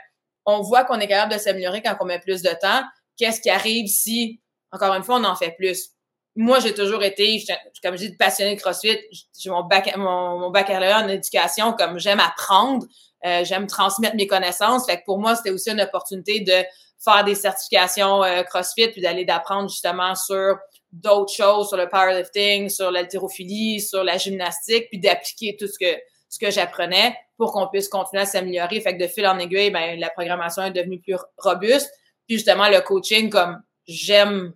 on 0.44 0.60
voit 0.60 0.84
qu'on 0.84 1.00
est 1.00 1.08
capable 1.08 1.32
de 1.32 1.38
s'améliorer 1.38 1.82
quand 1.82 1.96
on 2.00 2.04
met 2.04 2.20
plus 2.20 2.42
de 2.42 2.50
temps. 2.50 2.82
Qu'est-ce 3.16 3.40
qui 3.40 3.50
arrive 3.50 3.88
si, 3.88 4.40
encore 4.70 4.94
une 4.94 5.02
fois, 5.02 5.16
on 5.16 5.24
en 5.24 5.34
fait 5.34 5.52
plus? 5.52 5.95
Moi, 6.36 6.60
j'ai 6.60 6.74
toujours 6.74 7.02
été, 7.02 7.42
comme 7.82 7.96
j'ai 7.96 8.10
dit, 8.10 8.16
passionnée 8.16 8.54
de 8.54 8.60
CrossFit. 8.60 8.98
J'ai 9.38 9.50
mon, 9.50 9.64
bac, 9.64 9.96
mon, 9.96 10.38
mon, 10.38 10.50
baccalauréat 10.50 11.04
en 11.04 11.08
éducation, 11.08 11.72
comme 11.72 11.98
j'aime 11.98 12.20
apprendre, 12.20 12.86
euh, 13.24 13.42
j'aime 13.44 13.66
transmettre 13.66 14.16
mes 14.16 14.26
connaissances. 14.26 14.86
Fait 14.86 14.98
que 14.98 15.04
pour 15.06 15.18
moi, 15.18 15.34
c'était 15.34 15.50
aussi 15.50 15.70
une 15.70 15.80
opportunité 15.80 16.40
de 16.40 16.64
faire 17.02 17.24
des 17.24 17.34
certifications 17.34 18.22
euh, 18.22 18.42
CrossFit, 18.42 18.88
puis 18.88 19.00
d'aller 19.00 19.24
d'apprendre 19.24 19.70
justement 19.70 20.14
sur 20.14 20.56
d'autres 20.92 21.32
choses, 21.32 21.68
sur 21.68 21.76
le 21.78 21.88
powerlifting, 21.88 22.68
sur 22.68 22.90
l'haltérophilie, 22.90 23.80
sur 23.80 24.04
la 24.04 24.18
gymnastique, 24.18 24.88
puis 24.90 25.00
d'appliquer 25.00 25.56
tout 25.58 25.66
ce 25.66 25.78
que 25.78 25.98
ce 26.28 26.38
que 26.38 26.50
j'apprenais 26.50 27.16
pour 27.36 27.52
qu'on 27.52 27.68
puisse 27.68 27.88
continuer 27.88 28.22
à 28.22 28.26
s'améliorer. 28.26 28.80
Fait 28.80 28.96
que 28.96 29.02
de 29.02 29.08
fil 29.08 29.26
en 29.26 29.38
aiguille, 29.38 29.70
ben, 29.70 29.98
la 29.98 30.10
programmation 30.10 30.62
est 30.64 30.70
devenue 30.70 31.00
plus 31.00 31.16
robuste. 31.38 31.90
Puis 32.26 32.36
justement, 32.36 32.68
le 32.68 32.80
coaching, 32.80 33.30
comme 33.30 33.62
j'aime 33.86 34.52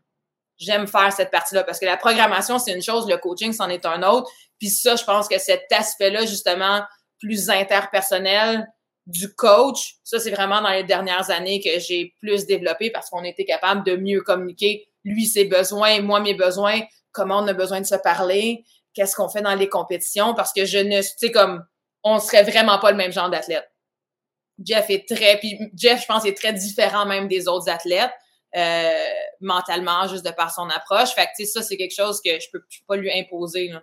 j'aime 0.60 0.86
faire 0.86 1.12
cette 1.12 1.30
partie-là 1.30 1.64
parce 1.64 1.80
que 1.80 1.86
la 1.86 1.96
programmation, 1.96 2.58
c'est 2.58 2.72
une 2.72 2.82
chose, 2.82 3.08
le 3.08 3.16
coaching, 3.16 3.52
c'en 3.52 3.68
est 3.68 3.86
un 3.86 4.02
autre. 4.02 4.30
Puis 4.58 4.68
ça, 4.68 4.94
je 4.94 5.04
pense 5.04 5.26
que 5.26 5.38
cet 5.38 5.64
aspect-là, 5.72 6.26
justement, 6.26 6.82
plus 7.18 7.50
interpersonnel 7.50 8.68
du 9.06 9.34
coach, 9.34 9.96
ça, 10.04 10.20
c'est 10.20 10.30
vraiment 10.30 10.60
dans 10.60 10.70
les 10.70 10.84
dernières 10.84 11.30
années 11.30 11.60
que 11.60 11.80
j'ai 11.80 12.14
plus 12.20 12.46
développé 12.46 12.90
parce 12.90 13.10
qu'on 13.10 13.24
était 13.24 13.44
capable 13.44 13.84
de 13.84 13.96
mieux 13.96 14.20
communiquer 14.20 14.86
lui 15.04 15.26
ses 15.26 15.46
besoins, 15.46 16.00
moi 16.02 16.20
mes 16.20 16.34
besoins, 16.34 16.80
comment 17.12 17.38
on 17.38 17.48
a 17.48 17.54
besoin 17.54 17.80
de 17.80 17.86
se 17.86 17.94
parler, 17.94 18.64
qu'est-ce 18.94 19.16
qu'on 19.16 19.28
fait 19.28 19.42
dans 19.42 19.54
les 19.54 19.68
compétitions 19.68 20.34
parce 20.34 20.52
que 20.52 20.64
je 20.64 20.78
ne, 20.78 21.00
tu 21.00 21.08
sais, 21.16 21.30
comme, 21.30 21.64
on 22.02 22.18
serait 22.18 22.42
vraiment 22.42 22.78
pas 22.78 22.90
le 22.90 22.96
même 22.96 23.12
genre 23.12 23.30
d'athlète. 23.30 23.68
Jeff 24.62 24.90
est 24.90 25.08
très, 25.08 25.38
puis 25.38 25.58
Jeff, 25.74 26.02
je 26.02 26.06
pense, 26.06 26.24
est 26.26 26.36
très 26.36 26.52
différent 26.52 27.06
même 27.06 27.28
des 27.28 27.48
autres 27.48 27.70
athlètes. 27.70 28.12
Euh, 28.56 28.90
mentalement, 29.40 30.08
juste 30.08 30.26
de 30.26 30.32
par 30.32 30.52
son 30.52 30.68
approche. 30.70 31.10
Fait 31.10 31.26
que, 31.26 31.30
tu 31.36 31.46
ça, 31.46 31.62
c'est 31.62 31.76
quelque 31.76 31.94
chose 31.94 32.20
que 32.20 32.40
je 32.40 32.50
peux, 32.50 32.58
peux 32.58 32.66
pas 32.86 32.96
lui 32.96 33.10
imposer, 33.12 33.68
là. 33.68 33.82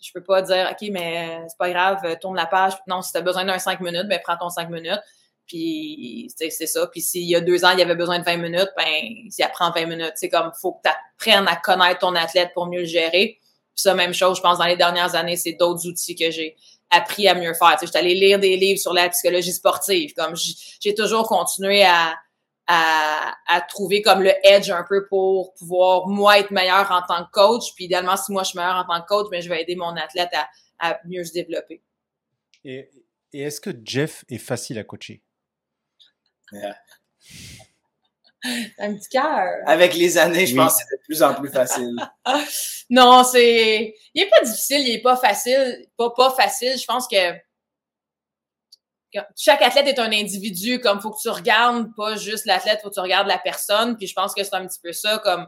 Je 0.00 0.12
peux 0.12 0.22
pas 0.22 0.42
dire, 0.42 0.68
OK, 0.70 0.88
mais 0.92 1.40
c'est 1.48 1.58
pas 1.58 1.70
grave, 1.70 2.18
tourne 2.20 2.36
la 2.36 2.46
page. 2.46 2.74
Non, 2.86 3.02
si 3.02 3.12
t'as 3.12 3.20
besoin 3.20 3.44
d'un 3.44 3.58
5 3.58 3.80
minutes, 3.80 4.06
ben, 4.08 4.20
prends 4.22 4.36
ton 4.36 4.48
5 4.48 4.70
minutes. 4.70 5.00
Puis, 5.48 6.32
c'est 6.36 6.50
ça. 6.50 6.86
Puis, 6.86 7.00
s'il 7.00 7.24
y 7.24 7.34
a 7.34 7.40
deux 7.40 7.64
ans, 7.64 7.70
il 7.70 7.80
y 7.80 7.82
avait 7.82 7.96
besoin 7.96 8.20
de 8.20 8.24
20 8.24 8.36
minutes, 8.36 8.70
ben, 8.76 9.28
s'il 9.28 9.44
apprend 9.44 9.72
20 9.72 9.86
minutes, 9.86 10.12
c'est 10.14 10.28
comme, 10.28 10.52
faut 10.60 10.74
que 10.74 10.82
tu 10.84 10.90
apprennes 10.90 11.48
à 11.48 11.56
connaître 11.56 11.98
ton 12.00 12.14
athlète 12.14 12.52
pour 12.54 12.66
mieux 12.66 12.80
le 12.80 12.86
gérer. 12.86 13.38
Puis 13.74 13.82
ça, 13.82 13.94
même 13.94 14.14
chose, 14.14 14.36
je 14.36 14.42
pense, 14.42 14.58
dans 14.58 14.66
les 14.66 14.76
dernières 14.76 15.16
années, 15.16 15.36
c'est 15.36 15.54
d'autres 15.54 15.84
outils 15.88 16.14
que 16.14 16.30
j'ai 16.30 16.56
appris 16.90 17.26
à 17.26 17.34
mieux 17.34 17.54
faire. 17.54 17.72
Tu 17.72 17.80
sais, 17.80 17.86
je 17.86 17.90
suis 17.90 17.98
allée 17.98 18.14
lire 18.14 18.38
des 18.38 18.56
livres 18.56 18.78
sur 18.78 18.92
la 18.92 19.08
psychologie 19.08 19.52
sportive. 19.52 20.14
Comme, 20.14 20.34
j'ai 20.80 20.94
toujours 20.94 21.26
continué 21.26 21.82
à, 21.84 22.14
à, 22.68 23.34
à, 23.46 23.60
trouver 23.62 24.02
comme 24.02 24.22
le 24.22 24.32
edge 24.44 24.70
un 24.70 24.84
peu 24.86 25.06
pour 25.08 25.54
pouvoir 25.54 26.06
moi 26.06 26.38
être 26.38 26.50
meilleur 26.50 26.90
en 26.92 27.02
tant 27.02 27.24
que 27.24 27.30
coach. 27.32 27.74
Puis 27.74 27.86
idéalement, 27.86 28.16
si 28.16 28.30
moi 28.30 28.42
je 28.42 28.50
suis 28.50 28.58
meilleur 28.58 28.76
en 28.76 28.84
tant 28.84 29.00
que 29.02 29.06
coach, 29.06 29.26
mais 29.30 29.38
ben, 29.38 29.42
je 29.42 29.48
vais 29.48 29.62
aider 29.62 29.74
mon 29.74 29.96
athlète 29.96 30.30
à, 30.34 30.48
à 30.78 31.00
mieux 31.06 31.24
se 31.24 31.32
développer. 31.32 31.82
Et, 32.64 32.90
et 33.32 33.42
est-ce 33.42 33.60
que 33.60 33.70
Jeff 33.82 34.24
est 34.28 34.38
facile 34.38 34.78
à 34.78 34.84
coacher? 34.84 35.22
Yeah. 36.52 36.76
un 38.78 38.94
petit 38.94 39.08
cœur. 39.08 39.48
Avec 39.66 39.94
les 39.94 40.18
années, 40.18 40.46
je 40.46 40.52
oui. 40.52 40.58
pense 40.58 40.74
que 40.74 40.84
c'est 40.88 40.96
de 40.96 41.02
plus 41.04 41.22
en 41.22 41.34
plus 41.34 41.50
facile. 41.50 41.96
non, 42.90 43.24
c'est. 43.24 43.94
Il 44.14 44.22
est 44.22 44.28
pas 44.28 44.42
difficile, 44.42 44.80
il 44.86 44.94
est 44.94 45.02
pas 45.02 45.16
facile. 45.16 45.86
Pas, 45.96 46.10
pas 46.10 46.30
facile. 46.30 46.78
Je 46.78 46.84
pense 46.84 47.08
que 47.08 47.16
chaque 49.36 49.62
athlète 49.62 49.86
est 49.86 49.98
un 49.98 50.12
individu, 50.12 50.80
comme 50.80 51.00
faut 51.00 51.10
que 51.10 51.20
tu 51.20 51.28
regardes 51.28 51.88
pas 51.96 52.16
juste 52.16 52.44
l'athlète, 52.44 52.80
faut 52.82 52.90
que 52.90 52.94
tu 52.94 53.00
regardes 53.00 53.28
la 53.28 53.38
personne. 53.38 53.96
Puis 53.96 54.06
je 54.06 54.14
pense 54.14 54.34
que 54.34 54.44
c'est 54.44 54.54
un 54.54 54.66
petit 54.66 54.80
peu 54.82 54.92
ça, 54.92 55.18
comme 55.18 55.46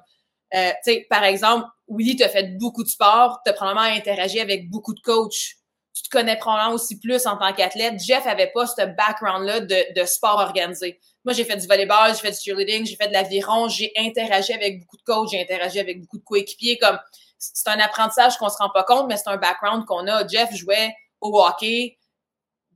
euh, 0.54 0.70
tu 0.84 0.92
sais, 0.92 1.06
par 1.08 1.22
exemple, 1.24 1.66
Willy, 1.88 2.16
tu 2.16 2.24
as 2.24 2.28
fait 2.28 2.56
beaucoup 2.58 2.82
de 2.82 2.88
sport, 2.88 3.40
tu 3.44 3.50
as 3.50 3.54
probablement 3.54 3.86
interagi 3.86 4.40
avec 4.40 4.68
beaucoup 4.70 4.94
de 4.94 5.00
coachs. 5.00 5.56
Tu 5.94 6.02
te 6.04 6.08
connais 6.08 6.36
probablement 6.36 6.74
aussi 6.74 6.98
plus 6.98 7.26
en 7.26 7.36
tant 7.36 7.52
qu'athlète. 7.52 8.00
Jeff 8.00 8.26
avait 8.26 8.50
pas 8.52 8.66
ce 8.66 8.82
background-là 8.82 9.60
de, 9.60 10.00
de 10.00 10.06
sport 10.06 10.38
organisé. 10.38 10.98
Moi, 11.24 11.34
j'ai 11.34 11.44
fait 11.44 11.56
du 11.56 11.66
volleyball, 11.66 12.14
j'ai 12.14 12.20
fait 12.20 12.30
du 12.30 12.38
cheerleading, 12.38 12.86
j'ai 12.86 12.96
fait 12.96 13.08
de 13.08 13.12
l'aviron, 13.12 13.68
j'ai 13.68 13.92
interagi 13.96 14.52
avec 14.52 14.80
beaucoup 14.80 14.96
de 14.96 15.02
coachs, 15.02 15.28
j'ai 15.30 15.42
interagi 15.42 15.78
avec 15.78 16.00
beaucoup 16.00 16.18
de 16.18 16.24
coéquipiers. 16.24 16.78
Comme 16.78 16.98
c'est 17.38 17.68
un 17.68 17.78
apprentissage 17.80 18.36
qu'on 18.38 18.48
se 18.48 18.56
rend 18.58 18.70
pas 18.70 18.84
compte, 18.84 19.06
mais 19.08 19.16
c'est 19.16 19.28
un 19.28 19.36
background 19.36 19.84
qu'on 19.84 20.06
a. 20.06 20.26
Jeff 20.26 20.54
jouait 20.54 20.94
au 21.20 21.38
hockey, 21.40 21.98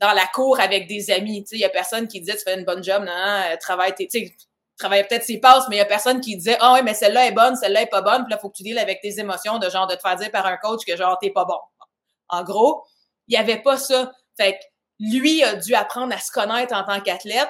dans 0.05 0.12
la 0.12 0.26
cour 0.26 0.61
avec 0.61 0.86
des 0.86 1.11
amis. 1.11 1.44
Il 1.52 1.59
y 1.59 1.64
a 1.64 1.68
personne 1.68 2.07
qui 2.07 2.20
disait 2.20 2.36
tu 2.36 2.44
fais 2.44 2.59
une 2.59 2.64
bonne 2.64 2.84
job, 2.84 3.05
non, 3.05 3.12
non 3.12 3.57
travaille, 3.59 3.94
peut-être 3.94 5.24
ses 5.24 5.40
passes, 5.40 5.64
mais 5.68 5.76
il 5.76 5.78
y 5.78 5.82
a 5.82 5.86
personne 5.86 6.20
qui 6.20 6.36
disait 6.36 6.59
Ah 6.61 6.72
oh, 6.72 6.74
oui, 6.76 6.80
mais 6.84 6.94
celle-là 6.94 7.26
est 7.26 7.32
bonne, 7.32 7.57
celle-là 7.57 7.82
est 7.82 7.90
pas 7.90 8.02
bonne, 8.02 8.24
puis 8.24 8.30
là, 8.30 8.38
faut 8.38 8.50
que 8.50 8.57
tu 8.57 8.62
deals 8.62 8.78
avec 8.78 9.00
tes 9.00 9.18
émotions 9.18 9.59
de 9.59 9.68
genre 9.70 9.86
de 9.86 9.94
te 9.94 10.00
faire 10.00 10.16
dire 10.16 10.30
par 10.30 10.46
un 10.46 10.57
coach 10.57 10.84
que 10.86 10.96
genre 10.96 11.18
t'es 11.20 11.30
pas 11.30 11.44
bon. 11.44 11.59
En 12.28 12.42
gros, 12.42 12.84
il 13.28 13.34
y 13.34 13.36
avait 13.36 13.62
pas 13.62 13.78
ça. 13.78 14.12
Fait 14.36 14.55
que 14.55 14.64
lui 14.98 15.42
a 15.42 15.55
dû 15.57 15.74
apprendre 15.74 16.14
à 16.14 16.18
se 16.18 16.30
connaître 16.30 16.74
en 16.74 16.84
tant 16.84 17.00
qu'athlète. 17.00 17.48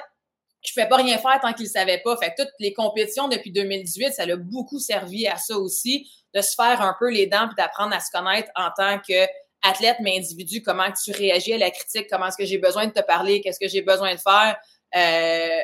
Je 0.63 0.73
pouvais 0.73 0.87
pas 0.87 0.97
rien 0.97 1.17
faire 1.17 1.39
tant 1.41 1.53
qu'il 1.53 1.67
savait 1.67 2.01
pas. 2.03 2.17
Fait 2.17 2.33
que 2.33 2.41
toutes 2.41 2.53
les 2.59 2.73
compétitions 2.73 3.27
depuis 3.27 3.51
2018, 3.51 4.13
ça 4.13 4.25
l'a 4.25 4.35
beaucoup 4.35 4.79
servi 4.79 5.27
à 5.27 5.37
ça 5.37 5.57
aussi, 5.57 6.09
de 6.33 6.41
se 6.41 6.55
faire 6.55 6.81
un 6.81 6.95
peu 6.97 7.11
les 7.11 7.27
dents 7.27 7.47
puis 7.47 7.55
d'apprendre 7.55 7.93
à 7.93 7.99
se 7.99 8.09
connaître 8.11 8.49
en 8.55 8.69
tant 8.75 8.99
que 8.99 9.27
athlète, 9.65 9.97
mais 10.01 10.17
individu, 10.17 10.61
comment 10.61 10.91
tu 10.91 11.11
réagis 11.11 11.53
à 11.53 11.57
la 11.57 11.71
critique, 11.71 12.07
comment 12.09 12.27
est-ce 12.27 12.37
que 12.37 12.45
j'ai 12.45 12.57
besoin 12.57 12.87
de 12.87 12.91
te 12.91 13.01
parler, 13.01 13.41
qu'est-ce 13.41 13.59
que 13.59 13.67
j'ai 13.67 13.81
besoin 13.81 14.13
de 14.15 14.19
faire. 14.19 14.57
Euh, 14.95 15.61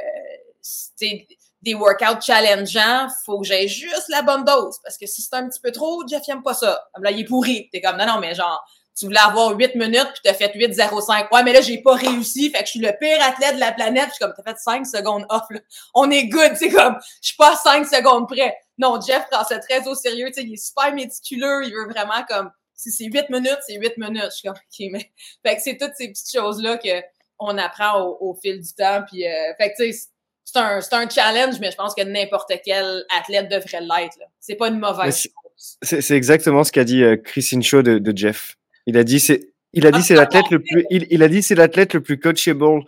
des 1.62 1.76
workouts 1.76 2.22
challengeants, 2.22 3.08
faut 3.26 3.40
que 3.40 3.48
j'aie 3.48 3.68
juste 3.68 4.10
la 4.10 4.24
bonne 4.24 4.44
dose. 4.44 4.78
Parce 4.84 4.98
que 4.98 5.06
si 5.06 5.22
c'est 5.22 5.36
un 5.36 5.48
petit 5.48 5.60
peu 5.60 5.72
trop, 5.72 6.04
Jeff 6.08 6.28
n'aime 6.28 6.44
pas 6.44 6.54
ça. 6.54 6.84
Là, 7.00 7.12
il 7.12 7.22
est 7.22 7.26
pourri. 7.26 7.70
T'es 7.72 7.82
comme, 7.82 7.98
non, 7.98 8.08
non, 8.08 8.20
mais 8.20 8.34
genre, 8.34 8.64
tu 8.98 9.06
voulais 9.06 9.20
avoir 9.20 9.56
8 9.56 9.76
minutes, 9.76 10.10
puis 10.14 10.22
t'as 10.24 10.34
fait 10.34 10.54
8-0-5. 10.54 11.28
Ouais, 11.32 11.44
mais 11.44 11.54
là, 11.54 11.62
j'ai 11.62 11.82
pas 11.82 11.96
réussi, 11.96 12.50
fait 12.50 12.60
que 12.60 12.66
je 12.66 12.72
suis 12.72 12.80
le 12.80 12.92
pire 13.00 13.24
athlète 13.24 13.56
de 13.56 13.60
la 13.60 13.72
planète. 13.72 14.08
Je 14.10 14.14
suis 14.16 14.20
comme, 14.20 14.34
t'as 14.36 14.52
fait 14.52 14.58
5 14.58 14.86
secondes 14.86 15.26
off, 15.30 15.44
là. 15.50 15.60
On 15.94 16.10
est 16.10 16.26
good, 16.26 16.54
c'est 16.56 16.70
comme, 16.70 16.98
je 17.22 17.28
suis 17.28 17.38
pas 17.38 17.56
5 17.56 17.86
secondes 17.86 18.28
près. 18.28 18.56
Non, 18.78 19.00
Jeff 19.00 19.28
prend 19.30 19.44
ça 19.44 19.60
très 19.60 19.88
au 19.88 19.96
sérieux, 19.96 20.28
tu 20.28 20.34
sais, 20.34 20.44
il 20.44 20.54
est 20.54 20.66
super 20.66 20.94
méticuleux, 20.94 21.64
il 21.66 21.74
veut 21.74 21.88
vraiment 21.88 22.24
comme 22.28 22.52
si 22.82 22.92
c'est 22.92 23.06
8 23.06 23.30
minutes, 23.30 23.60
c'est 23.68 23.76
8 23.76 23.98
minutes. 23.98 24.32
Je 24.32 24.36
suis 24.38 24.48
comme, 24.48 24.58
OK, 24.58 24.88
mais. 24.92 25.12
Fait 25.46 25.56
que 25.56 25.62
c'est 25.62 25.78
toutes 25.78 25.94
ces 25.96 26.08
petites 26.10 26.32
choses-là 26.32 26.80
qu'on 26.80 27.58
apprend 27.58 28.02
au, 28.02 28.18
au, 28.22 28.34
fil 28.34 28.60
du 28.60 28.74
temps. 28.74 29.04
Puis, 29.08 29.28
euh, 29.28 29.54
fait 29.60 29.72
que, 29.72 29.84
tu 29.84 29.94
sais, 29.94 30.08
c'est 30.44 30.58
un, 30.58 30.80
un 30.80 31.10
challenge, 31.10 31.60
mais 31.60 31.72
je 31.72 31.78
pense 31.78 31.94
que 31.94 32.02
n'importe 32.02 32.52
quel 32.66 33.06
athlète 33.16 33.50
devrait 33.50 33.82
l'être. 33.82 34.18
C'est 34.40 34.56
pas 34.56 34.70
une 34.70 34.80
mauvaise 34.80 35.16
chose. 35.16 35.78
C'est 35.84 36.16
exactement 36.18 36.64
ce 36.64 36.72
qu'a 36.72 36.84
dit 36.84 37.04
euh, 37.04 37.18
Chris 37.18 37.48
Incho 37.54 37.84
de, 37.84 38.00
de, 38.00 38.18
Jeff. 38.18 38.58
Il 38.88 38.98
a 38.98 39.04
dit 39.04 39.20
c'est 39.20 39.54
il 39.74 39.86
a 39.86 39.92
dit 39.92 40.02
c'est 40.02 40.16
l'athlète 40.16 40.50
le 40.50 40.60
plus 40.60 40.86
il, 40.90 41.06
il 41.12 41.22
a 41.22 41.28
dit 41.28 41.44
c'est 41.44 41.54
l'athlète 41.54 41.94
le 41.94 42.02
plus 42.02 42.20
coachable 42.20 42.84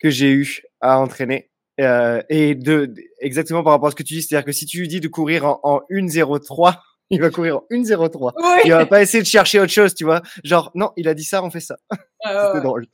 que 0.00 0.10
j'ai 0.10 0.32
eu 0.32 0.62
à 0.80 0.98
entraîner. 0.98 1.50
Euh, 1.80 2.20
et 2.28 2.56
de 2.56 2.92
exactement 3.20 3.62
par 3.62 3.74
rapport 3.74 3.88
à 3.88 3.90
ce 3.92 3.96
que 3.96 4.02
tu 4.02 4.14
dis, 4.14 4.22
c'est-à-dire 4.22 4.44
que 4.44 4.50
si 4.50 4.66
tu 4.66 4.80
lui 4.80 4.88
dis 4.88 4.98
de 4.98 5.06
courir 5.06 5.44
en, 5.44 5.60
en 5.62 5.80
1.03 5.88 6.80
il 7.10 7.20
va 7.20 7.30
courir 7.30 7.58
en 7.58 7.64
1.03. 7.70 8.32
Oui. 8.36 8.60
Il 8.64 8.72
va 8.72 8.86
pas 8.86 9.02
essayer 9.02 9.22
de 9.22 9.28
chercher 9.28 9.60
autre 9.60 9.72
chose, 9.72 9.94
tu 9.94 10.04
vois. 10.04 10.22
Genre, 10.44 10.70
non, 10.74 10.92
il 10.96 11.08
a 11.08 11.14
dit 11.14 11.24
ça, 11.24 11.42
on 11.42 11.50
fait 11.50 11.60
ça. 11.60 11.76
Ah, 12.24 12.50
C'était 12.52 12.64
drôle. 12.64 12.86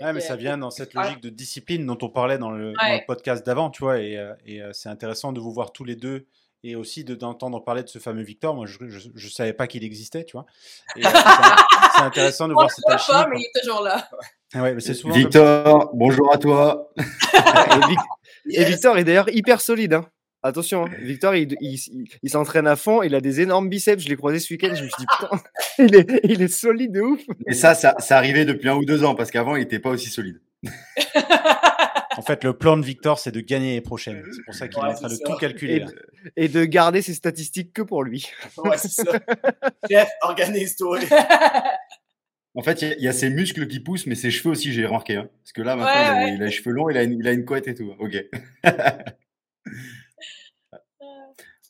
Ouais, 0.00 0.12
mais 0.12 0.20
ça 0.20 0.36
vient 0.36 0.58
dans 0.58 0.70
cette 0.70 0.92
logique 0.92 1.22
de 1.22 1.30
discipline 1.30 1.86
dont 1.86 1.96
on 2.02 2.10
parlait 2.10 2.36
dans 2.36 2.50
le, 2.50 2.74
dans 2.74 2.92
le 2.92 3.06
podcast 3.06 3.46
d'avant, 3.46 3.70
tu 3.70 3.82
vois. 3.82 3.98
Et, 3.98 4.22
et 4.44 4.62
c'est 4.72 4.90
intéressant 4.90 5.32
de 5.32 5.40
vous 5.40 5.52
voir 5.52 5.72
tous 5.72 5.84
les 5.84 5.96
deux 5.96 6.26
et 6.66 6.74
aussi 6.74 7.04
d'entendre 7.04 7.62
parler 7.62 7.82
de 7.82 7.88
ce 7.88 7.98
fameux 7.98 8.22
Victor. 8.22 8.54
Moi, 8.54 8.66
je 8.66 8.84
ne 8.84 9.30
savais 9.30 9.52
pas 9.52 9.66
qu'il 9.66 9.84
existait, 9.84 10.24
tu 10.24 10.32
vois. 10.32 10.46
c'est 10.96 12.02
intéressant 12.02 12.48
de 12.48 12.54
voir 12.54 12.70
cette 12.70 12.88
alchimie. 12.88 13.18
pas, 13.18 13.26
mais 13.28 13.38
il 13.38 13.44
est 13.44 13.60
toujours 13.60 13.82
là. 13.82 14.08
Ouais, 14.54 14.74
mais 14.74 14.80
souvent 14.80 15.14
Victor, 15.14 15.90
bonjour 15.94 16.32
à 16.34 16.38
toi. 16.38 16.90
et, 16.96 17.86
Vic 17.88 17.98
yes. 18.46 18.62
et, 18.62 18.64
Victor 18.64 18.98
est 18.98 19.04
d'ailleurs 19.04 19.28
hyper 19.32 19.60
solide. 19.60 19.94
Hein. 19.94 20.06
Attention, 20.42 20.86
hein. 20.86 20.90
Victor, 21.00 21.34
il, 21.34 21.56
il, 21.60 21.74
il, 21.74 22.04
il 22.22 22.30
s'entraîne 22.30 22.66
à 22.66 22.76
fond, 22.76 23.02
il 23.02 23.14
a 23.14 23.20
des 23.20 23.40
énormes 23.40 23.68
biceps. 23.68 24.02
Je 24.02 24.08
l'ai 24.08 24.16
croisé 24.16 24.38
ce 24.38 24.52
week-end, 24.52 24.74
je 24.74 24.84
me 24.84 24.88
suis 24.88 24.98
dit, 24.98 25.06
putain, 25.18 25.40
il 25.78 25.94
est, 25.94 26.20
il 26.24 26.42
est 26.42 26.48
solide 26.48 26.92
de 26.92 27.00
ouf. 27.00 27.20
Et 27.46 27.54
ça, 27.54 27.74
ça, 27.74 27.94
ça 27.98 28.16
arrivait 28.16 28.44
depuis 28.44 28.68
un 28.68 28.76
ou 28.76 28.84
deux 28.84 29.02
ans, 29.04 29.14
parce 29.14 29.30
qu'avant, 29.30 29.56
il 29.56 29.60
n'était 29.60 29.78
pas 29.78 29.90
aussi 29.90 30.08
solide. 30.08 30.40
en 32.16 32.22
fait, 32.22 32.44
le 32.44 32.56
plan 32.56 32.76
de 32.76 32.84
Victor, 32.84 33.18
c'est 33.18 33.32
de 33.32 33.40
gagner 33.40 33.74
les 33.74 33.80
prochaines. 33.80 34.22
C'est 34.30 34.44
pour 34.44 34.54
ça 34.54 34.68
qu'il 34.68 34.82
ouais, 34.82 34.90
est 34.90 34.92
en 34.92 34.96
train 34.96 35.08
de 35.08 35.14
ça. 35.14 35.24
tout 35.24 35.36
calculer. 35.36 35.76
Et 35.76 35.80
de, 35.80 35.94
et 36.36 36.48
de, 36.48 36.64
garder 36.64 37.02
ses 37.02 37.14
statistiques 37.14 37.72
que 37.72 37.82
pour 37.82 38.04
lui. 38.04 38.30
Ouais, 38.58 38.78
c'est 38.78 38.90
ça. 38.90 39.04
Jeff, 39.90 40.08
organise-toi. 40.22 41.00
En 42.54 42.62
fait, 42.62 42.82
il 42.82 42.96
y, 43.00 43.02
y, 43.02 43.08
a 43.08 43.12
ses 43.12 43.30
muscles 43.30 43.66
qui 43.66 43.80
poussent, 43.80 44.06
mais 44.06 44.14
ses 44.14 44.30
cheveux 44.30 44.50
aussi, 44.50 44.72
j'ai 44.72 44.86
remarqué. 44.86 45.16
Hein. 45.16 45.28
Parce 45.42 45.52
que 45.52 45.62
là, 45.62 45.76
maintenant, 45.76 45.92
ouais, 45.92 46.28
il, 46.28 46.32
a, 46.32 46.36
il, 46.36 46.42
a, 46.42 46.46
les 46.46 46.52
cheveux 46.52 46.72
longs, 46.72 46.88
il 46.88 46.96
a 46.96 47.02
une, 47.02 47.18
il 47.18 47.28
a 47.28 47.32
une 47.32 47.44
couette 47.44 47.68
et 47.68 47.74
tout. 47.74 47.92
Ok. 47.98 48.16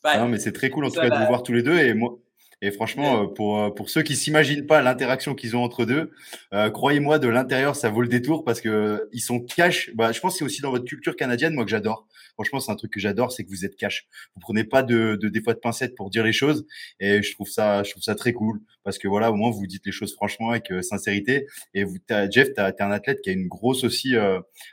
non, 0.05 0.27
mais 0.27 0.39
c'est 0.39 0.51
très 0.51 0.69
cool 0.69 0.85
en 0.85 0.89
tout 0.89 0.99
cas 0.99 1.09
de 1.09 1.15
vous 1.15 1.25
voir 1.27 1.43
tous 1.43 1.53
les 1.53 1.63
deux. 1.63 1.77
Et 1.79 1.93
moi, 1.93 2.17
Et 2.61 2.71
franchement, 2.71 3.23
euh, 3.23 3.27
pour, 3.27 3.59
euh, 3.59 3.69
pour 3.69 3.89
ceux 3.89 4.01
qui 4.01 4.15
s'imaginent 4.15 4.65
pas 4.65 4.81
l'interaction 4.81 5.35
qu'ils 5.35 5.55
ont 5.55 5.63
entre 5.63 5.85
deux, 5.85 6.11
euh, 6.53 6.71
croyez-moi, 6.71 7.19
de 7.19 7.27
l'intérieur, 7.27 7.75
ça 7.75 7.89
vaut 7.89 8.01
le 8.01 8.07
détour 8.07 8.43
parce 8.43 8.61
que 8.61 9.07
ils 9.13 9.19
sont 9.21 9.39
cash. 9.39 9.91
Bah, 9.95 10.11
je 10.11 10.19
pense 10.19 10.33
que 10.33 10.39
c'est 10.39 10.45
aussi 10.45 10.61
dans 10.61 10.71
votre 10.71 10.85
culture 10.85 11.15
canadienne, 11.15 11.53
moi 11.53 11.65
que 11.65 11.69
j'adore. 11.69 12.07
Franchement, 12.33 12.59
c'est 12.59 12.71
un 12.71 12.75
truc 12.75 12.93
que 12.93 12.99
j'adore, 12.99 13.31
c'est 13.31 13.43
que 13.43 13.49
vous 13.49 13.65
êtes 13.65 13.75
cash. 13.75 14.07
Vous 14.35 14.41
prenez 14.41 14.63
pas 14.63 14.83
de, 14.83 15.17
de 15.21 15.27
des 15.27 15.41
fois 15.41 15.53
de 15.53 15.59
pincettes 15.59 15.95
pour 15.95 16.09
dire 16.09 16.23
les 16.23 16.33
choses, 16.33 16.65
et 16.99 17.21
je 17.21 17.31
trouve 17.33 17.49
ça, 17.49 17.83
je 17.83 17.91
trouve 17.91 18.03
ça 18.03 18.15
très 18.15 18.33
cool 18.33 18.59
parce 18.83 18.99
que 18.99 19.07
voilà, 19.07 19.31
au 19.31 19.35
moins 19.35 19.51
vous 19.51 19.67
dites 19.67 19.85
les 19.85 19.91
choses 19.91 20.13
franchement 20.13 20.51
avec 20.51 20.71
sincérité. 20.81 21.45
Et 21.73 21.83
vous, 21.83 21.97
as, 22.09 22.29
Jeff, 22.29 22.53
tu 22.53 22.61
es 22.61 22.81
un 22.81 22.91
athlète 22.91 23.21
qui 23.21 23.29
a 23.29 23.33
une 23.33 23.47
grosse 23.47 23.83
aussi 23.83 24.15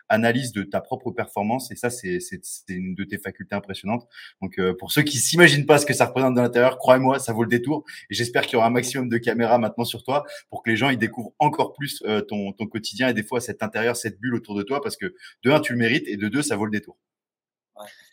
analyse 0.09 0.53
de 0.53 0.63
ta 0.63 0.81
propre 0.81 1.11
performance, 1.11 1.71
et 1.71 1.77
ça, 1.77 1.91
c'est 1.91 2.21
c'est 2.21 2.41
une 2.69 2.95
de 2.95 3.05
tes 3.05 3.19
facultés 3.19 3.57
impressionnantes. 3.57 4.07
Donc, 4.41 4.61
pour 4.79 4.93
ceux 4.93 5.03
qui 5.03 5.19
s'imaginent 5.19 5.67
pas 5.67 5.79
ce 5.79 5.87
que 5.87 5.95
ça 5.95 6.07
représente 6.07 6.35
de 6.35 6.41
l'intérieur, 6.41 6.79
croyez-moi, 6.79 7.19
ça 7.19 7.33
vaut 7.33 7.43
le 7.43 7.49
détour. 7.49 7.74
Et 8.11 8.15
j'espère 8.15 8.43
qu'il 8.43 8.55
y 8.55 8.57
aura 8.57 8.67
un 8.67 8.71
maximum 8.71 9.09
de 9.09 9.19
caméras 9.19 9.59
maintenant 9.59 9.85
sur 9.85 10.03
toi 10.03 10.25
pour 10.51 10.63
que 10.63 10.71
les 10.71 10.77
gens 10.77 10.91
ils 10.91 10.99
découvrent 10.99 11.33
encore 11.39 11.73
plus 11.73 12.03
euh, 12.07 12.21
ton, 12.21 12.53
ton 12.53 12.67
quotidien 12.67 13.09
et 13.09 13.15
des 13.15 13.23
fois 13.23 13.41
cet 13.41 13.63
intérieur, 13.63 13.97
cette 13.97 14.21
bulle 14.21 14.35
autour 14.35 14.55
de 14.55 14.63
toi 14.63 14.81
parce 14.83 14.97
que 14.97 15.15
de 15.43 15.51
un, 15.51 15.61
tu 15.61 15.73
le 15.73 15.79
mérites 15.79 16.07
et 16.07 16.17
de 16.17 16.29
deux, 16.29 16.43
ça 16.43 16.57
vaut 16.57 16.67
le 16.67 16.71
détour. 16.71 16.97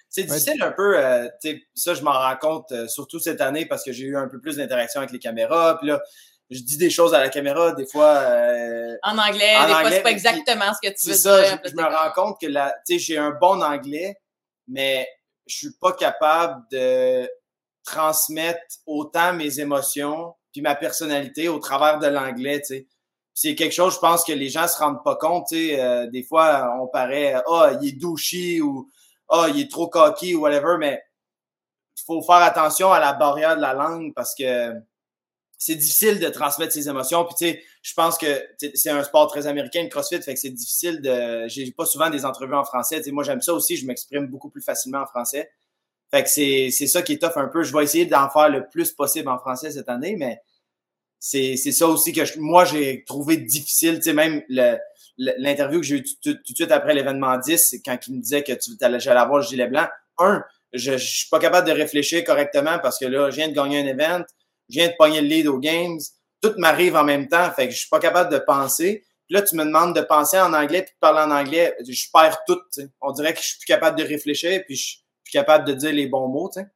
C'est 0.09 0.23
difficile 0.23 0.61
un 0.61 0.71
peu, 0.71 0.97
euh, 0.97 1.27
ça 1.73 1.93
je 1.93 2.01
m'en 2.01 2.11
rends 2.11 2.35
compte, 2.35 2.71
euh, 2.71 2.87
surtout 2.87 3.19
cette 3.19 3.39
année 3.39 3.65
parce 3.65 3.83
que 3.83 3.93
j'ai 3.93 4.05
eu 4.05 4.17
un 4.17 4.27
peu 4.27 4.41
plus 4.41 4.57
d'interaction 4.57 4.99
avec 4.99 5.11
les 5.11 5.19
caméras. 5.19 5.77
Puis 5.77 5.87
là, 5.87 6.01
je 6.49 6.59
dis 6.59 6.77
des 6.77 6.89
choses 6.89 7.13
à 7.13 7.19
la 7.19 7.29
caméra, 7.29 7.71
des 7.71 7.85
fois. 7.85 8.25
en 9.03 9.17
anglais, 9.17 9.55
des 9.67 9.73
fois, 9.73 9.89
c'est 9.89 10.03
pas 10.03 10.11
exactement 10.11 10.73
ce 10.73 10.89
que 10.89 10.93
tu 10.93 11.07
veux 11.09 11.15
ça, 11.15 11.41
dire. 11.41 11.61
Je, 11.63 11.69
je 11.69 11.75
me 11.75 11.83
rends 11.83 12.11
compte 12.13 12.41
que 12.41 12.47
j'ai 12.97 13.17
un 13.17 13.31
bon 13.31 13.61
anglais, 13.63 14.17
mais 14.67 15.07
je 15.47 15.55
suis 15.55 15.73
pas 15.79 15.93
capable 15.93 16.63
de 16.71 17.29
transmettre 17.83 18.61
autant 18.85 19.33
mes 19.33 19.59
émotions 19.59 20.33
puis 20.51 20.61
ma 20.61 20.75
personnalité 20.75 21.47
au 21.49 21.59
travers 21.59 21.99
de 21.99 22.07
l'anglais. 22.07 22.61
C'est 23.33 23.55
quelque 23.55 23.71
chose, 23.71 23.95
je 23.95 23.99
pense 23.99 24.23
que 24.23 24.33
les 24.33 24.49
gens 24.49 24.67
se 24.67 24.77
rendent 24.77 25.03
pas 25.03 25.15
compte. 25.15 25.51
Euh, 25.53 26.07
des 26.09 26.23
fois, 26.23 26.75
on 26.81 26.87
paraît, 26.87 27.33
ah, 27.33 27.43
oh, 27.47 27.65
il 27.81 27.89
est 27.89 27.91
douchy 27.93 28.61
ou 28.61 28.89
ah, 29.29 29.45
oh, 29.45 29.51
il 29.53 29.61
est 29.61 29.71
trop 29.71 29.87
cocky 29.87 30.35
ou 30.35 30.41
whatever, 30.41 30.75
mais 30.77 31.01
faut 32.05 32.21
faire 32.21 32.35
attention 32.35 32.91
à 32.91 32.99
la 32.99 33.13
barrière 33.13 33.55
de 33.55 33.61
la 33.61 33.73
langue 33.73 34.13
parce 34.13 34.35
que 34.35 34.73
c'est 35.57 35.75
difficile 35.75 36.19
de 36.19 36.27
transmettre 36.27 36.73
ses 36.73 36.89
émotions. 36.89 37.23
Puis 37.25 37.35
tu 37.37 37.45
sais, 37.45 37.63
je 37.83 37.93
pense 37.93 38.17
que 38.17 38.43
c'est 38.73 38.89
un 38.89 39.03
sport 39.03 39.27
très 39.27 39.45
américain, 39.47 39.83
le 39.83 39.89
CrossFit, 39.89 40.21
fait 40.21 40.33
que 40.33 40.39
c'est 40.39 40.49
difficile 40.49 41.01
de. 41.01 41.47
J'ai 41.47 41.71
pas 41.71 41.85
souvent 41.85 42.09
des 42.09 42.25
entrevues 42.25 42.55
en 42.55 42.63
français. 42.63 42.97
Tu 42.97 43.05
sais, 43.05 43.11
moi 43.11 43.23
j'aime 43.23 43.41
ça 43.41 43.53
aussi, 43.53 43.77
je 43.77 43.85
m'exprime 43.85 44.27
beaucoup 44.27 44.49
plus 44.49 44.61
facilement 44.61 45.01
en 45.01 45.05
français. 45.05 45.51
Fait 46.13 46.23
que 46.23 46.29
c'est, 46.29 46.69
c'est 46.71 46.87
ça 46.87 47.01
qui 47.01 47.13
est 47.13 47.21
tough 47.21 47.37
un 47.37 47.47
peu. 47.47 47.63
Je 47.63 47.75
vais 47.75 47.83
essayer 47.83 48.05
d'en 48.05 48.29
faire 48.29 48.49
le 48.49 48.67
plus 48.67 48.91
possible 48.91 49.29
en 49.29 49.37
français 49.37 49.71
cette 49.71 49.89
année, 49.89 50.15
mais 50.17 50.41
c'est, 51.19 51.55
c'est 51.55 51.71
ça 51.71 51.87
aussi 51.87 52.11
que 52.11 52.21
moi 52.39 52.65
j'ai 52.65 53.03
trouvé 53.05 53.37
difficile. 53.37 53.97
Tu 53.97 54.03
sais, 54.03 54.13
même 54.13 54.43
le, 54.49 54.77
l'interview 55.17 55.79
que 55.79 55.85
j'ai 55.85 55.97
eu 55.97 56.03
tout, 56.03 56.33
de 56.33 56.39
suite 56.55 56.71
après 56.71 56.93
l'événement 56.93 57.37
10, 57.37 57.77
quand 57.85 57.97
il 58.07 58.15
me 58.15 58.21
disait 58.21 58.43
que 58.43 58.53
tu 58.53 58.71
allais, 58.81 59.07
avoir 59.07 59.39
le 59.39 59.45
gilet 59.45 59.67
blanc. 59.67 59.87
Un, 60.17 60.43
je, 60.73 60.97
je 60.97 61.05
suis 61.05 61.29
pas 61.29 61.39
capable 61.39 61.67
de 61.67 61.73
réfléchir 61.73 62.23
correctement 62.23 62.79
parce 62.79 62.99
que 62.99 63.05
là, 63.05 63.29
je 63.29 63.37
viens 63.37 63.47
de 63.47 63.53
gagner 63.53 63.79
un 63.79 63.87
event, 63.87 64.23
je 64.69 64.79
viens 64.79 64.87
de 64.87 64.93
pogner 64.97 65.21
le 65.21 65.27
lead 65.27 65.47
aux 65.47 65.59
games, 65.59 65.99
tout 66.41 66.53
m'arrive 66.57 66.95
en 66.95 67.03
même 67.03 67.27
temps, 67.27 67.51
fait 67.51 67.67
que 67.67 67.73
je 67.73 67.79
suis 67.79 67.89
pas 67.89 67.99
capable 67.99 68.31
de 68.31 68.39
penser. 68.39 69.05
Puis 69.27 69.35
là, 69.35 69.41
tu 69.43 69.55
me 69.55 69.63
demandes 69.63 69.95
de 69.95 70.01
penser 70.01 70.39
en 70.39 70.53
anglais 70.53 70.81
puis 70.81 70.93
de 70.93 70.99
parler 70.99 71.21
en 71.21 71.31
anglais, 71.31 71.75
je 71.87 72.05
perds 72.11 72.39
tout. 72.45 72.59
On 72.99 73.11
dirait 73.11 73.33
que 73.33 73.39
je 73.39 73.45
suis 73.45 73.57
plus 73.59 73.65
capable 73.65 73.97
de 73.97 74.03
réfléchir 74.03 74.61
puis 74.65 74.75
je 74.75 74.97
capable 75.31 75.65
de 75.65 75.73
dire 75.73 75.93
les 75.93 76.07
bons 76.07 76.27
mots, 76.27 76.49
tu 76.53 76.59
sais. 76.59 76.67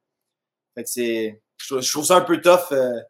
Fait 0.74 0.82
que 0.82 0.90
c'est, 0.90 1.42
je, 1.58 1.90
trouve 1.90 2.04
ça 2.04 2.16
un 2.16 2.20
peu 2.22 2.40
tough. 2.40 2.72
Euh, 2.72 3.00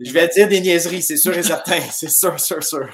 je 0.00 0.12
vais 0.12 0.26
dire 0.28 0.48
des 0.48 0.60
niaiseries, 0.60 1.02
c'est 1.02 1.16
sûr 1.16 1.36
et 1.36 1.42
certain. 1.42 1.80
c'est 1.92 2.10
sûr, 2.10 2.38
sûr, 2.40 2.62
sûr. 2.62 2.88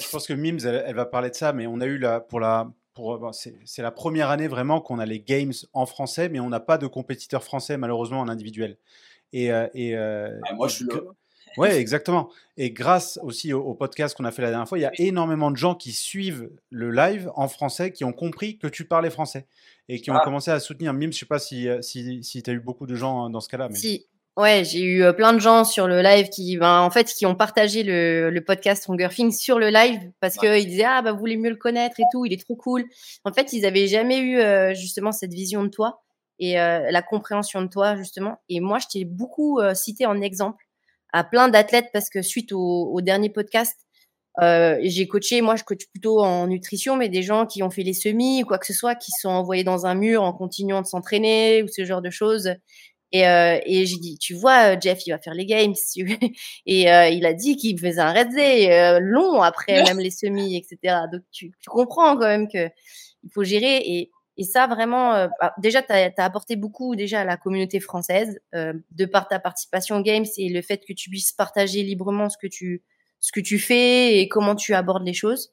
Je 0.00 0.08
pense 0.08 0.26
que 0.26 0.32
Mims, 0.32 0.58
elle, 0.64 0.94
va 0.94 1.06
parler 1.06 1.30
de 1.30 1.34
ça, 1.34 1.52
mais 1.52 1.66
on 1.66 1.80
a 1.80 1.86
eu 1.86 1.98
la, 1.98 2.20
pour 2.20 2.40
la, 2.40 2.70
pour, 2.94 3.30
c'est 3.32 3.82
la 3.82 3.90
première 3.90 4.30
année 4.30 4.48
vraiment 4.48 4.80
qu'on 4.80 4.98
a 4.98 5.06
les 5.06 5.20
games 5.20 5.52
en 5.72 5.86
français, 5.86 6.28
mais 6.28 6.40
on 6.40 6.48
n'a 6.48 6.60
pas 6.60 6.78
de 6.78 6.86
compétiteurs 6.86 7.44
français 7.44 7.76
malheureusement 7.76 8.20
en 8.20 8.28
individuel. 8.28 8.78
Et, 9.32 9.52
euh, 9.52 9.66
et 9.74 9.96
euh, 9.96 10.38
ah, 10.44 10.54
moi, 10.54 10.68
je 10.68 10.76
suis 10.76 10.84
là. 10.86 10.96
Oui, 11.56 11.68
exactement. 11.68 12.30
Et 12.56 12.70
grâce 12.70 13.18
aussi 13.22 13.52
au, 13.52 13.74
podcast 13.74 14.16
qu'on 14.16 14.24
a 14.24 14.30
fait 14.30 14.42
la 14.42 14.50
dernière 14.50 14.68
fois, 14.68 14.78
il 14.78 14.82
y 14.82 14.86
a 14.86 14.92
énormément 14.98 15.50
de 15.50 15.56
gens 15.56 15.74
qui 15.74 15.92
suivent 15.92 16.50
le 16.70 16.90
live 16.90 17.30
en 17.34 17.48
français, 17.48 17.92
qui 17.92 18.04
ont 18.04 18.12
compris 18.12 18.58
que 18.58 18.66
tu 18.66 18.84
parlais 18.84 19.10
français 19.10 19.46
et 19.88 20.00
qui 20.00 20.10
ont 20.10 20.16
ah. 20.16 20.24
commencé 20.24 20.50
à 20.50 20.60
soutenir. 20.60 20.92
Mime, 20.92 21.12
je 21.12 21.16
ne 21.16 21.20
sais 21.20 21.26
pas 21.26 21.38
si, 21.38 21.68
euh, 21.68 21.80
si, 21.82 22.22
si 22.22 22.42
tu 22.42 22.50
as 22.50 22.52
eu 22.52 22.60
beaucoup 22.60 22.86
de 22.86 22.94
gens 22.94 23.30
dans 23.30 23.40
ce 23.40 23.48
cas-là. 23.48 23.68
Mais... 23.68 23.76
Si, 23.76 24.06
ouais, 24.36 24.64
j'ai 24.64 24.82
eu 24.82 25.02
euh, 25.02 25.12
plein 25.12 25.32
de 25.32 25.38
gens 25.38 25.64
sur 25.64 25.86
le 25.86 26.02
live 26.02 26.28
qui, 26.28 26.56
ben, 26.58 26.80
en 26.80 26.90
fait, 26.90 27.04
qui 27.04 27.24
ont 27.24 27.34
partagé 27.34 27.82
le, 27.82 28.30
le 28.30 28.44
podcast 28.44 28.82
Stronger 28.82 29.08
Things 29.08 29.32
sur 29.32 29.58
le 29.58 29.70
live 29.70 30.12
parce 30.20 30.36
qu'ils 30.36 30.66
disaient 30.66 30.84
ah 30.84 31.02
bah 31.02 31.12
vous 31.12 31.18
voulez 31.18 31.36
mieux 31.36 31.50
le 31.50 31.56
connaître 31.56 31.98
et 32.00 32.04
tout, 32.12 32.26
il 32.26 32.32
est 32.32 32.42
trop 32.44 32.56
cool. 32.56 32.84
En 33.24 33.32
fait, 33.32 33.52
ils 33.52 33.64
avaient 33.64 33.86
jamais 33.86 34.18
eu 34.18 34.38
euh, 34.38 34.74
justement 34.74 35.12
cette 35.12 35.32
vision 35.32 35.62
de 35.64 35.68
toi 35.68 36.02
et 36.38 36.54
la 36.54 37.02
compréhension 37.02 37.62
de 37.62 37.68
toi 37.68 37.94
justement. 37.94 38.40
Et 38.48 38.58
moi, 38.58 38.80
je 38.80 38.86
t'ai 38.88 39.04
beaucoup 39.04 39.60
cité 39.74 40.06
en 40.06 40.20
exemple 40.20 40.64
à 41.12 41.24
plein 41.24 41.48
d'athlètes 41.48 41.90
parce 41.92 42.08
que 42.10 42.22
suite 42.22 42.52
au, 42.52 42.90
au 42.92 43.00
dernier 43.00 43.30
podcast, 43.30 43.76
euh, 44.40 44.78
j'ai 44.82 45.06
coaché, 45.06 45.42
moi 45.42 45.56
je 45.56 45.64
coach 45.64 45.86
plutôt 45.92 46.20
en 46.20 46.46
nutrition, 46.46 46.96
mais 46.96 47.08
des 47.08 47.22
gens 47.22 47.46
qui 47.46 47.62
ont 47.62 47.70
fait 47.70 47.82
les 47.82 47.92
semis 47.92 48.42
ou 48.42 48.46
quoi 48.46 48.58
que 48.58 48.66
ce 48.66 48.72
soit, 48.72 48.94
qui 48.94 49.10
sont 49.20 49.28
envoyés 49.28 49.64
dans 49.64 49.84
un 49.84 49.94
mur 49.94 50.22
en 50.22 50.32
continuant 50.32 50.80
de 50.80 50.86
s'entraîner 50.86 51.62
ou 51.62 51.68
ce 51.68 51.84
genre 51.84 52.00
de 52.00 52.10
choses. 52.10 52.54
Et, 53.12 53.28
euh, 53.28 53.58
et 53.66 53.84
j'ai 53.84 53.98
dit, 53.98 54.16
tu 54.18 54.34
vois, 54.34 54.78
Jeff, 54.80 55.06
il 55.06 55.10
va 55.10 55.18
faire 55.18 55.34
les 55.34 55.44
games. 55.44 55.74
et 56.66 56.90
euh, 56.90 57.08
il 57.08 57.26
a 57.26 57.34
dit 57.34 57.56
qu'il 57.56 57.78
faisait 57.78 58.00
un 58.00 58.12
red 58.12 58.30
day 58.30 58.72
euh, 58.72 59.00
long 59.00 59.42
après 59.42 59.82
même 59.84 59.98
les 59.98 60.10
semis, 60.10 60.56
etc. 60.56 60.96
Donc 61.12 61.22
tu, 61.30 61.50
tu 61.50 61.70
comprends 61.70 62.16
quand 62.16 62.26
même 62.26 62.48
que 62.48 62.68
il 63.24 63.30
faut 63.32 63.44
gérer. 63.44 63.82
Et 63.84 64.10
et 64.38 64.44
ça, 64.44 64.66
vraiment, 64.66 65.14
euh, 65.14 65.28
bah, 65.40 65.54
déjà, 65.58 65.82
tu 65.82 65.92
as, 65.92 66.12
apporté 66.16 66.56
beaucoup 66.56 66.96
déjà 66.96 67.20
à 67.20 67.24
la 67.24 67.36
communauté 67.36 67.80
française, 67.80 68.40
euh, 68.54 68.72
de 68.90 69.04
par 69.04 69.28
ta 69.28 69.38
participation 69.38 69.96
aux 69.96 70.02
Games 70.02 70.24
et 70.38 70.48
le 70.48 70.62
fait 70.62 70.84
que 70.86 70.92
tu 70.94 71.10
puisses 71.10 71.32
partager 71.32 71.82
librement 71.82 72.28
ce 72.28 72.38
que 72.38 72.46
tu, 72.46 72.82
ce 73.20 73.30
que 73.30 73.40
tu 73.40 73.58
fais 73.58 74.18
et 74.18 74.28
comment 74.28 74.56
tu 74.56 74.74
abordes 74.74 75.04
les 75.04 75.12
choses. 75.12 75.52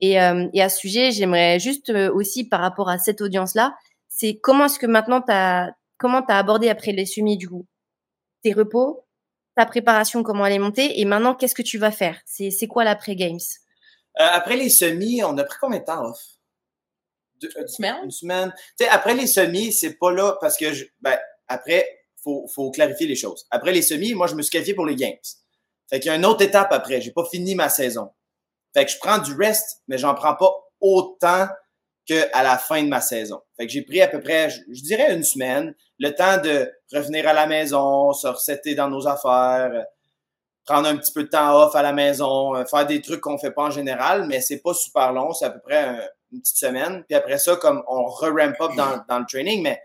Et, 0.00 0.20
euh, 0.20 0.48
et 0.54 0.62
à 0.62 0.68
ce 0.68 0.78
sujet, 0.78 1.10
j'aimerais 1.10 1.58
juste 1.58 1.90
euh, 1.90 2.12
aussi, 2.12 2.48
par 2.48 2.60
rapport 2.60 2.88
à 2.88 2.98
cette 2.98 3.20
audience-là, 3.20 3.76
c'est 4.08 4.38
comment 4.38 4.66
est-ce 4.66 4.78
que 4.78 4.86
maintenant, 4.86 5.22
as, 5.28 5.70
comment 5.98 6.22
tu 6.22 6.32
as 6.32 6.38
abordé 6.38 6.70
après 6.70 6.92
les 6.92 7.06
semis, 7.06 7.36
du 7.36 7.48
coup? 7.48 7.66
Tes 8.42 8.52
repos, 8.52 9.04
ta 9.56 9.66
préparation, 9.66 10.22
comment 10.22 10.46
elle 10.46 10.54
est 10.54 10.58
montée, 10.58 11.00
et 11.00 11.04
maintenant, 11.04 11.34
qu'est-ce 11.34 11.54
que 11.54 11.62
tu 11.62 11.76
vas 11.76 11.90
faire? 11.90 12.18
C'est 12.24 12.66
quoi 12.66 12.84
l'après-Games? 12.84 13.40
Après 14.14 14.56
les 14.56 14.70
semis, 14.70 15.22
on 15.22 15.36
a 15.36 15.44
pris 15.44 15.58
combien 15.60 15.80
de 15.80 15.84
temps 15.84 16.04
off? 16.06 16.35
Deux, 17.40 17.50
une 17.58 17.68
semaine? 17.68 17.96
Une 18.04 18.10
semaine. 18.10 18.52
Tu 18.78 18.84
sais, 18.84 18.88
après 18.88 19.14
les 19.14 19.26
semis, 19.26 19.72
c'est 19.72 19.94
pas 19.94 20.10
là 20.10 20.36
parce 20.40 20.56
que, 20.56 20.72
je, 20.72 20.84
ben, 21.00 21.18
après, 21.48 21.86
faut, 22.22 22.46
faut 22.52 22.70
clarifier 22.70 23.06
les 23.06 23.16
choses. 23.16 23.46
Après 23.50 23.72
les 23.72 23.82
semis, 23.82 24.14
moi, 24.14 24.26
je 24.26 24.34
me 24.34 24.42
suis 24.42 24.50
qualifié 24.50 24.74
pour 24.74 24.86
les 24.86 24.96
Games. 24.96 25.16
Fait 25.88 26.00
qu'il 26.00 26.10
y 26.10 26.12
a 26.12 26.16
une 26.16 26.26
autre 26.26 26.42
étape 26.42 26.72
après. 26.72 27.00
J'ai 27.00 27.12
pas 27.12 27.24
fini 27.24 27.54
ma 27.54 27.68
saison. 27.68 28.10
Fait 28.74 28.84
que 28.84 28.90
je 28.90 28.98
prends 28.98 29.18
du 29.18 29.32
rest, 29.34 29.82
mais 29.88 29.98
j'en 29.98 30.14
prends 30.14 30.34
pas 30.34 30.52
autant 30.80 31.46
qu'à 32.06 32.42
la 32.42 32.58
fin 32.58 32.82
de 32.82 32.88
ma 32.88 33.00
saison. 33.00 33.40
Fait 33.56 33.66
que 33.66 33.72
j'ai 33.72 33.82
pris 33.82 34.00
à 34.00 34.08
peu 34.08 34.20
près, 34.20 34.50
je, 34.50 34.82
dirais 34.82 35.14
une 35.14 35.24
semaine, 35.24 35.74
le 35.98 36.14
temps 36.14 36.40
de 36.40 36.70
revenir 36.92 37.26
à 37.26 37.32
la 37.32 37.46
maison, 37.46 38.12
se 38.12 38.28
resetter 38.28 38.74
dans 38.74 38.88
nos 38.88 39.06
affaires, 39.08 39.84
prendre 40.66 40.88
un 40.88 40.96
petit 40.96 41.12
peu 41.12 41.22
de 41.22 41.28
temps 41.28 41.56
off 41.62 41.74
à 41.76 41.82
la 41.82 41.92
maison, 41.92 42.54
euh, 42.56 42.64
faire 42.64 42.86
des 42.86 43.00
trucs 43.00 43.20
qu'on 43.20 43.38
fait 43.38 43.52
pas 43.52 43.62
en 43.62 43.70
général, 43.70 44.26
mais 44.26 44.40
c'est 44.40 44.58
pas 44.58 44.74
super 44.74 45.12
long, 45.12 45.32
c'est 45.32 45.46
à 45.46 45.50
peu 45.50 45.60
près 45.60 45.78
un, 45.78 46.00
une 46.32 46.40
petite 46.40 46.56
semaine. 46.56 47.04
Puis 47.08 47.16
après 47.16 47.38
ça, 47.38 47.56
comme 47.56 47.82
on 47.88 48.04
re-ramp 48.04 48.60
up 48.60 48.72
dans, 48.76 49.04
dans, 49.08 49.18
le 49.20 49.26
training, 49.26 49.62
mais 49.62 49.80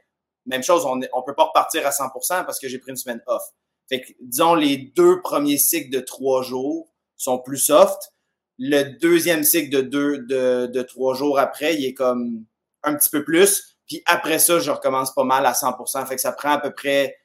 même 0.48 0.64
chose, 0.64 0.86
on 0.86 0.96
ne 0.96 1.06
peut 1.26 1.36
pas 1.36 1.46
repartir 1.46 1.86
à 1.86 1.92
100% 1.92 2.46
parce 2.46 2.60
que 2.60 2.68
j'ai 2.68 2.80
pris 2.80 2.90
une 2.90 2.98
semaine 2.98 3.22
off. 3.28 3.44
Fait 3.88 4.02
que, 4.02 4.12
disons, 4.22 4.56
les 4.56 4.78
deux 4.78 5.22
premiers 5.22 5.58
cycles 5.58 5.92
de 5.92 6.00
trois 6.00 6.42
jours 6.42 6.92
sont 7.16 7.40
plus 7.40 7.58
soft. 7.58 8.14
Le 8.58 8.84
deuxième 9.00 9.44
cycle 9.44 9.70
de 9.70 9.82
deux, 9.82 10.18
de, 10.20 10.66
de 10.68 10.82
trois 10.82 11.14
jours 11.14 11.40
après, 11.40 11.76
il 11.76 11.86
est 11.86 11.94
comme 11.94 12.46
un 12.84 12.96
petit 12.96 13.10
peu 13.10 13.24
plus. 13.24 13.78
Puis 13.88 14.02
après 14.06 14.40
ça, 14.40 14.60
je 14.60 14.72
recommence 14.72 15.14
pas 15.14 15.24
mal 15.24 15.46
à 15.46 15.52
100%. 15.52 16.08
Fait 16.08 16.16
que 16.16 16.22
ça 16.22 16.32
prend 16.32 16.52
à 16.52 16.58
peu 16.58 16.72
près 16.72 17.18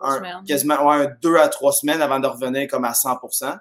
un, 0.00 0.44
quasiment 0.44 0.86
ouais, 0.88 1.08
deux 1.22 1.36
à 1.36 1.48
trois 1.48 1.72
semaines 1.72 2.02
avant 2.02 2.20
de 2.20 2.26
revenir 2.26 2.68
comme 2.68 2.84
à 2.84 2.92
100%. 2.92 3.58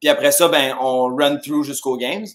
Puis 0.00 0.08
après 0.08 0.32
ça, 0.32 0.48
ben, 0.48 0.76
on 0.80 1.14
run 1.14 1.36
through 1.36 1.64
jusqu'aux 1.64 1.96
games. 1.96 2.26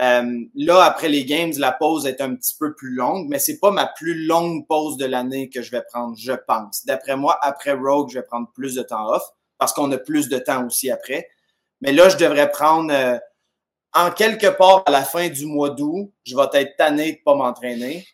Euh, 0.00 0.44
là, 0.54 0.82
après 0.82 1.08
les 1.08 1.24
games, 1.24 1.52
la 1.58 1.72
pause 1.72 2.06
est 2.06 2.20
un 2.22 2.34
petit 2.34 2.54
peu 2.58 2.74
plus 2.74 2.94
longue, 2.94 3.26
mais 3.28 3.38
c'est 3.38 3.58
pas 3.58 3.70
ma 3.70 3.86
plus 3.86 4.26
longue 4.26 4.66
pause 4.66 4.96
de 4.96 5.04
l'année 5.04 5.50
que 5.50 5.60
je 5.60 5.70
vais 5.70 5.82
prendre, 5.82 6.16
je 6.16 6.32
pense. 6.32 6.86
D'après 6.86 7.16
moi, 7.16 7.38
après 7.42 7.72
Rogue, 7.72 8.08
je 8.10 8.18
vais 8.18 8.24
prendre 8.24 8.50
plus 8.52 8.74
de 8.74 8.82
temps 8.82 9.10
off 9.10 9.22
parce 9.58 9.74
qu'on 9.74 9.92
a 9.92 9.98
plus 9.98 10.28
de 10.28 10.38
temps 10.38 10.66
aussi 10.66 10.90
après. 10.90 11.28
Mais 11.82 11.92
là, 11.92 12.08
je 12.08 12.16
devrais 12.16 12.50
prendre 12.50 12.92
euh, 12.92 13.18
en 13.92 14.10
quelque 14.10 14.46
part 14.46 14.82
à 14.86 14.90
la 14.90 15.02
fin 15.02 15.28
du 15.28 15.44
mois 15.44 15.70
d'août, 15.70 16.12
je 16.24 16.34
vais 16.34 16.60
être 16.60 16.76
tanné 16.76 17.12
de 17.12 17.18
pas 17.22 17.34
m'entraîner. 17.34 18.06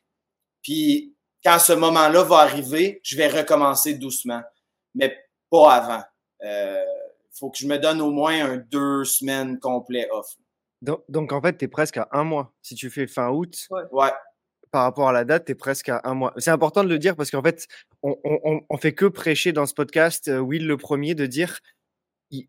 Puis 0.63 1.16
quand 1.47 1.59
ce 1.61 1.73
moment-là 1.75 2.25
va 2.25 2.39
arriver, 2.39 3.01
je 3.05 3.17
vais 3.17 3.29
recommencer 3.29 3.95
doucement. 3.95 4.43
Mais 4.95 5.17
pas 5.51 5.75
avant. 5.75 6.03
Euh, 6.45 6.83
faut 7.39 7.51
que 7.51 7.59
je 7.59 7.67
me 7.69 7.77
donne 7.79 8.01
au 8.01 8.11
moins 8.11 8.45
un 8.45 8.57
deux 8.57 9.05
semaines 9.05 9.59
complet 9.61 10.09
off. 10.11 10.27
Donc, 10.83 11.03
donc 11.09 11.33
en 11.33 11.41
fait, 11.41 11.57
tu 11.57 11.67
es 11.67 11.69
presque 11.69 11.99
à 11.99 12.09
un 12.13 12.25
mois. 12.25 12.53
Si 12.63 12.75
tu 12.75 12.91
fais 12.91 13.07
fin 13.07 13.31
août, 13.31 13.55
Ouais. 13.93 14.11
par 14.73 14.83
rapport 14.83 15.09
à 15.09 15.13
la 15.13 15.25
date, 15.25 15.45
tu 15.47 15.53
es 15.53 15.55
presque 15.55 15.89
à 15.89 16.01
un 16.05 16.15
mois. 16.15 16.35
C'est 16.39 16.51
important 16.51 16.83
de 16.83 16.89
le 16.89 16.99
dire 16.99 17.15
parce 17.15 17.31
qu'en 17.31 17.43
fait, 17.43 17.67
on, 18.03 18.17
on, 18.25 18.41
on- 18.45 18.61
on 18.69 18.77
fait 18.77 18.93
que 18.95 19.07
prêcher 19.07 19.53
dans 19.53 19.67
ce 19.67 19.75
podcast, 19.75 20.29
euh, 20.29 20.39
Will 20.41 20.67
le 20.67 20.77
premier, 20.77 21.15
de 21.15 21.27
dire 21.27 21.61
il- 22.31 22.49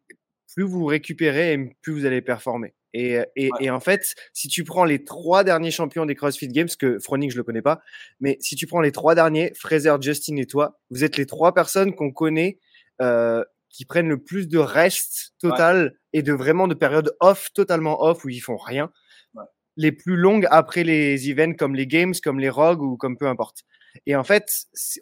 plus 0.55 0.63
vous 0.63 0.85
récupérez 0.85 1.53
et 1.53 1.75
plus 1.81 1.93
vous 1.93 2.05
allez 2.05 2.21
performer. 2.21 2.73
Et, 2.93 3.17
euh, 3.17 3.23
et, 3.35 3.51
Ouais. 3.51 3.65
et 3.65 3.69
en 3.69 3.79
fait, 3.79 4.15
si 4.33 4.47
tu 4.47 4.63
prends 4.63 4.85
les 4.85 5.03
trois 5.03 5.43
derniers 5.43 5.71
champions 5.71 6.05
des 6.05 6.15
CrossFit 6.15 6.47
Games, 6.47 6.69
que 6.79 6.99
Froning, 6.99 7.29
je 7.29 7.37
le 7.37 7.43
connais 7.43 7.61
pas, 7.61 7.81
mais 8.19 8.37
si 8.39 8.55
tu 8.55 8.65
prends 8.67 8.81
les 8.81 8.91
trois 8.91 9.13
derniers, 9.15 9.51
Fraser, 9.55 9.95
Justin 10.01 10.37
et 10.37 10.45
toi, 10.45 10.79
vous 10.89 11.03
êtes 11.03 11.17
les 11.17 11.25
trois 11.25 11.53
personnes 11.53 11.93
qu'on 11.93 12.11
connaît 12.11 12.59
euh, 13.01 13.43
qui 13.69 13.85
prennent 13.85 14.07
le 14.09 14.17
plus 14.23 14.47
de 14.47 14.57
rest 14.57 15.33
total 15.39 15.93
et 16.13 16.23
de 16.23 16.33
vraiment 16.33 16.67
de 16.67 16.73
périodes 16.73 17.15
off, 17.19 17.51
totalement 17.53 18.01
off, 18.03 18.23
où 18.25 18.29
ils 18.29 18.39
font 18.39 18.57
rien 18.57 18.89
Ouais. 19.35 19.43
les 19.75 19.91
plus 19.91 20.15
longues 20.15 20.47
après 20.49 20.83
les 20.83 21.29
events 21.29 21.53
comme 21.53 21.75
les 21.75 21.85
games, 21.85 22.13
comme 22.23 22.39
les 22.39 22.49
rogues 22.49 22.81
ou 22.81 22.97
comme 22.97 23.17
peu 23.17 23.27
importe. 23.27 23.63
Et 24.05 24.15
en 24.15 24.23
fait, 24.23 24.49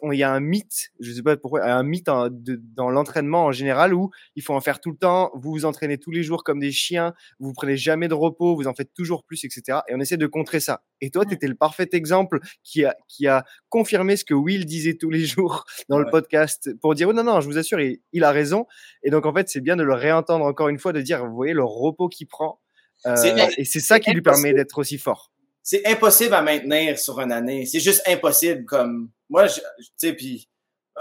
il 0.02 0.18
y 0.18 0.22
a 0.22 0.32
un 0.32 0.40
mythe, 0.40 0.90
je 1.00 1.12
sais 1.12 1.22
pas 1.22 1.36
pourquoi, 1.36 1.64
un 1.64 1.82
mythe 1.82 2.08
en- 2.08 2.28
de- 2.30 2.60
dans 2.74 2.90
l'entraînement 2.90 3.44
en 3.46 3.52
général 3.52 3.92
où 3.94 4.10
il 4.34 4.42
faut 4.42 4.54
en 4.54 4.60
faire 4.60 4.80
tout 4.80 4.90
le 4.90 4.96
temps, 4.96 5.30
vous 5.34 5.50
vous 5.50 5.64
entraînez 5.64 5.98
tous 5.98 6.10
les 6.10 6.22
jours 6.22 6.44
comme 6.44 6.58
des 6.60 6.72
chiens, 6.72 7.12
vous 7.38 7.52
prenez 7.52 7.76
jamais 7.76 8.08
de 8.08 8.14
repos, 8.14 8.56
vous 8.56 8.66
en 8.66 8.74
faites 8.74 8.92
toujours 8.94 9.24
plus, 9.24 9.44
etc. 9.44 9.80
Et 9.88 9.94
on 9.94 10.00
essaie 10.00 10.16
de 10.16 10.26
contrer 10.26 10.60
ça. 10.60 10.82
Et 11.00 11.10
toi, 11.10 11.24
tu 11.26 11.34
étais 11.34 11.48
le 11.48 11.54
parfait 11.54 11.88
exemple 11.92 12.38
qui 12.62 12.84
a, 12.84 12.96
qui 13.08 13.26
a 13.26 13.44
confirmé 13.68 14.16
ce 14.16 14.24
que 14.24 14.34
Will 14.34 14.64
disait 14.66 14.94
tous 14.94 15.10
les 15.10 15.24
jours 15.26 15.64
dans 15.88 15.98
le 15.98 16.04
podcast 16.10 16.70
pour 16.80 16.94
dire, 16.94 17.08
oh 17.08 17.12
non, 17.12 17.24
non, 17.24 17.40
je 17.40 17.46
vous 17.46 17.58
assure, 17.58 17.80
il, 17.80 18.00
il 18.12 18.24
a 18.24 18.30
raison. 18.30 18.66
Et 19.02 19.10
donc, 19.10 19.26
en 19.26 19.34
fait, 19.34 19.48
c'est 19.48 19.60
bien 19.60 19.76
de 19.76 19.82
le 19.82 19.94
réentendre 19.94 20.44
encore 20.44 20.68
une 20.68 20.78
fois, 20.78 20.92
de 20.92 21.00
dire, 21.00 21.26
vous 21.26 21.34
voyez, 21.34 21.52
le 21.52 21.64
repos 21.64 22.08
qu'il 22.08 22.26
prend. 22.26 22.60
euh, 23.04 23.16
et 23.58 23.64
c'est 23.64 23.80
ça 23.80 24.00
qui 24.00 24.10
lui 24.14 24.22
permet 24.22 24.52
d'être 24.54 24.78
aussi 24.78 24.96
fort. 24.98 25.30
C'est 25.66 25.84
impossible 25.84 26.32
à 26.32 26.42
maintenir 26.42 26.96
sur 26.96 27.18
une 27.18 27.32
année. 27.32 27.66
C'est 27.66 27.80
juste 27.80 28.00
impossible. 28.06 28.64
Comme 28.66 29.10
moi, 29.28 29.48
tu 29.48 29.60
sais, 29.96 30.12
puis 30.12 30.48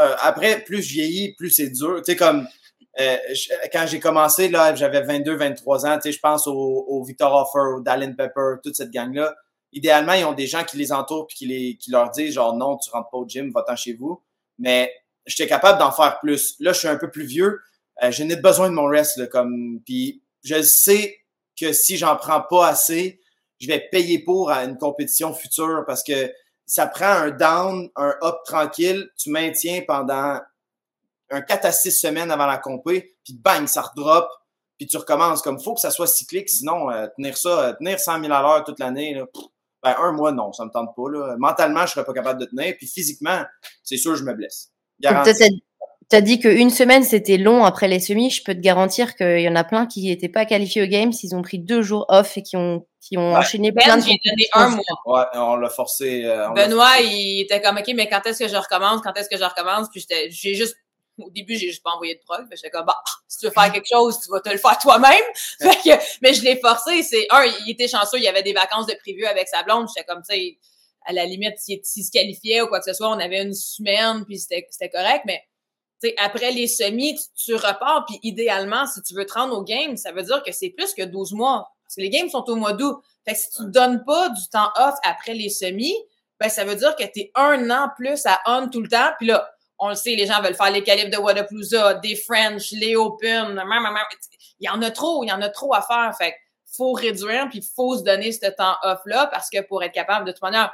euh, 0.02 0.16
après, 0.20 0.64
plus 0.64 0.82
je 0.82 0.94
vieillis, 0.94 1.36
plus 1.36 1.52
c'est 1.52 1.70
dur. 1.70 1.98
Tu 1.98 2.12
sais, 2.12 2.16
comme 2.16 2.48
euh, 3.00 3.18
quand 3.72 3.86
j'ai 3.86 4.00
commencé 4.00 4.50
là, 4.50 4.74
j'avais 4.74 5.04
22, 5.04 5.36
23 5.36 5.86
ans. 5.86 5.96
Tu 5.98 6.02
sais, 6.02 6.12
je 6.14 6.20
pense 6.20 6.48
au, 6.48 6.52
au 6.52 7.04
Victor 7.04 7.32
Offer, 7.32 7.76
au 7.76 7.80
Dallin 7.80 8.14
Pepper, 8.14 8.56
toute 8.64 8.76
cette 8.76 8.90
gang-là. 8.90 9.36
Idéalement, 9.72 10.14
ils 10.14 10.26
ont 10.26 10.34
des 10.34 10.48
gens 10.48 10.64
qui 10.64 10.78
les 10.78 10.92
entourent 10.92 11.28
puis 11.28 11.38
qui 11.38 11.46
les 11.46 11.78
qui 11.78 11.92
leur 11.92 12.10
disent 12.10 12.34
genre 12.34 12.56
non, 12.56 12.78
tu 12.78 12.90
rentres 12.90 13.12
pas 13.12 13.18
au 13.20 13.28
gym, 13.28 13.52
va-t'en 13.52 13.76
chez 13.76 13.94
vous. 13.94 14.24
Mais 14.58 14.92
j'étais 15.28 15.48
capable 15.48 15.78
d'en 15.78 15.92
faire 15.92 16.18
plus. 16.20 16.56
Là, 16.60 16.74
je 16.74 16.80
suis 16.80 16.88
un 16.88 16.98
peu 16.98 17.12
plus 17.12 17.28
vieux. 17.28 17.60
Euh, 18.02 18.10
je 18.10 18.24
n'ai 18.24 18.36
besoin 18.36 18.70
de 18.70 18.74
mon 18.74 18.88
rest 18.88 19.18
là, 19.18 19.28
comme 19.28 19.80
puis 19.86 20.24
je 20.44 20.60
sais 20.64 21.20
que 21.56 21.72
si 21.72 21.98
j'en 21.98 22.16
prends 22.16 22.42
pas 22.42 22.68
assez, 22.68 23.22
je 23.60 23.68
vais 23.68 23.88
payer 23.92 24.20
pour 24.20 24.52
à 24.52 24.64
une 24.64 24.78
compétition 24.78 25.34
future 25.34 25.84
parce 25.86 26.04
que 26.04 26.32
ça 26.66 26.88
prend 26.88 27.06
un 27.06 27.32
down, 27.32 27.90
un 27.96 28.16
up 28.24 28.36
tranquille, 28.46 29.10
tu 29.18 29.30
maintiens 29.30 29.84
pendant 29.88 30.40
un 31.32 31.42
4 31.42 31.66
à 31.66 31.72
6 31.72 31.92
semaines 31.92 32.32
avant 32.32 32.46
la 32.46 32.58
compé, 32.58 33.16
puis 33.24 33.34
bang, 33.34 33.68
ça 33.68 33.82
redrop, 33.82 34.28
puis 34.78 34.88
tu 34.88 34.98
recommences. 34.98 35.42
Comme 35.42 35.60
faut 35.60 35.74
que 35.74 35.82
ça 35.82 35.92
soit 35.92 36.08
cyclique, 36.08 36.50
sinon 36.50 36.92
euh, 36.92 37.08
tenir 37.16 37.38
ça, 37.38 37.70
euh, 37.70 37.74
tenir 37.74 38.00
100 38.00 38.22
000 38.22 38.34
à 38.34 38.42
l'heure 38.42 38.64
toute 38.64 38.80
l'année, 38.80 39.22
ben 39.84 39.96
un 40.00 40.12
mois, 40.12 40.32
non, 40.32 40.52
ça 40.54 40.66
me 40.66 40.72
tente 40.72 40.96
pas. 40.96 41.10
Là. 41.10 41.36
Mentalement, 41.38 41.86
je 41.86 41.92
serais 41.94 42.06
pas 42.06 42.14
capable 42.14 42.42
de 42.42 42.46
tenir, 42.46 42.76
puis 42.78 42.88
physiquement, 42.88 43.44
c'est 43.84 43.98
sûr, 43.98 44.16
je 44.16 44.24
me 44.24 44.34
blesse. 44.34 44.72
Tu 46.10 46.16
as 46.16 46.22
dit 46.22 46.40
qu'une 46.40 46.70
semaine, 46.70 47.04
c'était 47.04 47.38
long 47.38 47.64
après 47.64 47.88
les 47.88 48.00
semis. 48.00 48.30
Je 48.30 48.44
peux 48.44 48.54
te 48.54 48.60
garantir 48.60 49.16
qu'il 49.16 49.40
y 49.42 49.50
en 49.50 49.56
a 49.56 49.64
plein 49.64 49.88
qui 49.88 50.04
n'étaient 50.04 50.30
pas 50.30 50.46
qualifiés 50.46 50.84
aux 50.84 50.88
Games. 50.88 51.12
Ils 51.24 51.36
ont 51.36 51.42
pris 51.42 51.58
deux 51.58 51.82
jours 51.82 52.06
off 52.10 52.38
et 52.38 52.44
qui 52.44 52.56
ont, 52.58 52.86
qui 53.02 53.18
ont 53.18 53.32
Ouais. 53.34 53.38
enchaîné 53.40 53.72
plein 53.72 53.96
Ben, 53.96 54.02
de 54.02 54.06
j'ai 54.06 54.20
donné 54.24 54.48
un 54.54 54.70
mois. 54.70 54.84
Ouais, 55.06 55.26
on 55.40 55.56
l'a 55.56 55.70
forcé. 55.70 56.24
euh, 56.26 56.50
on 56.50 56.54
Benoît, 56.54 56.90
forcé. 56.90 57.06
il 57.08 57.42
était 57.42 57.60
comme, 57.62 57.78
OK, 57.78 57.92
mais 57.96 58.08
quand 58.08 58.22
est-ce 58.26 58.40
que 58.44 58.48
je 58.48 58.56
recommence? 58.56 59.02
Quand 59.02 59.14
est-ce 59.18 59.30
que 59.30 59.38
je 59.38 59.44
recommence? 59.44 59.88
Puis 59.92 60.02
j'étais, 60.02 60.30
j'ai 60.30 60.54
juste, 60.54 60.76
au 61.18 61.32
début, 61.32 61.58
j'ai 61.58 61.68
juste 61.70 61.82
pas 61.84 61.92
envoyé 61.92 62.14
de 62.16 62.20
prog. 62.24 62.46
J'étais 62.52 62.70
comme, 62.70 62.86
bah, 62.86 63.02
si 63.28 63.40
tu 63.40 63.46
veux 63.48 63.52
faire 63.52 63.72
quelque 63.72 63.88
chose, 63.92 64.20
tu 64.24 64.30
vas 64.30 64.42
te 64.42 64.50
le 64.50 64.58
faire 64.58 64.78
toi-même. 64.78 65.24
Fait 65.60 65.76
que, 65.84 66.04
mais 66.22 66.34
je 66.36 66.44
l'ai 66.44 66.58
forcé. 66.58 67.02
C'est, 67.02 67.26
un, 67.32 67.46
il 67.66 67.72
était 67.72 67.88
chanceux, 67.88 68.18
il 68.18 68.24
y 68.24 68.28
avait 68.28 68.44
des 68.44 68.54
vacances 68.54 68.86
de 68.86 68.94
prévu 69.02 69.26
avec 69.26 69.48
sa 69.48 69.64
blonde. 69.64 69.88
J'étais 69.96 70.06
comme, 70.06 70.22
tu 70.22 70.36
sais, 70.36 70.58
à 71.08 71.14
la 71.14 71.26
limite, 71.26 71.58
s'il 71.58 71.80
s'il 71.84 72.04
se 72.04 72.12
qualifiait 72.12 72.62
ou 72.62 72.68
quoi 72.68 72.80
que 72.80 72.86
ce 72.86 72.94
soit, 72.94 73.10
on 73.10 73.20
avait 73.20 73.42
une 73.42 73.54
semaine, 73.56 74.24
puis 74.26 74.38
c'était, 74.38 74.68
c'était 74.70 74.90
correct. 74.90 75.24
Mais, 75.26 75.42
après 76.18 76.52
les 76.52 76.68
semis, 76.68 77.16
tu, 77.16 77.46
tu 77.46 77.56
repars, 77.56 78.06
puis 78.08 78.20
idéalement, 78.24 78.86
si 78.86 79.02
tu 79.02 79.14
veux 79.16 79.26
te 79.26 79.34
rendre 79.34 79.58
aux 79.58 79.64
games, 79.64 79.98
ça 79.98 80.12
veut 80.12 80.24
dire 80.24 80.44
que 80.44 80.52
c'est 80.52 80.70
plus 80.70 80.94
que 80.94 81.04
12 81.04 81.34
mois. 81.34 81.72
Parce 81.84 81.96
que 81.96 82.02
les 82.02 82.10
games 82.10 82.30
sont 82.30 82.44
au 82.50 82.56
mois 82.56 82.74
d'août. 82.74 83.02
Fait 83.28 83.34
que 83.34 83.40
si 83.40 83.50
tu 83.52 83.64
donnes 83.68 84.04
pas 84.06 84.30
du 84.30 84.48
temps 84.50 84.70
off 84.78 84.96
après 85.04 85.34
les 85.34 85.50
semis, 85.50 85.96
ben 86.40 86.50
ça 86.50 86.64
veut 86.66 86.76
dire 86.76 86.96
que 86.96 87.04
tu 87.04 87.22
es 87.22 87.32
un 87.36 87.70
an 87.72 87.90
plus 87.96 88.26
à 88.26 88.40
on 88.46 88.68
tout 88.70 88.82
le 88.82 88.90
temps. 88.90 89.12
Puis 89.18 89.28
là, 89.28 89.50
on 89.80 89.90
le 89.90 89.96
sait, 89.96 90.16
les 90.16 90.26
gens 90.26 90.42
veulent 90.42 90.56
faire 90.56 90.72
les 90.72 90.84
calibres 90.84 91.12
de 91.12 91.18
Wadapalooza, 91.22 91.96
des 91.96 92.16
French, 92.16 92.72
les 92.72 92.96
Open. 92.96 93.62
Il 94.60 94.66
y 94.66 94.70
en 94.70 94.82
a 94.82 94.92
trop, 94.92 95.24
il 95.24 95.28
y 95.28 95.32
en 95.32 95.42
a 95.42 95.50
trop 95.50 95.74
à 95.74 95.82
faire. 95.82 96.14
Fait 96.18 96.32
que 96.32 96.38
faut 96.78 96.94
réduire, 96.94 97.48
puis 97.50 97.62
faut 97.76 97.98
se 97.98 98.04
donner 98.04 98.32
ce 98.32 98.48
temps 98.48 98.76
off-là 98.84 99.28
parce 99.28 99.50
que 99.50 99.62
pour 99.62 99.84
être 99.84 99.94
capable, 99.94 100.26
de 100.26 100.32
toute 100.32 100.42
manière, 100.42 100.74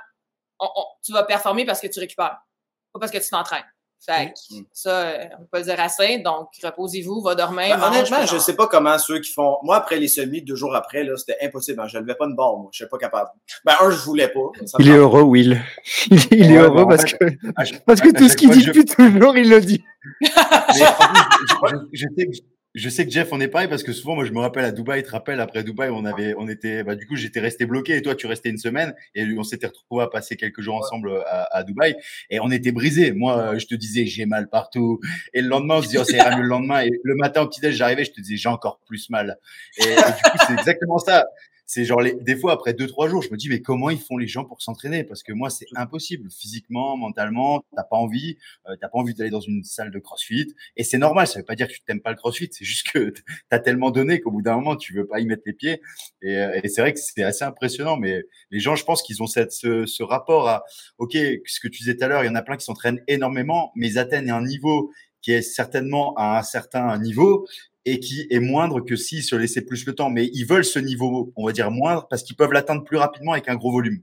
on- 0.59 0.69
on- 0.75 0.85
tu 1.03 1.11
vas 1.13 1.23
performer 1.23 1.65
parce 1.65 1.79
que 1.79 1.87
tu 1.87 1.99
récupères, 1.99 2.37
pas 2.93 2.99
parce 2.99 3.11
que 3.11 3.17
tu 3.19 3.29
t'entraînes. 3.29 3.65
Fait 4.03 4.29
que 4.33 4.55
ça, 4.73 5.13
on 5.39 5.45
peut 5.51 5.59
le 5.59 5.63
dire 5.63 5.79
assez. 5.79 6.17
Donc, 6.19 6.47
reposez-vous, 6.63 7.21
va 7.21 7.35
dormir. 7.35 7.69
Ben, 7.69 7.77
mange, 7.77 7.89
honnêtement, 7.95 8.25
je 8.25 8.33
non. 8.35 8.39
sais 8.41 8.55
pas 8.55 8.65
comment 8.67 8.97
ceux 8.97 9.19
qui 9.19 9.31
font. 9.31 9.57
Moi, 9.61 9.75
après 9.75 9.97
les 9.97 10.07
semis, 10.07 10.41
deux 10.41 10.55
jours 10.55 10.75
après, 10.75 11.03
là, 11.03 11.15
c'était 11.17 11.37
impossible. 11.43 11.79
hein. 11.81 11.87
Je 11.87 11.99
levais 11.99 12.15
pas 12.15 12.25
une 12.25 12.35
barre, 12.35 12.57
moi. 12.57 12.69
Je 12.71 12.77
suis 12.77 12.87
pas 12.89 12.97
capable. 12.97 13.29
Ben, 13.63 13.73
un, 13.79 13.91
je 13.91 13.97
voulais 13.97 14.27
pas. 14.27 14.39
Il 14.79 14.89
est 14.89 14.95
heureux, 14.95 15.21
Will. 15.21 15.61
Il 16.31 16.41
est 16.41 16.47
Ouais, 16.47 16.57
heureux 16.57 16.81
en 16.83 16.87
parce 16.87 17.03
fait, 17.11 17.17
que, 17.17 17.25
À 17.55 17.63
parce 17.85 18.01
que 18.01 18.09
tout 18.17 18.27
ce 18.27 18.35
qu'il 18.35 18.49
dit 18.49 18.65
depuis 18.65 18.85
toujours, 18.85 19.37
il 19.37 19.49
le 19.49 19.61
dit. 19.61 19.83
Mais 20.21 20.29
en 20.29 20.33
plus, 20.73 21.47
je, 21.47 21.55
je- 21.69 21.87
je 21.93 22.07
sais, 22.17 22.25
que- 22.25 22.45
je 22.73 22.89
sais 22.89 23.05
que 23.05 23.11
Jeff, 23.11 23.29
on 23.31 23.41
est 23.41 23.47
pareil 23.47 23.67
parce 23.67 23.83
que 23.83 23.91
souvent, 23.91 24.15
moi, 24.15 24.25
je 24.25 24.31
me 24.31 24.39
rappelle 24.39 24.63
à 24.63 24.71
Dubaï, 24.71 25.01
tu 25.01 25.07
te 25.07 25.11
rappelles, 25.11 25.39
après 25.41 25.63
Dubaï, 25.63 25.89
on 25.89 26.05
avait, 26.05 26.33
on 26.37 26.47
était, 26.47 26.83
bah, 26.83 26.95
du 26.95 27.05
coup, 27.05 27.15
j'étais 27.15 27.39
resté 27.39 27.65
bloqué 27.65 27.97
et 27.97 28.01
toi, 28.01 28.15
tu 28.15 28.27
restais 28.27 28.49
une 28.49 28.57
semaine 28.57 28.93
et 29.13 29.25
on 29.37 29.43
s'était 29.43 29.67
retrouvés 29.67 30.03
à 30.03 30.07
passer 30.07 30.37
quelques 30.37 30.61
jours 30.61 30.75
ensemble 30.75 31.21
à, 31.27 31.55
à 31.55 31.63
Dubaï 31.63 31.95
et 32.29 32.39
on 32.39 32.49
était 32.49 32.71
brisés. 32.71 33.11
Moi, 33.11 33.37
euh, 33.37 33.59
je 33.59 33.67
te 33.67 33.75
disais, 33.75 34.05
j'ai 34.05 34.25
mal 34.25 34.47
partout. 34.49 34.99
Et 35.33 35.41
le 35.41 35.49
lendemain, 35.49 35.77
on 35.77 35.81
se 35.81 35.89
dit, 35.89 35.97
oh, 35.97 36.03
ça 36.03 36.15
ira 36.15 36.35
mieux 36.35 36.43
le 36.43 36.47
lendemain. 36.49 36.81
Et 36.81 36.91
le 37.03 37.15
matin, 37.15 37.41
au 37.41 37.47
petit-déj, 37.47 37.75
j'arrivais, 37.75 38.05
je 38.05 38.11
te 38.11 38.21
disais, 38.21 38.37
j'ai 38.37 38.49
encore 38.49 38.79
plus 38.85 39.09
mal. 39.09 39.37
Et, 39.77 39.83
et 39.83 39.95
du 39.95 40.01
coup, 40.31 40.37
c'est 40.47 40.53
exactement 40.53 40.97
ça. 40.97 41.27
C'est 41.73 41.85
genre, 41.85 42.01
les, 42.01 42.13
des 42.15 42.35
fois, 42.35 42.51
après 42.51 42.73
deux, 42.73 42.85
trois 42.85 43.07
jours, 43.07 43.21
je 43.21 43.31
me 43.31 43.37
dis, 43.37 43.47
mais 43.47 43.61
comment 43.61 43.89
ils 43.89 44.01
font 44.01 44.17
les 44.17 44.27
gens 44.27 44.43
pour 44.43 44.61
s'entraîner? 44.61 45.05
Parce 45.05 45.23
que 45.23 45.31
moi, 45.31 45.49
c'est 45.49 45.67
impossible. 45.77 46.29
Physiquement, 46.29 46.97
mentalement, 46.97 47.63
t'as 47.73 47.85
pas 47.85 47.95
envie, 47.95 48.37
euh, 48.67 48.75
t'as 48.81 48.89
pas 48.89 48.97
envie 48.97 49.13
d'aller 49.13 49.29
dans 49.29 49.39
une 49.39 49.63
salle 49.63 49.89
de 49.89 49.97
crossfit. 49.97 50.53
Et 50.75 50.83
c'est 50.83 50.97
normal. 50.97 51.27
Ça 51.27 51.39
veut 51.39 51.45
pas 51.45 51.55
dire 51.55 51.69
que 51.69 51.71
tu 51.71 51.79
t'aimes 51.79 52.01
pas 52.01 52.09
le 52.09 52.17
crossfit. 52.17 52.49
C'est 52.51 52.65
juste 52.65 52.91
que 52.91 53.13
t'as 53.49 53.59
tellement 53.59 53.89
donné 53.89 54.19
qu'au 54.19 54.31
bout 54.31 54.41
d'un 54.41 54.55
moment, 54.55 54.75
tu 54.75 54.93
veux 54.93 55.07
pas 55.07 55.21
y 55.21 55.25
mettre 55.25 55.43
les 55.45 55.53
pieds. 55.53 55.81
Et, 56.21 56.39
euh, 56.39 56.59
et 56.61 56.67
c'est 56.67 56.81
vrai 56.81 56.91
que 56.91 56.99
c'est 56.99 57.23
assez 57.23 57.45
impressionnant. 57.45 57.95
Mais 57.95 58.21
les 58.49 58.59
gens, 58.59 58.75
je 58.75 58.83
pense 58.83 59.01
qu'ils 59.01 59.23
ont 59.23 59.27
cette, 59.27 59.53
ce, 59.53 59.85
ce 59.85 60.03
rapport 60.03 60.49
à, 60.49 60.65
OK, 60.97 61.13
ce 61.13 61.59
que 61.61 61.69
tu 61.69 61.83
disais 61.83 61.95
tout 61.95 62.03
à 62.03 62.09
l'heure, 62.09 62.25
il 62.25 62.27
y 62.27 62.29
en 62.29 62.35
a 62.35 62.41
plein 62.41 62.57
qui 62.57 62.65
s'entraînent 62.65 63.01
énormément, 63.07 63.71
mais 63.77 63.87
ils 63.87 63.97
atteignent 63.97 64.31
un 64.31 64.43
niveau 64.43 64.91
qui 65.21 65.31
est 65.31 65.41
certainement 65.41 66.13
à 66.17 66.39
un 66.39 66.43
certain 66.43 66.97
niveau 66.97 67.47
et 67.85 67.99
qui 67.99 68.27
est 68.29 68.39
moindre 68.39 68.81
que 68.81 68.95
s'ils 68.95 69.23
se 69.23 69.35
laissaient 69.35 69.61
plus 69.61 69.85
le 69.85 69.93
temps. 69.93 70.09
Mais 70.09 70.29
ils 70.33 70.45
veulent 70.45 70.65
ce 70.65 70.79
niveau, 70.79 71.33
on 71.35 71.45
va 71.45 71.51
dire 71.51 71.71
moindre, 71.71 72.07
parce 72.09 72.23
qu'ils 72.23 72.35
peuvent 72.35 72.51
l'atteindre 72.51 72.83
plus 72.83 72.97
rapidement 72.97 73.33
avec 73.33 73.49
un 73.49 73.55
gros 73.55 73.71
volume. 73.71 74.01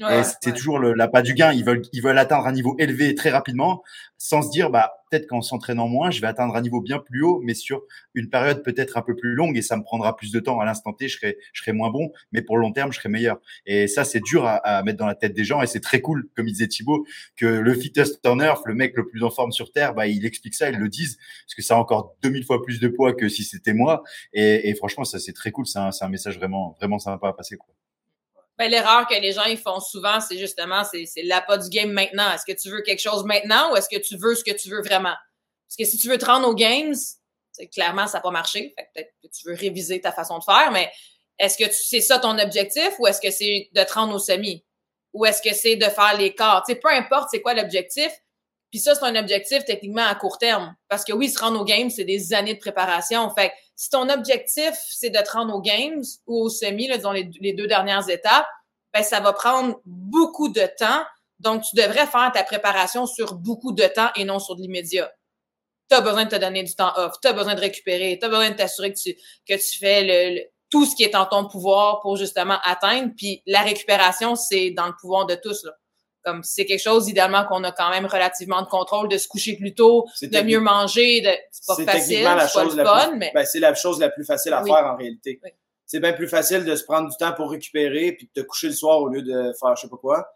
Ouais, 0.00 0.20
et 0.20 0.22
c'est 0.24 0.46
ouais. 0.46 0.52
toujours 0.52 0.78
le, 0.78 0.92
la 0.94 1.08
pas 1.08 1.22
du 1.22 1.34
gain. 1.34 1.52
Ils 1.52 1.64
veulent, 1.64 1.82
ils 1.92 2.02
veulent 2.02 2.18
atteindre 2.18 2.46
un 2.46 2.52
niveau 2.52 2.76
élevé 2.78 3.14
très 3.14 3.30
rapidement, 3.30 3.82
sans 4.18 4.42
se 4.42 4.50
dire, 4.50 4.70
bah, 4.70 4.92
peut-être 5.10 5.26
qu'en 5.26 5.42
s'entraînant 5.42 5.88
moins, 5.88 6.10
je 6.10 6.20
vais 6.20 6.26
atteindre 6.26 6.56
un 6.56 6.60
niveau 6.60 6.80
bien 6.80 6.98
plus 6.98 7.22
haut, 7.22 7.40
mais 7.44 7.54
sur 7.54 7.82
une 8.14 8.28
période 8.30 8.62
peut-être 8.62 8.96
un 8.96 9.02
peu 9.02 9.14
plus 9.14 9.34
longue 9.34 9.56
et 9.56 9.62
ça 9.62 9.76
me 9.76 9.82
prendra 9.82 10.16
plus 10.16 10.32
de 10.32 10.40
temps. 10.40 10.60
À 10.60 10.64
l'instant 10.64 10.92
T, 10.92 11.08
je 11.08 11.16
serai, 11.18 11.38
je 11.52 11.62
serai 11.62 11.72
moins 11.72 11.90
bon, 11.90 12.10
mais 12.32 12.42
pour 12.42 12.56
le 12.56 12.62
long 12.62 12.72
terme, 12.72 12.92
je 12.92 12.98
serai 12.98 13.08
meilleur. 13.08 13.40
Et 13.66 13.86
ça, 13.86 14.04
c'est 14.04 14.20
dur 14.20 14.44
à, 14.46 14.56
à 14.56 14.82
mettre 14.82 14.98
dans 14.98 15.06
la 15.06 15.14
tête 15.14 15.34
des 15.34 15.44
gens 15.44 15.62
et 15.62 15.66
c'est 15.66 15.80
très 15.80 16.00
cool, 16.00 16.28
comme 16.36 16.48
il 16.48 16.52
disait 16.52 16.68
Thibaut, 16.68 17.06
que 17.36 17.46
le 17.46 17.74
fittest 17.74 18.18
on 18.26 18.40
earth, 18.40 18.62
le 18.66 18.74
mec 18.74 18.96
le 18.96 19.06
plus 19.06 19.22
en 19.22 19.30
forme 19.30 19.52
sur 19.52 19.72
terre, 19.72 19.94
bah, 19.94 20.06
il 20.06 20.24
explique 20.26 20.54
ça, 20.54 20.70
ils 20.70 20.78
le 20.78 20.88
disent, 20.88 21.16
parce 21.46 21.54
que 21.54 21.62
ça 21.62 21.76
a 21.76 21.78
encore 21.78 22.16
2000 22.22 22.44
fois 22.44 22.62
plus 22.62 22.80
de 22.80 22.88
poids 22.88 23.12
que 23.14 23.28
si 23.28 23.44
c'était 23.44 23.74
moi. 23.74 24.02
Et, 24.32 24.68
et 24.70 24.74
franchement, 24.74 25.04
ça, 25.04 25.18
c'est 25.18 25.32
très 25.32 25.50
cool. 25.50 25.66
C'est 25.66 25.78
un, 25.78 25.92
c'est 25.92 26.04
un 26.04 26.08
message 26.08 26.38
vraiment, 26.38 26.76
vraiment 26.80 26.98
sympa 26.98 27.28
à 27.28 27.32
passer, 27.32 27.56
quoi. 27.56 27.68
Ben, 28.56 28.70
l'erreur 28.70 29.06
que 29.08 29.14
les 29.14 29.32
gens 29.32 29.44
ils 29.44 29.58
font 29.58 29.80
souvent, 29.80 30.20
c'est 30.20 30.38
justement, 30.38 30.84
c'est, 30.84 31.22
l'appât 31.24 31.58
du 31.58 31.68
game 31.68 31.90
maintenant. 31.90 32.30
Est-ce 32.32 32.44
que 32.44 32.56
tu 32.56 32.70
veux 32.70 32.82
quelque 32.82 33.00
chose 33.00 33.24
maintenant 33.24 33.72
ou 33.72 33.76
est-ce 33.76 33.88
que 33.88 34.00
tu 34.00 34.16
veux 34.16 34.34
ce 34.34 34.44
que 34.44 34.52
tu 34.52 34.70
veux 34.70 34.82
vraiment? 34.82 35.14
Parce 35.66 35.76
que 35.78 35.84
si 35.84 35.98
tu 35.98 36.08
veux 36.08 36.18
te 36.18 36.24
rendre 36.24 36.48
aux 36.48 36.54
games, 36.54 36.94
clairement, 37.72 38.06
ça 38.06 38.18
n'a 38.18 38.22
pas 38.22 38.30
marché. 38.30 38.74
Peut-être 38.76 39.12
que 39.22 39.28
tu 39.28 39.48
veux 39.48 39.54
réviser 39.54 40.00
ta 40.00 40.12
façon 40.12 40.38
de 40.38 40.44
faire, 40.44 40.70
mais 40.70 40.90
est-ce 41.38 41.58
que 41.58 41.70
c'est 41.72 42.00
ça 42.00 42.18
ton 42.18 42.38
objectif 42.38 42.90
ou 42.98 43.06
est-ce 43.08 43.20
que 43.20 43.30
c'est 43.30 43.68
de 43.72 43.82
te 43.82 43.92
rendre 43.92 44.14
au 44.14 44.18
semi? 44.18 44.64
Ou 45.12 45.26
est-ce 45.26 45.42
que 45.42 45.54
c'est 45.54 45.76
de 45.76 45.86
faire 45.86 46.16
les 46.16 46.34
quarts? 46.34 46.64
Peu 46.66 46.90
importe 46.90 47.28
c'est 47.30 47.40
quoi 47.40 47.54
l'objectif. 47.54 48.10
Puis 48.74 48.80
ça, 48.80 48.96
c'est 48.96 49.04
un 49.04 49.14
objectif 49.14 49.64
techniquement 49.64 50.04
à 50.04 50.16
court 50.16 50.36
terme. 50.36 50.74
Parce 50.88 51.04
que 51.04 51.12
oui, 51.12 51.28
se 51.28 51.38
rendre 51.38 51.60
aux 51.60 51.64
games, 51.64 51.90
c'est 51.90 52.02
des 52.02 52.34
années 52.34 52.54
de 52.54 52.58
préparation. 52.58 53.30
Fait 53.30 53.52
si 53.76 53.88
ton 53.88 54.08
objectif, 54.08 54.72
c'est 54.90 55.10
de 55.10 55.18
te 55.20 55.30
rendre 55.30 55.54
aux 55.54 55.60
games 55.60 56.02
ou 56.26 56.40
au 56.40 56.48
semi, 56.48 56.88
là, 56.88 56.96
disons 56.96 57.12
les, 57.12 57.52
deux 57.52 57.68
dernières 57.68 58.10
étapes, 58.10 58.48
ben, 58.92 59.04
ça 59.04 59.20
va 59.20 59.32
prendre 59.32 59.80
beaucoup 59.86 60.48
de 60.48 60.68
temps. 60.76 61.04
Donc, 61.38 61.62
tu 61.62 61.76
devrais 61.76 62.08
faire 62.08 62.32
ta 62.34 62.42
préparation 62.42 63.06
sur 63.06 63.34
beaucoup 63.34 63.70
de 63.70 63.84
temps 63.84 64.10
et 64.16 64.24
non 64.24 64.40
sur 64.40 64.56
de 64.56 64.62
l'immédiat. 64.62 65.08
Tu 65.88 65.96
as 65.96 66.00
besoin 66.00 66.24
de 66.24 66.30
te 66.30 66.36
donner 66.36 66.64
du 66.64 66.74
temps 66.74 66.94
off, 66.96 67.12
tu 67.22 67.28
as 67.28 67.32
besoin 67.32 67.54
de 67.54 67.60
récupérer, 67.60 68.18
tu 68.18 68.26
as 68.26 68.28
besoin 68.28 68.50
de 68.50 68.56
t'assurer 68.56 68.92
que 68.92 68.98
tu, 68.98 69.14
que 69.48 69.54
tu 69.54 69.78
fais 69.78 70.02
le, 70.34 70.40
tout 70.68 70.84
ce 70.84 70.96
qui 70.96 71.04
est 71.04 71.14
en 71.14 71.26
ton 71.26 71.46
pouvoir 71.46 72.00
pour 72.00 72.16
justement 72.16 72.58
atteindre. 72.64 73.12
Puis 73.16 73.40
la 73.46 73.62
récupération, 73.62 74.34
c'est 74.34 74.72
dans 74.72 74.88
le 74.88 74.94
pouvoir 75.00 75.26
de 75.26 75.36
tous. 75.36 75.62
Là. 75.62 75.70
Comme 76.24 76.42
c'est 76.42 76.64
quelque 76.64 76.82
chose 76.82 77.08
idéalement 77.08 77.44
qu'on 77.44 77.62
a 77.64 77.72
quand 77.72 77.90
même 77.90 78.06
relativement 78.06 78.62
de 78.62 78.66
contrôle, 78.66 79.08
de 79.08 79.18
se 79.18 79.28
coucher 79.28 79.56
plus 79.56 79.74
tôt, 79.74 80.06
de 80.22 80.40
mieux 80.40 80.60
manger, 80.60 81.20
de 81.20 81.30
c'est 81.50 81.66
pas 81.66 81.92
facile, 81.92 82.16
c'est 82.16 82.22
pas 82.24 82.64
le 82.64 82.84
fun, 82.84 83.16
mais 83.16 83.30
ben, 83.34 83.44
c'est 83.44 83.60
la 83.60 83.74
chose 83.74 84.00
la 84.00 84.08
plus 84.08 84.24
facile 84.24 84.54
à 84.54 84.64
faire 84.64 84.86
en 84.86 84.96
réalité. 84.96 85.40
C'est 85.86 86.00
bien 86.00 86.14
plus 86.14 86.28
facile 86.28 86.64
de 86.64 86.74
se 86.76 86.84
prendre 86.84 87.10
du 87.10 87.16
temps 87.16 87.34
pour 87.34 87.50
récupérer 87.50 88.12
puis 88.12 88.30
de 88.34 88.40
te 88.40 88.46
coucher 88.46 88.68
le 88.68 88.72
soir 88.72 89.00
au 89.00 89.08
lieu 89.08 89.20
de 89.20 89.52
faire 89.60 89.76
je 89.76 89.82
sais 89.82 89.88
pas 89.88 89.98
quoi 89.98 90.26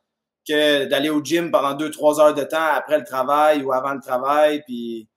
que 0.47 0.87
d'aller 0.87 1.11
au 1.11 1.23
gym 1.23 1.51
pendant 1.51 1.75
deux 1.75 1.91
trois 1.91 2.21
heures 2.21 2.35
de 2.35 2.45
temps 2.45 2.73
après 2.75 2.99
le 2.99 3.05
travail 3.05 3.63
ou 3.63 3.73
avant 3.73 3.93
le 3.93 4.01
travail 4.01 4.63
puis 4.65 5.09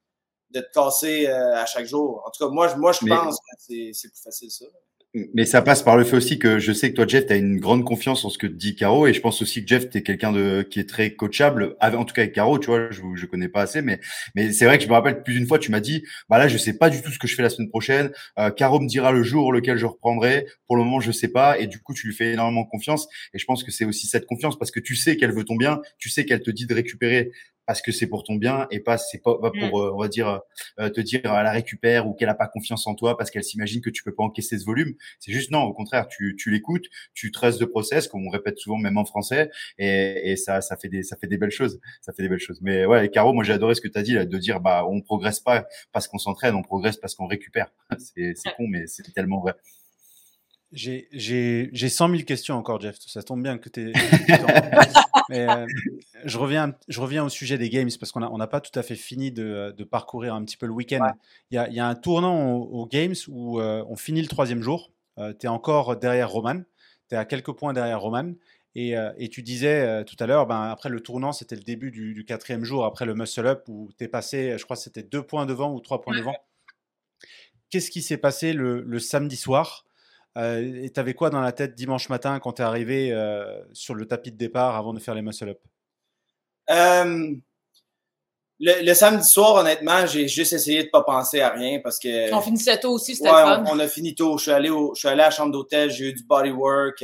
de 0.51 0.59
te 0.59 0.71
casser 0.73 1.27
euh, 1.27 1.55
à 1.55 1.65
chaque 1.65 1.85
jour. 1.85 2.21
En 2.25 2.31
tout 2.31 2.45
cas, 2.45 2.51
moi, 2.51 2.75
moi 2.75 2.91
je 2.91 3.05
pense 3.05 3.39
que 3.39 3.93
c'est 3.93 4.09
plus 4.09 4.21
facile 4.21 4.51
ça. 4.51 4.65
Mais 5.13 5.43
ça 5.43 5.61
passe 5.61 5.83
par 5.83 5.97
le 5.97 6.05
fait 6.05 6.15
aussi 6.15 6.39
que 6.39 6.57
je 6.57 6.71
sais 6.71 6.89
que 6.89 6.95
toi, 6.95 7.05
Jeff, 7.05 7.25
tu 7.25 7.33
as 7.33 7.35
une 7.35 7.59
grande 7.59 7.83
confiance 7.83 8.23
en 8.23 8.29
ce 8.29 8.37
que 8.37 8.47
dit 8.47 8.75
Caro, 8.75 9.07
et 9.07 9.13
je 9.13 9.19
pense 9.19 9.41
aussi 9.41 9.61
que 9.61 9.67
Jeff, 9.67 9.89
tu 9.89 9.97
es 9.97 10.03
quelqu'un 10.03 10.31
de 10.31 10.61
qui 10.61 10.79
est 10.79 10.87
très 10.87 11.11
coachable, 11.15 11.75
en 11.81 12.05
tout 12.05 12.13
cas 12.13 12.21
avec 12.21 12.33
Caro, 12.33 12.57
tu 12.59 12.67
vois, 12.67 12.89
je 12.91 13.01
je 13.15 13.25
connais 13.25 13.49
pas 13.49 13.61
assez, 13.61 13.81
mais 13.81 13.99
mais 14.35 14.53
c'est 14.53 14.63
vrai 14.63 14.77
que 14.77 14.85
je 14.85 14.87
me 14.87 14.93
rappelle 14.93 15.21
plus 15.21 15.33
d'une 15.33 15.45
fois, 15.45 15.59
tu 15.59 15.69
m'as 15.69 15.81
dit, 15.81 16.03
bah 16.29 16.37
là, 16.37 16.47
je 16.47 16.57
sais 16.57 16.77
pas 16.77 16.89
du 16.89 17.01
tout 17.01 17.11
ce 17.11 17.19
que 17.19 17.27
je 17.27 17.35
fais 17.35 17.41
la 17.41 17.49
semaine 17.49 17.67
prochaine. 17.67 18.11
Euh, 18.39 18.51
Caro 18.51 18.79
me 18.79 18.87
dira 18.87 19.11
le 19.11 19.21
jour 19.21 19.51
lequel 19.51 19.77
je 19.77 19.85
reprendrai. 19.85 20.45
Pour 20.67 20.77
le 20.77 20.83
moment, 20.85 21.01
je 21.01 21.11
sais 21.11 21.27
pas, 21.27 21.59
et 21.59 21.67
du 21.67 21.79
coup, 21.79 21.93
tu 21.93 22.07
lui 22.07 22.15
fais 22.15 22.31
énormément 22.31 22.63
confiance. 22.63 23.09
Et 23.33 23.39
je 23.39 23.43
pense 23.45 23.65
que 23.65 23.71
c'est 23.71 23.83
aussi 23.83 24.07
cette 24.07 24.25
confiance 24.25 24.57
parce 24.57 24.71
que 24.71 24.79
tu 24.79 24.95
sais 24.95 25.17
qu'elle 25.17 25.33
veut 25.33 25.43
ton 25.43 25.57
bien, 25.57 25.81
tu 25.97 26.09
sais 26.09 26.25
qu'elle 26.25 26.41
te 26.41 26.51
dit 26.51 26.67
de 26.67 26.73
récupérer 26.73 27.31
parce 27.71 27.81
que 27.81 27.93
c'est 27.93 28.07
pour 28.07 28.25
ton 28.25 28.35
bien 28.35 28.67
et 28.69 28.81
pas 28.81 28.97
c'est 28.97 29.19
pas, 29.19 29.37
pour 29.37 29.53
mmh. 29.53 29.63
euh, 29.63 29.93
on 29.93 30.01
va 30.01 30.09
dire 30.09 30.41
euh, 30.77 30.89
te 30.89 30.99
dire 30.99 31.31
à 31.31 31.41
la 31.41 31.51
récupère 31.51 32.05
ou 32.05 32.13
qu'elle 32.13 32.27
a 32.27 32.35
pas 32.35 32.47
confiance 32.47 32.85
en 32.85 32.95
toi 32.95 33.17
parce 33.17 33.31
qu'elle 33.31 33.45
s'imagine 33.45 33.79
que 33.79 33.89
tu 33.89 34.03
peux 34.03 34.13
pas 34.13 34.23
encaisser 34.23 34.59
ce 34.59 34.65
volume. 34.65 34.93
C'est 35.19 35.31
juste 35.31 35.51
non 35.51 35.61
au 35.61 35.71
contraire 35.71 36.09
tu, 36.09 36.35
tu 36.37 36.51
l'écoutes 36.51 36.87
tu 37.13 37.31
traces 37.31 37.57
de 37.59 37.63
process 37.63 38.09
comme 38.09 38.27
on 38.27 38.29
répète 38.29 38.59
souvent 38.59 38.77
même 38.77 38.97
en 38.97 39.05
français 39.05 39.51
et, 39.77 40.31
et 40.31 40.35
ça 40.35 40.59
ça 40.59 40.75
fait 40.75 40.89
des 40.89 41.01
ça 41.01 41.15
fait 41.15 41.27
des 41.27 41.37
belles 41.37 41.49
choses. 41.49 41.79
Ça 42.01 42.11
fait 42.11 42.23
des 42.23 42.29
belles 42.29 42.39
choses. 42.39 42.59
Mais 42.61 42.85
ouais 42.85 43.07
Caro 43.07 43.31
moi 43.31 43.45
j'ai 43.45 43.53
adoré 43.53 43.73
ce 43.73 43.79
que 43.79 43.87
tu 43.87 43.97
as 43.97 44.03
dit 44.03 44.15
là 44.15 44.25
de 44.25 44.37
dire 44.37 44.59
bah 44.59 44.85
on 44.85 44.99
progresse 44.99 45.39
pas 45.39 45.65
parce 45.93 46.09
qu'on 46.09 46.17
s'entraîne 46.17 46.55
on 46.55 46.63
progresse 46.63 46.97
parce 46.97 47.15
qu'on 47.15 47.27
récupère. 47.27 47.71
C'est 47.97 48.33
c'est 48.35 48.53
con 48.57 48.67
mais 48.67 48.85
c'est 48.87 49.09
tellement 49.13 49.39
vrai 49.39 49.53
j'ai 50.71 51.89
100 51.89 52.09
000 52.09 52.23
questions 52.23 52.55
encore, 52.55 52.79
Jeff. 52.79 52.97
Ça 52.99 53.23
tombe 53.23 53.43
bien 53.43 53.57
que 53.57 53.69
tu 53.69 53.89
es. 53.89 53.93
Euh, 55.29 55.65
je, 56.25 56.37
reviens, 56.37 56.75
je 56.89 56.99
reviens 56.99 57.23
au 57.23 57.29
sujet 57.29 57.57
des 57.57 57.69
games 57.69 57.89
parce 57.97 58.11
qu'on 58.11 58.19
n'a 58.19 58.29
on 58.29 58.37
pas 58.47 58.59
tout 58.59 58.77
à 58.77 58.83
fait 58.83 58.95
fini 58.95 59.31
de, 59.31 59.73
de, 59.77 59.83
parcourir 59.85 60.35
un 60.35 60.43
petit 60.43 60.57
peu 60.57 60.65
le 60.65 60.73
week-end. 60.73 61.07
Il 61.51 61.55
y, 61.55 61.57
a, 61.57 61.69
y, 61.69 61.79
a, 61.79 61.87
un 61.87 61.95
tournant 61.95 62.51
aux, 62.51 62.85
games 62.85 63.13
où 63.29 63.61
euh, 63.61 63.81
on 63.87 63.95
finit 63.95 64.21
le 64.21 64.27
troisième 64.27 64.61
jour. 64.61 64.91
Euh, 65.19 65.33
tu 65.39 65.45
es 65.45 65.49
encore 65.49 65.95
derrière 65.95 66.29
Roman. 66.29 66.63
Tu 67.07 67.15
es 67.15 67.17
à 67.17 67.23
quelques 67.23 67.53
points 67.53 67.71
derrière 67.71 68.01
Roman. 68.01 68.33
Et, 68.75 68.95
et 69.17 69.29
tu 69.29 69.41
disais 69.41 70.03
tout 70.03 70.17
à 70.19 70.25
l'heure, 70.25 70.47
ben, 70.47 70.63
après 70.63 70.89
le 70.89 70.99
tournant, 70.99 71.31
c'était 71.31 71.55
le 71.55 71.63
début 71.63 71.91
du, 71.91 72.13
du, 72.13 72.25
quatrième 72.25 72.65
jour, 72.65 72.83
après 72.83 73.05
le 73.05 73.13
muscle-up, 73.13 73.63
où 73.69 73.89
tu 73.97 74.03
es 74.03 74.07
passé, 74.09 74.57
je 74.57 74.63
crois 74.65 74.75
que 74.75 74.83
c'était 74.83 75.03
deux 75.03 75.23
points 75.23 75.45
devant 75.45 75.73
ou 75.73 75.79
trois 75.79 76.01
points 76.01 76.17
devant. 76.17 76.35
Qu'est-ce 77.69 77.91
qui 77.91 78.01
s'est 78.01 78.17
passé 78.17 78.51
le, 78.51 78.81
le 78.81 78.99
samedi 78.99 79.37
soir? 79.37 79.85
Euh, 80.37 80.83
et 80.83 80.89
tu 80.89 80.99
avais 80.99 81.13
quoi 81.13 81.29
dans 81.29 81.41
la 81.41 81.51
tête 81.51 81.75
dimanche 81.75 82.07
matin 82.09 82.39
quand 82.39 82.53
tu 82.53 82.61
es 82.61 82.65
arrivé 82.65 83.11
euh, 83.11 83.61
sur 83.73 83.95
le 83.95 84.05
tapis 84.05 84.31
de 84.31 84.37
départ 84.37 84.75
avant 84.75 84.93
de 84.93 84.99
faire 84.99 85.13
les 85.13 85.21
muscle-up? 85.21 85.59
Euh, 86.69 87.35
le, 88.59 88.93
samedi 88.93 89.27
soir, 89.27 89.55
honnêtement, 89.55 90.05
j'ai 90.05 90.27
juste 90.27 90.53
essayé 90.53 90.83
de 90.83 90.89
pas 90.89 91.03
penser 91.03 91.41
à 91.41 91.49
rien 91.49 91.79
parce 91.83 91.99
que. 91.99 92.33
On 92.33 92.41
finissait 92.41 92.79
tôt 92.79 92.93
aussi, 92.93 93.15
c'était 93.15 93.29
ouais, 93.29 93.43
fun. 93.43 93.63
On, 93.67 93.79
a 93.79 93.87
fini 93.87 94.15
tôt. 94.15 94.37
Je 94.37 94.43
suis 94.43 94.51
allé, 94.51 94.69
au, 94.69 94.93
je 94.95 94.99
suis 94.99 95.07
allé 95.09 95.21
à 95.21 95.25
la 95.25 95.31
chambre 95.31 95.51
d'hôtel, 95.51 95.89
j'ai 95.89 96.09
eu 96.09 96.13
du 96.13 96.23
bodywork. 96.23 97.03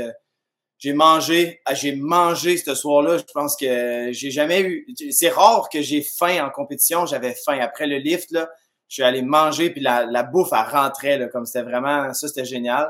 J'ai 0.77 0.93
mangé, 0.93 1.59
ah, 1.65 1.73
j'ai 1.73 1.95
mangé 1.95 2.55
ce 2.55 2.75
soir-là. 2.75 3.17
Je 3.17 3.23
pense 3.33 3.57
que 3.57 4.09
j'ai 4.11 4.29
jamais 4.29 4.61
eu. 4.61 4.87
C'est 5.09 5.29
rare 5.29 5.67
que 5.69 5.81
j'ai 5.81 6.03
faim 6.03 6.45
en 6.45 6.51
compétition. 6.51 7.07
J'avais 7.07 7.33
faim 7.33 7.57
après 7.59 7.87
le 7.87 7.97
lift 7.97 8.31
là. 8.31 8.47
Je 8.87 8.93
suis 8.93 9.03
allé 9.03 9.21
manger 9.21 9.71
puis 9.71 9.81
la, 9.81 10.05
la 10.05 10.23
bouffe 10.23 10.53
elle 10.53 10.71
rentrait 10.71 11.17
là, 11.17 11.27
comme 11.27 11.45
c'était 11.45 11.63
vraiment 11.63 12.13
ça, 12.13 12.27
c'était 12.27 12.45
génial. 12.45 12.89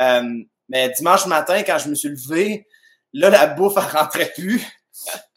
Euh, 0.00 0.22
mais 0.68 0.88
dimanche 0.90 1.26
matin, 1.26 1.62
quand 1.62 1.78
je 1.78 1.88
me 1.88 1.94
suis 1.94 2.08
levé, 2.08 2.66
là, 3.12 3.30
la 3.30 3.46
bouffe, 3.46 3.74
elle 3.76 3.98
rentrait 3.98 4.32
plus. 4.34 4.62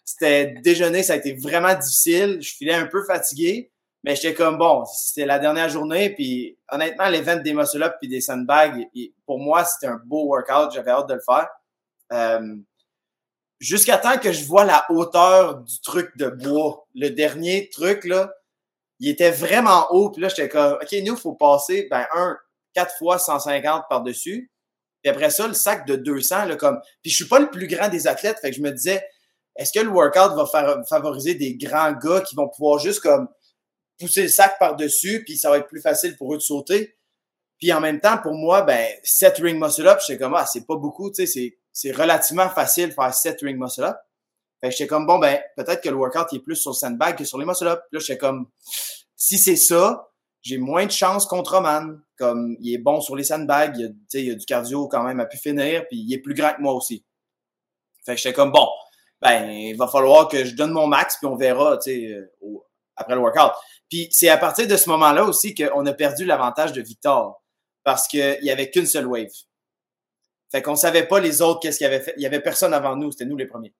C'était 0.05 0.55
déjeuner, 0.63 1.03
ça 1.03 1.13
a 1.13 1.15
été 1.17 1.35
vraiment 1.35 1.73
difficile. 1.75 2.39
Je 2.41 2.53
filais 2.53 2.73
un 2.73 2.87
peu 2.87 3.03
fatigué, 3.05 3.71
mais 4.03 4.15
j'étais 4.15 4.33
comme 4.33 4.57
bon, 4.57 4.83
c'était 4.85 5.25
la 5.25 5.37
dernière 5.39 5.69
journée. 5.69 6.11
Puis 6.13 6.57
honnêtement, 6.71 7.09
l'event 7.09 7.35
des 7.37 7.53
muscle 7.53 7.83
up 7.83 7.95
puis 7.99 8.09
des 8.09 8.21
sandbags, 8.21 8.87
pour 9.25 9.39
moi, 9.39 9.63
c'était 9.65 9.87
un 9.87 10.01
beau 10.05 10.25
workout. 10.27 10.73
J'avais 10.73 10.91
hâte 10.91 11.09
de 11.09 11.13
le 11.15 11.21
faire. 11.21 11.49
Euh, 12.13 12.55
Jusqu'à 13.59 13.97
temps 13.97 14.19
que 14.19 14.31
je 14.31 14.45
vois 14.45 14.65
la 14.65 14.85
hauteur 14.89 15.61
du 15.61 15.81
truc 15.81 16.15
de 16.17 16.29
bois. 16.29 16.85
Le 16.93 17.09
dernier 17.09 17.69
truc, 17.69 18.05
là, 18.05 18.31
il 18.99 19.09
était 19.09 19.31
vraiment 19.31 19.87
haut. 19.91 20.11
Puis 20.11 20.21
là, 20.21 20.29
j'étais 20.29 20.47
comme, 20.47 20.73
OK, 20.73 20.91
nous, 21.03 21.15
il 21.15 21.19
faut 21.19 21.33
passer, 21.33 21.87
ben, 21.89 22.05
un, 22.13 22.37
4 22.77 22.95
fois 22.99 23.17
150 23.17 23.85
par-dessus. 23.89 24.51
Puis 25.01 25.09
après 25.09 25.31
ça, 25.31 25.47
le 25.47 25.55
sac 25.55 25.87
de 25.87 25.95
200, 25.95 26.45
là, 26.45 26.55
comme. 26.55 26.79
Puis 27.01 27.09
je 27.09 27.15
suis 27.15 27.27
pas 27.27 27.39
le 27.39 27.49
plus 27.49 27.65
grand 27.65 27.89
des 27.89 28.05
athlètes, 28.05 28.37
fait 28.39 28.51
que 28.51 28.55
je 28.55 28.61
me 28.61 28.71
disais, 28.71 29.03
est-ce 29.55 29.73
que 29.73 29.83
le 29.83 29.89
workout 29.89 30.35
va 30.35 30.83
favoriser 30.87 31.33
des 31.33 31.55
grands 31.55 31.93
gars 31.93 32.21
qui 32.21 32.35
vont 32.35 32.47
pouvoir 32.47 32.77
juste 32.77 32.99
comme 32.99 33.27
pousser 33.99 34.21
le 34.23 34.27
sac 34.27 34.59
par-dessus, 34.59 35.23
puis 35.23 35.37
ça 35.37 35.49
va 35.49 35.57
être 35.57 35.67
plus 35.67 35.81
facile 35.81 36.15
pour 36.17 36.33
eux 36.35 36.37
de 36.37 36.41
sauter? 36.41 36.95
Puis 37.57 37.73
en 37.73 37.79
même 37.79 37.99
temps, 37.99 38.19
pour 38.19 38.35
moi, 38.35 38.61
ben, 38.61 38.87
7 39.03 39.37
ring 39.39 39.59
muscle-up, 39.59 39.99
j'étais 40.05 40.19
comme, 40.19 40.35
ah, 40.35 40.45
c'est 40.45 40.67
pas 40.67 40.75
beaucoup, 40.75 41.09
tu 41.11 41.25
sais, 41.25 41.57
c'est 41.73 41.91
relativement 41.91 42.49
facile 42.49 42.89
de 42.89 42.93
faire 42.93 43.11
7 43.11 43.41
ring 43.41 43.57
muscle-up. 43.57 43.97
Fait 44.61 44.69
que 44.69 44.75
j'étais 44.75 44.87
comme, 44.87 45.07
bon, 45.07 45.17
ben, 45.17 45.39
peut-être 45.55 45.81
que 45.81 45.89
le 45.89 45.95
workout 45.95 46.31
est 46.33 46.39
plus 46.39 46.55
sur 46.55 46.71
le 46.71 46.75
sandbag 46.75 47.17
que 47.17 47.25
sur 47.25 47.39
les 47.39 47.45
muscle-up. 47.45 47.81
Là, 47.91 47.99
j'étais 47.99 48.19
comme, 48.19 48.47
si 49.15 49.39
c'est 49.39 49.55
ça, 49.55 50.07
j'ai 50.41 50.57
moins 50.57 50.85
de 50.85 50.91
chance 50.91 51.25
contre 51.25 51.55
Roman. 51.55 51.95
Comme 52.17 52.55
il 52.59 52.73
est 52.73 52.79
bon 52.79 53.01
sur 53.01 53.15
les 53.15 53.23
sandbags, 53.23 53.75
il, 53.77 53.85
a, 53.85 54.19
il 54.19 54.31
a 54.31 54.35
du 54.35 54.45
cardio 54.45 54.87
quand 54.87 55.03
même 55.03 55.19
à 55.19 55.25
pu 55.25 55.37
finir, 55.37 55.85
puis 55.87 55.99
il 55.99 56.13
est 56.13 56.19
plus 56.19 56.33
grand 56.33 56.53
que 56.53 56.61
moi 56.61 56.73
aussi. 56.73 57.05
Fait 58.05 58.15
que 58.15 58.21
j'étais 58.21 58.33
comme 58.33 58.51
bon, 58.51 58.67
ben 59.21 59.49
il 59.49 59.75
va 59.75 59.87
falloir 59.87 60.27
que 60.27 60.45
je 60.45 60.55
donne 60.55 60.71
mon 60.71 60.87
max, 60.87 61.17
puis 61.17 61.27
on 61.27 61.35
verra, 61.35 61.77
euh, 61.87 62.27
après 62.95 63.15
le 63.15 63.21
workout. 63.21 63.51
Puis 63.89 64.07
c'est 64.11 64.29
à 64.29 64.37
partir 64.37 64.67
de 64.67 64.75
ce 64.77 64.89
moment-là 64.89 65.25
aussi 65.25 65.53
qu'on 65.53 65.85
a 65.85 65.93
perdu 65.93 66.25
l'avantage 66.25 66.73
de 66.73 66.81
Victor, 66.81 67.43
parce 67.83 68.07
qu'il 68.07 68.39
y 68.41 68.49
avait 68.49 68.71
qu'une 68.71 68.87
seule 68.87 69.05
wave. 69.05 69.27
Fait 70.51 70.61
qu'on 70.61 70.75
savait 70.75 71.05
pas 71.05 71.19
les 71.19 71.41
autres 71.41 71.59
qu'est-ce 71.59 71.77
qu'il 71.77 71.87
avait 71.87 71.99
fait. 71.99 72.13
Il 72.17 72.23
y 72.23 72.25
avait 72.25 72.39
personne 72.39 72.73
avant 72.73 72.95
nous, 72.95 73.11
c'était 73.11 73.25
nous 73.25 73.37
les 73.37 73.47
premiers 73.47 73.73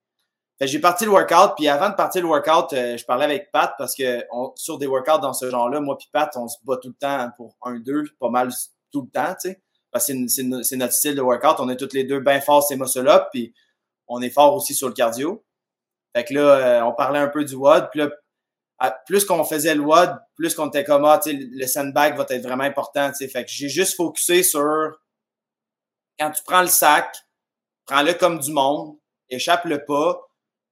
j'ai 0.62 0.80
parti 0.80 1.06
le 1.06 1.12
workout, 1.12 1.56
puis 1.56 1.68
avant 1.68 1.90
de 1.90 1.96
partir 1.96 2.24
le 2.24 2.28
workout, 2.28 2.74
euh, 2.74 2.98
je 2.98 3.06
parlais 3.06 3.26
avec 3.26 3.52
Pat 3.52 3.76
parce 3.78 3.96
que 3.96 4.26
on, 4.32 4.52
sur 4.56 4.80
des 4.80 4.88
workouts 4.88 5.20
dans 5.20 5.34
ce 5.34 5.50
genre-là, 5.50 5.80
moi 5.80 5.98
puis 5.98 6.10
Pat, 6.12 6.36
on 6.36 6.48
se 6.48 6.58
bat 6.64 6.78
tout 6.82 6.90
le 6.90 6.96
temps 6.96 7.30
pour 7.38 7.56
un, 7.62 7.76
deux, 7.80 8.06
pas 8.20 8.30
mal 8.30 8.50
tout 8.92 9.04
le 9.04 9.10
temps, 9.10 9.36
tu 9.40 9.50
sais. 9.50 9.62
Parce 9.92 10.08
que 10.08 10.28
c'est 10.28 10.76
notre 10.76 10.94
style 10.94 11.16
de 11.16 11.22
workout. 11.22 11.60
On 11.60 11.70
est 11.70 11.78
tous 11.78 11.94
les 11.94 12.04
deux 12.04 12.20
bien 12.20 12.42
forts 12.42 12.64
ces 12.64 12.76
muscle-up, 12.76 13.28
puis 13.32 13.54
on 14.08 14.22
est 14.22 14.30
fort 14.30 14.54
aussi 14.56 14.74
sur 14.74 14.88
le 14.88 14.94
cardio. 14.94 15.44
Fait 16.16 16.24
que 16.26 16.34
là, 16.34 16.42
euh, 16.42 16.82
on 16.84 16.94
parlait 16.94 17.20
un 17.20 17.28
peu 17.28 17.44
du 17.46 17.56
WOD, 17.56 17.90
puis 17.92 18.00
là, 18.00 18.10
plus 19.06 19.26
qu'on 19.26 19.44
faisait 19.44 19.76
le 19.76 19.82
WOD, 19.82 20.18
plus 20.36 20.56
qu'on 20.56 20.68
était 20.68 20.84
comme, 20.84 21.06
ah, 21.06 21.20
tu 21.24 21.32
sais, 21.32 21.38
le 21.40 21.68
sandbag 21.68 22.18
va 22.18 22.26
être 22.30 22.44
vraiment 22.44 22.64
important, 22.64 23.10
tu 23.10 23.18
sais. 23.18 23.28
Fait 23.28 23.44
que 23.46 23.52
j'ai 23.52 23.70
juste 23.70 23.96
focusé 23.96 24.44
sur, 24.44 24.92
quand 26.20 26.32
tu 26.32 26.42
prends 26.44 26.62
le 26.62 26.68
sac, 26.68 27.16
prends-le 27.86 28.14
comme 28.14 28.40
du 28.40 28.52
monde, 28.52 28.98
échappe-le 29.30 29.86
pas, 29.86 30.27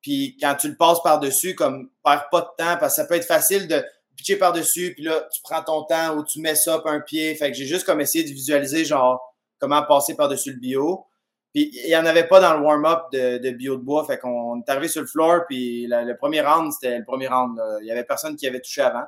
puis 0.05 0.37
quand 0.39 0.53
tu 0.53 0.67
le 0.67 0.75
passes 0.75 1.01
par-dessus, 1.01 1.55
comme 1.55 1.89
perds 2.03 2.29
pas 2.29 2.41
de 2.41 2.63
temps, 2.63 2.77
parce 2.79 2.95
que 2.95 3.01
ça 3.01 3.05
peut 3.05 3.15
être 3.15 3.25
facile 3.25 3.67
de 3.67 3.83
pitcher 4.15 4.35
par-dessus, 4.35 4.93
puis 4.93 5.03
là, 5.03 5.27
tu 5.33 5.41
prends 5.41 5.63
ton 5.63 5.83
temps 5.83 6.15
ou 6.15 6.23
tu 6.23 6.41
mets 6.41 6.53
ça 6.53 6.75
up 6.75 6.83
un 6.85 6.99
pied. 6.99 7.33
Fait 7.33 7.49
que 7.49 7.57
j'ai 7.57 7.65
juste 7.65 7.87
comme 7.87 7.99
essayé 7.99 8.23
de 8.23 8.29
visualiser, 8.29 8.85
genre, 8.85 9.35
comment 9.57 9.81
passer 9.81 10.15
par-dessus 10.15 10.51
le 10.51 10.59
bio. 10.59 11.07
Puis 11.55 11.71
il 11.73 11.87
n'y 11.87 11.95
en 11.95 12.05
avait 12.05 12.27
pas 12.27 12.39
dans 12.39 12.55
le 12.55 12.63
warm-up 12.63 13.11
de, 13.13 13.49
bio 13.49 13.77
de 13.77 13.81
bois. 13.81 14.05
Fait 14.05 14.19
qu'on 14.19 14.61
est 14.61 14.69
arrivé 14.69 14.89
sur 14.89 15.01
le 15.01 15.07
floor, 15.07 15.45
puis 15.49 15.87
le 15.89 16.15
premier 16.17 16.41
round, 16.41 16.71
c'était 16.71 16.99
le 16.99 17.03
premier 17.03 17.27
round. 17.27 17.59
Il 17.81 17.87
y 17.87 17.91
avait 17.91 18.03
personne 18.03 18.35
qui 18.35 18.45
avait 18.45 18.61
touché 18.61 18.81
avant. 18.81 19.05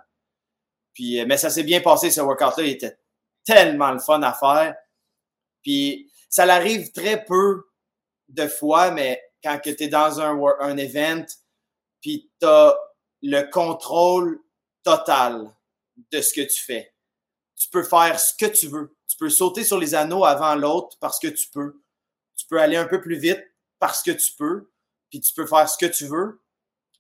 Puis, 0.96 1.24
mais 1.28 1.38
ça 1.38 1.52
s'est 1.52 1.62
bien 1.62 1.82
passé, 1.82 2.10
ce 2.10 2.22
workout-là. 2.22 2.64
Il 2.64 2.72
était 2.72 2.98
tellement 3.46 3.92
le 3.92 4.00
fun 4.00 4.24
à 4.24 4.34
faire. 4.34 4.74
Puis 5.62 6.12
ça 6.28 6.48
l'arrive 6.48 6.92
très 6.92 7.24
peu 7.24 7.66
de 8.30 8.48
fois, 8.48 8.90
mais 8.90 9.22
quand 9.44 9.60
tu 9.64 9.76
es 9.80 9.88
dans 9.88 10.20
un, 10.20 10.40
un 10.60 10.78
event, 10.78 11.26
puis 12.02 12.30
tu 12.40 12.48
as 12.48 12.78
le 13.22 13.44
contrôle 13.50 14.40
total 14.84 15.54
de 16.12 16.22
ce 16.22 16.34
que 16.34 16.42
tu 16.42 16.62
fais. 16.62 16.94
Tu 17.56 17.70
peux 17.70 17.84
faire 17.84 18.20
ce 18.20 18.34
que 18.36 18.46
tu 18.46 18.68
veux. 18.68 18.96
Tu 19.08 19.18
peux 19.18 19.30
sauter 19.30 19.64
sur 19.64 19.80
les 19.80 19.96
anneaux 19.96 20.26
avant 20.26 20.56
l'autre 20.56 20.98
parce 21.00 21.20
que 21.20 21.28
tu 21.28 21.50
peux. 21.50 21.82
Tu 22.36 22.46
peux 22.46 22.60
aller 22.60 22.78
un 22.78 22.86
peu 22.86 23.02
plus 23.02 23.18
vite 23.18 23.44
parce 23.80 24.04
que 24.04 24.12
tu 24.12 24.34
peux. 24.38 24.70
Puis 25.10 25.22
tu 25.22 25.34
peux 25.34 25.48
faire 25.48 25.68
ce 25.68 25.78
que 25.78 25.92
tu 25.92 26.06
veux. 26.06 26.42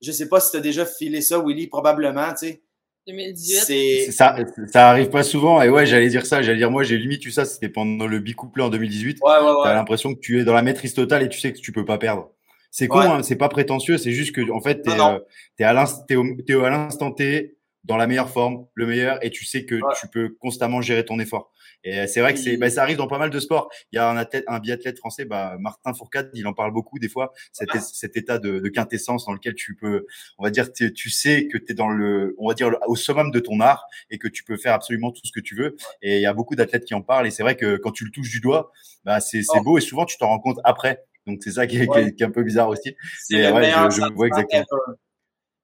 Je 0.02 0.12
sais 0.12 0.28
pas 0.28 0.40
si 0.40 0.52
tu 0.52 0.58
as 0.58 0.62
déjà 0.62 0.86
filé 0.86 1.22
ça, 1.22 1.40
Willy, 1.40 1.68
probablement, 1.68 2.32
tu 2.32 2.48
sais. 2.48 2.64
2018. 3.08 4.12
Ça, 4.12 4.36
ça 4.72 4.90
arrive 4.90 5.10
pas 5.10 5.24
souvent. 5.24 5.62
Et 5.62 5.70
ouais, 5.70 5.86
j'allais 5.86 6.10
dire 6.10 6.26
ça. 6.26 6.42
J'allais 6.42 6.58
dire, 6.58 6.72
moi, 6.72 6.84
j'ai 6.84 6.98
limite 6.98 7.26
eu 7.26 7.32
ça. 7.32 7.46
C'était 7.46 7.70
pendant 7.70 8.06
le 8.08 8.20
bicouplé 8.20 8.64
en 8.64 8.70
2018. 8.70 9.20
Ouais, 9.22 9.30
ouais, 9.32 9.40
ouais. 9.46 9.54
T'as 9.64 9.74
l'impression 9.74 10.14
que 10.14 10.20
tu 10.20 10.40
es 10.40 10.44
dans 10.44 10.54
la 10.54 10.62
maîtrise 10.62 10.94
totale 10.94 11.24
et 11.24 11.30
tu 11.30 11.40
sais 11.40 11.54
que 11.54 11.60
tu 11.60 11.72
peux 11.72 11.86
pas 11.86 11.98
perdre. 11.98 12.30
C'est 12.72 12.88
con, 12.88 13.00
Ouais. 13.00 13.06
hein, 13.08 13.24
c'est 13.24 13.38
pas 13.38 13.50
prétentieux. 13.50 13.98
C'est 13.98 14.12
juste 14.12 14.34
que, 14.36 14.52
en 14.52 14.60
fait, 14.62 14.82
t'es, 14.82 14.92
euh, 14.92 15.20
t'es 15.58 15.64
à 15.64 15.74
l'instant, 15.74 16.04
t'es 16.08 16.16
au, 16.16 16.26
t'es 16.46 16.54
à 16.54 16.70
l'instant 16.70 17.12
T, 17.12 17.56
dans 17.86 17.96
la 17.98 18.06
meilleure 18.08 18.30
forme, 18.30 18.66
le 18.74 18.86
meilleur, 18.86 19.24
et 19.26 19.30
tu 19.30 19.46
sais 19.46 19.64
que 19.66 19.76
Ouais. 19.76 19.94
tu 20.00 20.08
peux 20.10 20.36
constamment 20.42 20.82
gérer 20.82 21.06
ton 21.06 21.20
effort. 21.20 21.52
Et 21.88 22.00
euh, 22.00 22.06
c'est 22.08 22.20
vrai 22.20 22.34
que 22.34 22.40
c'est, 22.40 22.58
bah, 22.58 22.70
ça 22.70 22.82
arrive 22.82 22.98
dans 22.98 23.08
pas 23.08 23.18
mal 23.18 23.30
de 23.30 23.40
sports. 23.40 23.70
Il 23.94 23.96
y 23.96 24.00
a 24.00 24.10
un 24.10 24.18
athlète, 24.18 24.44
un 24.48 24.60
biathlète 24.60 24.98
français, 24.98 25.24
bah, 25.24 25.56
Martin 25.58 25.94
Fourcade, 25.94 26.30
il 26.34 26.46
en 26.46 26.52
parle 26.54 26.74
beaucoup 26.74 27.00
des 27.00 27.08
fois. 27.08 27.32
Cet, 27.54 27.70
cet 27.82 28.18
état 28.18 28.40
de, 28.40 28.60
de 28.60 28.68
quintessence 28.70 29.26
dans 29.26 29.32
lequel 29.32 29.56
tu 29.56 29.74
peux, 29.76 30.06
on 30.38 30.44
va 30.44 30.50
dire, 30.50 30.68
tu 30.74 31.10
sais 31.10 31.48
que 31.48 31.58
tu 31.58 31.72
es 31.72 31.76
dans 31.76 31.88
le, 31.88 32.36
on 32.40 32.50
va 32.50 32.56
dire, 32.56 32.72
au 32.88 32.96
summum 32.98 33.32
de 33.32 33.40
ton 33.40 33.62
art 33.62 33.86
et 34.10 34.18
que 34.18 34.28
tu 34.28 34.44
peux 34.44 34.58
faire 34.58 34.74
absolument 34.74 35.12
tout 35.12 35.22
ce 35.24 35.32
que 35.32 35.40
tu 35.40 35.56
veux. 35.56 35.78
Et 36.02 36.18
il 36.18 36.22
y 36.22 36.26
a 36.26 36.34
beaucoup 36.34 36.56
d'athlètes 36.56 36.84
qui 36.84 36.94
en 36.94 37.02
parlent. 37.02 37.26
Et 37.26 37.32
c'est 37.32 37.44
vrai 37.44 37.56
que 37.56 37.78
quand 37.78 37.92
tu 37.92 38.04
le 38.04 38.12
touches 38.12 38.32
du 38.32 38.42
doigt, 38.42 38.72
bah, 39.06 39.22
c'est, 39.22 39.42
Oh. 39.50 39.62
beau 39.64 39.78
et 39.78 39.82
souvent 39.82 40.06
tu 40.06 40.18
t'en 40.18 40.28
rends 40.28 40.40
compte 40.40 40.60
après. 40.66 41.06
Donc 41.26 41.40
c'est 41.42 41.52
ça 41.52 41.68
qui 41.68 41.78
est, 41.78 42.16
qui 42.16 42.24
un 42.24 42.32
peu 42.32 42.44
bizarre 42.44 42.68
aussi. 42.70 42.96
C'est 43.22 43.50
ouais, 43.50 43.60
meilleur 43.62 43.90
je- 43.92 44.02
je 44.02 44.14
vois 44.14 44.28
exactement. 44.28 44.66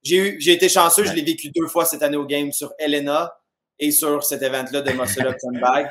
J'ai 0.03 0.17
eu, 0.17 0.39
j'ai 0.39 0.53
été 0.53 0.69
chanceux, 0.69 1.03
je 1.05 1.13
l'ai 1.13 1.21
vécu 1.23 1.49
deux 1.55 1.67
fois 1.67 1.85
cette 1.85 2.01
année 2.01 2.17
au 2.17 2.25
game 2.25 2.51
sur 2.51 2.73
Elena 2.79 3.33
et 3.79 3.91
sur 3.91 4.23
cet 4.23 4.41
event-là 4.41 4.81
de 4.81 4.91
Muscle 4.93 5.25
Up 5.27 5.35
Sandbag. 5.39 5.89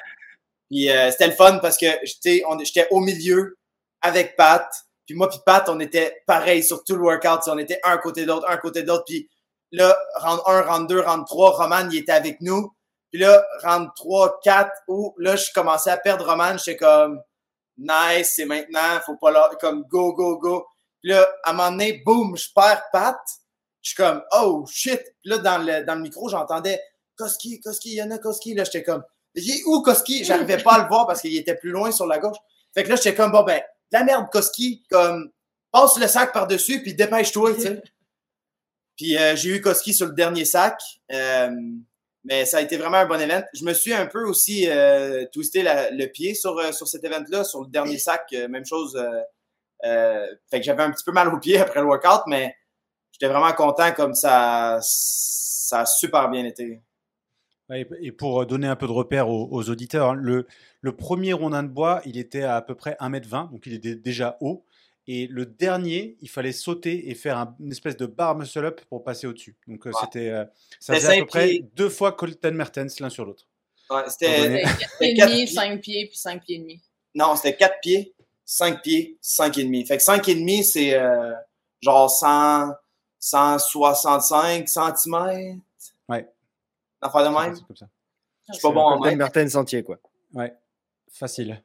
Puis 0.73 0.90
euh, 0.90 1.11
c'était 1.11 1.27
le 1.27 1.35
fun 1.35 1.59
parce 1.59 1.77
que 1.77 1.86
j'étais, 2.03 2.43
au 2.90 3.01
milieu 3.01 3.59
avec 4.01 4.36
Pat. 4.36 4.66
Puis 5.05 5.15
moi 5.15 5.28
puis 5.28 5.39
Pat, 5.44 5.69
on 5.69 5.78
était 5.81 6.23
pareil 6.27 6.65
sur 6.65 6.82
tout 6.82 6.97
le 6.97 7.03
workout. 7.03 7.40
On 7.49 7.59
était 7.59 7.78
un 7.85 7.99
côté 7.99 8.23
de 8.23 8.28
l'autre, 8.28 8.49
un 8.49 8.57
côté 8.57 8.82
de 8.82 8.89
l'autre. 8.89 9.05
Puis 9.07 9.28
là, 9.70 9.94
round 10.15 10.40
1, 10.47 10.62
round 10.62 10.89
2, 10.89 11.01
round 11.01 11.27
3, 11.27 11.51
Roman, 11.59 11.90
il 11.90 11.99
était 11.99 12.12
avec 12.12 12.40
nous. 12.40 12.73
Puis 13.11 13.20
là, 13.20 13.44
round 13.62 13.90
3, 13.94 14.40
4, 14.43 14.70
où 14.89 15.15
là, 15.19 15.36
je 15.36 15.44
commençais 15.55 15.90
à 15.90 15.99
perdre 15.99 16.24
Roman. 16.24 16.57
J'étais 16.57 16.78
comme, 16.78 17.20
nice, 17.77 18.32
c'est 18.35 18.47
maintenant, 18.47 18.99
faut 19.05 19.19
pas 19.19 19.31
là, 19.31 19.51
comme 19.61 19.82
go, 19.90 20.15
go, 20.15 20.39
go. 20.39 20.66
Puis 21.03 21.12
là, 21.12 21.28
à 21.44 21.51
un 21.51 21.53
moment 21.53 21.70
donné, 21.70 22.03
boum, 22.03 22.35
je 22.35 22.49
perds 22.55 22.85
Pat. 22.94 23.19
Je 23.82 23.90
suis 23.90 23.97
comme, 23.97 24.23
oh 24.32 24.65
shit. 24.70 25.03
Puis 25.20 25.31
là, 25.32 25.36
dans 25.36 25.59
le, 25.59 25.85
dans 25.85 25.97
le 25.97 26.01
micro, 26.01 26.31
j'entendais 26.31 26.81
Koski, 27.19 27.61
Koski, 27.61 27.90
il 27.90 27.97
y 27.97 28.03
en 28.03 28.11
a 28.11 28.16
Koski. 28.16 28.55
Là, 28.55 28.65
j'étais 28.65 28.82
comme, 28.82 29.05
est 29.36 29.62
où 29.66 29.82
Koski? 29.82 30.24
J'arrivais 30.24 30.59
pas 30.62 30.74
à 30.74 30.82
le 30.82 30.88
voir 30.88 31.06
parce 31.06 31.20
qu'il 31.22 31.36
était 31.36 31.54
plus 31.56 31.70
loin 31.70 31.90
sur 31.90 32.06
la 32.06 32.18
gauche. 32.18 32.36
Fait 32.74 32.82
que 32.84 32.88
là, 32.88 32.96
j'étais 32.96 33.14
comme, 33.14 33.32
bon, 33.32 33.42
ben, 33.44 33.59
de 33.92 33.98
la 33.98 34.04
merde, 34.04 34.26
Koski, 34.30 34.84
comme, 34.90 35.30
passe 35.70 35.98
le 35.98 36.06
sac 36.06 36.32
par-dessus, 36.32 36.82
puis 36.82 36.94
dépêche-toi, 36.94 37.54
tu 37.54 37.60
sais. 37.62 37.82
Puis 38.96 39.16
euh, 39.16 39.34
j'ai 39.36 39.48
eu 39.56 39.60
Koski 39.62 39.94
sur 39.94 40.06
le 40.06 40.12
dernier 40.12 40.44
sac. 40.44 40.78
Euh, 41.12 41.50
mais 42.24 42.44
ça 42.44 42.59
a 42.59 42.60
été 42.60 42.76
vraiment 42.76 42.98
un 42.98 43.06
bon 43.06 43.18
event. 43.20 43.42
Je 43.54 43.64
me 43.64 43.72
suis 43.72 43.92
un 43.92 44.06
peu 44.06 44.24
aussi 44.28 44.68
euh, 44.68 45.24
twisté 45.32 45.62
la- 45.62 45.90
le 45.90 46.06
pied 46.06 46.34
sur, 46.34 46.56
euh, 46.59 46.70
sur 46.72 46.86
cet 46.86 47.02
event-là, 47.02 47.42
sur 47.42 47.62
le 47.62 47.68
dernier 47.68 47.98
sac. 47.98 48.30
même 48.32 48.64
chose. 48.66 48.94
euh, 48.96 49.20
euh, 49.84 50.26
fait 50.50 50.60
que 50.60 50.64
j'avais 50.66 50.82
un 50.84 50.92
petit 50.92 51.02
peu 51.04 51.10
mal 51.10 51.34
au 51.34 51.38
pied 51.40 51.59
après 51.59 51.80
le 51.80 51.86
workout, 51.86 52.22
mais 52.28 52.54
j'étais 53.10 53.26
vraiment 53.32 53.52
content 53.54 53.92
comme 53.92 54.14
ça, 54.14 54.78
ça 54.82 55.80
a 55.80 55.86
super 55.86 56.28
bien 56.28 56.44
été. 56.44 56.80
Et 58.01 58.12
pour 58.12 58.44
donner 58.47 58.66
un 58.66 58.76
peu 58.76 58.86
de 58.86 58.93
repère 58.93 59.28
aux, 59.28 59.48
aux 59.51 59.70
auditeurs, 59.70 60.10
hein, 60.10 60.14
le, 60.14 60.47
le 60.82 60.97
premier 60.97 61.32
rondin 61.32 61.62
de 61.62 61.68
bois, 61.68 62.02
il 62.05 62.18
était 62.18 62.43
à, 62.43 62.56
à 62.56 62.62
peu 62.62 62.74
près 62.74 62.97
1m20, 63.01 63.51
donc 63.51 63.62
il 63.66 63.72
était 63.74 63.94
déjà 63.94 64.36
haut. 64.40 64.64
Et 65.09 65.26
le 65.26 65.47
dernier, 65.47 66.16
il 66.20 66.28
fallait 66.28 66.52
sauter 66.52 67.09
et 67.10 67.14
faire 67.14 67.36
un- 67.39 67.56
une 67.60 67.72
espèce 67.72 67.97
de 67.97 68.06
bar 68.06 68.36
muscle 68.36 68.64
up 68.64 68.80
pour 68.89 69.02
passer 69.02 69.26
au-dessus. 69.26 69.56
Donc 69.66 69.86
euh, 69.86 69.90
Ouais. 69.90 69.97
c'était, 70.02 70.28
euh, 70.28 70.44
ça 70.80 70.94
faisait 70.94 71.16
à 71.16 71.20
peu 71.20 71.26
près 71.26 71.48
pieds. 71.48 71.64
deux 71.74 71.89
fois 71.89 72.12
Colton 72.12 72.52
Mertens 72.52 73.01
l'un 73.01 73.09
sur 73.10 73.24
l'autre. 73.24 73.47
Ouais, 73.90 74.02
c'était, 74.09 74.39
donner- 74.43 74.64
C'était 74.66 74.76
4 74.78 74.98
pieds 74.98 75.10
et 75.10 75.14
quatre 75.14 75.28
demi, 75.30 75.44
pieds. 75.44 75.55
5 75.55 75.80
pieds, 75.80 76.06
puis 76.06 76.16
5 76.18 76.44
pieds 76.44 76.56
et 76.56 76.59
demi. 76.60 76.80
non, 77.16 77.34
c'était 77.36 77.56
4 77.56 77.80
pieds, 77.80 78.14
5 78.44 78.82
pieds, 78.82 79.16
5 79.20 79.59
et 79.59 79.64
demi. 79.64 79.84
Fait 79.86 79.97
que 79.97 80.02
5 80.02 80.28
et 80.28 80.34
demi, 80.34 80.62
c'est 80.62 80.94
euh, 80.94 81.32
genre 81.80 82.09
100, 82.10 82.72
165 83.18 84.68
cm. 84.68 85.60
Ouais. 87.03 87.09
D'affaire 87.09 87.31
de 87.31 87.37
même. 87.47 87.57
C'est 87.57 87.66
comme 87.66 87.77
ça. 87.77 87.87
Je 88.49 88.53
suis 88.55 88.62
pas 88.62 88.70
bon 88.70 88.81
en 88.81 88.99
main. 88.99 89.15
Mertens 89.16 89.55
entier, 89.55 89.83
quoi. 89.83 89.99
Ouais, 90.35 90.53
facile. 91.12 91.62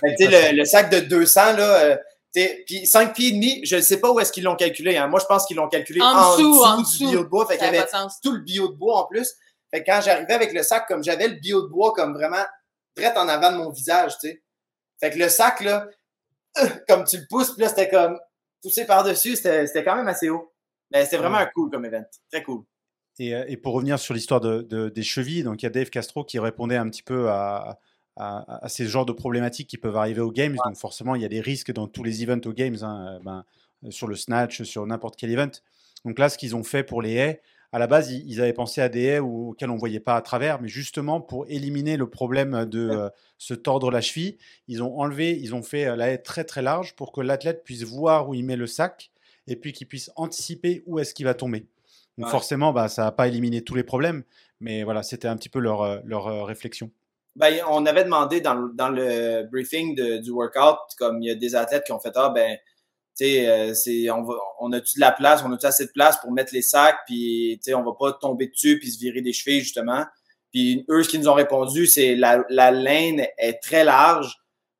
Sais, 0.00 0.14
le, 0.20 0.56
le 0.56 0.64
sac 0.64 0.90
de 0.90 1.00
200, 1.00 1.40
là, 1.54 1.80
euh, 1.80 1.96
tu 2.34 2.40
sais, 2.40 2.64
puis 2.66 2.86
5 2.86 3.14
pieds 3.14 3.28
et 3.28 3.32
demi, 3.32 3.60
je 3.64 3.76
ne 3.76 3.80
sais 3.80 4.00
pas 4.00 4.10
où 4.10 4.18
est-ce 4.20 4.32
qu'ils 4.32 4.44
l'ont 4.44 4.56
calculé. 4.56 4.96
Hein. 4.96 5.06
Moi, 5.08 5.20
je 5.20 5.26
pense 5.26 5.46
qu'ils 5.46 5.56
l'ont 5.56 5.68
calculé 5.68 6.00
En 6.00 6.06
en, 6.06 6.36
dessous, 6.36 6.62
en 6.62 6.76
du 6.78 6.82
dessous. 6.82 7.08
bio 7.08 7.24
de 7.24 7.28
bois. 7.28 7.46
Fait 7.46 7.58
Ça 7.58 7.66
qu'il 7.66 7.74
y 7.74 7.78
avait 7.78 7.88
tout 8.22 8.32
le 8.32 8.40
bio 8.40 8.68
de 8.68 8.74
bois 8.74 9.02
en 9.02 9.06
plus. 9.06 9.34
Fait 9.70 9.82
que 9.82 9.90
quand 9.90 10.00
j'arrivais 10.02 10.32
avec 10.34 10.52
le 10.52 10.62
sac, 10.62 10.86
comme 10.88 11.04
j'avais 11.04 11.28
le 11.28 11.34
bio 11.34 11.62
de 11.62 11.68
bois 11.68 11.92
comme 11.92 12.14
vraiment 12.14 12.44
direct 12.96 13.16
en 13.16 13.28
avant 13.28 13.52
de 13.52 13.56
mon 13.58 13.70
visage, 13.70 14.12
tu 14.18 14.28
sais. 14.28 14.42
Fait 15.00 15.10
que 15.10 15.18
le 15.18 15.28
sac, 15.28 15.60
là, 15.60 15.86
euh, 16.58 16.68
comme 16.88 17.04
tu 17.04 17.18
le 17.18 17.26
pousses, 17.28 17.52
puis 17.52 17.62
là, 17.62 17.68
c'était 17.68 17.88
comme 17.88 18.18
poussé 18.62 18.84
par-dessus, 18.86 19.36
c'était 19.36 19.66
c'était 19.66 19.84
quand 19.84 19.96
même 19.96 20.08
assez 20.08 20.28
haut. 20.30 20.52
Mais 20.90 21.04
c'était 21.04 21.18
vraiment 21.18 21.36
un 21.38 21.46
cool 21.46 21.70
comme 21.70 21.84
event. 21.84 22.04
Très 22.32 22.42
cool. 22.42 22.64
Et, 23.18 23.34
euh, 23.34 23.44
et 23.48 23.56
pour 23.56 23.74
revenir 23.74 23.98
sur 23.98 24.14
l'histoire 24.14 24.40
de, 24.40 24.62
de- 24.62 24.88
des 24.88 25.02
chevilles, 25.02 25.42
donc 25.42 25.62
il 25.62 25.66
y 25.66 25.68
a 25.68 25.70
Dave 25.70 25.90
Castro 25.90 26.24
qui 26.24 26.38
répondait 26.38 26.76
un 26.76 26.88
petit 26.88 27.02
peu 27.02 27.28
à, 27.30 27.78
à, 28.16 28.64
à 28.64 28.68
ces 28.68 28.86
genres 28.86 29.06
de 29.06 29.12
problématiques 29.12 29.68
qui 29.68 29.78
peuvent 29.78 29.96
arriver 29.96 30.20
aux 30.20 30.32
Games. 30.32 30.56
Donc 30.64 30.76
forcément, 30.76 31.14
il 31.14 31.22
y 31.22 31.24
a 31.24 31.28
des 31.28 31.40
risques 31.40 31.72
dans 31.72 31.88
tous 31.88 32.04
les 32.04 32.22
events 32.22 32.46
aux 32.46 32.52
Games, 32.52 32.76
hein, 32.82 33.16
euh, 33.16 33.18
ben, 33.24 33.44
euh, 33.84 33.90
sur 33.90 34.06
le 34.06 34.14
snatch, 34.16 34.62
sur 34.62 34.86
n'importe 34.86 35.16
quel 35.16 35.30
event. 35.30 35.50
Donc 36.04 36.18
là, 36.18 36.28
ce 36.28 36.38
qu'ils 36.38 36.54
ont 36.56 36.62
fait 36.64 36.84
pour 36.84 37.02
les 37.02 37.14
haies, 37.14 37.40
à 37.72 37.78
la 37.78 37.86
base, 37.86 38.10
ils, 38.12 38.24
ils 38.30 38.40
avaient 38.40 38.52
pensé 38.54 38.80
à 38.80 38.88
des 38.88 39.02
haies 39.04 39.18
où- 39.18 39.50
auxquelles 39.50 39.70
on 39.70 39.74
ne 39.74 39.78
voyait 39.80 40.00
pas 40.00 40.16
à 40.16 40.22
travers, 40.22 40.60
mais 40.62 40.68
justement 40.68 41.20
pour 41.20 41.44
éliminer 41.48 41.96
le 41.96 42.08
problème 42.08 42.64
de 42.66 42.88
euh, 42.88 43.08
se 43.36 43.52
tordre 43.54 43.90
la 43.90 44.00
cheville, 44.00 44.38
ils 44.68 44.82
ont 44.82 44.96
enlevé, 44.98 45.38
ils 45.38 45.54
ont 45.54 45.62
fait 45.62 45.94
la 45.96 46.10
haie 46.10 46.18
très 46.18 46.44
très 46.44 46.62
large 46.62 46.94
pour 46.96 47.12
que 47.12 47.20
l'athlète 47.20 47.64
puisse 47.64 47.82
voir 47.82 48.28
où 48.28 48.34
il 48.34 48.44
met 48.44 48.56
le 48.56 48.66
sac 48.66 49.10
et 49.48 49.56
puis 49.56 49.72
qu'il 49.72 49.86
puisse 49.88 50.10
anticiper 50.16 50.82
où 50.86 50.98
est-ce 50.98 51.14
qu'il 51.14 51.26
va 51.26 51.34
tomber. 51.34 51.66
Donc 52.18 52.26
Ouais. 52.26 52.30
forcément, 52.32 52.72
bah, 52.72 52.88
ça 52.88 53.04
n'a 53.04 53.12
pas 53.12 53.28
éliminé 53.28 53.62
tous 53.62 53.74
les 53.74 53.84
problèmes, 53.84 54.24
mais 54.60 54.82
voilà, 54.82 55.02
c'était 55.02 55.28
un 55.28 55.36
petit 55.36 55.48
peu 55.48 55.60
leur, 55.60 55.82
euh, 55.82 55.98
leur 56.04 56.26
euh, 56.26 56.42
réflexion. 56.44 56.90
Ben, 57.36 57.54
on 57.70 57.86
avait 57.86 58.02
demandé 58.04 58.40
dans, 58.40 58.54
le- 58.54 58.72
dans 58.74 58.88
le 58.88 59.44
briefing 59.50 59.94
de- 59.94 60.18
du 60.18 60.30
workout, 60.32 60.78
comme 60.98 61.22
il 61.22 61.28
y 61.28 61.30
a 61.30 61.36
des 61.36 61.54
athlètes 61.54 61.84
qui 61.84 61.92
ont 61.92 62.00
fait 62.00 62.12
Ah, 62.16 62.30
ben, 62.30 62.56
tu 63.16 63.24
sais, 63.24 63.48
euh, 63.48 63.72
c'est, 63.74 64.10
on, 64.10 64.22
va, 64.24 64.34
on 64.58 64.72
a-tu 64.72 64.96
de 64.96 65.00
la 65.00 65.12
place, 65.12 65.42
on 65.44 65.52
a-tu 65.52 65.64
assez 65.66 65.86
de 65.86 65.92
place 65.92 66.16
pour 66.20 66.32
mettre 66.32 66.52
les 66.52 66.62
sacs, 66.62 66.98
puis, 67.06 67.60
tu 67.62 67.70
sais, 67.70 67.74
on 67.74 67.84
va 67.84 67.92
pas 67.98 68.12
tomber 68.14 68.48
dessus 68.48 68.78
puis 68.80 68.90
se 68.90 68.98
virer 68.98 69.20
des 69.22 69.32
chevilles, 69.32 69.60
justement. 69.60 70.04
Puis, 70.52 70.84
eux, 70.90 71.02
ce 71.04 71.08
qu'ils 71.10 71.20
nous 71.20 71.28
ont 71.28 71.34
répondu, 71.34 71.86
c'est 71.86 72.16
la, 72.16 72.44
la 72.48 72.70
laine 72.72 73.24
est 73.38 73.62
très 73.62 73.84
large, 73.84 74.34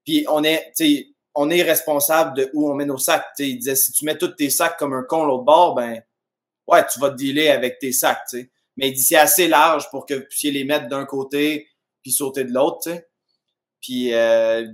puis 0.05 0.25
on 0.29 0.43
est, 0.43 0.73
tu 0.77 0.85
sais, 0.87 1.07
on 1.37 1.51
est 1.51 1.63
responsable 1.63 2.37
de 2.37 2.51
où 2.55 2.69
on 2.69 2.75
met 2.75 2.87
nos 2.87 2.99
sacs. 2.99 3.25
Ils 3.39 3.59
disaient, 3.59 3.77
si 3.77 3.93
tu 3.93 4.05
mets 4.05 4.19
tous 4.19 4.29
tes 4.29 4.51
sacs 4.51 4.77
comme 4.77 4.93
un 4.93 5.05
con 5.05 5.25
l'autre 5.25 5.45
bord, 5.45 5.75
ben, 5.77 6.03
ouais, 6.69 6.87
tu 6.93 7.01
vas 7.01 7.11
te 7.11 7.17
dealer 7.17 7.49
avec 7.49 7.79
tes 7.79 7.93
sacs, 7.93 8.23
tu 8.31 8.39
sais. 8.39 8.51
Mais 8.77 8.91
il 8.91 8.95
dit, 8.95 9.03
c'est 9.03 9.17
assez 9.17 9.49
large 9.49 9.91
pour 9.91 10.07
que 10.07 10.15
vous 10.15 10.25
puissiez 10.29 10.53
les 10.53 10.65
mettre 10.65 10.89
d'un 10.89 11.05
côté, 11.05 11.69
puis 12.03 12.13
sauter 12.13 12.45
de 12.45 12.53
l'autre, 12.53 12.79
tu 12.85 12.91
sais. 12.91 13.09
Puis, 13.81 14.15
euh, 14.15 14.67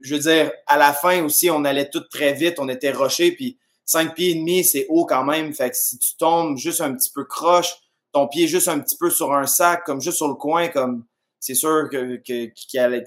je 0.00 0.14
veux 0.14 0.20
dire, 0.20 0.52
à 0.66 0.78
la 0.78 0.92
fin 0.92 1.22
aussi, 1.22 1.50
on 1.50 1.64
allait 1.64 1.90
tout 1.90 2.00
très 2.00 2.32
vite, 2.32 2.58
on 2.58 2.68
était 2.68 2.92
rushés, 2.92 3.32
puis 3.32 3.58
5 3.84 4.14
pieds 4.14 4.30
et 4.30 4.34
demi, 4.34 4.64
c'est 4.64 4.86
haut 4.88 5.04
quand 5.04 5.24
même. 5.24 5.52
Fait 5.52 5.70
que 5.70 5.76
si 5.76 5.98
tu 5.98 6.16
tombes 6.16 6.56
juste 6.56 6.80
un 6.80 6.94
petit 6.94 7.10
peu 7.12 7.24
croche, 7.24 7.74
ton 8.12 8.28
pied 8.28 8.46
juste 8.46 8.68
un 8.68 8.78
petit 8.80 8.96
peu 8.96 9.10
sur 9.10 9.32
un 9.34 9.46
sac, 9.46 9.84
comme 9.84 10.00
juste 10.00 10.18
sur 10.18 10.28
le 10.28 10.34
coin, 10.34 10.68
comme 10.68 11.04
c'est 11.40 11.54
sûr 11.54 11.88
que, 11.90 12.16
que 12.16 12.52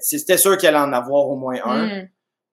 c'était 0.00 0.36
sûr 0.36 0.58
qu'il 0.58 0.68
allait 0.68 0.78
en 0.78 0.92
avoir 0.92 1.28
au 1.28 1.36
moins 1.36 1.58
un. 1.64 2.02
Mm. 2.02 2.08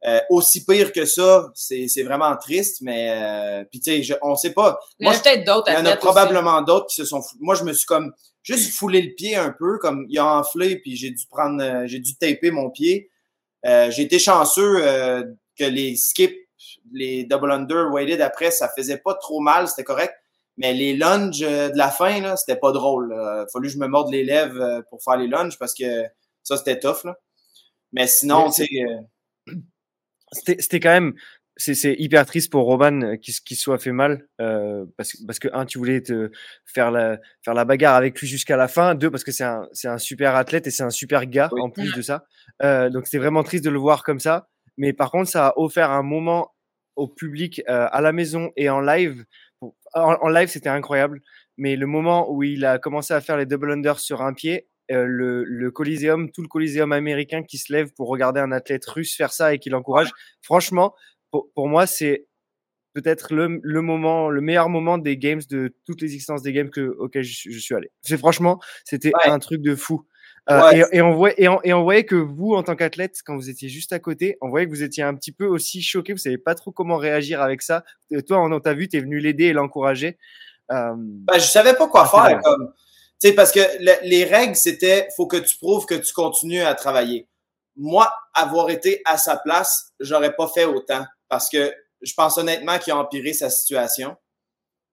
Euh, 0.06 0.20
aussi 0.30 0.66
pire 0.66 0.92
que 0.92 1.06
ça, 1.06 1.50
c'est 1.56 1.88
c'est 1.88 2.04
vraiment 2.04 2.36
triste, 2.36 2.82
mais 2.82 3.10
euh, 3.10 3.64
puis 3.72 3.80
tu 3.80 3.90
sais, 3.92 4.04
je- 4.04 4.14
on 4.22 4.36
sait 4.36 4.52
pas. 4.52 4.78
Il 5.00 5.06
y 5.06 5.08
en 5.08 5.12
Moi, 5.12 5.18
a 5.18 5.24
peut-être 5.24 5.46
d'autres 5.46 5.70
il 5.70 5.74
y 5.76 5.78
en 5.78 5.86
a 5.86 5.96
probablement 5.96 6.62
d'autres 6.62 6.88
qui 6.88 6.96
se 6.96 7.06
sont. 7.06 7.22
fou- 7.22 7.38
Moi, 7.40 7.56
je 7.56 7.64
me 7.64 7.72
suis 7.72 7.86
comme 7.86 8.14
juste 8.42 8.74
foulé 8.74 9.02
le 9.02 9.14
pied 9.16 9.38
un 9.38 9.52
peu, 9.58 9.78
comme 9.78 10.06
il 10.10 10.20
a 10.20 10.26
enflé, 10.26 10.78
puis 10.78 10.98
j'ai 10.98 11.10
dû 11.12 11.26
prendre, 11.28 11.64
euh, 11.64 11.84
j'ai 11.88 12.00
dû 12.00 12.16
taper 12.18 12.52
mon 12.52 12.70
pied. 12.70 13.10
Euh, 13.66 13.90
j'ai 13.92 14.02
été 14.04 14.20
chanceux 14.20 14.86
euh, 14.86 15.24
que 15.58 15.64
les 15.64 15.96
skips, 15.96 16.36
les 16.92 17.24
double 17.24 17.52
under 17.52 17.90
weighted 17.94 18.20
après, 18.20 18.52
ça 18.52 18.68
faisait 18.76 18.98
pas 18.98 19.14
trop 19.14 19.40
mal, 19.40 19.70
c'était 19.70 19.86
correct. 19.86 20.14
Mais 20.58 20.74
les 20.74 20.98
lunges 20.98 21.40
de 21.40 21.78
la 21.78 21.90
fin, 21.90 22.20
là, 22.20 22.36
c'était 22.36 22.60
pas 22.60 22.74
drôle. 22.74 23.16
Il 23.18 23.46
fallu 23.54 23.70
que 23.70 23.74
je 23.74 23.80
me 23.80 23.88
morde 23.88 24.12
les 24.12 24.26
lèvres 24.26 24.62
euh, 24.62 24.82
pour 24.90 25.02
faire 25.02 25.16
les 25.16 25.28
lunges 25.28 25.58
parce 25.58 25.74
que 25.74 26.04
ça, 26.44 26.58
c'était 26.58 26.78
tough. 26.78 27.06
Là. 27.06 27.16
Mais 27.94 28.06
sinon, 28.06 28.52
tu 28.52 28.66
sais. 28.66 29.56
Euh, 30.34 30.56
C'était 30.60 30.80
quand 30.80 30.92
même 30.92 31.14
c'est 31.56 31.96
hyper 32.00 32.26
triste 32.26 32.52
pour 32.52 32.66
Roman 32.66 33.18
qu'il 33.18 33.34
qui 33.46 33.56
soit 33.56 33.78
fait 33.78 33.92
mal 33.92 34.28
euh, 34.42 34.86
parce, 34.98 35.14
que, 35.14 35.26
parce 35.26 35.40
que 35.40 35.48
un 35.54 35.66
tu 35.66 35.78
voulais 35.78 36.02
te 36.02 36.32
faire 36.66 36.90
la 36.90 37.20
faire 37.44 37.54
la 37.54 37.66
bagarre 37.66 37.96
avec 37.96 38.20
lui 38.20 38.28
jusqu'à 38.28 38.58
la 38.58 38.68
fin. 38.68 38.96
Deux 38.96 39.12
parce 39.12 39.24
que 39.24 39.32
c'est 39.32 39.44
un 39.44 39.68
c'est 39.72 39.88
un 39.88 40.00
super 40.00 40.36
athlète 40.36 40.66
et 40.68 40.72
c'est 40.72 40.84
un 40.84 40.90
super 40.90 41.26
gars 41.26 41.50
en 41.52 41.70
plus 41.70 41.94
de 41.94 42.02
ça. 42.02 42.26
Euh, 42.64 42.90
donc 42.90 43.08
c'est 43.08 43.20
vraiment 43.20 43.44
triste 43.44 43.64
de 43.64 43.70
le 43.70 43.80
voir 43.80 44.04
comme 44.04 44.20
ça. 44.20 44.48
Mais 44.78 44.94
par 44.94 45.12
contre 45.12 45.30
ça 45.30 45.48
a 45.48 45.54
offert 45.58 45.92
un 45.92 46.04
moment 46.04 46.54
au 46.96 47.08
public 47.08 47.62
euh, 47.70 47.88
à 47.92 48.02
la 48.02 48.12
maison 48.12 48.52
et 48.56 48.70
en 48.70 48.82
live. 48.82 49.24
En, 49.94 50.30
live 50.30 50.48
c'était 50.48 50.70
incroyable. 50.70 51.22
Mais 51.58 51.76
le 51.76 51.86
moment 51.86 52.32
où 52.32 52.42
il 52.42 52.66
a 52.66 52.80
commencé 52.80 53.14
à 53.14 53.22
faire 53.22 53.38
les 53.38 53.46
double 53.46 53.72
unders 53.72 54.00
sur 54.00 54.24
un 54.24 54.34
pied 54.34 54.68
euh, 54.92 55.06
le, 55.06 55.44
le 55.44 55.72
Coliseum, 55.72 56.32
tout 56.32 56.42
le 56.42 56.48
Coliseum 56.48 56.92
américain 56.92 57.44
qui 57.44 57.58
se 57.58 57.72
lève 57.72 57.94
pour 57.94 58.10
regarder 58.10 58.40
un 58.40 58.52
athlète 58.52 58.86
russe 58.86 59.16
faire 59.16 59.32
ça 59.32 59.54
et 59.54 59.60
qui 59.60 59.70
l'encourage. 59.70 60.12
Franchement, 60.42 60.94
pour, 61.32 61.68
moi, 61.68 61.88
c'est 61.88 62.28
peut-être 62.94 63.34
le, 63.34 63.60
le, 63.64 63.82
moment, 63.82 64.30
le 64.30 64.42
meilleur 64.42 64.70
moment 64.70 64.98
des 64.98 65.18
games 65.18 65.42
de 65.50 65.74
toutes 65.86 66.02
les 66.02 66.08
existences 66.14 66.44
des 66.44 66.54
games 66.54 66.70
que, 66.70 66.96
auxquelles 67.00 67.24
je, 67.24 67.58
suis 67.58 67.76
allé. 67.76 67.92
C'est 68.02 68.18
franchement, 68.18 68.60
c'était 68.84 69.12
un 69.26 69.40
truc 69.40 69.62
de 69.62 69.76
fou. 69.76 70.06
Euh, 70.52 70.86
et, 70.92 71.02
on 71.02 71.14
voyait, 71.14 71.36
et, 71.38 71.48
on, 71.48 71.62
et 71.64 71.74
on 71.74 71.84
voyait 71.84 72.04
que 72.04 72.16
vous, 72.16 72.54
en 72.54 72.64
tant 72.64 72.76
qu'athlète, 72.76 73.20
quand 73.26 73.36
vous 73.36 73.50
étiez 73.50 73.70
juste 73.70 73.94
à 73.94 74.00
côté, 74.00 74.38
on 74.42 74.50
voyait 74.50 74.66
que 74.66 74.72
vous 74.72 74.84
étiez 74.84 75.02
un 75.02 75.16
petit 75.16 75.32
peu 75.32 75.46
aussi 75.46 75.82
choqué. 75.82 76.12
Vous 76.12 76.20
savez 76.20 76.38
pas 76.38 76.56
trop 76.56 76.72
comment 76.72 76.98
réagir 76.98 77.42
avec 77.42 77.62
ça. 77.62 77.86
toi, 78.28 78.42
on 78.42 78.60
t'a 78.60 78.74
vu, 78.74 78.90
tu 78.90 78.98
es 78.98 79.00
venu 79.00 79.20
l'aider 79.20 79.46
et 79.46 79.54
l'encourager. 79.54 80.18
Euh... 80.72 80.94
Ben, 80.98 81.36
je 81.36 81.46
savais 81.46 81.74
pas 81.74 81.88
quoi 81.88 82.06
faire. 82.06 82.42
Comme, 82.44 82.74
parce 83.32 83.52
que 83.52 83.62
les 84.04 84.26
règles, 84.26 84.56
c'était 84.56 85.08
faut 85.16 85.28
que 85.28 85.38
tu 85.38 85.58
prouves 85.58 85.86
que 85.86 85.96
tu 85.96 86.12
continues 86.12 86.64
à 86.64 86.76
travailler. 86.76 87.30
Moi, 87.76 88.12
avoir 88.34 88.70
été 88.70 89.02
à 89.06 89.18
sa 89.18 89.38
place, 89.38 89.94
j'aurais 90.00 90.36
pas 90.36 90.48
fait 90.48 90.66
autant 90.66 91.06
parce 91.30 91.50
que 91.50 91.74
je 92.02 92.14
pense 92.14 92.38
honnêtement 92.38 92.78
qu'il 92.80 92.92
a 92.92 92.98
empiré 92.98 93.34
sa 93.34 93.50
situation. 93.50 94.18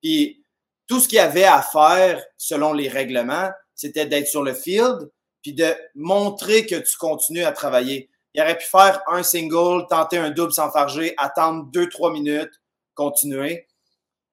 Puis 0.01 0.45
tout 0.87 1.01
ce 1.01 1.09
qu'il 1.09 1.17
y 1.17 1.21
avait 1.21 1.45
à 1.45 1.61
faire 1.61 2.25
selon 2.39 2.73
les 2.73 2.89
règlements, 2.89 3.51
c'était 3.75 4.07
d'être 4.07 4.29
sur 4.29 4.43
le 4.43 4.55
field 4.55 5.11
puis 5.43 5.53
de 5.53 5.75
montrer 5.95 6.67
que 6.67 6.77
tu 6.77 6.97
continues 6.97 7.45
à 7.45 7.53
travailler. 7.53 8.11
Il 8.35 8.43
aurait 8.43 8.59
pu 8.59 8.67
faire 8.67 9.03
un 9.09 9.23
single, 9.23 9.87
tenter 9.89 10.19
un 10.19 10.31
double 10.31 10.53
sans 10.53 10.71
farger, 10.71 11.15
attendre 11.17 11.65
deux, 11.73 11.89
trois 11.89 12.13
minutes, 12.13 12.53
continuer. 12.95 13.67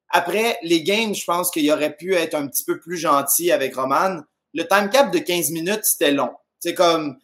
Après, 0.10 0.58
les 0.64 0.84
games, 0.84 1.14
je 1.14 1.26
pense 1.26 1.52
qu'il 1.52 1.70
aurait 1.72 1.96
pu 1.96 2.16
être 2.16 2.36
un 2.36 2.48
petit 2.48 2.64
peu 2.64 2.80
plus 2.80 2.98
gentil 2.98 3.52
avec 3.52 3.76
Roman. 3.76 4.22
Le 4.54 4.68
time 4.68 4.90
cap 4.90 5.12
de 5.12 5.20
15 5.20 5.52
minutes, 5.52 5.84
c'était 5.84 6.12
long. 6.12 6.32
C'est 6.60 6.74
comme, 6.74 7.18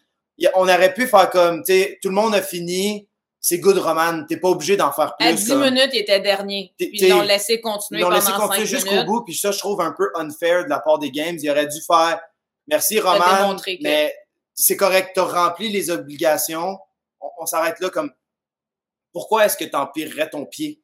on 0.55 0.64
aurait 0.64 0.93
pu 0.93 1.07
faire 1.07 1.30
comme, 1.30 1.64
tu 1.64 1.73
sais, 1.73 1.99
tout 2.01 2.10
le 2.10 2.15
monde 2.15 2.35
a 2.35 2.41
fini, 2.41 3.07
c'est 3.39 3.60
good 3.60 3.77
Roman, 3.77 4.26
t'es 4.26 4.38
pas 4.38 4.49
obligé 4.49 4.77
d'en 4.77 4.91
faire 4.91 5.15
plus. 5.18 5.27
À 5.27 5.34
10 5.34 5.55
minutes, 5.55 5.89
il 5.93 5.99
était 5.99 6.22
dernier. 6.22 6.73
Puis 6.77 6.89
ils 6.93 7.10
l'ont 7.10 7.22
laissé 7.22 7.60
continuer 7.60 8.01
Ils 8.01 8.03
l'ont 8.03 8.10
laissé 8.10 8.31
continuer 8.31 8.65
jusqu'au 8.65 9.03
bout, 9.03 9.23
puis 9.23 9.35
ça, 9.35 9.51
je 9.51 9.60
trouve 9.60 9.81
un 9.81 9.91
peu 9.91 10.10
unfair 10.15 10.64
de 10.64 10.69
la 10.69 10.80
part 10.80 10.97
des 10.97 11.11
games. 11.11 11.38
Il 11.41 11.49
aurait 11.49 11.68
dû 11.68 11.81
faire 11.81 12.19
merci 12.68 12.99
Roman, 12.99 13.57
mais 13.81 14.15
c'est 14.53 14.77
correct, 14.77 15.11
t'as 15.15 15.23
rempli 15.23 15.69
les 15.69 15.89
obligations. 15.89 16.80
On, 17.38 17.45
s'arrête 17.45 17.80
là 17.80 17.89
comme 17.89 18.11
pourquoi 19.11 19.45
est-ce 19.45 19.57
que 19.57 19.65
t'empirerais 19.65 20.30
ton 20.30 20.45
pied 20.45 20.81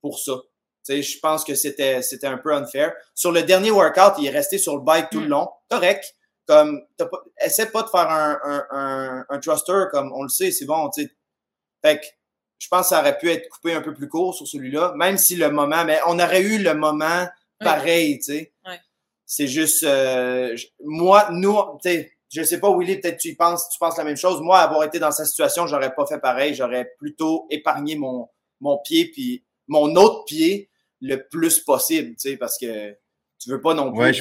pour 0.00 0.18
ça? 0.18 0.32
Je 0.88 1.18
pense 1.20 1.44
que 1.44 1.54
c'était 1.54 2.02
c'était 2.02 2.26
un 2.26 2.38
peu 2.38 2.54
unfair. 2.54 2.92
Sur 3.14 3.32
le 3.32 3.42
dernier 3.42 3.70
workout, 3.70 4.14
il 4.18 4.26
est 4.26 4.30
resté 4.30 4.58
sur 4.58 4.76
le 4.76 4.82
bike 4.82 5.10
tout 5.10 5.20
le 5.20 5.26
mm. 5.26 5.30
long. 5.30 5.48
Correct. 5.70 6.14
Comme, 6.46 6.82
pas, 6.98 7.08
essaie 7.40 7.66
pas 7.66 7.82
de 7.82 7.88
faire 7.88 8.10
un, 8.10 8.38
un, 8.42 8.66
un, 8.72 9.26
un 9.28 9.38
thruster 9.38 9.84
comme 9.92 10.12
on 10.12 10.24
le 10.24 10.28
sait, 10.28 10.50
c'est 10.50 10.64
bon, 10.64 10.90
tu 10.90 11.02
sais 11.02 11.10
fait 11.84 12.00
que 12.00 12.06
je 12.58 12.68
pense 12.68 12.82
que 12.82 12.88
ça 12.90 13.00
aurait 13.00 13.18
pu 13.18 13.28
être 13.30 13.48
coupé 13.48 13.74
un 13.74 13.82
peu 13.82 13.92
plus 13.92 14.08
court 14.08 14.34
sur 14.34 14.46
celui-là, 14.46 14.94
même 14.96 15.18
si 15.18 15.36
le 15.36 15.50
moment, 15.50 15.84
mais 15.84 15.98
on 16.06 16.18
aurait 16.18 16.42
eu 16.42 16.58
le 16.58 16.74
moment 16.74 17.26
pareil, 17.58 18.18
tu 18.18 18.24
sais. 18.24 18.52
C'est 19.26 19.48
juste, 19.48 19.82
euh, 19.82 20.54
moi, 20.84 21.28
nous, 21.32 21.56
tu 21.82 21.90
sais, 21.90 22.12
je 22.28 22.42
sais 22.42 22.60
pas, 22.60 22.70
Willy, 22.76 23.00
peut-être 23.00 23.18
tu 23.18 23.28
y 23.28 23.34
penses, 23.34 23.68
tu 23.70 23.78
penses 23.78 23.96
la 23.96 24.04
même 24.04 24.16
chose. 24.16 24.40
Moi, 24.40 24.58
avoir 24.58 24.84
été 24.84 24.98
dans 24.98 25.10
cette 25.10 25.26
situation, 25.26 25.66
j'aurais 25.66 25.94
pas 25.94 26.06
fait 26.06 26.18
pareil. 26.18 26.54
J'aurais 26.54 26.92
plutôt 26.98 27.46
épargné 27.50 27.96
mon, 27.96 28.28
mon 28.60 28.78
pied 28.78 29.10
puis 29.10 29.44
mon 29.68 29.94
autre 29.96 30.24
pied 30.24 30.68
le 31.02 31.28
plus 31.28 31.58
possible, 31.60 32.10
tu 32.10 32.30
sais, 32.30 32.36
parce 32.36 32.58
que 32.58 32.92
tu 33.38 33.50
veux 33.50 33.60
pas 33.60 33.74
non 33.74 33.92
plus 33.92 34.00
ouais, 34.00 34.12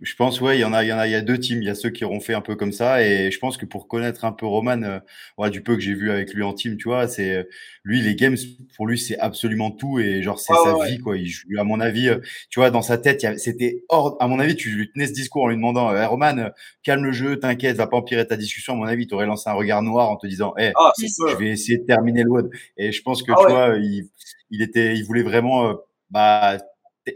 je 0.00 0.14
pense, 0.16 0.40
ouais, 0.40 0.58
il 0.58 0.60
y 0.60 0.64
en 0.64 0.72
a, 0.72 0.84
il 0.84 0.88
y 0.88 0.92
en 0.92 0.98
a, 0.98 1.06
il 1.06 1.12
y 1.12 1.14
a 1.14 1.20
deux 1.20 1.38
teams. 1.38 1.62
Il 1.62 1.66
y 1.66 1.70
a 1.70 1.74
ceux 1.74 1.90
qui 1.90 2.04
auront 2.04 2.20
fait 2.20 2.34
un 2.34 2.40
peu 2.40 2.56
comme 2.56 2.72
ça, 2.72 3.04
et 3.04 3.30
je 3.30 3.38
pense 3.38 3.56
que 3.56 3.66
pour 3.66 3.88
connaître 3.88 4.24
un 4.24 4.32
peu 4.32 4.46
Roman, 4.46 4.82
euh, 4.82 5.48
du 5.50 5.62
peu 5.62 5.74
que 5.74 5.80
j'ai 5.80 5.94
vu 5.94 6.10
avec 6.10 6.32
lui 6.34 6.42
en 6.42 6.52
team, 6.52 6.76
tu 6.76 6.88
vois, 6.88 7.08
c'est 7.08 7.46
lui 7.84 8.00
les 8.00 8.14
games 8.14 8.36
pour 8.76 8.86
lui 8.86 8.98
c'est 8.98 9.18
absolument 9.18 9.70
tout 9.70 9.98
et 9.98 10.22
genre 10.22 10.38
c'est 10.38 10.54
sa 10.54 10.84
vie 10.84 10.98
quoi. 10.98 11.16
Il 11.16 11.26
joue, 11.26 11.48
à 11.58 11.64
mon 11.64 11.80
avis, 11.80 12.08
euh, 12.08 12.18
tu 12.50 12.60
vois, 12.60 12.70
dans 12.70 12.82
sa 12.82 12.98
tête, 12.98 13.24
c'était 13.38 13.82
hors. 13.88 14.16
À 14.20 14.28
mon 14.28 14.38
avis, 14.38 14.56
tu 14.56 14.70
lui 14.70 14.90
tenais 14.92 15.06
ce 15.06 15.12
discours 15.12 15.44
en 15.44 15.48
lui 15.48 15.56
demandant, 15.56 15.94
hey, 15.94 16.06
Roman, 16.06 16.50
calme 16.82 17.04
le 17.04 17.12
jeu, 17.12 17.38
t'inquiète, 17.38 17.76
va 17.76 17.86
pas 17.86 17.96
empirer 17.96 18.26
ta 18.26 18.36
discussion. 18.36 18.74
À 18.74 18.76
mon 18.76 18.84
avis, 18.84 19.06
tu 19.06 19.14
aurais 19.14 19.26
lancé 19.26 19.48
un 19.48 19.54
regard 19.54 19.82
noir 19.82 20.10
en 20.10 20.16
te 20.16 20.26
disant, 20.26 20.54
hey, 20.56 20.72
ah, 20.76 20.92
je 20.98 21.36
vais 21.36 21.50
essayer 21.50 21.78
de 21.78 21.84
terminer 21.84 22.24
le 22.24 22.30
WOD. 22.30 22.50
Et 22.76 22.92
je 22.92 23.02
pense 23.02 23.22
que 23.22 23.32
ah 23.32 23.36
tu 23.40 23.52
vois, 23.52 23.76
il, 23.78 24.08
il 24.52 24.62
était, 24.62 24.94
il 24.94 25.04
voulait 25.04 25.24
vraiment, 25.24 25.68
euh, 25.68 25.74
bah 26.10 26.58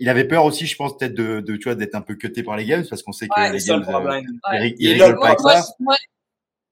il 0.01 0.09
avait 0.09 0.25
peur 0.25 0.45
aussi, 0.45 0.67
je 0.67 0.75
pense, 0.75 0.97
peut-être 0.97 1.15
de, 1.15 1.41
de, 1.41 1.57
tu 1.57 1.65
vois, 1.65 1.77
d'être 1.77 1.95
un 1.95 2.01
peu 2.01 2.17
cuté 2.17 2.43
par 2.43 2.57
les 2.57 2.65
games 2.65 2.85
parce 2.89 3.05
qu'on 3.05 3.13
sait 3.13 3.29
que 3.29 3.53
les 3.53 3.63
games, 3.63 3.85
euh, 3.89 4.21
Eric, 4.53 4.77
il 4.81 4.99
pas 4.99 5.29
avec 5.29 5.39
ça. 5.39 5.63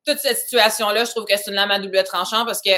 toute 0.05 0.19
cette 0.19 0.39
situation-là, 0.39 1.05
je 1.05 1.11
trouve 1.11 1.25
que 1.25 1.37
c'est 1.37 1.51
une 1.51 1.55
lame 1.55 1.71
à 1.71 1.79
double 1.79 2.03
tranchant 2.03 2.45
parce 2.45 2.61
que 2.61 2.73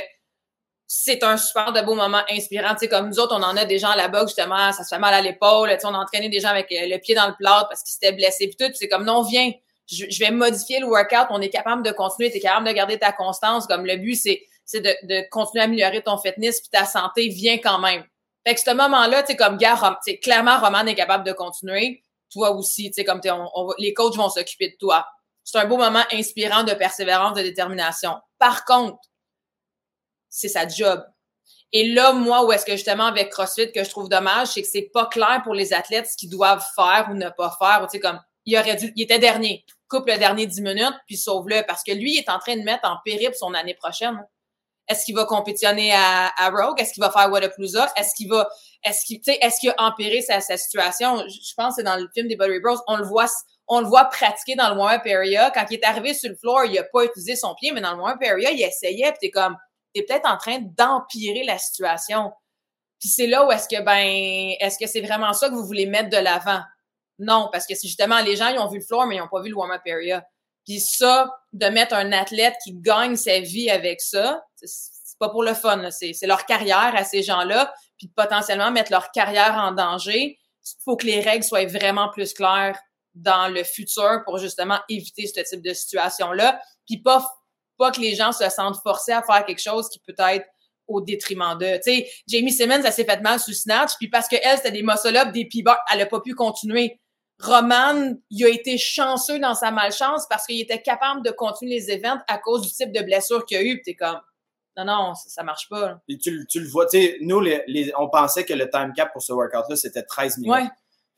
c'est 0.87 1.25
un 1.25 1.37
super 1.37 1.73
de 1.73 1.81
beau 1.81 1.95
moment 1.95 2.23
inspirant. 2.31 2.75
Tu 2.75 2.81
sais, 2.81 2.89
comme 2.89 3.09
nous 3.09 3.19
autres, 3.19 3.35
on 3.35 3.43
en 3.43 3.57
a 3.57 3.65
des 3.65 3.79
gens 3.79 3.93
boxe, 4.11 4.37
justement, 4.37 4.73
ça 4.73 4.85
se 4.85 4.95
fait 4.95 5.01
mal 5.01 5.15
à 5.15 5.21
l'épaule. 5.21 5.71
Tu 5.71 5.81
sais, 5.81 5.87
on 5.87 5.95
a 5.95 5.99
entraîné 5.99 6.29
des 6.29 6.41
gens 6.41 6.51
avec 6.51 6.71
euh, 6.71 6.87
le 6.87 6.99
pied 6.99 7.15
dans 7.15 7.27
le 7.27 7.35
plat 7.35 7.67
parce 7.69 7.83
qu'ils 7.83 7.93
s'étaient 7.93 8.13
blessés 8.13 8.47
puis 8.49 8.57
tout. 8.57 8.73
c'est 8.75 8.89
comme, 8.89 9.05
non, 9.05 9.23
viens, 9.23 9.51
je, 9.91 10.19
vais 10.21 10.31
modifier 10.31 10.81
le 10.81 10.87
workout. 10.87 11.27
On 11.31 11.41
est 11.41 11.49
capable 11.49 11.83
de 11.83 11.91
continuer. 11.91 12.31
Tu 12.31 12.37
es 12.37 12.41
capable 12.41 12.67
de 12.67 12.73
garder 12.73 12.99
ta 12.99 13.11
constance. 13.11 13.67
Comme 13.67 13.85
le 13.85 13.97
but, 13.97 14.15
c'est, 14.15 14.43
c'est 14.67 14.81
de, 14.81 15.29
continuer 15.31 15.63
à 15.63 15.65
améliorer 15.65 16.03
ton 16.03 16.19
fitness 16.19 16.61
puis 16.61 16.69
ta 16.69 16.85
santé. 16.85 17.29
Viens 17.29 17.59
quand 17.59 17.79
même. 17.79 18.05
Fait 18.47 18.55
que 18.55 18.61
ce 18.61 18.71
moment-là, 18.73 19.23
tu 19.23 19.33
sais, 19.33 19.37
comme 19.37 19.57
gars, 19.57 19.99
clairement, 20.23 20.59
Roman 20.59 20.87
est 20.87 20.95
capable 20.95 21.25
de 21.25 21.33
continuer. 21.33 22.03
Toi 22.31 22.51
aussi, 22.51 22.91
tu 22.91 22.95
sais, 22.95 23.05
comme 23.05 23.21
on, 23.25 23.73
les 23.79 23.95
coachs 23.95 24.17
vont 24.17 24.29
s'occuper 24.29 24.71
de 24.71 24.77
toi. 24.79 25.07
C'est 25.45 25.59
un 25.59 25.65
beau 25.65 25.77
moment 25.77 26.03
inspirant 26.13 26.65
de 26.65 26.75
persévérance, 26.75 27.37
de 27.37 27.43
détermination. 27.43 28.17
Par 28.39 28.65
contre, 28.65 28.99
c'est 30.29 30.49
sa 30.49 30.67
job. 30.67 31.05
Et 31.73 31.93
là, 31.93 32.13
moi, 32.13 32.45
où 32.45 32.53
est-ce 32.53 32.65
que 32.67 32.73
justement 32.73 33.07
avec 33.07 33.31
CrossFit 33.31 33.73
que 33.73 33.85
je 33.85 33.91
trouve 33.91 34.09
dommage, 34.09 34.49
c'est 34.49 34.63
que 34.63 34.69
c'est 34.69 34.91
pas 34.93 35.07
clair 35.07 35.41
pour 35.45 35.55
les 35.55 35.73
athlètes 35.73 36.09
ce 36.09 36.17
qu'ils 36.17 36.31
doivent 36.31 36.65
faire 36.75 37.09
ou 37.11 37.15
ne 37.15 37.29
pas 37.31 37.57
faire. 37.59 37.87
Tu 37.91 38.01
comme 38.01 38.21
il 38.45 38.57
aurait 38.59 38.77
dû, 38.77 38.93
il 38.97 39.03
était 39.03 39.19
dernier, 39.19 39.65
coupe 39.89 40.09
le 40.09 40.19
dernier 40.19 40.47
10 40.47 40.61
minutes 40.63 40.95
puis 41.07 41.17
sauve-le 41.17 41.63
parce 41.67 41.83
que 41.83 41.93
lui 41.93 42.15
il 42.15 42.19
est 42.19 42.31
en 42.31 42.39
train 42.39 42.57
de 42.57 42.63
mettre 42.63 42.89
en 42.89 42.99
périple 43.05 43.35
son 43.35 43.55
année 43.55 43.75
prochaine. 43.75 44.25
Est-ce 44.89 45.05
qu'il 45.05 45.17
va 45.17 45.25
compétitionner 45.25 45.93
à, 45.93 46.31
à 46.37 46.51
Rogue? 46.51 46.81
Est-ce 46.81 46.93
qu'il 46.93 47.03
va 47.03 47.11
faire 47.11 47.31
Whatappalooza? 47.31 47.93
Est-ce 47.97 48.15
qu'il 48.15 48.29
va, 48.29 48.49
est-ce 48.85 49.05
qu'il, 49.05 49.21
est-ce 49.27 49.61
qu'il 49.61 49.71
a 49.71 49.75
empiré 49.79 50.21
sa, 50.21 50.41
sa 50.41 50.57
situation? 50.57 51.19
Je 51.29 51.55
pense 51.57 51.71
que 51.71 51.75
c'est 51.77 51.83
dans 51.83 51.97
le 51.97 52.09
film 52.15 52.29
des 52.29 52.37
Buttery 52.37 52.61
Bros. 52.61 52.77
On 52.87 52.97
le 52.97 53.05
voit, 53.05 53.27
on 53.67 53.81
le 53.81 53.87
voit 53.87 54.05
pratiquer 54.05 54.55
dans 54.55 54.73
le 54.73 54.79
warm-up 54.79 55.03
area. 55.05 55.51
Quand 55.51 55.65
il 55.71 55.75
est 55.75 55.85
arrivé 55.85 56.15
sur 56.15 56.31
le 56.31 56.37
floor, 56.37 56.67
il 56.67 56.79
a 56.79 56.85
pas 56.85 57.05
utilisé 57.05 57.35
son 57.35 57.55
pied, 57.55 57.73
mais 57.73 57.81
dans 57.81 57.95
le 57.95 58.01
warm-up 58.01 58.23
area, 58.23 58.53
il 58.53 58.63
essayait. 58.63 59.11
Puis 59.11 59.19
t'es 59.23 59.31
comme, 59.31 59.57
t'es 59.93 60.03
peut-être 60.03 60.31
en 60.31 60.37
train 60.37 60.59
d'empirer 60.61 61.43
la 61.45 61.59
situation. 61.59 62.33
Puis 63.01 63.09
c'est 63.09 63.27
là 63.27 63.45
où 63.45 63.51
est-ce 63.51 63.69
que, 63.69 63.83
ben, 63.83 64.55
est-ce 64.61 64.79
que 64.79 64.87
c'est 64.87 65.01
vraiment 65.01 65.33
ça 65.33 65.49
que 65.49 65.55
vous 65.55 65.67
voulez 65.67 65.87
mettre 65.87 66.11
de 66.11 66.17
l'avant? 66.17 66.61
Non, 67.19 67.49
parce 67.51 67.67
que 67.67 67.75
c'est 67.75 67.89
justement 67.89 68.21
les 68.21 68.37
gens, 68.37 68.49
ils 68.49 68.59
ont 68.59 68.69
vu 68.69 68.79
le 68.79 68.85
floor, 68.85 69.07
mais 69.07 69.17
ils 69.17 69.19
n'ont 69.19 69.29
pas 69.29 69.41
vu 69.43 69.49
le 69.49 69.57
warm-up 69.57 69.83
area. 69.87 70.25
Puis 70.67 70.81
ça, 70.81 71.31
de 71.53 71.67
mettre 71.67 71.95
un 71.95 72.13
athlète 72.13 72.55
qui 72.65 72.75
gagne 72.75 73.17
sa 73.17 73.39
vie 73.41 73.71
avec 73.71 74.01
ça, 74.01 74.43
c'est 74.67 75.19
pas 75.19 75.29
pour 75.29 75.43
le 75.43 75.55
fun. 75.55 75.89
C'est 75.91 76.27
leur 76.27 76.45
carrière 76.47 76.93
à 76.95 77.05
ces 77.05 77.23
gens-là. 77.23 77.73
Puis 77.99 78.09
potentiellement 78.09 78.71
mettre 78.71 78.93
leur 78.93 79.11
carrière 79.11 79.55
en 79.55 79.73
danger. 79.73 80.39
Il 80.65 80.83
faut 80.85 80.97
que 80.97 81.07
les 81.07 81.21
règles 81.21 81.45
soient 81.45 81.67
vraiment 81.67 82.11
plus 82.11 82.35
claires 82.35 82.79
dans 83.15 83.49
le 83.49 83.65
futur 83.65 84.23
pour 84.25 84.39
justement 84.39 84.79
éviter 84.89 85.27
ce 85.27 85.41
type 85.41 85.63
de 85.63 85.73
situation-là. 85.73 86.61
Puis 86.87 86.99
pas, 86.99 87.27
pas 87.79 87.91
que 87.91 88.01
les 88.01 88.15
gens 88.15 88.33
se 88.33 88.49
sentent 88.51 88.81
forcés 88.83 89.13
à 89.13 89.23
faire 89.23 89.45
quelque 89.45 89.63
chose 89.63 89.89
qui 89.89 89.99
peut 90.01 90.15
être 90.19 90.47
au 90.87 91.01
détriment 91.01 91.57
d'eux. 91.59 91.79
Tu 91.85 91.91
sais, 91.91 92.11
Jamie 92.29 92.53
Simmons, 92.53 92.83
elle 92.85 92.93
s'est 92.93 93.05
fait 93.05 93.21
mal 93.21 93.41
sous 93.41 93.53
Snatch, 93.53 93.93
puis 93.99 94.09
parce 94.09 94.29
que 94.29 94.37
elle, 94.41 94.57
c'était 94.57 94.71
des 94.71 94.83
muscle-up, 94.83 95.33
des 95.33 95.47
p 95.47 95.65
elle 95.93 96.01
a 96.01 96.07
pas 96.07 96.21
pu 96.21 96.35
continuer. 96.35 97.01
Roman, 97.41 98.15
il 98.31 98.45
a 98.45 98.49
été 98.49 98.79
chanceux 98.79 99.39
dans 99.39 99.55
sa 99.55 99.71
malchance 99.71 100.27
parce 100.29 100.47
qu'il 100.47 100.61
était 100.61 100.81
capable 100.81 101.23
de 101.23 101.31
continuer 101.31 101.75
les 101.75 101.91
événements 101.91 102.23
à 102.29 102.39
cause 102.39 102.63
du 102.63 102.71
type 102.71 102.93
de 102.93 103.03
blessure 103.03 103.45
qu'il 103.45 103.59
a 103.59 103.63
eu. 103.63 103.83
T'es 103.83 103.95
comme, 103.95 104.21
non, 104.77 104.85
non, 104.85 105.15
ça, 105.15 105.43
marche 105.43 105.69
pas. 105.69 106.01
Et 106.09 106.19
tu, 106.19 106.47
tu, 106.47 106.61
le 106.61 106.69
vois, 106.69 106.87
tu 106.87 106.99
sais, 106.99 107.17
nous, 107.21 107.41
les, 107.41 107.93
on 107.99 108.09
pensait 108.09 108.45
que 108.45 108.53
le 108.53 108.69
time 108.69 108.93
cap 108.95 109.13
pour 109.13 109.23
ce 109.23 109.33
workout-là, 109.33 109.77
c'était 109.77 110.03
13 110.03 110.39
minutes. 110.39 110.53
Ouais. 110.53 110.69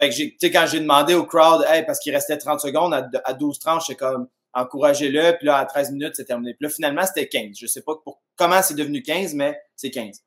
Fait 0.01 0.11
que 0.11 0.15
j'ai, 0.15 0.31
tu 0.31 0.37
sais, 0.41 0.51
quand 0.51 0.67
j'ai 0.67 0.81
demandé 0.81 1.15
au 1.15 1.25
crowd, 1.25 1.65
hey, 1.69 1.85
parce 1.85 1.99
qu'il 1.99 2.15
restait 2.15 2.39
30 2.39 2.61
secondes 2.61 2.95
à, 2.95 3.09
à 3.25 3.35
12 3.35 3.59
tranches, 3.59 3.87
c'est 3.89 3.97
comme, 3.97 4.29
encouragez-le, 4.53 5.37
puis 5.37 5.47
là, 5.47 5.57
à 5.57 5.65
13 5.67 5.93
minutes, 5.93 6.13
c'est 6.15 6.25
terminé. 6.25 6.55
Puis 6.55 6.67
là, 6.67 6.71
finalement, 6.71 7.05
c'était 7.07 7.29
15. 7.29 7.57
Je 7.59 7.67
sais 7.67 7.83
pas 7.83 7.95
pour, 8.05 8.23
comment 8.37 8.63
c'est 8.63 8.75
devenu 8.75 9.03
15, 9.03 9.35
mais 9.35 9.61
c'est 9.77 9.91
15. 9.91 10.23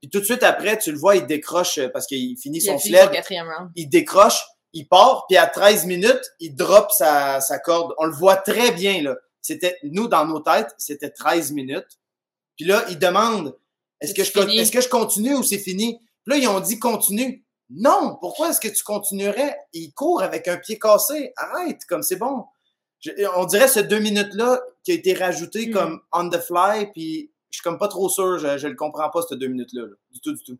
Puis 0.00 0.10
tout 0.10 0.20
de 0.20 0.24
suite 0.24 0.42
après, 0.42 0.78
tu 0.78 0.92
le 0.92 0.98
vois, 0.98 1.16
il 1.16 1.26
décroche 1.26 1.78
euh, 1.78 1.88
parce 1.88 2.06
qu'il 2.06 2.38
finit 2.38 2.58
Il 2.58 2.62
son 2.62 2.78
sled. 2.78 3.10
Il 3.74 3.88
décroche, 3.88 4.40
il 4.72 4.86
part, 4.86 5.26
puis 5.28 5.36
à 5.36 5.46
13 5.46 5.86
minutes, 5.86 6.32
il 6.38 6.54
drop 6.54 6.90
sa, 6.92 7.40
sa 7.40 7.58
corde. 7.58 7.94
On 7.98 8.06
le 8.06 8.12
voit 8.12 8.36
très 8.36 8.70
bien, 8.72 9.02
là. 9.02 9.16
C'était, 9.40 9.76
nous, 9.82 10.08
dans 10.08 10.26
nos 10.26 10.40
têtes, 10.40 10.74
c'était 10.78 11.10
13 11.10 11.52
minutes. 11.52 11.98
Puis 12.58 12.66
là, 12.66 12.84
il 12.90 12.98
demande, 12.98 13.56
est-ce 14.02 14.12
que, 14.12 14.24
je, 14.24 14.30
est-ce 14.60 14.70
que 14.72 14.80
je 14.82 14.88
continue 14.90 15.34
ou 15.36 15.42
c'est 15.42 15.58
fini? 15.58 15.98
Puis 16.26 16.34
là, 16.34 16.36
ils 16.36 16.48
ont 16.48 16.60
dit 16.60 16.78
continue. 16.78 17.46
Non, 17.70 18.16
pourquoi 18.20 18.50
est-ce 18.50 18.60
que 18.60 18.68
tu 18.68 18.82
continuerais? 18.84 19.56
Il 19.72 19.92
court 19.94 20.22
avec 20.22 20.48
un 20.48 20.56
pied 20.58 20.78
cassé. 20.78 21.32
Arrête, 21.36 21.84
comme 21.88 22.02
c'est 22.02 22.16
bon. 22.16 22.44
Je- 23.00 23.10
on 23.36 23.44
dirait 23.46 23.68
ce 23.68 23.80
deux 23.80 24.00
minutes-là 24.00 24.60
qui 24.84 24.90
a 24.90 24.94
été 24.94 25.14
rajouté 25.14 25.68
Mm. 25.68 25.72
comme 25.72 26.00
on 26.12 26.28
the 26.28 26.38
fly, 26.40 26.90
puis 26.92 27.30
je 27.50 27.58
suis 27.58 27.62
comme 27.62 27.78
pas 27.78 27.88
trop 27.88 28.08
sûr, 28.08 28.38
je, 28.38 28.58
je 28.58 28.68
le 28.68 28.74
comprends 28.74 29.08
pas, 29.10 29.20
ces 29.28 29.36
deux 29.36 29.48
minutes-là. 29.48 29.82
là. 29.82 29.94
Du 30.12 30.20
tout, 30.20 30.32
du 30.34 30.42
tout. 30.42 30.58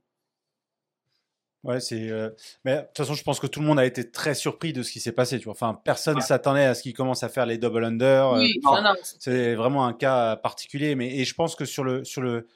Ouais, 1.65 1.81
c'est. 1.81 2.09
euh, 2.09 2.31
Mais 2.65 2.77
de 2.77 2.81
toute 2.83 2.97
façon, 2.99 3.15
je 3.15 3.23
pense 3.25 3.41
que 3.41 3.47
tout 3.49 3.61
le 3.61 3.67
monde 3.67 3.81
a 3.81 3.85
été 3.85 4.11
très 4.11 4.35
surpris 4.35 4.73
de 4.73 4.83
ce 4.83 4.93
qui 4.93 5.01
s'est 5.01 5.13
passé. 5.13 5.39
Tu 5.39 5.45
vois, 5.45 5.53
enfin, 5.55 5.79
personne 5.85 6.21
s'attendait 6.21 6.65
à 6.65 6.75
ce 6.75 6.83
qu'il 6.83 6.95
commence 6.95 7.23
à 7.25 7.29
faire 7.29 7.47
les 7.47 7.59
double 7.59 7.85
under. 7.85 8.29
euh, 8.35 8.39
Oui, 8.39 8.61
non, 8.63 8.81
non. 8.83 8.95
C'est 9.19 9.55
vraiment 9.55 9.85
un 9.87 9.93
cas 9.93 10.37
particulier. 10.37 10.95
Mais 10.95 11.17
et 11.17 11.25
je 11.25 11.35
pense 11.35 11.57
que 11.57 11.65
sur 11.65 11.83
le 11.85 12.05
sur 12.05 12.23
le 12.23 12.47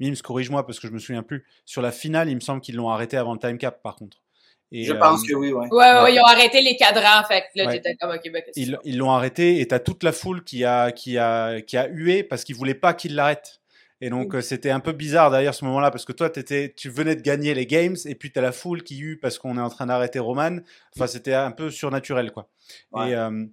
Mims, 0.00 0.16
corrige-moi 0.22 0.64
parce 0.66 0.78
que 0.80 0.86
je 0.88 0.92
me 0.92 0.98
souviens 0.98 1.22
plus. 1.22 1.44
Sur 1.64 1.82
la 1.82 1.92
finale, 1.92 2.28
il 2.28 2.34
me 2.36 2.40
semble 2.40 2.60
qu'ils 2.60 2.76
l'ont 2.76 2.88
arrêté 2.88 3.16
avant 3.16 3.32
le 3.34 3.38
time 3.38 3.58
cap, 3.58 3.82
par 3.82 3.96
contre. 3.96 4.18
Et, 4.70 4.84
Je 4.84 4.94
euh, 4.94 4.98
pense 4.98 5.22
que 5.26 5.34
oui, 5.34 5.52
ouais. 5.52 5.68
Ouais, 5.70 5.76
ouais, 5.76 6.02
ouais, 6.02 6.14
ils 6.14 6.20
ont 6.20 6.24
arrêté 6.24 6.62
les 6.62 6.76
cadrans, 6.76 7.22
fait 7.28 7.42
que 7.42 7.58
là, 7.58 7.66
Ouais. 7.66 7.74
t'étais 7.74 7.94
comme, 7.96 8.10
OK, 8.10 8.22
qu'est-ce 8.22 8.70
que 8.70 8.78
ils 8.84 8.96
l'ont 8.96 9.10
arrêté 9.10 9.60
et 9.60 9.68
t'as 9.68 9.80
toute 9.80 10.02
la 10.02 10.12
foule 10.12 10.44
qui 10.44 10.64
a 10.64 10.92
qui 10.92 11.18
a 11.18 11.60
qui 11.60 11.76
a 11.76 11.88
hué 11.88 12.22
parce 12.22 12.42
qu'ils 12.44 12.56
voulaient 12.56 12.74
pas 12.74 12.94
qu'il 12.94 13.14
l'arrête. 13.14 13.60
Et 14.04 14.10
donc 14.10 14.34
euh, 14.34 14.40
c'était 14.40 14.70
un 14.70 14.80
peu 14.80 14.90
bizarre 14.92 15.30
d'ailleurs 15.30 15.54
ce 15.54 15.64
moment-là 15.64 15.90
parce 15.92 16.04
que 16.04 16.12
toi 16.12 16.28
t'étais 16.28 16.74
tu 16.76 16.90
venais 16.90 17.14
de 17.14 17.20
gagner 17.22 17.54
les 17.54 17.66
games 17.66 17.94
et 18.04 18.14
puis 18.16 18.32
t'as 18.32 18.40
la 18.40 18.50
foule 18.52 18.82
qui 18.82 18.98
hue 18.98 19.16
parce 19.18 19.38
qu'on 19.38 19.56
est 19.56 19.60
en 19.60 19.70
train 19.70 19.86
d'arrêter 19.86 20.18
Roman. 20.18 20.58
Enfin 20.96 21.06
c'était 21.06 21.34
un 21.34 21.52
peu 21.52 21.70
surnaturel 21.70 22.32
quoi. 22.32 22.48
Ouais. 22.90 23.10
Et, 23.10 23.14
euh, 23.14 23.46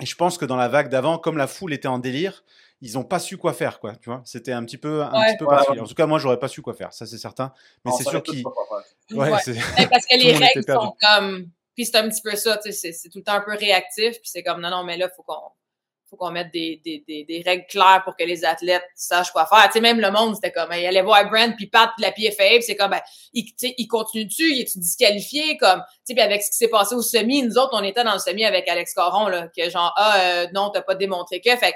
et 0.00 0.06
je 0.06 0.14
pense 0.16 0.38
que 0.38 0.44
dans 0.44 0.56
la 0.56 0.66
vague 0.68 0.88
d'avant, 0.88 1.18
comme 1.18 1.36
la 1.36 1.46
foule 1.46 1.72
était 1.72 1.86
en 1.86 1.98
délire, 2.00 2.44
ils 2.80 2.98
ont 2.98 3.04
pas 3.04 3.20
su 3.20 3.36
quoi 3.36 3.52
faire 3.52 3.78
quoi. 3.78 3.94
Tu 3.94 4.10
vois, 4.10 4.22
c'était 4.24 4.50
un 4.52 4.64
petit 4.64 4.76
peu 4.78 5.02
un 5.04 5.12
Ouais. 5.12 5.26
petit 5.28 5.36
peu 5.38 5.44
Ouais. 5.46 5.80
En 5.80 5.86
tout 5.86 5.94
cas 5.94 6.06
moi 6.06 6.18
j'aurais 6.18 6.38
pas 6.40 6.48
su 6.48 6.62
quoi 6.62 6.74
faire, 6.74 6.92
ça 6.92 7.06
c'est 7.06 7.18
certain. 7.18 7.52
Mais 7.84 7.92
c'est 7.96 8.02
sûr 8.08 8.22
qu'ils 8.24 8.42
parce 9.14 9.44
que 9.46 10.16
les 10.18 10.32
règles 10.36 10.64
sont 10.66 10.96
comme. 11.00 11.48
Puis 11.76 11.86
c'est 11.86 11.96
un 11.96 12.08
petit 12.08 12.20
peu 12.22 12.34
ça, 12.36 12.56
tu 12.58 12.70
sais, 12.70 12.72
c'est- 12.72 12.92
c'est 12.92 13.08
tout 13.08 13.18
le 13.18 13.24
temps 13.24 13.32
un 13.34 13.40
peu 13.40 13.52
réactif, 13.56 14.12
puis 14.20 14.28
c'est 14.30 14.42
comme 14.42 14.60
non, 14.60 14.68
non, 14.68 14.84
mais 14.84 14.96
là, 14.98 15.08
faut 15.16 15.22
qu'on 15.22 15.34
faut 16.12 16.18
qu'on 16.18 16.30
mette 16.30 16.52
des, 16.52 16.82
des, 16.84 17.02
des, 17.08 17.24
des 17.24 17.42
règles 17.44 17.64
claires 17.66 18.02
pour 18.04 18.14
que 18.16 18.22
les 18.22 18.44
athlètes 18.44 18.84
sachent 18.94 19.30
quoi 19.30 19.46
faire. 19.46 19.64
Tu 19.66 19.72
sais, 19.72 19.80
même 19.80 19.98
le 19.98 20.10
monde, 20.10 20.34
c'était 20.34 20.52
comme, 20.52 20.68
il 20.72 20.86
allait 20.86 21.00
voir 21.00 21.24
Brent, 21.30 21.56
puis 21.56 21.68
Pat, 21.68 21.90
puis 21.96 22.04
la 22.04 22.12
faible, 22.12 22.62
c'est 22.62 22.76
comme, 22.76 22.90
ben, 22.90 23.00
il, 23.32 23.46
il 23.78 23.88
continue 23.88 24.26
dessus, 24.26 24.52
il 24.52 24.60
est 24.60 24.78
disqualifié, 24.78 25.56
comme, 25.56 25.80
tu 25.80 25.86
sais, 26.04 26.14
puis 26.14 26.22
avec 26.22 26.42
ce 26.42 26.50
qui 26.50 26.58
s'est 26.58 26.68
passé 26.68 26.94
au 26.94 27.00
semi, 27.00 27.42
nous 27.42 27.56
autres, 27.56 27.70
on 27.72 27.82
était 27.82 28.04
dans 28.04 28.12
le 28.12 28.18
semi 28.18 28.44
avec 28.44 28.68
Alex 28.68 28.92
Caron, 28.92 29.28
là, 29.28 29.48
que 29.48 29.70
genre, 29.70 29.94
ah, 29.96 30.20
euh, 30.20 30.46
non, 30.52 30.68
t'as 30.68 30.82
pas 30.82 30.94
démontré 30.94 31.40
que, 31.40 31.56
fait 31.56 31.74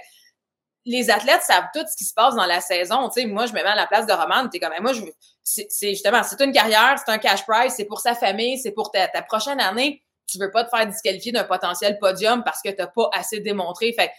les 0.88 1.10
athlètes 1.10 1.42
savent 1.42 1.66
tout 1.74 1.84
ce 1.90 1.96
qui 1.96 2.04
se 2.04 2.14
passe 2.14 2.36
dans 2.36 2.46
la 2.46 2.60
saison. 2.60 3.08
Tu 3.08 3.20
sais, 3.20 3.26
moi, 3.26 3.46
je 3.46 3.52
me 3.52 3.56
mets 3.56 3.64
à 3.64 3.74
la 3.74 3.88
place 3.88 4.06
de 4.06 4.12
Roman. 4.12 4.48
T'es 4.48 4.60
comme, 4.60 4.70
Ben, 4.70 4.80
moi, 4.80 4.92
je 4.92 5.02
c'est 5.42 5.90
justement, 5.90 6.22
c'est 6.22 6.40
une 6.40 6.52
carrière, 6.52 6.96
c'est 7.04 7.10
un 7.12 7.18
cash 7.18 7.44
prize, 7.44 7.74
c'est 7.76 7.84
pour 7.84 8.00
sa 8.00 8.14
famille, 8.14 8.58
c'est 8.58 8.72
pour 8.72 8.90
ta, 8.90 9.06
ta 9.08 9.22
prochaine 9.22 9.60
année. 9.60 10.02
Tu 10.27 10.39
veux 10.39 10.51
pas 10.51 10.65
te 10.65 10.70
faire 10.70 10.86
disqualifier 10.86 11.32
d'un 11.32 11.44
potentiel 11.44 11.98
podium 11.98 12.43
parce 12.44 12.61
que 12.62 12.70
t'as 12.70 12.89
pas 12.89 13.09
assez 13.12 13.40
démontré. 13.40 13.93
Fait 13.93 14.09
que 14.09 14.12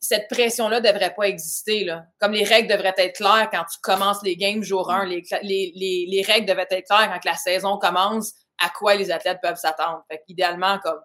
cette 0.00 0.28
pression-là 0.28 0.80
devrait 0.80 1.14
pas 1.14 1.24
exister, 1.24 1.84
là. 1.84 2.04
Comme 2.20 2.32
les 2.32 2.44
règles 2.44 2.68
devraient 2.68 2.94
être 2.96 3.16
claires 3.16 3.48
quand 3.50 3.64
tu 3.64 3.78
commences 3.82 4.22
les 4.22 4.36
games 4.36 4.62
jour 4.62 4.90
1. 4.90 5.06
Les, 5.06 5.22
les, 5.42 5.72
les, 5.74 6.06
les 6.08 6.22
règles 6.22 6.46
devraient 6.46 6.66
être 6.70 6.86
claires 6.86 7.10
quand 7.12 7.24
la 7.24 7.36
saison 7.36 7.78
commence, 7.78 8.32
à 8.58 8.68
quoi 8.70 8.94
les 8.94 9.10
athlètes 9.10 9.38
peuvent 9.42 9.56
s'attendre. 9.56 10.04
Fait 10.10 10.22
qu'idéalement, 10.26 10.78
comme, 10.80 11.00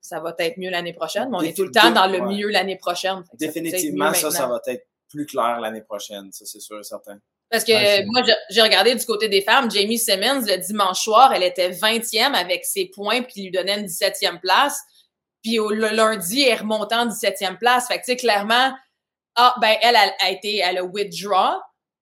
ça 0.00 0.20
va 0.20 0.34
être 0.38 0.58
mieux 0.58 0.70
l'année 0.70 0.94
prochaine, 0.94 1.28
mais 1.30 1.36
on 1.36 1.42
est 1.42 1.56
tout 1.56 1.64
le 1.64 1.70
temps 1.70 1.90
dans 1.90 2.06
le 2.06 2.20
mieux 2.22 2.48
l'année 2.48 2.78
prochaine. 2.78 3.22
Ça 3.24 3.32
Définitivement, 3.38 4.14
ça, 4.14 4.30
ça 4.30 4.46
va 4.46 4.60
être 4.66 4.86
plus 5.08 5.26
clair 5.26 5.60
l'année 5.60 5.82
prochaine, 5.82 6.32
ça 6.32 6.44
c'est 6.46 6.60
sûr 6.60 6.78
et 6.78 6.84
certain. 6.84 7.18
Parce 7.50 7.64
que 7.64 7.72
moi, 8.06 8.22
j'ai- 8.50 8.62
regardé 8.62 8.94
du 8.94 9.04
côté 9.04 9.28
des 9.28 9.40
femmes, 9.42 9.70
Jamie 9.70 9.98
Simmons, 9.98 10.42
le 10.46 10.56
dimanche 10.56 11.00
soir, 11.00 11.32
elle 11.34 11.42
était 11.42 11.70
20e 11.70 12.34
avec 12.34 12.64
ses 12.64 12.86
points, 12.86 13.22
puis 13.22 13.42
lui 13.42 13.50
donnait 13.50 13.78
une 13.80 13.86
17e 13.86 14.38
place. 14.40 14.80
Puis 15.42 15.58
au, 15.58 15.70
le 15.70 15.88
lundi, 15.88 16.42
elle 16.42 16.60
remontait 16.60 16.94
en 16.94 17.06
17e 17.06 17.58
place. 17.58 17.88
Fait 17.88 17.94
que, 17.98 18.04
tu 18.04 18.12
sais, 18.12 18.16
clairement, 18.16 18.72
ah, 19.36 19.54
ben, 19.60 19.74
elle 19.82 19.96
a, 19.96 20.12
a 20.20 20.30
été, 20.30 20.58
elle 20.58 20.78
a 20.78 20.84
withdraw, 20.84 21.58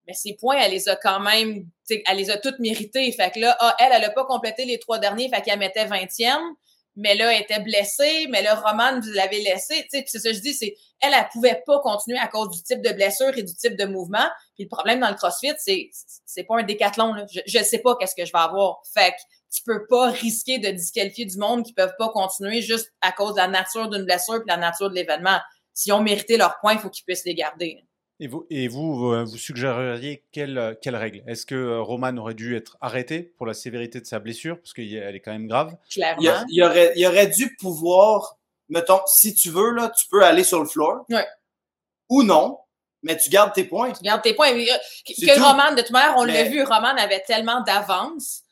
mais 0.06 0.12
ses 0.14 0.34
points, 0.34 0.56
elle 0.58 0.72
les 0.72 0.88
a 0.88 0.96
quand 0.96 1.20
même, 1.20 1.64
tu 1.88 1.96
sais, 1.96 2.02
elle 2.06 2.16
les 2.18 2.30
a 2.30 2.36
toutes 2.36 2.58
mérités. 2.58 3.10
Fait 3.12 3.30
que 3.30 3.40
là, 3.40 3.56
ah, 3.60 3.74
elle, 3.78 3.92
elle 3.94 4.04
a 4.04 4.10
pas 4.10 4.24
complété 4.24 4.64
les 4.66 4.78
trois 4.78 4.98
derniers, 4.98 5.30
fait 5.30 5.40
qu'elle 5.42 5.58
mettait 5.58 5.86
20e. 5.86 6.40
Mais 7.00 7.14
là, 7.14 7.32
elle 7.32 7.42
était 7.42 7.60
blessée, 7.60 8.26
mais 8.28 8.42
là, 8.42 8.56
Roman, 8.56 9.00
vous 9.00 9.12
l'avez 9.12 9.40
laissée. 9.40 9.82
Tu 9.82 9.88
sais, 9.90 10.02
puis 10.02 10.08
c'est 10.08 10.18
ça 10.18 10.30
que 10.30 10.34
je 10.34 10.40
dis, 10.40 10.52
c'est, 10.52 10.74
elle, 11.00 11.12
elle 11.16 11.28
pouvait 11.32 11.62
pas 11.64 11.78
continuer 11.78 12.18
à 12.18 12.26
cause 12.26 12.50
du 12.50 12.60
type 12.60 12.82
de 12.82 12.90
blessure 12.92 13.38
et 13.38 13.44
du 13.44 13.54
type 13.54 13.76
de 13.76 13.84
mouvement. 13.84 14.26
Puis 14.56 14.64
le 14.64 14.68
problème 14.68 14.98
dans 14.98 15.08
le 15.08 15.14
CrossFit, 15.14 15.52
c'est 15.58 15.90
c'est 16.26 16.42
pas 16.42 16.58
un 16.58 16.64
décathlon. 16.64 17.14
Là. 17.14 17.24
Je, 17.32 17.40
je 17.46 17.62
sais 17.62 17.78
pas 17.78 17.94
qu'est-ce 18.00 18.16
que 18.16 18.24
je 18.24 18.32
vais 18.32 18.38
avoir. 18.40 18.82
Fait 18.92 19.12
que 19.12 19.16
tu 19.54 19.62
peux 19.62 19.86
pas 19.86 20.10
risquer 20.10 20.58
de 20.58 20.70
disqualifier 20.70 21.24
du 21.24 21.38
monde 21.38 21.64
qui 21.64 21.72
peuvent 21.72 21.94
pas 21.98 22.08
continuer 22.08 22.62
juste 22.62 22.92
à 23.00 23.12
cause 23.12 23.34
de 23.34 23.38
la 23.38 23.48
nature 23.48 23.88
d'une 23.88 24.04
blessure 24.04 24.36
et 24.36 24.48
la 24.48 24.56
nature 24.56 24.90
de 24.90 24.94
l'événement. 24.96 25.38
S'ils 25.72 25.92
ont 25.92 26.02
mérité 26.02 26.36
leurs 26.36 26.58
points, 26.58 26.72
il 26.72 26.80
faut 26.80 26.90
qu'ils 26.90 27.04
puissent 27.04 27.24
les 27.24 27.36
garder. 27.36 27.84
Et 28.20 28.26
vous, 28.26 28.46
et 28.50 28.66
vous, 28.66 29.12
euh, 29.12 29.24
vous 29.24 29.36
suggéreriez 29.38 30.24
quelle, 30.32 30.58
euh, 30.58 30.74
quelle 30.82 30.96
règle? 30.96 31.22
Est-ce 31.28 31.46
que 31.46 31.54
euh, 31.54 31.80
Roman 31.82 32.16
aurait 32.16 32.34
dû 32.34 32.56
être 32.56 32.76
arrêté 32.80 33.22
pour 33.22 33.46
la 33.46 33.54
sévérité 33.54 34.00
de 34.00 34.06
sa 34.06 34.18
blessure? 34.18 34.58
Parce 34.60 34.72
qu'elle 34.72 34.92
est 35.14 35.20
quand 35.20 35.30
même 35.30 35.46
grave. 35.46 35.76
Clairement. 35.88 36.20
Il, 36.20 36.44
il 36.48 36.56
y 36.58 36.62
aurait, 36.64 36.92
il 36.96 37.06
aurait 37.06 37.28
dû 37.28 37.54
pouvoir, 37.60 38.36
mettons, 38.68 39.00
si 39.06 39.34
tu 39.34 39.50
veux, 39.50 39.70
là, 39.72 39.92
tu 39.96 40.06
peux 40.10 40.24
aller 40.24 40.42
sur 40.42 40.60
le 40.60 40.68
floor. 40.68 41.04
Ouais. 41.10 41.26
Ou 42.08 42.24
non, 42.24 42.58
mais 43.04 43.16
tu 43.16 43.30
gardes 43.30 43.52
tes 43.52 43.62
points. 43.64 43.92
Garde 44.02 44.22
tes 44.22 44.34
points. 44.34 44.50
Euh, 44.52 44.64
Que. 45.06 45.40
Roman, 45.40 45.74
de 45.76 45.82
toute 45.82 45.90
manière, 45.92 46.14
on 46.16 46.24
l'a 46.24 46.42
vu, 46.44 46.62
Roman 46.64 46.96
avait 46.96 47.20
tellement 47.20 47.60
d'avance 47.62 48.42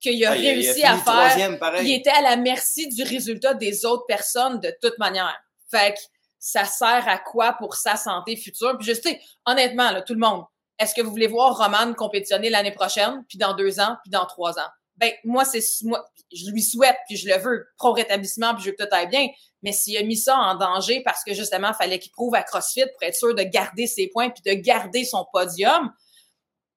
qu'il 0.00 0.22
a 0.26 0.32
Ah, 0.32 0.36
il 0.36 0.46
a- 0.46 0.52
il 0.52 0.58
a 0.58 0.62
réussi 0.64 0.82
à 0.84 0.96
faire 0.96 1.02
troisième, 1.04 1.58
pareil. 1.58 1.88
il 1.88 1.94
était 1.94 2.10
à 2.10 2.20
la 2.20 2.36
merci 2.36 2.88
du 2.88 3.04
résultat 3.04 3.54
des 3.54 3.86
autres 3.86 4.04
personnes 4.06 4.60
de 4.60 4.70
toute 4.82 4.98
manière. 4.98 5.34
Fait 5.70 5.94
que 5.94 5.98
ça 6.44 6.66
sert 6.66 7.08
à 7.08 7.16
quoi 7.16 7.54
pour 7.54 7.74
sa 7.74 7.96
santé 7.96 8.36
future? 8.36 8.76
Puis 8.76 8.86
je 8.86 8.92
sais, 8.92 9.18
honnêtement, 9.46 9.90
tout 10.06 10.12
le 10.12 10.20
monde, 10.20 10.44
est-ce 10.78 10.94
que 10.94 11.00
vous 11.00 11.10
voulez 11.10 11.26
voir 11.26 11.56
Roman 11.56 11.94
compétitionner 11.94 12.50
l'année 12.50 12.70
prochaine, 12.70 13.24
puis 13.30 13.38
dans 13.38 13.54
deux 13.54 13.80
ans, 13.80 13.96
puis 14.02 14.10
dans 14.10 14.26
trois 14.26 14.58
ans? 14.58 14.68
Ben, 14.98 15.10
moi, 15.24 15.46
c'est 15.46 15.64
moi, 15.84 16.04
je 16.30 16.50
lui 16.50 16.62
souhaite, 16.62 16.98
puis 17.08 17.16
je 17.16 17.30
le 17.30 17.38
veux, 17.38 17.66
pro 17.78 17.92
rétablissement, 17.92 18.54
puis 18.54 18.62
je 18.62 18.70
veux 18.70 18.76
que 18.76 18.84
tout 18.84 18.94
aille 18.94 19.08
bien. 19.08 19.26
Mais 19.62 19.72
s'il 19.72 19.96
a 19.96 20.02
mis 20.02 20.18
ça 20.18 20.36
en 20.36 20.56
danger 20.56 21.02
parce 21.02 21.24
que 21.24 21.32
justement, 21.32 21.68
il 21.68 21.76
fallait 21.76 21.98
qu'il 21.98 22.12
prouve 22.12 22.34
à 22.34 22.42
CrossFit 22.42 22.84
pour 22.92 23.02
être 23.08 23.16
sûr 23.16 23.34
de 23.34 23.42
garder 23.42 23.86
ses 23.86 24.08
points 24.08 24.28
puis 24.28 24.42
de 24.44 24.60
garder 24.60 25.06
son 25.06 25.24
podium, 25.32 25.90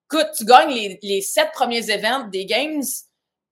écoute, 0.10 0.30
tu 0.38 0.46
gagnes 0.46 0.74
les, 0.74 0.98
les 1.04 1.22
sept 1.22 1.50
premiers 1.52 1.90
événements 1.90 2.30
des 2.30 2.46
Games, 2.46 2.86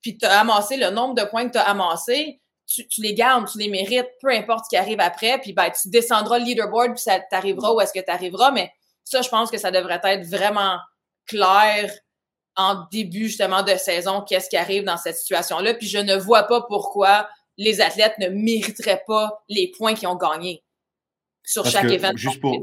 puis 0.01 0.17
tu 0.17 0.25
as 0.25 0.39
amassé 0.39 0.77
le 0.77 0.91
nombre 0.91 1.15
de 1.15 1.25
points 1.25 1.47
que 1.47 1.51
tu 1.51 1.57
as 1.57 1.69
amassé, 1.69 2.39
tu, 2.67 2.87
tu 2.87 3.01
les 3.01 3.13
gardes, 3.13 3.47
tu 3.49 3.57
les 3.59 3.69
mérites, 3.69 4.09
peu 4.21 4.29
importe 4.31 4.65
ce 4.65 4.69
qui 4.69 4.77
arrive 4.77 4.99
après, 4.99 5.39
puis 5.39 5.53
ben, 5.53 5.69
tu 5.69 5.89
descendras 5.89 6.39
le 6.39 6.45
leaderboard, 6.45 6.93
puis 6.93 7.01
ça 7.01 7.19
t'arrivera 7.19 7.73
où 7.73 7.81
est-ce 7.81 7.93
que 7.93 8.03
tu 8.03 8.11
arriveras, 8.11 8.51
mais 8.51 8.71
ça, 9.03 9.21
je 9.21 9.29
pense 9.29 9.51
que 9.51 9.57
ça 9.57 9.71
devrait 9.71 9.99
être 10.03 10.25
vraiment 10.27 10.77
clair 11.27 11.93
en 12.55 12.85
début 12.91 13.27
justement 13.27 13.63
de 13.63 13.75
saison, 13.75 14.21
qu'est-ce 14.21 14.49
qui 14.49 14.57
arrive 14.57 14.83
dans 14.83 14.97
cette 14.97 15.17
situation-là, 15.17 15.73
puis 15.75 15.87
je 15.87 15.97
ne 15.99 16.15
vois 16.15 16.43
pas 16.43 16.61
pourquoi 16.61 17.27
les 17.57 17.81
athlètes 17.81 18.17
ne 18.17 18.29
mériteraient 18.29 19.03
pas 19.05 19.43
les 19.49 19.71
points 19.77 19.93
qu'ils 19.93 20.07
ont 20.07 20.15
gagnés 20.15 20.63
sur 21.43 21.63
Parce 21.63 21.73
chaque 21.73 21.87
que, 21.87 21.93
événement. 21.93 22.17
juste 22.17 22.41
pour- 22.41 22.57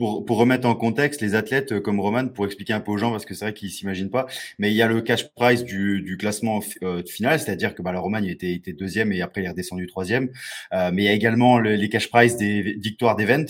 Pour, 0.00 0.24
pour 0.24 0.38
remettre 0.38 0.66
en 0.66 0.74
contexte, 0.74 1.20
les 1.20 1.34
athlètes 1.34 1.72
euh, 1.72 1.80
comme 1.80 2.00
Roman, 2.00 2.26
pour 2.26 2.46
expliquer 2.46 2.72
un 2.72 2.80
peu 2.80 2.90
aux 2.90 2.96
gens, 2.96 3.10
parce 3.12 3.24
que 3.26 3.34
c'est 3.34 3.44
vrai 3.44 3.54
qu'ils 3.54 3.70
s'imaginent 3.70 4.10
pas, 4.10 4.26
mais 4.58 4.70
il 4.72 4.74
y 4.74 4.80
a 4.82 4.88
le 4.88 5.02
cash 5.02 5.28
prize 5.34 5.62
du, 5.62 6.00
du 6.00 6.16
classement 6.16 6.60
euh, 6.82 7.02
final, 7.04 7.38
c'est-à-dire 7.38 7.74
que 7.74 7.82
bah, 7.82 7.92
le 7.92 7.98
Roman 7.98 8.18
il 8.18 8.30
était, 8.30 8.52
était 8.54 8.72
deuxième 8.72 9.12
et 9.12 9.20
après 9.20 9.42
il 9.42 9.44
est 9.44 9.50
redescendu 9.50 9.86
troisième. 9.86 10.30
Euh, 10.72 10.90
mais 10.92 11.02
il 11.02 11.04
y 11.04 11.08
a 11.08 11.12
également 11.12 11.58
le- 11.58 11.74
les 11.76 11.88
cash 11.90 12.08
prize 12.10 12.36
des 12.38 12.62
victoires 12.78 13.14
d'event 13.14 13.44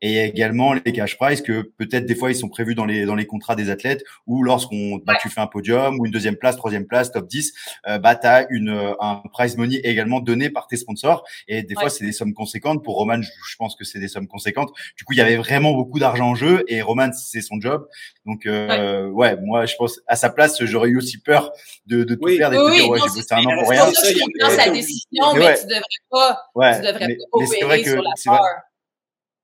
et 0.00 0.08
il 0.10 0.12
y 0.12 0.18
a 0.20 0.24
également 0.24 0.74
les 0.74 0.92
cash 0.92 1.16
prize 1.18 1.42
que 1.42 1.62
peut-être 1.76 2.06
des 2.06 2.14
fois 2.14 2.30
ils 2.30 2.36
sont 2.36 2.48
prévus 2.48 2.76
dans 2.76 2.86
les 2.86 3.04
dans 3.04 3.16
les 3.16 3.26
contrats 3.26 3.56
des 3.56 3.68
athlètes 3.68 4.04
où 4.28 4.44
lorsqu'on 4.44 4.98
bah, 5.04 5.14
tu 5.20 5.28
fais 5.28 5.40
un 5.40 5.48
podium 5.48 5.98
ou 5.98 6.06
une 6.06 6.12
deuxième 6.12 6.36
place, 6.36 6.56
troisième 6.56 6.86
place, 6.86 7.10
top 7.10 7.26
10, 7.26 7.52
euh, 7.88 7.98
bah 7.98 8.14
tu 8.14 8.28
as 8.28 8.46
une 8.50 8.68
euh, 8.68 8.92
un 9.00 9.22
prize 9.32 9.56
money 9.56 9.80
également 9.82 10.20
donné 10.20 10.50
par 10.50 10.68
tes 10.68 10.76
sponsors 10.76 11.24
et 11.48 11.64
des 11.64 11.74
fois 11.74 11.90
c'est 11.90 12.04
des 12.04 12.12
sommes 12.12 12.32
conséquentes. 12.32 12.84
Pour 12.84 12.94
Roman, 12.96 13.20
je, 13.20 13.28
je 13.50 13.56
pense 13.56 13.74
que 13.74 13.84
c'est 13.84 13.98
des 13.98 14.08
sommes 14.08 14.28
conséquentes. 14.28 14.70
Du 14.96 15.04
coup, 15.04 15.12
il 15.12 15.16
y 15.18 15.20
avait 15.20 15.36
vraiment 15.36 15.72
beaucoup 15.74 15.95
d'argent 15.98 16.30
en 16.30 16.34
jeu 16.34 16.64
et 16.68 16.82
Roman, 16.82 17.10
c'est 17.12 17.40
son 17.40 17.60
job. 17.60 17.88
Donc, 18.24 18.46
euh, 18.46 19.08
ouais. 19.08 19.36
moi, 19.40 19.66
je 19.66 19.74
pense 19.76 20.00
à 20.06 20.16
sa 20.16 20.30
place, 20.30 20.62
j'aurais 20.64 20.88
eu 20.88 20.98
aussi 20.98 21.18
peur 21.18 21.52
de, 21.86 22.04
de 22.04 22.14
tout 22.14 22.24
Oui. 22.24 22.38
perdre 22.38 22.56
et 22.56 22.58
Oui, 22.58 22.80
oui, 22.82 22.88
ouais, 22.88 22.98
j'ai 23.02 23.08
c'est 23.08 23.34
bossé 23.34 23.34
un 23.34 23.44
an 23.44 23.58
pour 23.60 23.70
rien. 23.70 23.86
Je 23.86 24.18
comprends 24.18 24.56
sa 24.64 24.70
décision, 24.70 25.34
Mais 25.34 25.38
mais 25.38 25.46
ouais. 25.46 25.60
tu 25.60 25.66
devrais 25.66 25.82
pas, 26.10 26.40
Ouais, 26.54 26.76
tu 26.76 26.86
devrais 26.86 27.06
mais, 27.06 27.16
pas 27.16 27.38
mais 27.40 27.46
c'est 27.46 27.64
vrai 27.64 27.80
opérer 27.80 27.82
que 27.82 27.90
sur 27.90 28.02
la 28.02 28.10
c'est 28.16 28.30
vrai, 28.30 28.38
peur. 28.38 28.62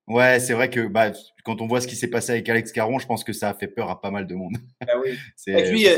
Ouais, 0.07 0.39
c'est 0.41 0.53
vrai 0.53 0.69
que 0.69 0.81
bah, 0.87 1.11
quand 1.45 1.61
on 1.61 1.67
voit 1.67 1.79
ce 1.79 1.87
qui 1.87 1.95
s'est 1.95 2.09
passé 2.09 2.33
avec 2.33 2.49
Alex 2.49 2.73
Caron, 2.73 2.99
je 2.99 3.07
pense 3.07 3.23
que 3.23 3.31
ça 3.31 3.49
a 3.49 3.53
fait 3.53 3.67
peur 3.67 3.89
à 3.89 4.01
pas 4.01 4.11
mal 4.11 4.27
de 4.27 4.35
monde. 4.35 4.57
Ben 4.85 4.95
oui. 5.01 5.17
Et 5.47 5.63
puis, 5.63 5.81
il, 5.81 5.87
a, 5.87 5.97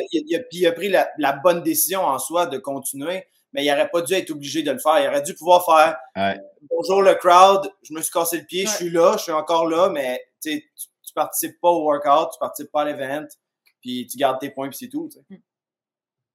il, 0.51 0.65
a, 0.67 0.71
pris 0.71 0.89
la, 0.89 1.09
la, 1.17 1.33
bonne 1.33 1.63
décision 1.63 2.01
en 2.01 2.19
soi 2.19 2.45
de 2.45 2.59
continuer, 2.59 3.23
mais 3.55 3.63
il 3.63 3.69
n'aurait 3.71 3.89
pas 3.89 4.01
dû 4.01 4.13
être 4.13 4.31
obligé 4.31 4.63
de 4.63 4.71
le 4.71 4.79
faire. 4.79 4.99
Il 4.99 5.07
aurait 5.07 5.21
dû 5.21 5.33
pouvoir 5.33 5.65
faire 5.65 5.97
ouais. 6.17 6.39
Bonjour 6.69 7.01
le 7.01 7.15
crowd, 7.15 7.71
je 7.83 7.93
me 7.93 8.01
suis 8.01 8.11
cassé 8.11 8.39
le 8.39 8.43
pied, 8.45 8.65
ouais. 8.65 8.69
je 8.69 8.75
suis 8.75 8.89
là, 8.89 9.15
je 9.17 9.23
suis 9.23 9.31
encore 9.31 9.67
là, 9.67 9.89
mais 9.89 10.21
tu, 10.41 10.61
tu 11.01 11.13
participes 11.13 11.59
pas 11.61 11.69
au 11.69 11.83
workout, 11.85 12.33
tu 12.33 12.39
participes 12.39 12.71
pas 12.71 12.81
à 12.81 12.85
l'event, 12.85 13.27
puis 13.79 14.05
tu 14.07 14.17
gardes 14.17 14.39
tes 14.39 14.49
points, 14.49 14.67
puis 14.67 14.77
c'est 14.77 14.89
tout. 14.89 15.07
T'sais. 15.07 15.21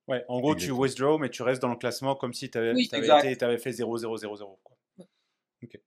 Ouais, 0.08 0.24
en 0.28 0.40
gros, 0.40 0.54
Exactement. 0.54 0.78
tu 0.78 0.82
withdraw, 0.82 1.18
mais 1.18 1.28
tu 1.28 1.42
restes 1.42 1.60
dans 1.60 1.68
le 1.68 1.76
classement 1.76 2.16
comme 2.16 2.32
si 2.32 2.50
tu 2.50 2.56
avais, 2.58 2.72
oui, 2.72 2.88
avais, 2.90 3.58
fait 3.58 3.70
0-0-0-0. 3.70 4.56
Ok. 5.62 5.80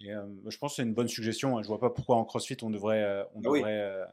Et, 0.00 0.12
euh, 0.12 0.26
je 0.46 0.58
pense 0.58 0.72
que 0.72 0.76
c'est 0.76 0.82
une 0.82 0.94
bonne 0.94 1.08
suggestion. 1.08 1.56
Hein. 1.56 1.62
Je 1.62 1.68
vois 1.68 1.80
pas 1.80 1.90
pourquoi 1.90 2.16
en 2.16 2.24
CrossFit 2.24 2.58
on 2.62 2.70
devrait, 2.70 3.02
euh, 3.02 3.24
on 3.34 3.40
Ah 3.44 3.48
oui. 3.48 3.60
devrait, 3.60 3.80
euh, 3.80 4.04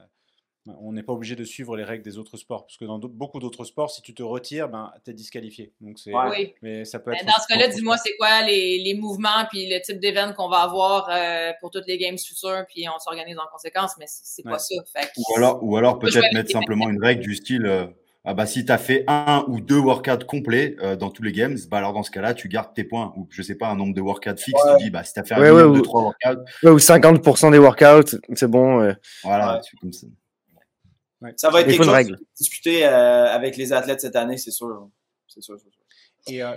on 0.80 0.94
n'est 0.94 1.04
pas 1.04 1.14
obligé 1.14 1.36
de 1.36 1.44
suivre 1.44 1.76
les 1.76 1.84
règles 1.84 2.04
des 2.04 2.18
autres 2.18 2.38
sports, 2.38 2.66
parce 2.66 2.78
que 2.78 2.86
dans 2.86 2.98
beaucoup 3.00 3.40
d'autres 3.40 3.66
sports, 3.66 3.92
si 3.92 4.02
tu 4.02 4.14
te 4.14 4.24
retires, 4.24 4.70
ben 4.70 4.92
t'es 5.04 5.14
disqualifié. 5.14 5.74
Donc 5.82 6.00
c'est. 6.00 6.14
Oui. 6.14 6.54
mais 6.62 6.86
ça 6.86 7.00
peut 7.00 7.12
Mais 7.12 7.18
être. 7.18 7.26
Dans 7.26 7.34
ce 7.42 7.48
cas-là, 7.54 7.68
dis-moi, 7.68 7.98
c'est 7.98 8.16
quoi 8.18 8.44
les, 8.44 8.80
les 8.84 8.94
mouvements 8.94 9.46
puis 9.52 9.70
le 9.70 9.82
type 9.82 10.00
d'événement 10.00 10.34
qu'on 10.34 10.50
va 10.50 10.60
avoir 10.62 11.10
euh, 11.12 11.52
pour 11.60 11.70
toutes 11.70 11.88
les 11.88 11.98
games 11.98 12.18
futures, 12.18 12.64
puis 12.70 12.86
on 12.94 13.00
s'organise 13.00 13.38
en 13.38 13.48
conséquence, 13.52 13.92
mais 14.00 14.06
c'est 14.08 14.46
Ouais. 14.46 14.52
pas 14.54 14.60
ça. 14.60 14.76
Fait 14.94 15.12
Ou 15.18 15.38
alors, 15.38 15.64
ou 15.64 15.78
alors 15.78 16.00
peut-être 16.00 16.34
mettre 16.34 16.52
simplement 16.52 16.90
une 16.90 17.04
règle 17.04 17.22
du 17.22 17.36
style 17.36 17.66
euh, 17.66 17.86
ah 18.26 18.34
bah 18.34 18.46
si 18.46 18.64
tu 18.64 18.72
as 18.72 18.78
fait 18.78 19.04
un 19.08 19.44
ou 19.50 19.60
deux 19.60 19.80
workouts 19.80 20.26
complets 20.26 20.78
euh, 20.82 20.96
dans 20.96 21.10
tous 21.10 21.24
les 21.24 21.34
games, 21.34 21.58
bah 21.70 21.80
alors 21.80 21.92
dans 21.92 22.04
ce 22.04 22.12
cas-là, 22.12 22.34
tu 22.34 22.48
gardes 22.48 22.74
tes 22.74 22.86
points. 22.86 23.14
Ou 23.18 23.28
je 23.30 23.42
sais 23.42 23.56
pas, 23.56 23.68
un 23.68 23.76
nombre 23.76 23.94
de 23.94 24.00
workouts 24.00 24.38
fixe, 24.38 24.64
Ouais. 24.64 24.78
tu 24.78 24.86
dis 24.86 24.90
bah 24.92 25.04
si 25.04 25.12
tu 25.14 25.20
as 25.20 25.24
fait 25.26 25.36
un 25.36 25.42
Ouais, 25.42 25.64
ou- 25.64 25.82
trois 25.82 26.04
workouts, 26.04 26.42
Ouais, 26.64 26.72
ou 26.72 26.80
50% 26.80 27.52
des 27.52 27.58
workouts, 27.58 28.18
c'est 28.34 28.48
bon. 28.50 28.96
voilà, 29.26 29.56
Ouais. 29.56 29.62
tu- 29.68 29.76
comme 29.76 29.92
ça. 29.92 30.08
Ça 31.38 31.50
va 31.50 31.62
être 31.62 31.68
quelque 31.68 31.84
chose 31.84 31.90
règle. 31.90 32.16
à 32.16 32.18
discuter 32.38 32.86
euh, 32.86 33.26
avec 33.28 33.58
les 33.58 33.74
athlètes 33.74 34.02
cette 34.02 34.16
année, 34.16 34.38
c'est 34.38 34.52
sûr. 34.52 34.90
C'est 35.28 35.42
sûr, 35.42 35.56
c'est 35.58 35.72
sûr. 35.72 35.82
Et, 36.28 36.44
euh, 36.44 36.52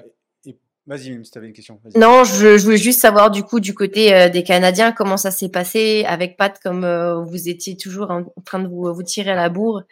et- 0.45 0.59
vas-y, 0.87 1.11
Mim, 1.11 1.25
si 1.25 1.31
tu 1.31 1.39
avais 1.39 1.47
une 1.49 1.53
question. 1.53 1.81
Non, 1.95 2.25
je, 2.25 2.59
je 2.59 2.65
voulais 2.65 2.77
juste 2.77 3.01
savoir 3.01 3.31
du 3.31 3.43
coup 3.43 3.59
du 3.61 3.75
côté 3.75 4.15
euh, 4.15 4.29
des 4.29 4.43
Canadiens 4.43 4.93
comment 4.93 5.17
ça 5.17 5.31
s'est 5.31 5.49
passé 5.49 6.05
avec 6.07 6.37
Pat, 6.37 6.59
comme 6.63 6.85
euh, 6.85 7.23
vous 7.25 7.49
étiez 7.49 7.77
toujours 7.77 8.11
en 8.11 8.21
en 8.21 8.43
train 8.45 8.59
de 8.61 8.69
vous, 8.69 8.93
vous 8.93 9.03
tirer 9.03 9.31
à 9.31 9.35
la 9.35 9.49
bourre, 9.49 9.83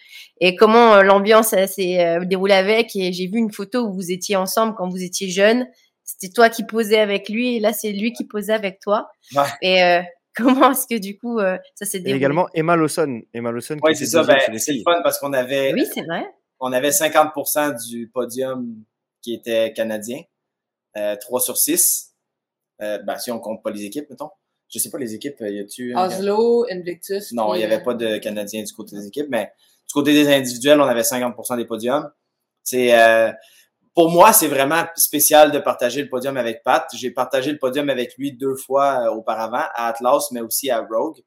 et 0.40 0.54
comment 0.54 0.94
euh, 0.94 1.02
l'ambiance 1.02 1.48
s'est 1.66 2.04
euh, 2.04 2.24
déroulée 2.24 2.54
avec. 2.54 2.94
Et 2.96 3.12
j'ai 3.12 3.26
vu 3.26 3.38
une 3.38 3.52
photo 3.52 3.86
où 3.86 3.92
vous 3.94 4.12
étiez 4.12 4.36
ensemble 4.36 4.74
quand 4.76 4.88
vous 4.88 5.02
étiez 5.02 5.28
jeune. 5.28 5.66
C'était 6.04 6.32
toi 6.32 6.50
qui 6.50 6.64
posais 6.64 6.98
avec 7.00 7.30
lui, 7.30 7.56
et 7.56 7.60
là 7.60 7.72
c'est 7.72 7.90
lui 7.90 8.12
qui 8.12 8.24
posait 8.26 8.52
avec 8.52 8.78
toi. 8.80 9.08
Ouais. 9.34 9.42
Et 9.62 9.82
euh, 9.82 10.02
comment 10.42 10.70
est-ce 10.72 10.86
que 10.86 10.98
du 10.98 11.18
coup 11.18 11.38
euh, 11.38 11.56
ça 11.74 11.84
s'est 11.86 11.98
Et 11.98 12.00
déroulé? 12.00 12.16
également 12.18 12.48
Emma 12.54 12.76
Lawson. 12.76 13.22
Emma 13.32 13.50
Lawson 13.52 13.76
qui 13.76 13.80
Oui, 13.84 13.96
c'est 13.96 14.06
ça. 14.06 14.22
Ben, 14.24 14.38
c'est 14.58 14.82
fun 14.82 15.00
parce 15.02 15.18
qu'on 15.18 15.32
avait, 15.32 15.72
Oui, 15.72 15.86
c'est 15.92 16.02
vrai. 16.02 16.24
on 16.60 16.72
avait 16.72 16.90
50% 16.90 17.86
du 17.88 18.08
podium 18.08 18.74
qui 19.22 19.34
était 19.34 19.72
canadien. 19.72 20.20
Euh, 20.96 21.16
3 21.16 21.40
sur 21.40 21.56
6. 21.56 22.14
Euh, 22.82 22.98
ben, 22.98 23.18
si 23.18 23.30
on 23.30 23.38
compte 23.40 23.62
pas 23.62 23.70
les 23.70 23.84
équipes, 23.84 24.08
mettons. 24.10 24.30
Je 24.68 24.78
sais 24.78 24.90
pas 24.90 24.98
les 24.98 25.14
équipes, 25.14 25.36
y 25.40 25.60
a-tu... 25.60 25.94
Oslo, 25.96 26.66
Invictus. 26.70 27.32
Non, 27.32 27.54
il 27.54 27.58
n'y 27.58 27.64
avait 27.64 27.76
euh, 27.80 27.84
pas 27.84 27.94
de 27.94 28.16
Canadiens 28.18 28.62
du 28.62 28.72
côté 28.72 28.96
des 28.96 29.06
équipes, 29.06 29.28
mais 29.28 29.52
du 29.86 29.92
côté 29.92 30.12
des 30.12 30.28
individuels, 30.32 30.80
on 30.80 30.84
avait 30.84 31.02
50% 31.02 31.56
des 31.56 31.64
podiums. 31.64 32.10
C'est 32.62 32.98
euh, 32.98 33.30
pour 33.94 34.10
moi, 34.10 34.32
c'est 34.32 34.48
vraiment 34.48 34.84
spécial 34.96 35.52
de 35.52 35.58
partager 35.58 36.02
le 36.02 36.08
podium 36.08 36.36
avec 36.36 36.62
Pat. 36.64 36.86
J'ai 36.94 37.10
partagé 37.10 37.52
le 37.52 37.58
podium 37.58 37.88
avec 37.88 38.16
lui 38.18 38.32
deux 38.32 38.56
fois 38.56 39.04
euh, 39.04 39.10
auparavant, 39.12 39.64
à 39.74 39.88
Atlas, 39.88 40.30
mais 40.32 40.40
aussi 40.40 40.70
à 40.70 40.80
Rogue. 40.80 41.20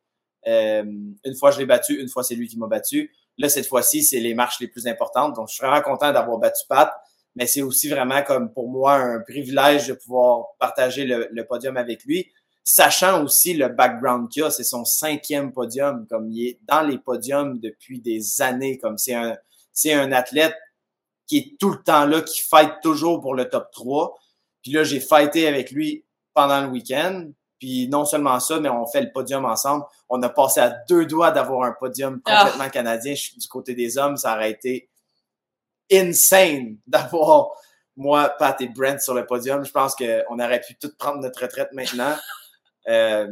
Euh, 0.48 0.84
une 0.84 1.36
fois, 1.36 1.52
je 1.52 1.60
l'ai 1.60 1.66
battu, 1.66 2.00
une 2.00 2.10
fois, 2.10 2.24
c'est 2.24 2.36
lui 2.36 2.48
qui 2.48 2.58
m'a 2.58 2.68
battu. 2.68 3.12
Là, 3.38 3.48
cette 3.50 3.68
fois-ci, 3.68 4.04
c'est 4.04 4.20
les 4.20 4.34
marches 4.34 4.60
les 4.60 4.68
plus 4.68 4.88
importantes. 4.88 5.36
Donc, 5.36 5.48
je 5.50 5.56
suis 5.56 5.66
vraiment 5.66 5.82
content 5.82 6.12
d'avoir 6.12 6.38
battu 6.40 6.64
Pat, 6.68 6.92
mais 7.36 7.48
c'est 7.48 7.62
aussi 7.62 7.88
vraiment 7.88 8.22
comme 8.24 8.52
pour 8.52 8.70
moi 8.70 8.96
un 8.96 9.22
privilège 9.22 9.88
de 9.88 9.94
pouvoir 9.94 10.48
partager 10.60 11.06
le, 11.06 11.30
le 11.32 11.46
podium 11.46 11.78
avec 11.78 12.04
lui 12.04 12.32
sachant 12.70 13.24
aussi 13.24 13.54
le 13.54 13.70
background 13.70 14.28
qu'il 14.28 14.44
a, 14.44 14.52
c'est 14.52 14.66
son 14.66 14.84
cinquième 14.84 15.54
podium, 15.54 16.06
comme 16.10 16.30
il 16.30 16.50
est 16.50 16.60
dans 16.64 16.82
les 16.82 16.98
podiums 16.98 17.60
depuis 17.60 18.02
des 18.02 18.42
années, 18.42 18.78
comme 18.78 18.98
c'est 18.98 19.14
un, 19.14 19.38
c'est 19.72 19.94
un 19.94 20.12
athlète 20.12 20.54
qui 21.28 21.38
est 21.38 21.58
tout 21.60 21.70
le 21.72 21.84
temps 21.84 22.06
là, 22.06 22.22
qui 22.22 22.42
fight 22.42 22.74
toujours 22.82 23.22
pour 23.22 23.36
le 23.36 23.50
top 23.50 23.70
3. 23.72 24.16
Puis 24.64 24.72
là, 24.72 24.84
j'ai 24.84 25.00
fighté 25.00 25.48
avec 25.48 25.72
lui 25.72 26.06
pendant 26.34 26.62
le 26.62 26.68
week-end. 26.68 27.28
Puis 27.60 27.88
non 27.90 28.06
seulement 28.06 28.40
ça, 28.40 28.60
mais 28.60 28.70
on 28.70 28.86
fait 28.86 29.02
le 29.02 29.12
podium 29.12 29.46
ensemble. 29.46 29.86
On 30.10 30.22
a 30.22 30.30
passé 30.30 30.60
à 30.60 30.70
deux 30.88 31.06
doigts 31.06 31.32
d'avoir 31.32 31.64
un 31.64 31.72
podium 31.72 32.22
complètement 32.22 32.70
canadien. 32.70 33.16
Je 33.16 33.22
suis 33.22 33.38
du 33.38 33.48
côté 33.48 33.74
des 33.74 33.98
hommes, 33.98 34.16
ça 34.16 34.36
aurait 34.36 34.52
été 34.52 34.90
insane 35.92 36.78
d'avoir 36.86 37.50
moi, 37.96 38.30
Pat 38.38 38.60
et 38.62 38.68
Brent 38.68 39.00
sur 39.00 39.16
le 39.16 39.26
podium. 39.26 39.66
Je 39.66 39.72
pense 39.72 39.96
qu'on 39.96 40.40
aurait 40.40 40.62
pu 40.62 40.76
tout 40.76 40.92
prendre 40.98 41.20
notre 41.20 41.42
retraite 41.42 41.70
maintenant. 41.74 42.16
Euh, 42.90 43.28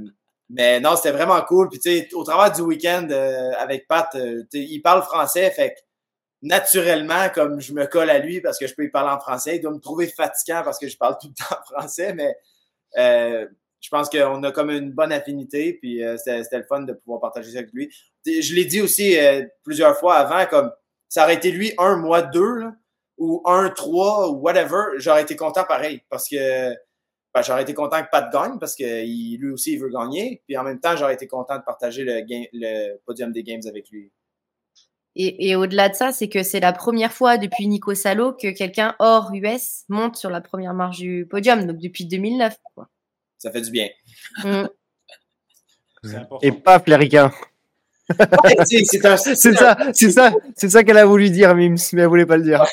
mais 0.50 0.82
non, 0.82 0.98
c'était 0.98 1.14
vraiment 1.14 1.42
cool. 1.44 1.70
Puis 1.70 1.80
tu 1.80 1.90
sais, 1.90 2.10
au 2.14 2.26
travers 2.26 2.52
du 2.52 2.60
week-end 2.60 3.08
euh, 3.10 3.54
avec 3.58 3.88
Pat, 3.88 4.14
euh, 4.16 4.44
il 4.52 4.82
parle 4.82 5.02
français, 5.02 5.50
fait 5.52 5.70
que 5.70 5.80
naturellement, 6.46 7.30
comme 7.34 7.60
je 7.60 7.74
me 7.74 7.86
colle 7.86 8.10
à 8.10 8.20
lui 8.20 8.40
parce 8.40 8.60
que 8.60 8.68
je 8.68 8.76
peux 8.76 8.86
y 8.86 8.90
parler 8.90 9.12
en 9.12 9.20
français, 9.20 9.58
il 9.58 9.62
doit 9.62 9.72
me 9.72 9.80
trouver 9.80 10.08
fatigant 10.08 10.62
parce 10.64 10.80
que 10.80 10.88
je 10.88 10.96
parle 10.98 11.18
tout 11.20 11.28
le 11.28 11.34
temps 11.34 11.62
français, 11.66 12.14
mais 12.14 12.36
euh, 12.98 13.48
je 13.82 13.90
pense 13.90 14.10
qu'on 14.10 14.44
a 14.44 14.52
comme 14.52 14.70
une 14.70 14.92
bonne 14.92 15.12
affinité, 15.12 15.74
puis 15.74 16.04
euh, 16.04 16.18
c'était 16.18 16.58
le 16.58 16.64
fun 16.64 16.82
de 16.84 16.94
pouvoir 16.94 17.20
partager 17.20 17.52
ça 17.52 17.60
avec 17.60 17.72
lui. 17.74 17.94
Je 18.26 18.54
l'ai 18.54 18.66
dit 18.66 18.82
aussi 18.82 19.18
euh, 19.18 19.44
plusieurs 19.64 19.98
fois 19.98 20.16
avant, 20.16 20.46
comme 20.48 20.72
ça 21.10 21.24
aurait 21.24 21.36
été 21.36 21.52
lui 21.52 21.74
un 21.78 21.98
mois 21.98 22.22
deux, 22.22 22.56
là, 22.56 22.76
ou 23.18 23.42
un 23.46 23.70
trois, 23.70 24.30
ou 24.30 24.38
whatever, 24.38 24.98
j'aurais 24.98 25.24
été 25.24 25.36
content 25.36 25.64
pareil, 25.64 26.02
parce 26.10 26.28
que 26.30 26.70
ben, 27.34 27.42
j'aurais 27.42 27.64
été 27.64 27.74
content 27.74 28.02
que 28.02 28.10
Pat 28.12 28.32
gagne, 28.32 28.60
parce 28.60 28.76
que 28.76 28.84
lui 28.84 29.52
aussi, 29.52 29.74
il 29.74 29.80
veut 29.80 29.90
gagner, 29.90 30.42
puis 30.48 30.58
en 30.58 30.64
même 30.64 30.80
temps, 30.80 30.96
j'aurais 30.96 31.16
été 31.16 31.28
content 31.28 31.58
de 31.58 31.64
partager 31.64 32.04
le, 32.04 32.22
game- 32.22 32.48
le 32.54 32.98
podium 33.06 33.32
des 33.32 33.44
games 33.44 33.62
avec 33.68 33.90
lui. 33.90 34.12
Et, 35.16 35.50
et 35.50 35.56
au-delà 35.56 35.90
de 35.90 35.96
ça, 35.96 36.12
c'est 36.12 36.28
que 36.28 36.44
c'est 36.44 36.60
la 36.60 36.74
première 36.74 37.14
fois 37.14 37.38
depuis 37.38 37.68
Nico 37.68 37.96
Salo 37.96 38.34
que 38.34 38.52
quelqu'un 38.52 38.96
hors 39.00 39.32
US 39.34 39.84
monte 39.88 40.18
sur 40.18 40.30
la 40.30 40.42
première 40.42 40.74
marche 40.74 40.98
du 40.98 41.26
podium, 41.30 41.66
donc 41.66 41.78
depuis 41.78 42.06
2009. 42.06 42.58
Quoi. 42.76 42.90
Ça 43.38 43.52
fait 43.52 43.62
du 43.62 43.72
bien. 43.72 43.88
Mm. 44.44 44.66
Et 46.42 46.52
paf, 46.52 46.84
sais, 48.66 48.84
c'est 48.86 49.06
un- 49.06 49.18
ça, 49.18 49.78
c'est 49.94 50.12
ça, 50.12 50.34
c'est 50.56 50.70
ça 50.70 50.84
qu'elle 50.84 50.98
a 50.98 51.06
voulu 51.06 51.30
dire, 51.30 51.56
Mims, 51.56 51.78
mais 51.94 52.04
elle 52.04 52.08
voulait 52.08 52.26
pas 52.26 52.38
le 52.38 52.44
dire. 52.44 52.64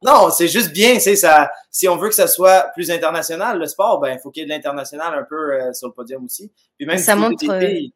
Non, 0.00 0.30
c'est 0.30 0.48
juste 0.48 0.72
bien, 0.72 1.00
c'est 1.00 1.16
ça. 1.16 1.50
Si 1.70 1.88
on 1.88 1.96
veut 1.96 2.08
que 2.08 2.14
ça 2.14 2.28
soit 2.28 2.70
plus 2.74 2.90
international, 2.90 3.58
le 3.58 3.66
sport, 3.66 3.98
ben, 3.98 4.12
il 4.14 4.20
faut 4.20 4.30
qu'il 4.30 4.42
y 4.42 4.44
ait 4.44 4.48
de 4.48 4.52
l'international 4.52 5.18
un 5.18 5.24
peu 5.24 5.54
euh, 5.54 5.72
sur 5.72 5.88
le 5.88 5.92
podium 5.92 6.24
aussi. 6.24 6.52
Puis 6.76 6.86
même 6.86 6.98
Ça 6.98 7.14
côté 7.14 7.46
montre, 7.46 7.50
euh, 7.50 7.60
filles, 7.60 7.92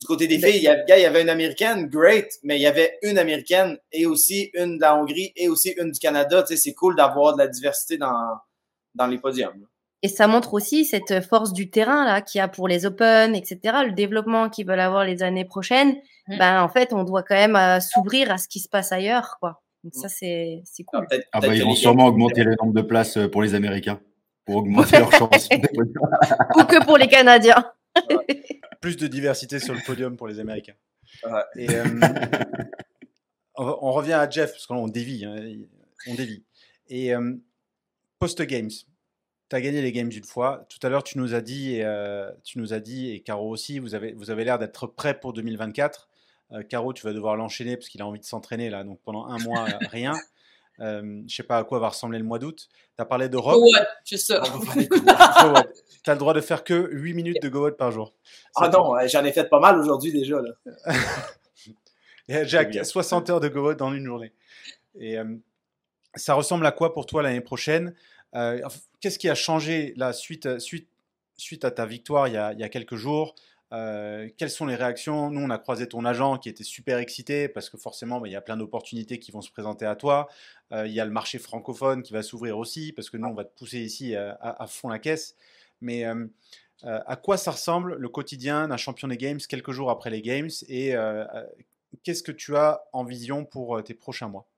du 0.00 0.06
côté 0.06 0.26
des 0.26 0.38
ben- 0.38 0.50
filles, 0.50 0.60
il 0.60 0.64
y, 0.64 0.68
avait, 0.68 0.84
gars, 0.86 0.98
il 0.98 1.02
y 1.02 1.06
avait 1.06 1.22
une 1.22 1.30
américaine, 1.30 1.86
great, 1.86 2.28
mais 2.42 2.56
il 2.56 2.62
y 2.62 2.66
avait 2.66 2.98
une 3.02 3.18
américaine 3.18 3.78
et 3.92 4.06
aussi 4.06 4.50
une 4.54 4.76
de 4.76 4.80
la 4.82 4.96
Hongrie 4.96 5.32
et 5.36 5.48
aussi 5.48 5.74
une 5.78 5.90
du 5.90 5.98
Canada. 5.98 6.42
Tu 6.42 6.48
sais, 6.48 6.56
c'est 6.62 6.74
cool 6.74 6.96
d'avoir 6.96 7.32
de 7.34 7.38
la 7.38 7.48
diversité 7.48 7.96
dans, 7.96 8.12
dans 8.94 9.06
les 9.06 9.18
podiums. 9.18 9.66
Et 10.02 10.08
ça 10.08 10.26
montre 10.28 10.52
aussi 10.54 10.84
cette 10.84 11.24
force 11.26 11.52
du 11.54 11.70
terrain 11.70 12.04
là 12.04 12.20
qu'il 12.20 12.38
y 12.38 12.42
a 12.42 12.48
pour 12.48 12.68
les 12.68 12.84
Open, 12.84 13.34
etc. 13.34 13.58
Le 13.86 13.92
développement 13.92 14.50
qu'ils 14.50 14.66
veulent 14.66 14.78
avoir 14.80 15.04
les 15.04 15.22
années 15.22 15.46
prochaines. 15.46 15.96
Mm. 16.28 16.38
Ben 16.38 16.62
en 16.62 16.68
fait, 16.68 16.92
on 16.92 17.02
doit 17.02 17.22
quand 17.22 17.34
même 17.34 17.56
euh, 17.56 17.80
s'ouvrir 17.80 18.30
à 18.30 18.36
ce 18.38 18.46
qui 18.46 18.60
se 18.60 18.68
passe 18.68 18.92
ailleurs, 18.92 19.36
quoi. 19.40 19.62
Donc 19.82 19.94
ça 19.94 20.08
c'est 20.08 20.60
c'est 20.64 20.84
Ah, 20.92 20.98
cool. 20.98 21.06
peut-être- 21.08 21.26
Ah 21.32 21.40
bah, 21.40 21.54
ils 21.54 21.64
vont 21.64 21.74
sûrement 21.74 22.06
augmenter 22.06 22.44
le 22.44 22.54
nombre 22.60 22.74
de 22.74 22.82
places 22.82 23.16
euh, 23.16 23.28
pour 23.28 23.42
les 23.42 23.54
Américains 23.54 23.98
pour 24.44 24.56
augmenter 24.56 24.98
leurs 24.98 25.12
chances. 25.12 25.48
Ou 25.50 26.64
que 26.64 26.84
pour 26.84 26.98
les 26.98 27.08
Canadiens. 27.08 27.64
Plus 28.80 28.96
de 28.96 29.06
diversité 29.06 29.58
sur 29.58 29.74
le 29.74 29.80
podium 29.84 30.16
pour 30.16 30.28
les 30.28 30.38
Américains. 30.38 30.74
Ouais. 31.24 31.42
Et, 31.56 31.70
euh, 31.70 31.84
on, 33.56 33.78
on 33.82 33.92
revient 33.92 34.12
à 34.14 34.28
Jeff, 34.28 34.52
parce 34.52 34.66
qu'on 34.66 34.88
dévie. 34.88 35.24
hein, 35.24 35.36
on 36.06 36.14
dévie. 36.14 36.44
Et 36.88 37.14
euh, 37.14 37.34
post-games, 38.18 38.70
tu 39.48 39.56
as 39.56 39.60
gagné 39.60 39.82
les 39.82 39.92
games 39.92 40.10
une 40.12 40.24
fois. 40.24 40.66
Tout 40.68 40.84
à 40.86 40.90
l'heure, 40.90 41.04
tu 41.04 41.18
nous 41.18 41.34
as 41.34 41.40
dit, 41.40 41.76
et, 41.76 41.84
euh, 41.84 42.30
tu 42.44 42.58
nous 42.58 42.72
as 42.72 42.80
dit, 42.80 43.10
et 43.10 43.20
Caro 43.20 43.48
aussi, 43.48 43.78
vous 43.78 43.94
avez, 43.94 44.12
vous 44.12 44.30
avez 44.30 44.44
l'air 44.44 44.58
d'être 44.58 44.86
prêt 44.86 45.18
pour 45.18 45.32
2024. 45.32 46.08
Euh, 46.52 46.62
Caro, 46.62 46.92
tu 46.92 47.04
vas 47.04 47.12
devoir 47.12 47.36
l'enchaîner 47.36 47.76
parce 47.76 47.88
qu'il 47.88 48.02
a 48.02 48.06
envie 48.06 48.20
de 48.20 48.24
s'entraîner 48.24 48.70
là. 48.70 48.84
Donc 48.84 49.00
pendant 49.04 49.26
un 49.26 49.38
mois, 49.38 49.64
rien. 49.90 50.14
Euh, 50.80 51.22
je 51.26 51.34
sais 51.34 51.42
pas 51.42 51.58
à 51.58 51.64
quoi 51.64 51.78
va 51.78 51.88
ressembler 51.88 52.18
le 52.18 52.24
mois 52.24 52.38
d'août. 52.38 52.68
Tu 52.96 53.02
as 53.02 53.04
parlé 53.04 53.28
de 53.28 53.36
rock. 53.36 53.54
Go 53.54 53.70
what? 53.72 53.86
ça. 54.16 54.42
Tu 54.42 56.10
as 56.10 56.12
le 56.12 56.18
droit 56.18 56.34
de 56.34 56.40
faire 56.40 56.64
que 56.64 56.88
8 56.92 57.14
minutes 57.14 57.42
de 57.42 57.48
go 57.48 57.70
par 57.72 57.92
jour. 57.92 58.12
Ah 58.56 58.68
non, 58.68 58.94
j'en 59.06 59.24
ai 59.24 59.32
fait 59.32 59.48
pas 59.48 59.60
mal 59.60 59.78
aujourd'hui 59.78 60.12
déjà. 60.12 60.40
Là. 60.40 60.52
Et 62.28 62.44
Jack, 62.44 62.70
bien. 62.70 62.84
60 62.84 63.30
heures 63.30 63.40
de 63.40 63.48
go 63.48 63.74
dans 63.74 63.92
une 63.92 64.04
journée. 64.04 64.32
Et 64.98 65.18
euh, 65.18 65.24
ça 66.14 66.34
ressemble 66.34 66.66
à 66.66 66.72
quoi 66.72 66.92
pour 66.92 67.06
toi 67.06 67.22
l'année 67.22 67.40
prochaine? 67.40 67.94
Euh, 68.34 68.60
Qu'est-ce 69.00 69.18
qui 69.18 69.28
a 69.28 69.34
changé 69.34 69.94
là, 69.96 70.12
suite, 70.12 70.58
suite, 70.58 70.88
suite 71.36 71.64
à 71.64 71.70
ta 71.70 71.86
victoire 71.86 72.28
il 72.28 72.34
y 72.34 72.36
a, 72.36 72.52
il 72.52 72.58
y 72.58 72.64
a 72.64 72.68
quelques 72.68 72.96
jours? 72.96 73.34
Euh, 73.72 74.28
quelles 74.36 74.50
sont 74.50 74.66
les 74.66 74.76
réactions? 74.76 75.30
Nous, 75.30 75.40
on 75.40 75.50
a 75.50 75.58
croisé 75.58 75.88
ton 75.88 76.04
agent 76.04 76.38
qui 76.38 76.48
était 76.48 76.64
super 76.64 76.98
excité 76.98 77.48
parce 77.48 77.68
que 77.68 77.76
forcément, 77.76 78.20
bah, 78.20 78.28
il 78.28 78.32
y 78.32 78.36
a 78.36 78.40
plein 78.40 78.56
d'opportunités 78.56 79.18
qui 79.18 79.32
vont 79.32 79.40
se 79.40 79.50
présenter 79.50 79.84
à 79.84 79.96
toi. 79.96 80.28
Euh, 80.72 80.86
il 80.86 80.92
y 80.92 81.00
a 81.00 81.04
le 81.04 81.10
marché 81.10 81.38
francophone 81.38 82.02
qui 82.02 82.12
va 82.12 82.22
s'ouvrir 82.22 82.58
aussi 82.58 82.92
parce 82.92 83.10
que 83.10 83.16
nous, 83.16 83.28
on 83.28 83.34
va 83.34 83.44
te 83.44 83.56
pousser 83.56 83.80
ici 83.80 84.14
à, 84.14 84.66
fond 84.68 84.88
la 84.88 84.98
caisse. 84.98 85.34
Mais 85.80 86.04
à 86.82 87.16
quoi 87.16 87.36
ça 87.36 87.50
ressemble 87.50 87.96
le 87.96 88.08
quotidien 88.08 88.68
d'un 88.68 88.76
champion 88.76 89.08
des 89.08 89.16
Games 89.16 89.40
quelques 89.48 89.72
jours 89.72 89.90
après 89.90 90.10
les 90.10 90.22
Games? 90.22 90.50
Et 90.68 90.94
qu'est-ce 92.02 92.22
que 92.22 92.32
tu 92.32 92.56
as 92.56 92.82
en 92.92 93.04
vision 93.04 93.44
pour 93.44 93.82
tes 93.82 93.94
prochains 93.94 94.28
mois? 94.28 94.48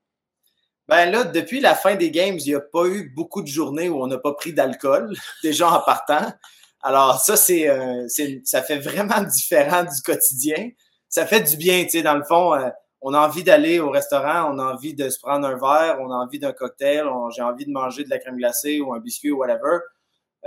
Ben 0.89 1.11
là, 1.11 1.23
depuis 1.23 1.59
la 1.59 1.75
fin 1.75 1.93
des 1.93 2.09
games, 2.09 2.39
il 2.39 2.45
n'y 2.45 2.55
a 2.55 2.59
pas 2.59 2.87
eu 2.87 3.11
beaucoup 3.15 3.43
de 3.43 3.47
journées 3.47 3.89
où 3.89 4.01
on 4.01 4.07
n'a 4.07 4.17
pas 4.17 4.33
pris 4.33 4.53
d'alcool, 4.53 5.13
déjà 5.43 5.69
en 5.69 5.83
partant. 5.83 6.33
Alors 6.81 7.19
ça, 7.19 7.33
euh, 7.33 8.05
c'est, 8.07 8.41
ça 8.45 8.61
fait 8.61 8.79
vraiment 8.79 9.21
différent 9.23 9.83
du 9.83 10.01
quotidien. 10.03 10.69
Ça 11.09 11.25
fait 11.25 11.41
du 11.41 11.57
bien, 11.57 11.83
tu 11.83 11.91
sais, 11.91 12.01
dans 12.01 12.15
le 12.15 12.23
fond, 12.23 12.53
euh, 12.53 12.69
on 13.01 13.13
a 13.13 13.19
envie 13.19 13.43
d'aller 13.43 13.79
au 13.79 13.89
restaurant, 13.89 14.53
on 14.53 14.59
a 14.59 14.73
envie 14.73 14.93
de 14.93 15.09
se 15.09 15.19
prendre 15.19 15.47
un 15.47 15.55
verre, 15.55 15.97
on 16.01 16.11
a 16.11 16.15
envie 16.15 16.39
d'un 16.39 16.51
cocktail, 16.51 17.05
j'ai 17.35 17.41
envie 17.41 17.65
de 17.65 17.71
manger 17.71 18.03
de 18.03 18.09
la 18.09 18.19
crème 18.19 18.37
glacée 18.37 18.79
ou 18.81 18.93
un 18.93 18.99
biscuit 18.99 19.31
ou 19.31 19.37
whatever. 19.39 19.79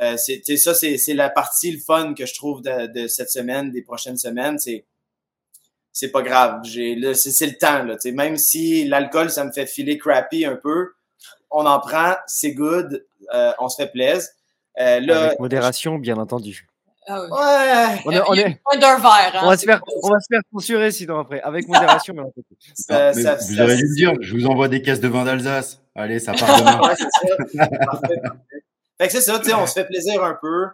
Euh, 0.00 0.16
c'est, 0.16 0.56
ça, 0.56 0.74
c'est, 0.74 1.14
la 1.14 1.28
partie 1.28 1.72
le 1.72 1.78
fun 1.78 2.14
que 2.14 2.24
je 2.24 2.34
trouve 2.34 2.62
de, 2.62 2.86
de 2.86 3.06
cette 3.08 3.30
semaine, 3.30 3.70
des 3.70 3.82
prochaines 3.82 4.16
semaines. 4.16 4.58
C'est 4.58 6.10
pas 6.10 6.22
grave. 6.22 6.62
C'est 6.64 6.94
le 6.94 7.58
temps 7.58 7.84
là. 7.84 7.96
Même 8.12 8.36
si 8.36 8.84
l'alcool 8.84 9.30
ça 9.30 9.44
me 9.44 9.52
fait 9.52 9.66
filer 9.66 9.98
crappy 9.98 10.46
un 10.46 10.56
peu, 10.56 10.92
on 11.50 11.66
en 11.66 11.80
prend, 11.80 12.14
c'est 12.26 12.52
good, 12.52 13.06
euh, 13.34 13.52
on 13.58 13.68
se 13.68 13.82
fait 13.82 13.90
plaisir. 13.90 14.28
Euh, 14.80 15.00
là, 15.00 15.24
Avec 15.24 15.38
modération, 15.38 15.98
bien 15.98 16.16
entendu. 16.16 16.66
Ah 17.06 17.20
oui. 17.20 17.28
Ouais. 17.30 18.02
On, 18.04 18.12
est, 18.12 18.22
on 18.28 18.34
est... 18.34 18.78
d'un 18.78 18.96
verre. 18.96 19.32
Hein, 19.34 19.40
on 19.42 19.48
va 19.48 19.56
se 19.56 19.64
faire, 19.64 19.82
on 20.02 20.08
va 20.08 20.20
se 20.20 20.26
faire 20.30 20.40
censurer 20.52 20.90
sinon 20.92 21.18
après. 21.18 21.40
Avec 21.40 21.66
modération, 21.68 22.14
bien 22.14 22.22
entendu. 22.24 22.46
Ça, 22.74 23.12
ça, 23.12 23.34
vous 23.34 23.60
auriez 23.60 23.76
dû 23.76 23.82
me 23.82 23.96
dire, 23.96 24.12
je 24.20 24.34
vous 24.34 24.46
envoie 24.46 24.68
des 24.68 24.82
caisses 24.82 25.00
de 25.00 25.08
vin 25.08 25.24
d'Alsace. 25.24 25.80
Allez, 25.94 26.20
ça 26.20 26.32
part 26.32 26.58
demain. 26.58 26.80
ouais, 26.80 26.94
c'est 26.96 27.58
ça. 27.58 27.66
parfait. 27.66 28.20
Fait 28.98 29.06
que 29.08 29.12
c'est 29.12 29.20
ça, 29.20 29.38
tu 29.40 29.46
sais, 29.46 29.54
on 29.54 29.66
se 29.66 29.72
fait 29.72 29.84
plaisir 29.84 30.22
un 30.22 30.38
peu. 30.40 30.66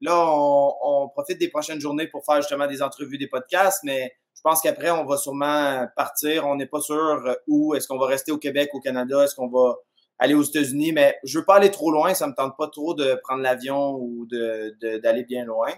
Là, 0.00 0.26
on, 0.26 0.74
on 0.82 1.08
profite 1.08 1.38
des 1.38 1.48
prochaines 1.48 1.80
journées 1.80 2.06
pour 2.06 2.24
faire 2.24 2.36
justement 2.36 2.66
des 2.66 2.82
entrevues, 2.82 3.18
des 3.18 3.28
podcasts, 3.28 3.80
mais 3.84 4.14
je 4.34 4.40
pense 4.42 4.60
qu'après, 4.60 4.90
on 4.90 5.04
va 5.04 5.16
sûrement 5.16 5.86
partir. 5.96 6.46
On 6.46 6.56
n'est 6.56 6.66
pas 6.66 6.80
sûr 6.80 7.36
où. 7.46 7.74
Est-ce 7.74 7.88
qu'on 7.88 7.98
va 7.98 8.06
rester 8.06 8.32
au 8.32 8.38
Québec, 8.38 8.70
au 8.74 8.80
Canada? 8.80 9.22
Est-ce 9.24 9.34
qu'on 9.34 9.48
va 9.48 9.76
aller 10.24 10.34
aux 10.34 10.42
États-Unis? 10.42 10.92
Mais 10.92 11.18
je 11.24 11.38
veux 11.38 11.44
pas 11.44 11.56
aller 11.56 11.70
trop 11.70 11.90
loin. 11.90 12.14
Ça 12.14 12.26
me 12.26 12.34
tente 12.34 12.56
pas 12.56 12.68
trop 12.68 12.94
de 12.94 13.18
prendre 13.22 13.42
l'avion 13.42 13.94
ou 13.94 14.26
d'aller 14.26 14.72
de, 14.80 14.98
d'aller 14.98 15.24
bien 15.24 15.44
loin. 15.44 15.70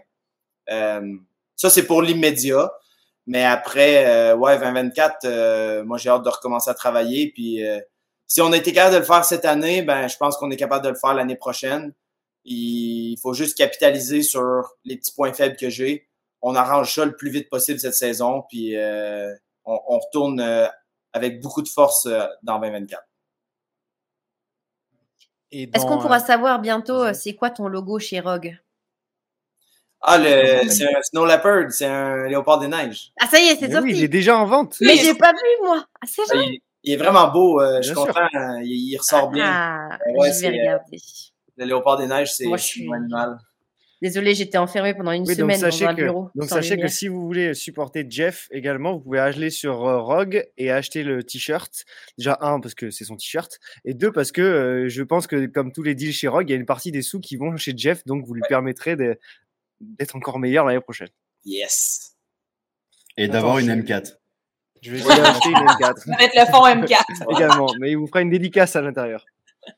Euh, 0.71 1.15
ça, 1.55 1.71
c'est 1.71 1.87
pour 1.87 2.03
l'immédiat. 2.03 2.71
Mais 3.27 3.45
après, 3.45 4.07
euh, 4.07 4.37
ouais, 4.37 4.59
2024, 4.59 5.83
moi, 5.83 5.99
j'ai 5.99 6.11
hâte 6.11 6.25
de 6.25 6.29
recommencer 6.29 6.71
à 6.71 6.75
travailler. 6.75 7.33
Puis, 7.33 7.61
si 8.27 8.41
on 8.41 8.53
a 8.53 8.57
été 8.57 8.73
capable 8.73 8.95
de 8.95 9.01
le 9.01 9.05
faire 9.05 9.25
cette 9.25 9.45
année, 9.45 9.83
ben, 9.83 10.09
je 10.09 10.17
pense 10.17 10.37
qu'on 10.37 10.51
est 10.51 10.57
capable 10.57 10.85
de 10.85 10.91
le 10.91 10.97
faire 10.97 11.15
l'année 11.15 11.37
prochaine. 11.37 11.93
Il 12.45 13.17
faut 13.21 13.33
juste 13.33 13.57
capitaliser 13.57 14.23
sur 14.23 14.77
les 14.85 14.97
petits 14.97 15.13
points 15.13 15.33
faibles 15.33 15.57
que 15.57 15.69
j'ai 15.69 16.07
on 16.43 16.55
arrange 16.55 16.95
ça 16.95 17.05
le 17.05 17.17
plus 17.17 17.31
vite 17.31 17.49
possible 17.49 17.81
cette 17.81 17.95
saison, 17.95 18.45
puis 18.49 18.77
euh, 18.77 19.35
on, 19.65 19.99
retourne 19.99 20.41
euh, 20.41 20.69
avec 21.13 21.41
beaucoup 21.41 21.61
de 21.61 21.69
force 21.69 22.07
euh, 22.07 22.25
dans 22.43 22.61
2024. 22.61 23.03
Est-ce 25.73 25.87
qu'on 25.87 25.99
pourra 25.99 26.21
savoir 26.21 26.61
bientôt 26.61 27.13
c'est 27.13 27.35
quoi 27.35 27.51
ton 27.51 27.69
logo 27.69 27.99
chez 27.99 28.21
Rogue? 28.21 28.57
Ah, 30.03 30.19
c'est 30.69 30.85
un 30.85 31.03
Snow 31.03 31.25
Leopard, 31.25 31.71
c'est 31.71 31.87
un 31.87 32.29
léopard 32.29 32.61
des 32.61 32.69
neiges. 32.69 33.13
Ah, 33.21 33.27
ça 33.27 33.41
y 33.41 33.49
est, 33.49 33.57
c'est 33.57 33.73
sorti. 33.73 33.89
Oui, 33.89 33.95
il 33.97 34.05
est 34.05 34.09
déjà 34.09 34.37
en 34.37 34.47
vente. 34.47 34.77
Mais 34.81 34.97
j'ai 34.97 35.15
pas 35.15 35.33
vu, 35.33 35.65
moi. 35.65 35.85
Ah, 36.01 36.07
c'est 36.07 36.23
vrai. 36.25 36.61
Il, 36.85 36.93
est 36.93 36.97
vraiment 36.97 37.29
beau, 37.29 37.61
je 37.61 37.83
suis 37.83 37.95
content, 37.95 38.29
il, 38.63 38.97
ressort 38.99 39.31
bien. 39.31 39.45
Ah, 39.47 39.99
je 40.07 40.41
vais 40.43 40.49
regarder. 40.49 40.99
Le 41.57 41.65
léopard 41.65 41.97
des 41.97 42.07
neiges, 42.07 42.35
c'est 42.35 42.47
un 42.47 42.93
animal. 42.93 43.39
Désolé, 44.07 44.37
j'étais 44.37 44.57
enfermé 44.57 44.95
pendant 44.95 45.11
une 45.11 45.27
semaine 45.27 45.61
dans 45.61 45.85
un 45.85 45.95
bureau. 45.95 46.31
Donc 46.37 46.49
sachez 46.49 46.77
que 46.77 46.87
si 46.87 47.09
vous 47.09 47.27
voulez 47.27 47.55
supporter 47.55 48.07
Jeff 48.09 48.47
également, 48.53 48.93
vous 48.93 49.01
pouvez 49.01 49.19
aller 49.19 49.51
sur 49.51 49.85
euh, 49.85 50.01
Rogue 50.01 50.47
et 50.57 50.71
acheter 50.71 51.03
le 51.03 51.25
t-shirt. 51.25 51.85
Déjà 52.17 52.39
un 52.41 52.61
parce 52.61 52.77
que 52.77 52.93
c'est 52.93 53.03
son 53.03 53.17
t-shirt 53.17 53.59
et 53.85 53.95
deux 53.95 54.13
parce 54.13 54.31
que 54.31 54.41
euh, 54.43 54.89
je 54.89 55.03
pense 55.03 55.27
que 55.27 55.47
comme 55.47 55.73
tous 55.73 55.83
les 55.83 55.97
deals 55.97 56.13
chez 56.13 56.29
Rogue, 56.29 56.49
il 56.49 56.53
y 56.53 56.55
a 56.55 56.57
une 56.57 56.67
partie 56.67 56.93
des 56.93 57.03
sous 57.03 57.19
qui 57.19 57.35
vont 57.35 57.57
chez 57.57 57.73
Jeff, 57.77 58.05
donc 58.07 58.25
vous 58.25 58.35
lui 58.35 58.45
permettrez 58.49 58.95
d'être 58.95 60.15
encore 60.15 60.39
meilleur 60.39 60.65
l'année 60.67 60.81
prochaine. 60.81 61.11
Yes. 61.45 62.15
Et 63.17 63.27
d'avoir 63.27 63.59
une 63.59 63.73
M4. 63.83 64.19
Je 64.83 64.93
vais 64.93 64.99
essayer 64.99 65.21
d'acheter 65.21 65.49
une 65.49 65.57
M4. 65.57 66.17
Mettre 66.17 66.37
le 66.37 66.47
fond 66.47 66.65
M4 66.65 67.37
également, 67.37 67.67
mais 67.81 67.91
il 67.91 67.97
vous 67.97 68.07
fera 68.07 68.23
une 68.23 68.31
dédicace 68.31 68.77
à 68.77 68.83
l'intérieur. 68.83 69.27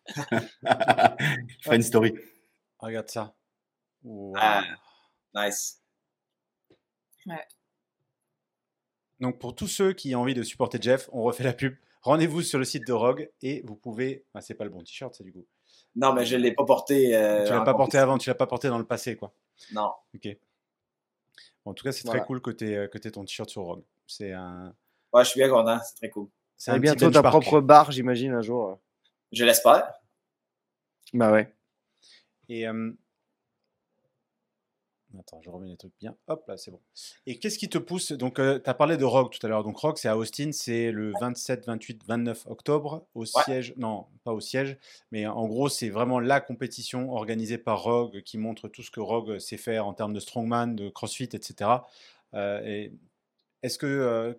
il 0.33 1.57
fera 1.63 1.77
une 1.77 1.83
story. 1.83 2.13
Regarde 2.79 3.09
ça. 3.09 3.33
Ah, 4.37 4.63
nice. 5.35 5.83
Donc 9.21 9.39
pour 9.39 9.55
tous 9.55 9.67
ceux 9.67 9.93
qui 9.93 10.15
ont 10.15 10.21
envie 10.21 10.35
de 10.35 10.43
supporter 10.43 10.81
Jeff, 10.81 11.09
on 11.13 11.23
refait 11.23 11.45
la 11.45 11.53
pub. 11.53 11.75
Rendez-vous 12.03 12.43
sur 12.43 12.59
le 12.59 12.65
site 12.65 12.87
de 12.87 12.93
Rogue 12.93 13.31
et 13.43 13.63
vous 13.67 13.75
pouvez. 13.75 14.25
Ah, 14.35 14.41
c'est 14.41 14.55
pas 14.55 14.65
le 14.65 14.71
bon 14.71 14.83
t-shirt, 14.83 15.15
ça 15.15 15.25
du 15.25 15.33
coup. 15.33 15.45
Non, 15.97 16.13
mais 16.13 16.25
je 16.25 16.37
l'ai 16.37 16.53
pas 16.53 16.65
porté. 16.65 17.17
Euh, 17.17 17.45
tu 17.45 17.53
l'as 17.53 17.63
pas 17.63 17.75
porté 17.75 17.99
avant, 17.99 18.19
tu 18.19 18.29
l'as 18.29 18.35
pas 18.35 18.47
porté 18.47 18.69
dans 18.69 18.79
le 18.79 18.87
passé, 18.87 19.17
quoi. 19.17 19.35
Non. 19.73 19.93
Ok. 20.15 20.29
en 21.65 21.75
tout 21.75 21.85
cas, 21.85 21.93
c'est 21.93 22.07
très 22.07 22.25
cool 22.25 22.41
que 22.41 22.51
tu 22.51 22.71
aies, 22.71 22.89
que 22.89 22.99
ton 23.09 23.25
t-shirt 23.25 23.51
sur 23.51 23.63
Rogue. 23.63 23.83
C'est 24.07 24.33
un. 24.33 24.75
Ouais, 25.13 25.25
je 25.25 25.31
suis 25.31 25.41
bien 25.41 25.49
content, 25.49 25.81
c'est 25.85 25.97
très 25.97 26.11
cool. 26.11 26.29
C'est 26.57 26.79
bientôt 26.79 27.11
ta 27.11 27.23
propre 27.23 27.61
barre, 27.61 27.91
j'imagine, 27.91 28.33
un 28.33 28.43
jour. 28.43 28.79
Je 29.33 29.45
l'espère. 29.45 29.93
Bah 31.13 31.33
ouais. 31.33 31.55
Et 32.49 32.67
euh, 32.67 32.93
Attends, 35.19 35.41
je 35.41 35.49
remets 35.49 35.69
les 35.69 35.77
trucs 35.77 35.95
bien. 35.99 36.15
Hop, 36.27 36.47
là, 36.49 36.57
c'est 36.59 36.71
bon. 36.71 36.81
Et 37.27 37.39
qu'est-ce 37.39 37.59
qui 37.59 37.69
te 37.69 37.79
pousse? 37.79 38.13
Donc, 38.13 38.39
euh, 38.39 38.59
tu 38.59 38.69
as 38.69 38.75
parlé 38.75 38.97
de 38.97 39.05
Rogue 39.05 39.31
tout 39.31 39.45
à 39.45 39.49
l'heure. 39.49 39.65
Donc, 39.65 39.79
Rogue, 39.79 39.97
c'est 39.97 40.09
à 40.09 40.19
Austin, 40.19 40.51
c'est 40.53 40.91
le 40.93 41.13
27, 41.21 41.67
28, 41.67 42.03
29 42.07 42.47
octobre 42.47 43.07
au 43.15 43.25
siège. 43.25 43.73
Non, 43.79 44.07
pas 44.25 44.33
au 44.33 44.41
siège, 44.41 44.77
mais 45.11 45.27
en 45.27 45.47
gros, 45.47 45.69
c'est 45.69 45.89
vraiment 45.89 46.21
la 46.21 46.41
compétition 46.41 47.13
organisée 47.13 47.59
par 47.59 47.83
Rogue 47.83 48.23
qui 48.23 48.37
montre 48.37 48.69
tout 48.69 48.83
ce 48.83 48.91
que 48.91 49.01
Rogue 49.01 49.39
sait 49.39 49.57
faire 49.57 49.87
en 49.87 49.95
termes 49.95 50.13
de 50.13 50.21
strongman, 50.21 50.77
de 50.77 50.91
crossfit, 50.91 51.25
etc. 51.25 51.71
Euh, 52.35 52.61
et 52.65 52.93
est-ce 53.63 53.79
que. 53.79 53.87
Euh, 53.87 54.35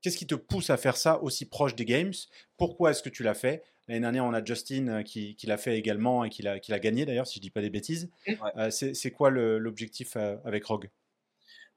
qu'est-ce 0.00 0.18
qui 0.18 0.26
te 0.26 0.34
pousse 0.34 0.68
à 0.68 0.76
faire 0.76 0.96
ça 0.96 1.22
aussi 1.22 1.46
proche 1.46 1.74
des 1.74 1.84
Games? 1.84 2.12
Pourquoi 2.58 2.90
est-ce 2.90 3.02
que 3.02 3.08
tu 3.08 3.22
l'as 3.22 3.34
fait? 3.34 3.62
L'année 3.86 4.00
dernière, 4.00 4.24
on 4.24 4.32
a 4.32 4.42
Justin 4.42 4.88
euh, 4.88 5.02
qui, 5.02 5.36
l'a 5.44 5.58
fait 5.58 5.78
également 5.78 6.24
et 6.24 6.30
qui 6.30 6.42
l'a, 6.42 6.58
gagné 6.58 7.04
d'ailleurs, 7.04 7.26
si 7.26 7.34
je 7.34 7.40
ne 7.40 7.42
dis 7.42 7.50
pas 7.50 7.60
des 7.60 7.70
bêtises. 7.70 8.08
Euh, 8.56 8.70
c'est, 8.70 9.10
quoi 9.10 9.30
l'objectif 9.30 10.16
euh, 10.16 10.36
avec 10.44 10.64
Rogue? 10.64 10.90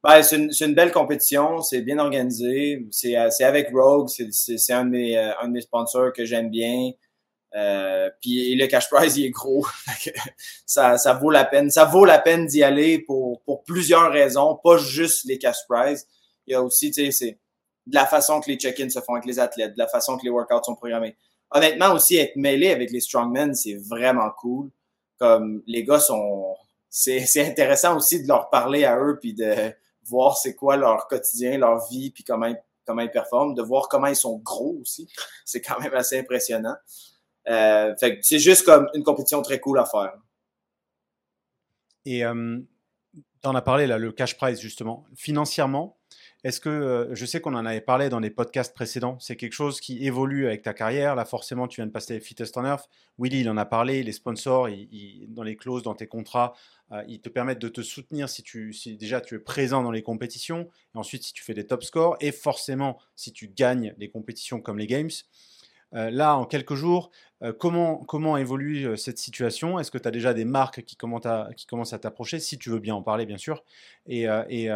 Ben, 0.04 0.22
c'est, 0.24 0.38
une, 0.38 0.74
belle 0.74 0.94
compétition, 0.94 1.62
c'est 1.62 1.82
bien 1.82 2.00
organisé. 2.00 2.88
C'est, 2.92 3.16
avec 3.16 3.70
Rogue, 3.74 4.08
c'est, 4.08 4.74
un, 4.74 4.86
de 4.86 5.48
mes, 5.50 5.62
sponsors 5.62 6.14
que 6.14 6.24
j'aime 6.24 6.50
bien. 6.50 6.92
puis 8.22 8.56
le 8.56 8.68
cash 8.68 8.90
prize 8.90 9.18
il 9.18 9.26
est 9.26 9.32
gros, 9.32 9.66
ça, 10.66 11.20
vaut 11.22 11.32
la 11.32 11.44
peine. 11.44 11.70
Ça 11.70 11.84
vaut 11.84 12.06
la 12.06 12.20
peine 12.20 12.46
d'y 12.46 12.64
aller 12.64 13.00
pour, 13.00 13.42
pour 13.42 13.64
plusieurs 13.66 14.14
raisons, 14.14 14.58
pas 14.64 14.78
juste 14.78 15.26
les 15.26 15.38
cash 15.38 15.58
prizes. 15.68 16.08
Il 16.46 16.54
y 16.54 16.56
a 16.56 16.64
aussi, 16.64 16.92
tu 16.92 17.04
sais, 17.04 17.12
c'est 17.12 17.40
de 17.86 17.96
la 17.96 18.06
façon 18.06 18.40
que 18.40 18.50
les 18.50 18.56
check-ins 18.56 18.90
se 18.90 19.02
font 19.02 19.16
avec 19.16 19.26
les 19.26 19.40
athlètes, 19.40 19.74
de 19.74 19.78
la 19.78 19.88
façon 19.88 20.18
que 20.18 20.24
les 20.24 20.30
workouts 20.30 20.64
sont 20.64 20.76
programmés 20.76 21.18
honnêtement 21.52 21.94
aussi 21.94 22.18
être 22.18 22.36
mêlé 22.36 22.72
avec 22.72 22.92
les 22.92 23.02
strongmen, 23.02 23.54
c'est 23.54 23.76
vraiment 23.76 24.30
cool. 24.38 24.70
Comme 25.18 25.64
les 25.66 25.84
gars 25.84 26.00
sont, 26.00 26.56
c'est 26.90 27.46
intéressant 27.46 27.98
aussi 27.98 28.22
de 28.22 28.28
leur 28.28 28.50
parler 28.50 28.86
à 28.86 29.00
eux 29.00 29.18
puis 29.20 29.34
de 29.34 29.74
voir 30.06 30.38
c'est 30.38 30.56
quoi 30.56 30.78
leur 30.78 31.08
quotidien, 31.08 31.58
leur 31.58 31.88
vie 31.90 32.12
puis 32.12 32.24
comment 32.24 32.48
ils, 32.48 32.62
comment 32.86 33.02
ils 33.02 33.12
performent, 33.12 33.54
de 33.54 33.62
voir 33.62 33.90
comment 33.90 34.08
ils 34.08 34.16
sont 34.16 34.38
gros 34.38 34.78
aussi. 34.82 35.10
C'est 35.46 35.62
quand 35.62 35.80
même 35.80 35.94
assez 35.94 36.18
impressionnant. 36.18 36.76
Euh, 37.50 37.96
fait 37.96 38.20
c'est 38.24 38.40
juste 38.40 38.66
comme 38.66 38.90
une 38.94 39.04
compétition 39.04 39.42
très 39.42 39.60
cool 39.60 39.80
à 39.80 39.86
faire. 39.86 40.14
Et 42.04 42.26
euh, 42.26 42.60
tu 43.14 43.48
en 43.48 43.56
as 43.56 43.62
parlé 43.62 43.88
là, 43.88 43.98
le 43.98 44.12
cash 44.12 44.38
prize 44.38 44.60
justement. 44.60 45.06
Financièrement, 45.16 45.97
est-ce 46.44 46.62
que, 46.62 46.70
euh, 46.70 47.16
je 47.16 47.26
sais 47.26 47.42
qu'on 47.42 47.56
en 47.56 47.66
avait 47.66 47.82
parlé 47.82 48.10
dans 48.10 48.20
les 48.20 48.30
podcasts 48.30 48.74
précédents, 48.74 49.18
c'est 49.20 49.36
quelque 49.36 49.54
chose 49.54 49.80
qui 49.80 50.06
évolue 50.06 50.46
avec 50.46 50.62
ta 50.62 50.74
carrière. 50.74 51.16
Là, 51.16 51.26
forcément, 51.26 51.68
tu 51.68 51.82
viens 51.82 51.88
de 51.88 51.92
passer 51.92 52.20
Fittest 52.20 52.56
on 52.58 52.66
Earth. 52.66 52.90
Willy, 53.18 53.42
il 53.42 53.50
en 53.50 53.58
a 53.58 53.66
parlé. 53.66 54.04
Les 54.04 54.12
sponsors, 54.12 54.70
dans 55.30 55.44
les 55.44 55.56
clauses, 55.56 55.82
dans 55.84 55.96
tes 55.96 56.08
contrats, 56.08 56.54
euh, 56.92 57.04
ils 57.08 57.22
te 57.22 57.30
permettent 57.30 57.60
de 57.60 57.70
te 57.70 57.82
soutenir 57.82 58.30
si, 58.30 58.44
tu, 58.44 58.72
si 58.72 58.98
déjà 58.98 59.20
tu 59.20 59.36
es 59.36 59.40
présent 59.40 59.82
dans 59.82 59.92
les 59.92 60.04
compétitions. 60.04 60.70
Et 60.94 60.98
ensuite, 60.98 61.24
si 61.24 61.34
tu 61.34 61.44
fais 61.44 61.56
des 61.56 61.66
top 61.66 61.84
scores. 61.84 62.18
Et 62.22 62.32
forcément, 62.32 63.00
si 63.16 63.34
tu 63.34 63.48
gagnes 63.48 63.96
les 63.98 64.10
compétitions 64.10 64.62
comme 64.62 64.78
les 64.78 64.88
Games. 64.88 65.10
là, 65.92 66.36
en 66.36 66.46
quelques 66.46 66.76
jours, 66.76 67.10
comment, 67.60 67.98
comment 67.98 68.38
évolue 68.38 68.98
cette 68.98 69.18
situation? 69.18 69.80
Est-ce 69.80 69.92
que 69.92 69.98
tu 69.98 70.08
as 70.08 70.12
déjà 70.12 70.34
des 70.34 70.46
marques 70.46 70.84
qui 70.84 70.96
commencent 70.96 71.26
à, 71.26 71.50
qui 71.56 71.66
commencent 71.66 71.94
à 71.94 72.00
t'approcher, 72.00 72.40
si 72.40 72.58
tu 72.58 72.70
veux 72.70 72.80
bien 72.80 72.96
en 72.96 73.02
parler, 73.02 73.26
bien 73.26 73.38
sûr? 73.38 73.64
Et, 74.08 74.26
et 74.50 74.70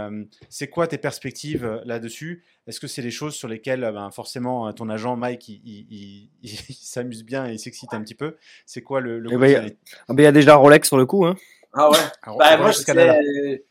c'est 0.49 0.67
quoi 0.67 0.87
tes 0.87 0.97
perspectives 0.97 1.81
là-dessus? 1.85 2.43
Est-ce 2.67 2.79
que 2.79 2.87
c'est 2.87 3.01
des 3.01 3.11
choses 3.11 3.33
sur 3.33 3.47
lesquelles 3.47 3.81
ben, 3.81 4.11
forcément 4.11 4.71
ton 4.73 4.89
agent 4.89 5.15
Mike 5.15 5.49
il, 5.49 6.29
s'amuse 6.71 7.23
bien 7.23 7.47
et 7.47 7.53
il 7.53 7.59
s'excite 7.59 7.93
un 7.93 8.01
petit 8.01 8.15
peu? 8.15 8.37
C'est 8.65 8.81
quoi 8.81 9.01
le, 9.01 9.23
eh 9.31 9.37
ben, 9.37 9.65
Il 9.65 9.77
ah 10.07 10.13
ben, 10.13 10.23
y, 10.23 10.27
a 10.27 10.31
déjà 10.31 10.55
Rolex 10.55 10.87
sur 10.87 10.97
le 10.97 11.05
coup. 11.05 11.25
Hein. 11.25 11.35
Ah 11.73 11.89
ouais. 11.89 11.97
Bah, 12.37 12.57
Moi, 12.57 12.71
je, 12.71 13.61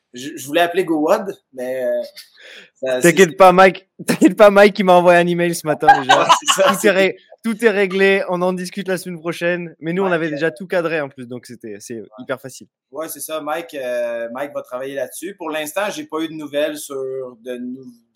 voulais 0.44 0.60
appeler 0.60 0.84
GoWad, 0.84 1.36
mais. 1.52 1.84
Euh, 1.84 3.00
t'inquiète 3.00 3.36
pas, 3.36 3.52
Mike. 3.52 3.88
T'inquiète 4.06 4.36
pas, 4.36 4.50
Mike, 4.50 4.74
qui 4.74 4.82
m'a 4.82 4.94
envoyé 4.94 5.20
un 5.20 5.26
email 5.26 5.54
ce 5.54 5.66
matin 5.66 5.86
déjà. 6.00 6.26
tout, 6.80 6.86
est 6.86 7.16
tout, 7.44 7.64
est 7.64 7.70
réglé. 7.70 8.24
On 8.28 8.40
en 8.42 8.52
discute 8.52 8.88
la 8.88 8.98
semaine 8.98 9.20
prochaine. 9.20 9.76
Mais 9.78 9.92
nous, 9.92 10.02
on 10.02 10.10
avait 10.10 10.30
déjà 10.30 10.50
tout 10.50 10.66
cadré 10.66 11.00
en 11.00 11.08
plus, 11.08 11.28
donc 11.28 11.46
c'était 11.46 11.76
c'est 11.80 12.02
hyper 12.18 12.40
facile. 12.40 12.66
Ouais, 12.90 13.08
c'est 13.08 13.20
ça. 13.20 13.40
Mike, 13.40 13.74
euh, 13.74 14.28
Mike 14.32 14.52
va 14.54 14.62
travailler 14.62 14.94
là-dessus. 14.94 15.36
Pour 15.36 15.50
l'instant, 15.50 15.90
j'ai 15.90 16.04
pas 16.04 16.20
eu 16.20 16.28
de 16.28 16.34
nouvelles 16.34 16.78
sur 16.78 17.36
de 17.42 17.60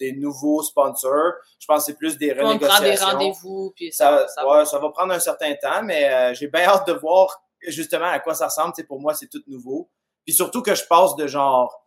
des 0.01 0.13
nouveaux 0.13 0.63
sponsors. 0.63 1.35
Je 1.61 1.67
pense 1.67 1.85
que 1.85 1.93
c'est 1.93 1.99
plus 1.99 2.19
des 2.19 2.33
renégociations. 2.33 2.67
On 2.67 2.69
prend 2.69 2.81
des 2.81 2.97
rendez-vous, 2.97 3.73
puis 3.77 3.93
ça, 3.93 4.27
ça, 4.35 4.49
ouais, 4.49 4.65
ça 4.65 4.79
va 4.79 4.89
prendre 4.91 5.13
un 5.13 5.21
certain 5.21 5.55
temps, 5.55 5.83
mais 5.85 6.09
euh, 6.13 6.35
j'ai 6.35 6.49
bien 6.49 6.63
hâte 6.63 6.87
de 6.89 6.95
voir 6.95 7.43
justement 7.69 8.07
à 8.07 8.19
quoi 8.19 8.35
ça 8.35 8.47
ressemble. 8.47 8.73
c'est 8.75 8.87
pour 8.87 9.01
moi, 9.01 9.15
c'est 9.15 9.29
tout 9.29 9.43
nouveau. 9.47 9.91
Puis 10.25 10.35
surtout 10.35 10.63
que 10.63 10.75
je 10.75 10.85
passe 10.85 11.17
de 11.17 11.27
genre 11.27 11.84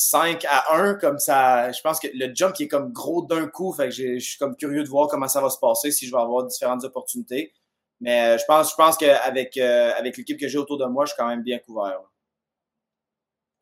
5 0.00 0.46
à 0.48 0.76
1, 0.76 0.94
comme 0.94 1.18
ça, 1.18 1.70
je 1.72 1.80
pense 1.82 2.00
que 2.00 2.08
le 2.14 2.34
jump 2.34 2.54
qui 2.54 2.62
est 2.62 2.68
comme 2.68 2.90
gros 2.90 3.20
d'un 3.26 3.46
coup, 3.48 3.70
fait 3.74 3.90
que 3.90 3.94
je 3.94 4.18
suis 4.18 4.38
comme 4.38 4.56
curieux 4.56 4.82
de 4.82 4.88
voir 4.88 5.08
comment 5.08 5.28
ça 5.28 5.42
va 5.42 5.50
se 5.50 5.58
passer, 5.58 5.90
si 5.90 6.06
je 6.06 6.10
vais 6.10 6.20
avoir 6.20 6.46
différentes 6.46 6.84
opportunités. 6.84 7.52
Mais 8.00 8.22
euh, 8.22 8.38
je 8.38 8.44
pense, 8.46 8.70
je 8.70 8.76
pense 8.76 8.96
qu'avec 8.96 9.58
euh, 9.58 9.92
avec 9.98 10.16
l'équipe 10.16 10.40
que 10.40 10.48
j'ai 10.48 10.56
autour 10.56 10.78
de 10.78 10.86
moi, 10.86 11.04
je 11.04 11.12
suis 11.12 11.18
quand 11.18 11.28
même 11.28 11.42
bien 11.42 11.58
couvert. 11.58 12.00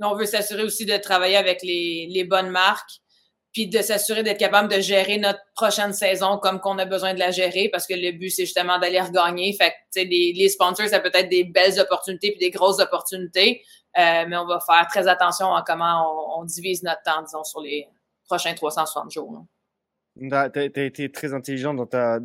on 0.00 0.14
veut 0.14 0.26
s'assurer 0.26 0.62
aussi 0.62 0.86
de 0.86 0.96
travailler 0.98 1.36
avec 1.36 1.64
les, 1.64 2.06
les 2.08 2.22
bonnes 2.22 2.50
marques 2.50 3.00
puis 3.52 3.68
de 3.68 3.80
s'assurer 3.80 4.22
d'être 4.22 4.38
capable 4.38 4.68
de 4.68 4.80
gérer 4.80 5.18
notre 5.18 5.40
prochaine 5.54 5.92
saison 5.92 6.38
comme 6.38 6.60
qu'on 6.60 6.78
a 6.78 6.84
besoin 6.84 7.14
de 7.14 7.18
la 7.18 7.30
gérer 7.30 7.68
parce 7.70 7.86
que 7.86 7.94
le 7.94 8.12
but 8.12 8.30
c'est 8.30 8.44
justement 8.44 8.78
d'aller 8.78 9.00
regagner. 9.00 9.52
Fait 9.54 9.70
que 9.94 10.00
les, 10.00 10.32
les 10.34 10.48
sponsors 10.48 10.88
ça 10.88 11.00
peut 11.00 11.10
être 11.14 11.28
des 11.28 11.44
belles 11.44 11.80
opportunités 11.80 12.30
puis 12.30 12.38
des 12.38 12.50
grosses 12.50 12.80
opportunités, 12.80 13.62
euh, 13.98 14.24
mais 14.28 14.36
on 14.36 14.46
va 14.46 14.60
faire 14.60 14.86
très 14.88 15.08
attention 15.08 15.54
à 15.54 15.64
comment 15.66 16.38
on, 16.38 16.44
divise 16.44 16.82
notre 16.82 17.02
temps 17.02 17.22
disons 17.22 17.44
sur 17.44 17.60
les 17.60 17.88
prochains 18.26 18.54
360 18.54 19.10
jours. 19.10 19.44
Tu 20.20 20.34
as, 20.34 20.50
été 20.56 21.10
très 21.10 21.32
intelligent 21.32 21.74
dans 21.74 21.86
ta 21.86 22.18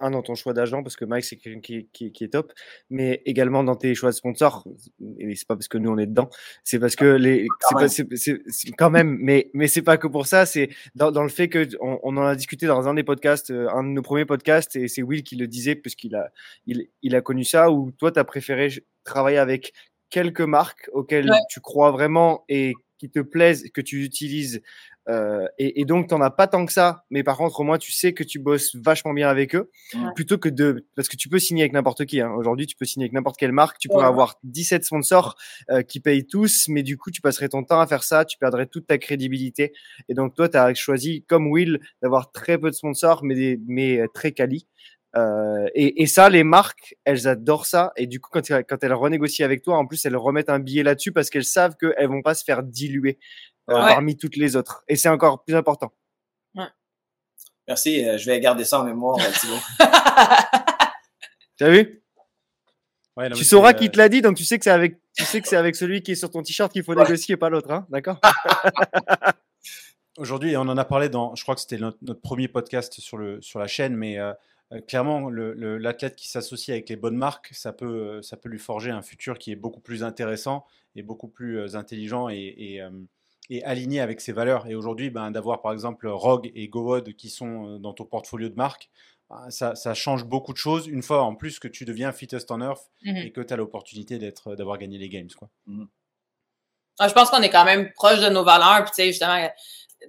un 0.00 0.10
dans 0.10 0.22
ton 0.22 0.34
choix 0.34 0.52
d'agent 0.52 0.82
parce 0.82 0.96
que 0.96 1.04
Mike 1.04 1.24
c'est 1.24 1.36
quelqu'un 1.36 1.60
qui, 1.60 1.88
qui, 1.92 2.12
qui, 2.12 2.24
est 2.24 2.28
top, 2.28 2.52
mais 2.90 3.22
également 3.26 3.64
dans 3.64 3.76
tes 3.76 3.94
choix 3.94 4.10
de 4.10 4.14
sponsors. 4.14 4.66
Et 5.18 5.34
c'est 5.34 5.46
pas 5.46 5.56
parce 5.56 5.68
que 5.68 5.78
nous 5.78 5.90
on 5.90 5.98
est 5.98 6.06
dedans, 6.06 6.30
c'est 6.64 6.78
parce 6.78 6.96
que 6.96 7.04
les 7.04 7.46
c'est 7.86 8.06
c'est 8.46 8.70
quand 8.72 8.90
même, 8.90 9.18
mais 9.20 9.50
mais 9.54 9.68
c'est 9.68 9.82
pas 9.82 9.96
que 9.96 10.06
pour 10.06 10.26
ça. 10.26 10.46
C'est 10.46 10.70
dans, 10.94 11.10
dans 11.10 11.22
le 11.22 11.28
fait 11.28 11.48
que 11.48 11.68
on, 11.80 11.98
on, 12.02 12.16
en 12.16 12.22
a 12.22 12.36
discuté 12.36 12.66
dans 12.66 12.88
un 12.88 12.94
des 12.94 13.04
podcasts, 13.04 13.50
euh, 13.50 13.68
un 13.70 13.82
de 13.82 13.88
nos 13.88 14.02
premiers 14.02 14.26
podcasts, 14.26 14.76
et 14.76 14.88
c'est 14.88 15.02
Will 15.02 15.22
qui 15.22 15.36
le 15.36 15.46
disait 15.46 15.74
puisqu'il 15.74 16.14
a 16.14 16.30
il, 16.66 16.88
il 17.02 17.14
a 17.16 17.20
connu 17.20 17.44
ça. 17.44 17.70
Où 17.70 17.90
toi 17.92 18.12
t'as 18.12 18.24
préféré 18.24 18.70
travailler 19.04 19.38
avec 19.38 19.72
quelques 20.10 20.40
marques 20.40 20.90
auxquelles 20.92 21.30
tu 21.48 21.60
crois 21.60 21.90
vraiment 21.90 22.44
et 22.48 22.74
qui 22.98 23.10
te 23.10 23.20
plaisent, 23.20 23.70
que 23.72 23.80
tu 23.80 24.04
utilises 24.04 24.60
euh, 25.10 25.46
et, 25.58 25.80
et, 25.80 25.84
donc, 25.84 26.08
tu 26.08 26.14
n'en 26.14 26.20
as 26.20 26.30
pas 26.30 26.46
tant 26.46 26.64
que 26.64 26.72
ça, 26.72 27.04
mais 27.10 27.24
par 27.24 27.36
contre, 27.36 27.58
au 27.58 27.64
moins, 27.64 27.78
tu 27.78 27.90
sais 27.90 28.12
que 28.12 28.22
tu 28.22 28.38
bosses 28.38 28.76
vachement 28.76 29.12
bien 29.12 29.28
avec 29.28 29.56
eux, 29.56 29.70
plutôt 30.14 30.38
que 30.38 30.48
de... 30.48 30.86
Parce 30.94 31.08
que 31.08 31.16
tu 31.16 31.28
peux 31.28 31.38
signer 31.38 31.64
avec 31.64 31.72
n'importe 31.72 32.06
qui. 32.06 32.20
Hein. 32.20 32.30
Aujourd'hui, 32.36 32.66
tu 32.66 32.76
peux 32.76 32.84
signer 32.84 33.04
avec 33.04 33.12
n'importe 33.12 33.36
quelle 33.36 33.52
marque, 33.52 33.78
tu 33.78 33.88
pourrais 33.88 34.06
avoir 34.06 34.36
17 34.44 34.84
sponsors 34.84 35.36
euh, 35.70 35.82
qui 35.82 36.00
payent 36.00 36.26
tous, 36.26 36.66
mais 36.68 36.82
du 36.82 36.96
coup, 36.96 37.10
tu 37.10 37.20
passerais 37.20 37.48
ton 37.48 37.64
temps 37.64 37.80
à 37.80 37.86
faire 37.86 38.04
ça, 38.04 38.24
tu 38.24 38.38
perdrais 38.38 38.66
toute 38.66 38.86
ta 38.86 38.98
crédibilité. 38.98 39.72
Et 40.08 40.14
donc, 40.14 40.34
toi, 40.34 40.48
tu 40.48 40.56
as 40.56 40.72
choisi, 40.74 41.24
comme 41.26 41.48
Will, 41.48 41.80
d'avoir 42.02 42.30
très 42.30 42.58
peu 42.58 42.70
de 42.70 42.74
sponsors, 42.76 43.24
mais, 43.24 43.34
des, 43.34 43.60
mais 43.66 43.98
euh, 43.98 44.06
très 44.14 44.32
quali. 44.32 44.66
Euh, 45.16 45.66
et, 45.74 46.02
et, 46.02 46.06
ça, 46.06 46.28
les 46.28 46.44
marques, 46.44 46.96
elles 47.04 47.26
adorent 47.26 47.66
ça. 47.66 47.92
Et 47.96 48.06
du 48.06 48.20
coup, 48.20 48.30
quand, 48.32 48.46
quand 48.48 48.84
elles 48.84 48.94
renégocient 48.94 49.44
avec 49.44 49.62
toi, 49.62 49.76
en 49.76 49.86
plus, 49.86 50.04
elles 50.04 50.16
remettent 50.16 50.50
un 50.50 50.60
billet 50.60 50.82
là-dessus 50.82 51.12
parce 51.12 51.30
qu'elles 51.30 51.44
savent 51.44 51.76
qu'elles 51.76 52.08
vont 52.08 52.22
pas 52.22 52.34
se 52.34 52.44
faire 52.44 52.62
diluer. 52.62 53.18
Euh, 53.70 53.74
parmi 53.74 54.16
toutes 54.16 54.36
les 54.36 54.56
autres. 54.56 54.82
Et 54.88 54.96
c'est 54.96 55.08
encore 55.08 55.44
plus 55.44 55.54
important. 55.54 55.92
Merci, 57.68 58.04
euh, 58.04 58.18
je 58.18 58.26
vais 58.26 58.40
garder 58.40 58.64
ça 58.64 58.80
en 58.80 58.84
mémoire, 58.84 59.16
Thibaut. 59.16 59.54
tu 61.56 61.64
as 61.64 61.70
vu 61.70 62.02
Tu 63.36 63.44
sauras 63.44 63.74
qui 63.74 63.88
te 63.92 63.96
l'a 63.96 64.08
dit, 64.08 64.22
donc 64.22 64.36
tu 64.36 64.42
sais 64.42 64.58
que 64.58 64.64
c'est 64.64 64.72
avec, 64.72 64.98
tu 65.16 65.22
sais 65.22 65.40
que 65.40 65.46
c'est 65.46 65.56
avec 65.56 65.76
celui 65.76 66.02
qui 66.02 66.12
est 66.12 66.16
sur 66.16 66.30
ton 66.30 66.42
t-shirt 66.42 66.72
qu'il 66.72 66.82
faut 66.82 66.96
négocier 66.96 67.34
et 67.34 67.36
pas 67.36 67.48
l'autre, 67.48 67.70
hein 67.70 67.86
d'accord? 67.88 68.18
Aujourd'hui, 70.18 70.56
on 70.56 70.62
en 70.62 70.76
a 70.76 70.84
parlé 70.84 71.08
dans, 71.08 71.36
je 71.36 71.44
crois 71.44 71.54
que 71.54 71.60
c'était 71.60 71.78
notre, 71.78 72.12
premier 72.14 72.48
podcast 72.48 72.98
sur, 72.98 73.16
le, 73.18 73.40
sur 73.40 73.60
la 73.60 73.68
chaîne, 73.68 73.94
mais 73.94 74.18
euh, 74.18 74.32
clairement, 74.88 75.30
l'athlète 75.30 76.16
qui 76.16 76.28
s'associe 76.28 76.74
avec 76.74 76.88
les 76.88 76.96
bonnes 76.96 77.16
marques, 77.16 77.50
ça 77.52 77.72
peut, 77.72 78.20
ça 78.20 78.36
peut 78.36 78.48
lui 78.48 78.58
forger 78.58 78.90
un 78.90 79.02
futur 79.02 79.38
qui 79.38 79.52
est 79.52 79.56
beaucoup 79.56 79.80
plus 79.80 80.02
intéressant 80.02 80.66
et 80.96 81.04
beaucoup 81.04 81.28
plus 81.28 81.76
intelligent 81.76 82.28
et, 82.28 82.52
et 82.58 82.82
aligné 83.64 84.00
avec 84.00 84.20
ses 84.20 84.32
valeurs. 84.32 84.66
Et 84.66 84.74
aujourd'hui, 84.74 85.10
ben, 85.10 85.30
d'avoir 85.30 85.60
par 85.62 85.72
exemple 85.72 86.06
Rogue 86.08 86.50
et 86.54 86.68
GoWod 86.68 87.14
qui 87.14 87.28
sont 87.28 87.66
euh, 87.66 87.78
dans 87.78 87.92
ton 87.92 88.04
portfolio 88.04 88.48
de 88.48 88.54
marque, 88.54 88.90
ben, 89.28 89.50
ça, 89.50 89.74
ça, 89.74 89.94
change 89.94 90.24
beaucoup 90.24 90.52
de 90.52 90.58
choses 90.58 90.86
une 90.86 91.02
fois 91.02 91.22
en 91.22 91.34
plus 91.34 91.58
que 91.58 91.68
tu 91.68 91.84
deviens 91.84 92.12
fittest 92.12 92.50
on 92.50 92.60
earth 92.60 92.90
mmh 93.04 93.16
et 93.16 93.32
que 93.32 93.40
tu 93.40 93.52
as 93.52 93.56
l'opportunité 93.56 94.18
d'être, 94.18 94.54
d'avoir 94.54 94.78
gagné 94.78 94.98
les 94.98 95.08
games. 95.08 95.30
Quoi. 95.36 95.48
Mmh 95.66 95.84
ah, 97.02 97.08
je 97.08 97.14
pense 97.14 97.30
qu'on 97.30 97.40
est 97.40 97.48
quand 97.50 97.64
même 97.64 97.90
proche 97.94 98.20
de 98.20 98.28
nos 98.28 98.44
valeurs. 98.44 98.84
Puis, 98.84 98.90
tu 98.90 98.96
sais, 98.96 99.06
justement, 99.06 99.48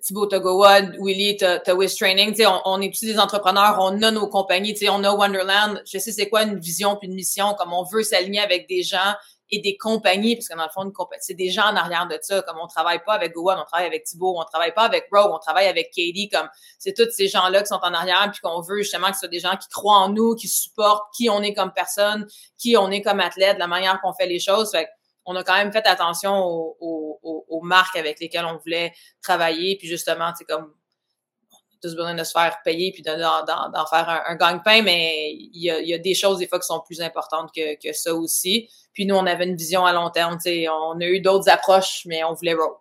Thibaut, 0.02 0.26
t'as 0.26 0.40
GoWod, 0.40 0.98
Willy, 1.00 1.38
Wish 1.74 1.96
Training. 1.96 2.32
Tu 2.32 2.44
sais, 2.44 2.46
on, 2.46 2.62
on, 2.66 2.82
est 2.82 2.94
tous 2.94 3.06
des 3.06 3.18
entrepreneurs, 3.18 3.78
on 3.80 4.02
a 4.02 4.12
nos 4.12 4.28
compagnies, 4.28 4.74
tu 4.74 4.82
sais, 4.82 4.90
on 4.90 5.02
a 5.06 5.14
Wonderland. 5.14 5.82
Je 5.86 5.98
sais 6.00 6.12
c'est 6.12 6.28
quoi 6.28 6.44
une 6.44 6.60
vision 6.60 6.98
puis 6.98 7.08
une 7.08 7.16
mission, 7.16 7.54
comme 7.58 7.72
on 7.72 7.84
veut 7.84 8.04
s'aligner 8.04 8.42
avec 8.42 8.68
des 8.68 8.84
gens 8.84 9.16
et 9.52 9.60
des 9.60 9.76
compagnies, 9.76 10.36
parce 10.36 10.48
que 10.48 10.56
dans 10.56 10.64
le 10.64 10.70
fond, 10.70 10.92
c'est 11.20 11.34
des 11.34 11.50
gens 11.50 11.66
en 11.66 11.76
arrière 11.76 12.08
de 12.08 12.18
ça. 12.22 12.42
Comme 12.42 12.58
on 12.62 12.68
travaille 12.68 13.04
pas 13.04 13.14
avec 13.14 13.34
Gowan, 13.34 13.60
on 13.60 13.66
travaille 13.66 13.88
avec 13.88 14.06
Thibault, 14.06 14.40
on 14.40 14.46
travaille 14.46 14.74
pas 14.74 14.84
avec 14.84 15.08
Rogue, 15.12 15.32
on 15.34 15.40
travaille 15.40 15.68
avec 15.68 15.88
Katie. 15.88 16.30
Comme 16.32 16.48
c'est 16.80 16.94
tous 16.94 17.12
ces 17.12 17.28
gens-là 17.28 17.62
qui 17.62 17.68
sont 17.68 17.80
en 17.82 17.94
arrière, 17.94 18.30
puis 18.32 18.40
qu'on 18.42 18.62
veut 18.62 18.78
justement 18.78 19.08
que 19.08 19.16
ce 19.16 19.20
soit 19.20 19.28
des 19.28 19.40
gens 19.40 19.58
qui 19.58 19.68
croient 19.68 19.98
en 19.98 20.10
nous, 20.10 20.36
qui 20.36 20.48
supportent 20.48 21.14
qui 21.14 21.30
on 21.30 21.42
est 21.42 21.54
comme 21.54 21.74
personne, 21.74 22.26
qui 22.58 22.78
on 22.78 22.90
est 22.92 23.02
comme 23.02 23.20
athlète, 23.20 23.58
la 23.60 23.68
manière 23.68 24.00
qu'on 24.02 24.14
fait 24.14 24.28
les 24.28 24.40
choses. 24.40 24.72
Fait 24.72 24.88
on 25.26 25.36
a 25.36 25.44
quand 25.44 25.56
même 25.56 25.72
fait 25.72 25.86
attention 25.86 26.36
aux, 26.36 26.78
aux, 26.80 27.46
aux, 27.48 27.62
marques 27.62 27.96
avec 27.96 28.20
lesquelles 28.20 28.46
on 28.46 28.58
voulait 28.58 28.92
travailler, 29.22 29.78
puis 29.78 29.88
justement, 29.88 30.32
c'est 30.36 30.46
comme 30.46 30.74
tous 31.82 31.96
besoin 31.96 32.14
de 32.14 32.24
se 32.24 32.32
faire 32.32 32.58
payer 32.64 32.92
puis 32.92 33.02
d'en 33.02 33.18
faire 33.18 34.10
un, 34.10 34.24
un 34.28 34.36
gagne-pain, 34.36 34.84
mais 34.84 35.32
il 35.34 35.62
y 35.62 35.72
a, 35.72 35.82
y 35.82 35.94
a, 35.94 35.98
des 35.98 36.14
choses 36.14 36.38
des 36.38 36.48
fois 36.48 36.60
qui 36.60 36.68
sont 36.68 36.82
plus 36.82 37.02
importantes 37.02 37.50
que, 37.54 37.76
que 37.76 37.94
ça 37.94 38.14
aussi. 38.14 38.70
Puis 38.94 39.06
nous, 39.06 39.16
on 39.16 39.26
avait 39.26 39.46
une 39.46 39.56
vision 39.56 39.86
à 39.86 39.94
long 39.94 40.10
terme. 40.10 40.40
sais, 40.40 40.68
On 40.70 41.00
a 41.00 41.06
eu 41.06 41.22
d'autres 41.22 41.50
approches, 41.50 42.04
mais 42.06 42.24
on 42.24 42.34
voulait 42.34 42.54
roll. 42.54 42.74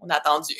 On 0.00 0.08
a 0.08 0.14
attendu. 0.14 0.56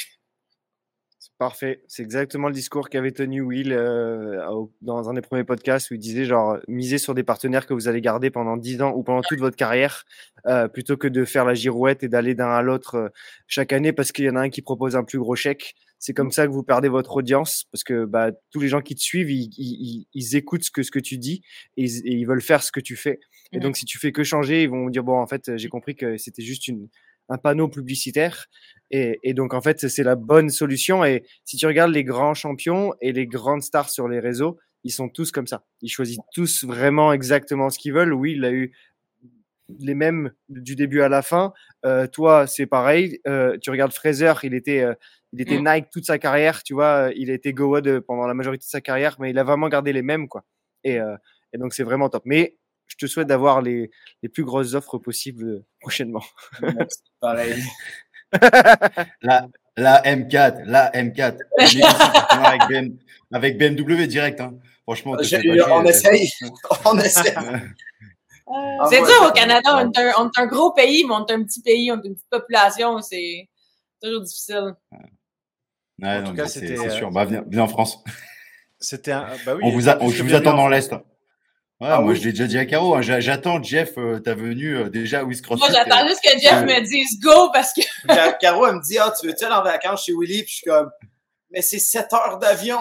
Parfait. 1.41 1.83
C'est 1.89 2.03
exactement 2.03 2.49
le 2.49 2.53
discours 2.53 2.91
qu'avait 2.91 3.12
tenu 3.12 3.41
Will 3.41 3.73
euh, 3.73 4.45
dans 4.83 5.09
un 5.09 5.15
des 5.15 5.23
premiers 5.23 5.43
podcasts 5.43 5.91
où 5.91 5.95
il 5.95 5.99
disait 5.99 6.27
genre 6.27 6.59
misez 6.69 6.99
sur 6.99 7.15
des 7.15 7.23
partenaires 7.23 7.67
que 7.67 7.73
vous 7.73 7.89
allez 7.89 8.03
garder 8.03 8.31
pendant 8.31 8.59
10 8.59 8.83
ans 8.83 8.93
ou 8.95 9.03
pendant 9.03 9.23
toute 9.23 9.39
votre 9.39 9.57
carrière 9.57 10.05
euh, 10.47 10.69
plutôt 10.69 10.99
que 10.99 11.09
de 11.09 11.25
faire 11.25 11.47
la 11.47 11.55
girouette 11.55 12.03
et 12.03 12.09
d'aller 12.09 12.35
d'un 12.35 12.51
à 12.51 12.61
l'autre 12.61 12.95
euh, 12.97 13.09
chaque 13.47 13.73
année 13.73 13.95
parce 13.95 14.12
qu'il 14.12 14.27
y 14.27 14.29
en 14.29 14.37
a 14.37 14.41
un 14.41 14.51
qui 14.51 14.61
propose 14.61 14.97
un 14.97 15.03
plus 15.03 15.19
gros 15.19 15.35
chèque. 15.35 15.77
C'est 15.99 16.12
comme 16.12 16.31
ça 16.31 16.47
que 16.47 16.53
vous 16.53 16.62
perdez 16.62 16.91
votre 16.91 17.17
audience 17.17 17.65
parce 17.73 17.85
que 17.85 18.05
bah, 18.05 18.33
tous 18.51 18.61
les 18.61 18.69
gens 18.69 18.83
qui 18.83 18.95
te 18.95 19.01
suivent, 19.01 19.31
ils, 19.31 20.37
écoutent 20.37 20.65
ce 20.65 20.71
que, 20.71 20.99
tu 20.99 21.17
dis 21.17 21.41
et 21.79 21.85
ils, 21.85 22.27
veulent 22.27 22.43
faire 22.43 22.62
ce 22.62 22.71
que 22.71 22.81
tu 22.81 22.97
fais. 22.97 23.19
Et 23.52 23.59
donc 23.59 23.77
si 23.77 23.85
tu 23.85 23.98
fais 23.98 24.12
que 24.12 24.22
changer, 24.22 24.62
ils 24.62 24.70
vont 24.70 24.89
dire 24.89 25.02
bon 25.02 25.18
en 25.18 25.27
fait 25.27 25.56
j'ai 25.56 25.68
compris 25.68 25.97
que 25.97 26.16
c'était 26.16 26.43
juste 26.43 26.68
une 26.68 26.89
un 27.31 27.39
panneau 27.39 27.68
publicitaire. 27.68 28.47
Et, 28.90 29.18
et 29.22 29.35
donc, 29.35 29.55
en 29.55 29.62
fait, 29.62 29.89
c'est 29.89 30.02
la 30.02 30.16
bonne 30.16 30.51
solution. 30.51 31.05
Et 31.05 31.24
si 31.44 31.56
tu 31.56 31.66
regardes 31.66 31.93
les 31.93 32.05
grands 32.05 32.35
champions 32.35 32.93
et 33.01 33.12
les 33.12 33.27
grandes 33.27 33.62
stars 33.62 33.89
sur 33.89 34.09
les 34.09 34.18
réseaux, 34.18 34.59
ils 34.82 34.90
sont 34.90 35.09
tous 35.09 35.31
comme 35.31 35.47
ça. 35.47 35.64
Ils 35.81 35.89
choisissent 35.89 36.18
tous 36.35 36.64
vraiment 36.64 37.12
exactement 37.12 37.70
ce 37.70 37.78
qu'ils 37.78 37.93
veulent. 37.93 38.12
Oui, 38.12 38.32
il 38.32 38.44
a 38.44 38.51
eu 38.51 38.74
les 39.78 39.94
mêmes 39.94 40.32
du 40.48 40.74
début 40.74 41.01
à 41.02 41.09
la 41.09 41.22
fin. 41.22 41.52
Euh, 41.86 42.09
toi, 42.09 42.48
c'est 42.48 42.66
pareil. 42.66 43.20
Euh, 43.28 43.56
tu 43.62 43.70
regardes 43.70 43.93
Fraser, 43.93 44.32
il 44.43 44.55
était, 44.55 44.81
euh, 44.81 44.94
il 45.32 45.40
était 45.40 45.60
mm. 45.60 45.72
Nike 45.72 45.90
toute 45.93 46.06
sa 46.06 46.18
carrière, 46.18 46.64
tu 46.64 46.74
vois. 46.74 47.10
Il 47.14 47.31
a 47.31 47.35
été 47.35 47.52
GoWod 47.52 48.01
pendant 48.01 48.27
la 48.27 48.35
majorité 48.35 48.64
de 48.64 48.70
sa 48.70 48.81
carrière, 48.81 49.16
mais 49.20 49.31
il 49.31 49.39
a 49.39 49.44
vraiment 49.44 49.68
gardé 49.68 49.93
les 49.93 50.02
mêmes, 50.02 50.27
quoi. 50.27 50.44
Et, 50.82 50.98
euh, 50.98 51.16
et 51.52 51.59
donc, 51.59 51.74
c'est 51.74 51.85
vraiment 51.85 52.09
top. 52.09 52.22
Mais 52.24 52.56
je 52.91 52.97
te 52.97 53.07
souhaite 53.07 53.29
d'avoir 53.29 53.62
les, 53.62 53.91
les, 54.23 54.29
plus 54.29 54.45
grosses 54.45 54.75
offres 54.75 54.99
possibles 54.99 55.65
prochainement. 55.81 56.25
Pareil. 57.21 57.62
la, 59.23 59.49
La 59.81 60.03
M4, 60.03 60.65
la 60.67 60.91
M4. 60.91 61.39
avec, 62.45 62.62
BM, 62.69 62.99
avec 63.33 63.59
BMW 63.59 64.07
direct. 64.07 64.41
Hein. 64.41 64.55
Franchement, 64.83 65.12
on 65.12 65.19
essaye. 65.19 66.31
on 66.85 66.99
essaye. 66.99 67.35
c'est 68.91 69.03
dur 69.03 69.27
au 69.27 69.33
Canada. 69.33 69.71
On 69.77 69.91
est, 69.91 70.39
un, 70.39 70.47
gros 70.47 70.73
pays, 70.73 71.05
mais 71.09 71.15
on 71.15 71.25
est 71.27 71.33
un 71.33 71.43
petit 71.45 71.62
pays, 71.62 71.91
on 71.93 71.97
est 72.03 72.07
une 72.07 72.15
petite 72.15 72.29
population. 72.31 73.01
C'est 73.01 73.49
toujours 74.03 74.23
difficile. 74.23 74.75
en 76.03 76.25
tout 76.25 76.35
cas, 76.35 76.47
c'est 76.47 76.91
sûr. 76.91 77.09
Euh, 77.09 77.11
bah, 77.11 77.25
venez, 77.25 77.61
en 77.61 77.69
France. 77.69 78.03
C'était 78.79 79.12
bah 79.12 79.55
oui, 79.57 79.61
on 79.62 79.71
vous, 79.71 79.89
a, 79.89 79.99
je 80.11 80.23
vous 80.23 80.35
attend 80.35 80.57
dans 80.57 80.69
l'Est. 80.69 80.95
Ouais, 81.81 81.89
ah 81.90 82.02
moi, 82.02 82.12
je 82.12 82.23
l'ai 82.23 82.32
déjà 82.32 82.47
dit 82.47 82.59
à 82.59 82.66
Caro. 82.66 82.94
Hein. 82.94 83.01
J'attends 83.01 83.62
Jeff, 83.62 83.97
euh, 83.97 84.19
ta 84.19 84.35
venue 84.35 84.77
euh, 84.77 84.90
déjà 84.90 85.20
à 85.20 85.24
Wisconsin. 85.24 85.66
Moi, 85.66 85.74
j'attends 85.74 86.07
juste 86.07 86.20
que 86.23 86.39
Jeff 86.39 86.62
me 86.62 86.85
dise 86.85 87.19
go 87.20 87.51
parce 87.55 87.73
que. 87.73 87.81
Caro, 88.40 88.66
elle 88.66 88.77
me 88.77 88.82
dit 88.82 88.98
Ah, 88.98 89.11
tu 89.19 89.27
veux-tu 89.27 89.44
aller 89.44 89.55
en 89.55 89.62
vacances 89.62 90.05
chez 90.05 90.12
Willy 90.12 90.43
Puis 90.43 90.51
je 90.51 90.57
suis 90.57 90.66
comme 90.66 90.90
Mais 91.51 91.62
c'est 91.62 91.78
7 91.78 92.12
heures 92.12 92.39
d'avion. 92.39 92.81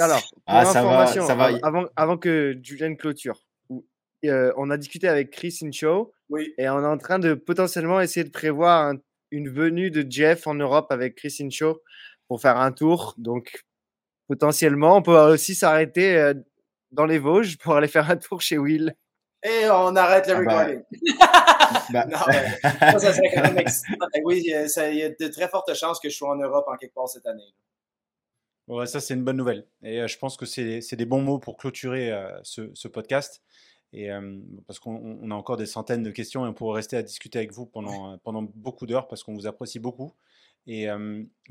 Alors, 0.00 0.20
pour 0.20 0.42
ah, 0.46 0.64
ça 0.64 0.82
va, 0.82 1.06
ça 1.06 1.34
va. 1.36 1.50
Avant, 1.62 1.84
avant 1.94 2.18
que 2.18 2.58
Julien 2.60 2.96
clôture, 2.96 3.46
euh, 4.24 4.52
on 4.56 4.70
a 4.70 4.76
discuté 4.76 5.06
avec 5.06 5.30
Chris 5.30 5.56
Incho. 5.62 6.12
Oui. 6.28 6.52
Et 6.58 6.68
on 6.68 6.82
est 6.82 6.86
en 6.86 6.98
train 6.98 7.20
de 7.20 7.34
potentiellement 7.34 8.00
essayer 8.00 8.24
de 8.24 8.30
prévoir 8.30 8.94
une 9.30 9.48
venue 9.48 9.92
de 9.92 10.04
Jeff 10.10 10.48
en 10.48 10.54
Europe 10.54 10.88
avec 10.90 11.14
Chris 11.14 11.36
Incho 11.40 11.82
pour 12.26 12.40
faire 12.40 12.56
un 12.56 12.72
tour. 12.72 13.14
Donc, 13.16 13.64
potentiellement, 14.26 14.96
on 14.96 15.02
peut 15.02 15.16
aussi 15.16 15.54
s'arrêter 15.54 16.32
dans 16.90 17.06
les 17.06 17.18
Vosges 17.18 17.58
pour 17.58 17.74
aller 17.74 17.88
faire 17.88 18.10
un 18.10 18.16
tour 18.16 18.40
chez 18.40 18.58
Will. 18.58 18.94
Et 19.42 19.68
on 19.70 19.94
arrête 19.94 20.26
le 20.26 20.34
ah 20.34 20.42
bah. 20.42 20.64
recording. 20.64 20.82
Bah. 21.92 22.06
ça, 22.98 23.12
serait 23.12 23.30
quand 23.34 23.42
même 23.42 23.64
Oui, 24.24 24.40
il 24.44 24.50
y 24.50 25.02
a 25.02 25.08
de 25.08 25.28
très 25.28 25.48
fortes 25.48 25.74
chances 25.74 25.98
que 25.98 26.08
je 26.08 26.16
sois 26.16 26.30
en 26.30 26.36
Europe 26.36 26.64
en 26.68 26.76
quelque 26.76 26.94
part 26.94 27.08
cette 27.08 27.26
année. 27.26 27.42
Ouais, 28.68 28.86
ça, 28.86 29.00
c'est 29.00 29.14
une 29.14 29.24
bonne 29.24 29.36
nouvelle. 29.36 29.66
Et 29.82 30.00
euh, 30.00 30.08
je 30.08 30.18
pense 30.18 30.36
que 30.36 30.46
c'est 30.46 30.96
des 30.96 31.06
bons 31.06 31.22
mots 31.22 31.38
pour 31.38 31.56
clôturer 31.56 32.12
euh, 32.12 32.30
ce, 32.42 32.88
podcast. 32.88 33.42
Et, 33.92 34.10
euh, 34.10 34.38
parce 34.66 34.80
qu'on 34.80 35.30
a 35.30 35.34
encore 35.34 35.56
des 35.56 35.66
centaines 35.66 36.02
de 36.02 36.10
questions 36.10 36.44
et 36.44 36.48
on 36.48 36.54
pourrait 36.54 36.76
rester 36.76 36.96
à 36.96 37.02
discuter 37.02 37.38
avec 37.38 37.52
vous 37.52 37.66
pendant, 37.66 38.18
pendant 38.18 38.42
beaucoup 38.42 38.86
d'heures 38.86 39.06
parce 39.06 39.22
qu'on 39.22 39.34
vous 39.34 39.46
apprécie 39.46 39.78
beaucoup 39.78 40.12
et 40.66 40.88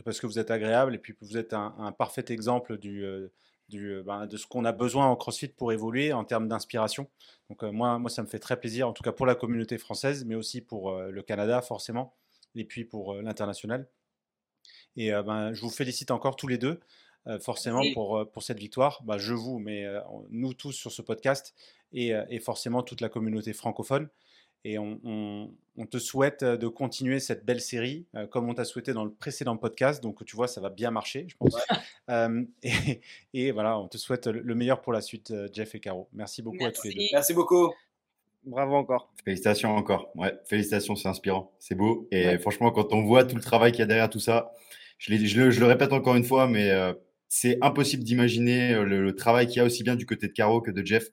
parce 0.03 0.19
que 0.19 0.27
vous 0.27 0.39
êtes 0.39 0.51
agréable 0.51 0.93
et 0.93 0.97
puis 0.97 1.15
vous 1.21 1.37
êtes 1.37 1.53
un, 1.53 1.73
un 1.79 1.93
parfait 1.93 2.25
exemple 2.27 2.77
du 2.77 3.05
du, 3.69 4.01
ben, 4.05 4.27
de 4.27 4.37
ce 4.37 4.45
qu'on 4.47 4.65
a 4.65 4.71
besoin 4.71 5.07
en 5.07 5.15
CrossFit 5.15 5.47
pour 5.47 5.71
évoluer 5.71 6.13
en 6.13 6.23
termes 6.23 6.47
d'inspiration. 6.47 7.07
Donc 7.49 7.63
moi, 7.63 7.99
moi, 7.99 8.09
ça 8.09 8.21
me 8.21 8.27
fait 8.27 8.39
très 8.39 8.59
plaisir, 8.59 8.87
en 8.87 8.93
tout 8.93 9.03
cas 9.03 9.11
pour 9.11 9.25
la 9.25 9.35
communauté 9.35 9.77
française, 9.77 10.25
mais 10.25 10.35
aussi 10.35 10.61
pour 10.61 10.93
le 10.93 11.21
Canada 11.21 11.61
forcément, 11.61 12.13
et 12.55 12.63
puis 12.63 12.85
pour 12.85 13.15
l'international. 13.15 13.87
Et 14.95 15.11
ben, 15.11 15.53
je 15.53 15.61
vous 15.61 15.69
félicite 15.69 16.11
encore 16.11 16.35
tous 16.35 16.47
les 16.47 16.57
deux, 16.57 16.79
forcément 17.41 17.81
pour, 17.93 18.29
pour 18.31 18.43
cette 18.43 18.59
victoire. 18.59 19.03
Ben, 19.03 19.17
je 19.17 19.33
vous, 19.33 19.59
mais 19.59 19.85
nous 20.29 20.53
tous 20.53 20.71
sur 20.71 20.91
ce 20.91 21.01
podcast, 21.01 21.53
et, 21.91 22.13
et 22.29 22.39
forcément 22.39 22.83
toute 22.83 23.01
la 23.01 23.09
communauté 23.09 23.53
francophone. 23.53 24.09
Et 24.67 24.79
on, 24.79 25.85
te 25.91 25.99
souhaite 25.99 26.41
euh, 26.41 26.57
de 26.57 26.67
continuer 26.67 27.19
cette 27.19 27.45
belle 27.45 27.61
série, 27.61 28.07
euh, 28.15 28.25
comme 28.25 28.49
on 28.49 28.55
t'a 28.55 28.65
souhaité 28.65 28.93
dans 28.93 29.05
le 29.05 29.11
précédent 29.11 29.55
podcast. 29.57 30.01
Donc, 30.01 30.25
tu 30.25 30.35
vois, 30.35 30.47
ça 30.47 30.59
va 30.59 30.69
bien 30.69 30.89
marcher, 30.89 31.27
je 31.29 31.37
pense. 31.37 31.55
Euh, 32.11 32.43
et, 33.33 33.49
voilà, 33.49 33.79
on 33.79 33.87
te 33.87 33.97
souhaite 33.97 34.27
le 34.27 34.53
meilleur 34.53 34.81
pour 34.81 34.93
la 34.93 35.01
suite, 35.01 35.33
Jeff 35.51 35.73
et 35.73 35.79
Caro. 35.79 36.07
Merci 36.13 36.43
beaucoup 36.43 36.63
à 36.63 36.71
tous 36.71 36.83
les 36.83 36.93
deux. 36.93 37.01
Merci 37.13 37.33
beaucoup. 37.33 37.73
Bravo 38.43 38.75
encore. 38.75 39.11
Félicitations 39.23 39.75
encore. 39.75 40.11
Ouais, 40.13 40.31
félicitations, 40.45 40.95
c'est 40.95 41.07
inspirant. 41.07 41.51
C'est 41.57 41.73
beau. 41.73 42.07
Et 42.11 42.37
franchement, 42.37 42.69
quand 42.69 42.93
on 42.93 43.01
voit 43.01 43.23
tout 43.23 43.35
le 43.35 43.41
travail 43.41 43.71
qu'il 43.71 43.79
y 43.79 43.83
a 43.83 43.87
derrière 43.87 44.11
tout 44.11 44.19
ça, 44.19 44.53
je, 44.99 45.15
je, 45.15 45.49
je, 45.49 45.59
le 45.59 45.65
répète 45.65 45.93
encore 45.93 46.15
une 46.15 46.23
fois, 46.23 46.47
mais 46.47 46.69
c'est 47.27 47.57
impossible 47.61 48.03
d'imaginer 48.03 48.73
euh, 48.73 48.83
le, 48.83 49.15
travail 49.15 49.47
qu'il 49.47 49.57
y 49.57 49.59
a 49.59 49.63
aussi 49.63 49.83
bien 49.83 49.95
du 49.95 50.05
côté 50.05 50.27
de 50.27 50.33
Caro 50.33 50.61
que 50.61 50.71
de 50.71 50.85
Jeff 50.85 51.07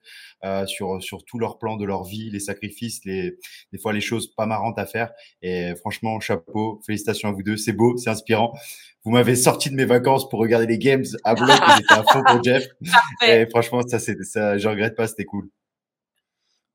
euh, 0.45 0.67
sur 0.67 1.03
sur 1.03 1.25
tout 1.25 1.39
leur 1.39 1.59
plan 1.59 1.77
de 1.77 1.85
leur 1.85 2.05
vie, 2.05 2.31
les 2.31 2.41
sacrifices, 2.41 3.05
les 3.05 3.39
des 3.73 3.79
fois 3.79 3.93
les 3.93 4.01
choses 4.01 4.33
pas 4.35 4.47
marrantes 4.47 4.79
à 4.79 4.87
faire. 4.87 5.13
Et 5.41 5.75
franchement, 5.77 6.21
chapeau, 6.21 6.81
félicitations 6.87 7.29
à 7.29 7.33
vous 7.33 7.43
deux, 7.43 7.57
c'est 7.57 7.73
beau, 7.73 7.97
c'est 7.97 8.11
inspirant. 8.11 8.53
Vous 9.05 9.11
m'avez 9.11 9.37
sorti 9.37 9.71
de 9.71 9.75
mes 9.75 9.85
vacances 9.85 10.29
pour 10.29 10.39
regarder 10.39 10.67
les 10.67 10.79
games 10.79 11.05
à 11.25 11.35
bloc, 11.35 11.59
j'étais 11.77 11.95
à 11.95 12.05
fond 12.05 12.23
pour 12.25 12.43
Jeff. 12.45 12.67
Et 13.27 13.47
franchement, 13.51 13.83
ça 13.87 13.99
c'est 13.99 14.23
ça, 14.23 14.59
je 14.59 14.69
regrette 14.69 14.95
pas, 14.95 15.07
c'était 15.07 15.25
cool. 15.25 15.49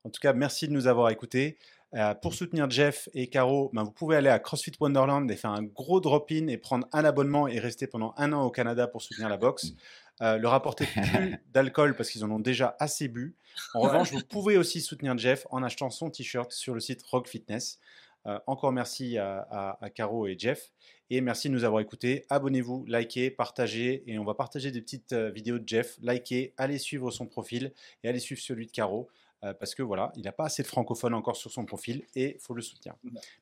En 0.04 0.10
tout 0.10 0.20
cas, 0.20 0.32
merci 0.32 0.68
de 0.68 0.72
nous 0.72 0.86
avoir 0.86 1.10
écoutés. 1.10 1.58
Euh, 1.94 2.14
pour 2.14 2.34
soutenir 2.34 2.68
Jeff 2.68 3.08
et 3.14 3.28
Caro, 3.28 3.70
ben, 3.72 3.82
vous 3.82 3.90
pouvez 3.90 4.16
aller 4.16 4.28
à 4.28 4.38
CrossFit 4.38 4.72
Wonderland 4.78 5.30
et 5.30 5.36
faire 5.36 5.52
un 5.52 5.62
gros 5.62 6.00
drop-in 6.00 6.46
et 6.48 6.58
prendre 6.58 6.86
un 6.92 7.04
abonnement 7.04 7.48
et 7.48 7.58
rester 7.58 7.86
pendant 7.86 8.12
un 8.18 8.32
an 8.32 8.44
au 8.44 8.50
Canada 8.50 8.86
pour 8.86 9.00
soutenir 9.00 9.28
la 9.28 9.38
boxe. 9.38 9.72
Euh, 10.20 10.36
leur 10.36 10.52
apporter 10.52 10.84
plus 11.12 11.38
d'alcool 11.52 11.94
parce 11.96 12.10
qu'ils 12.10 12.24
en 12.24 12.30
ont 12.30 12.40
déjà 12.40 12.76
assez 12.78 13.08
bu. 13.08 13.36
En 13.72 13.80
revanche, 13.80 14.12
vous 14.12 14.22
pouvez 14.28 14.58
aussi 14.58 14.80
soutenir 14.80 15.16
Jeff 15.16 15.46
en 15.50 15.62
achetant 15.62 15.90
son 15.90 16.10
t-shirt 16.10 16.52
sur 16.52 16.74
le 16.74 16.80
site 16.80 17.02
Rock 17.04 17.26
Fitness. 17.28 17.78
Euh, 18.26 18.38
encore 18.46 18.72
merci 18.72 19.16
à, 19.16 19.78
à, 19.80 19.90
Caro 19.90 20.26
et 20.26 20.36
Jeff. 20.38 20.72
Et 21.08 21.22
merci 21.22 21.48
de 21.48 21.54
nous 21.54 21.64
avoir 21.64 21.80
écoutés. 21.80 22.26
Abonnez-vous, 22.28 22.84
likez, 22.86 23.30
partagez. 23.30 24.02
Et 24.06 24.18
on 24.18 24.24
va 24.24 24.34
partager 24.34 24.70
des 24.72 24.82
petites 24.82 25.14
vidéos 25.14 25.58
de 25.58 25.66
Jeff. 25.66 25.96
Likez, 26.02 26.52
allez 26.58 26.76
suivre 26.76 27.10
son 27.10 27.26
profil 27.26 27.72
et 28.02 28.08
allez 28.08 28.18
suivre 28.18 28.42
celui 28.42 28.66
de 28.66 28.72
Caro. 28.72 29.08
Euh, 29.44 29.54
parce 29.54 29.74
que 29.74 29.82
voilà, 29.82 30.12
il 30.16 30.22
n'a 30.22 30.32
pas 30.32 30.46
assez 30.46 30.62
de 30.62 30.68
francophones 30.68 31.14
encore 31.14 31.36
sur 31.36 31.50
son 31.50 31.64
profil 31.64 32.04
et 32.14 32.34
il 32.34 32.40
faut 32.40 32.54
le 32.54 32.62
soutenir. 32.62 32.96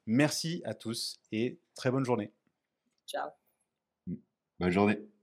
Merci 0.06 0.62
à 0.64 0.74
tous 0.74 1.18
et 1.32 1.58
très 1.74 1.90
bonne 1.90 2.04
journée. 2.04 2.32
Ciao. 3.06 3.30
Bonne 4.58 4.70
journée. 4.70 5.15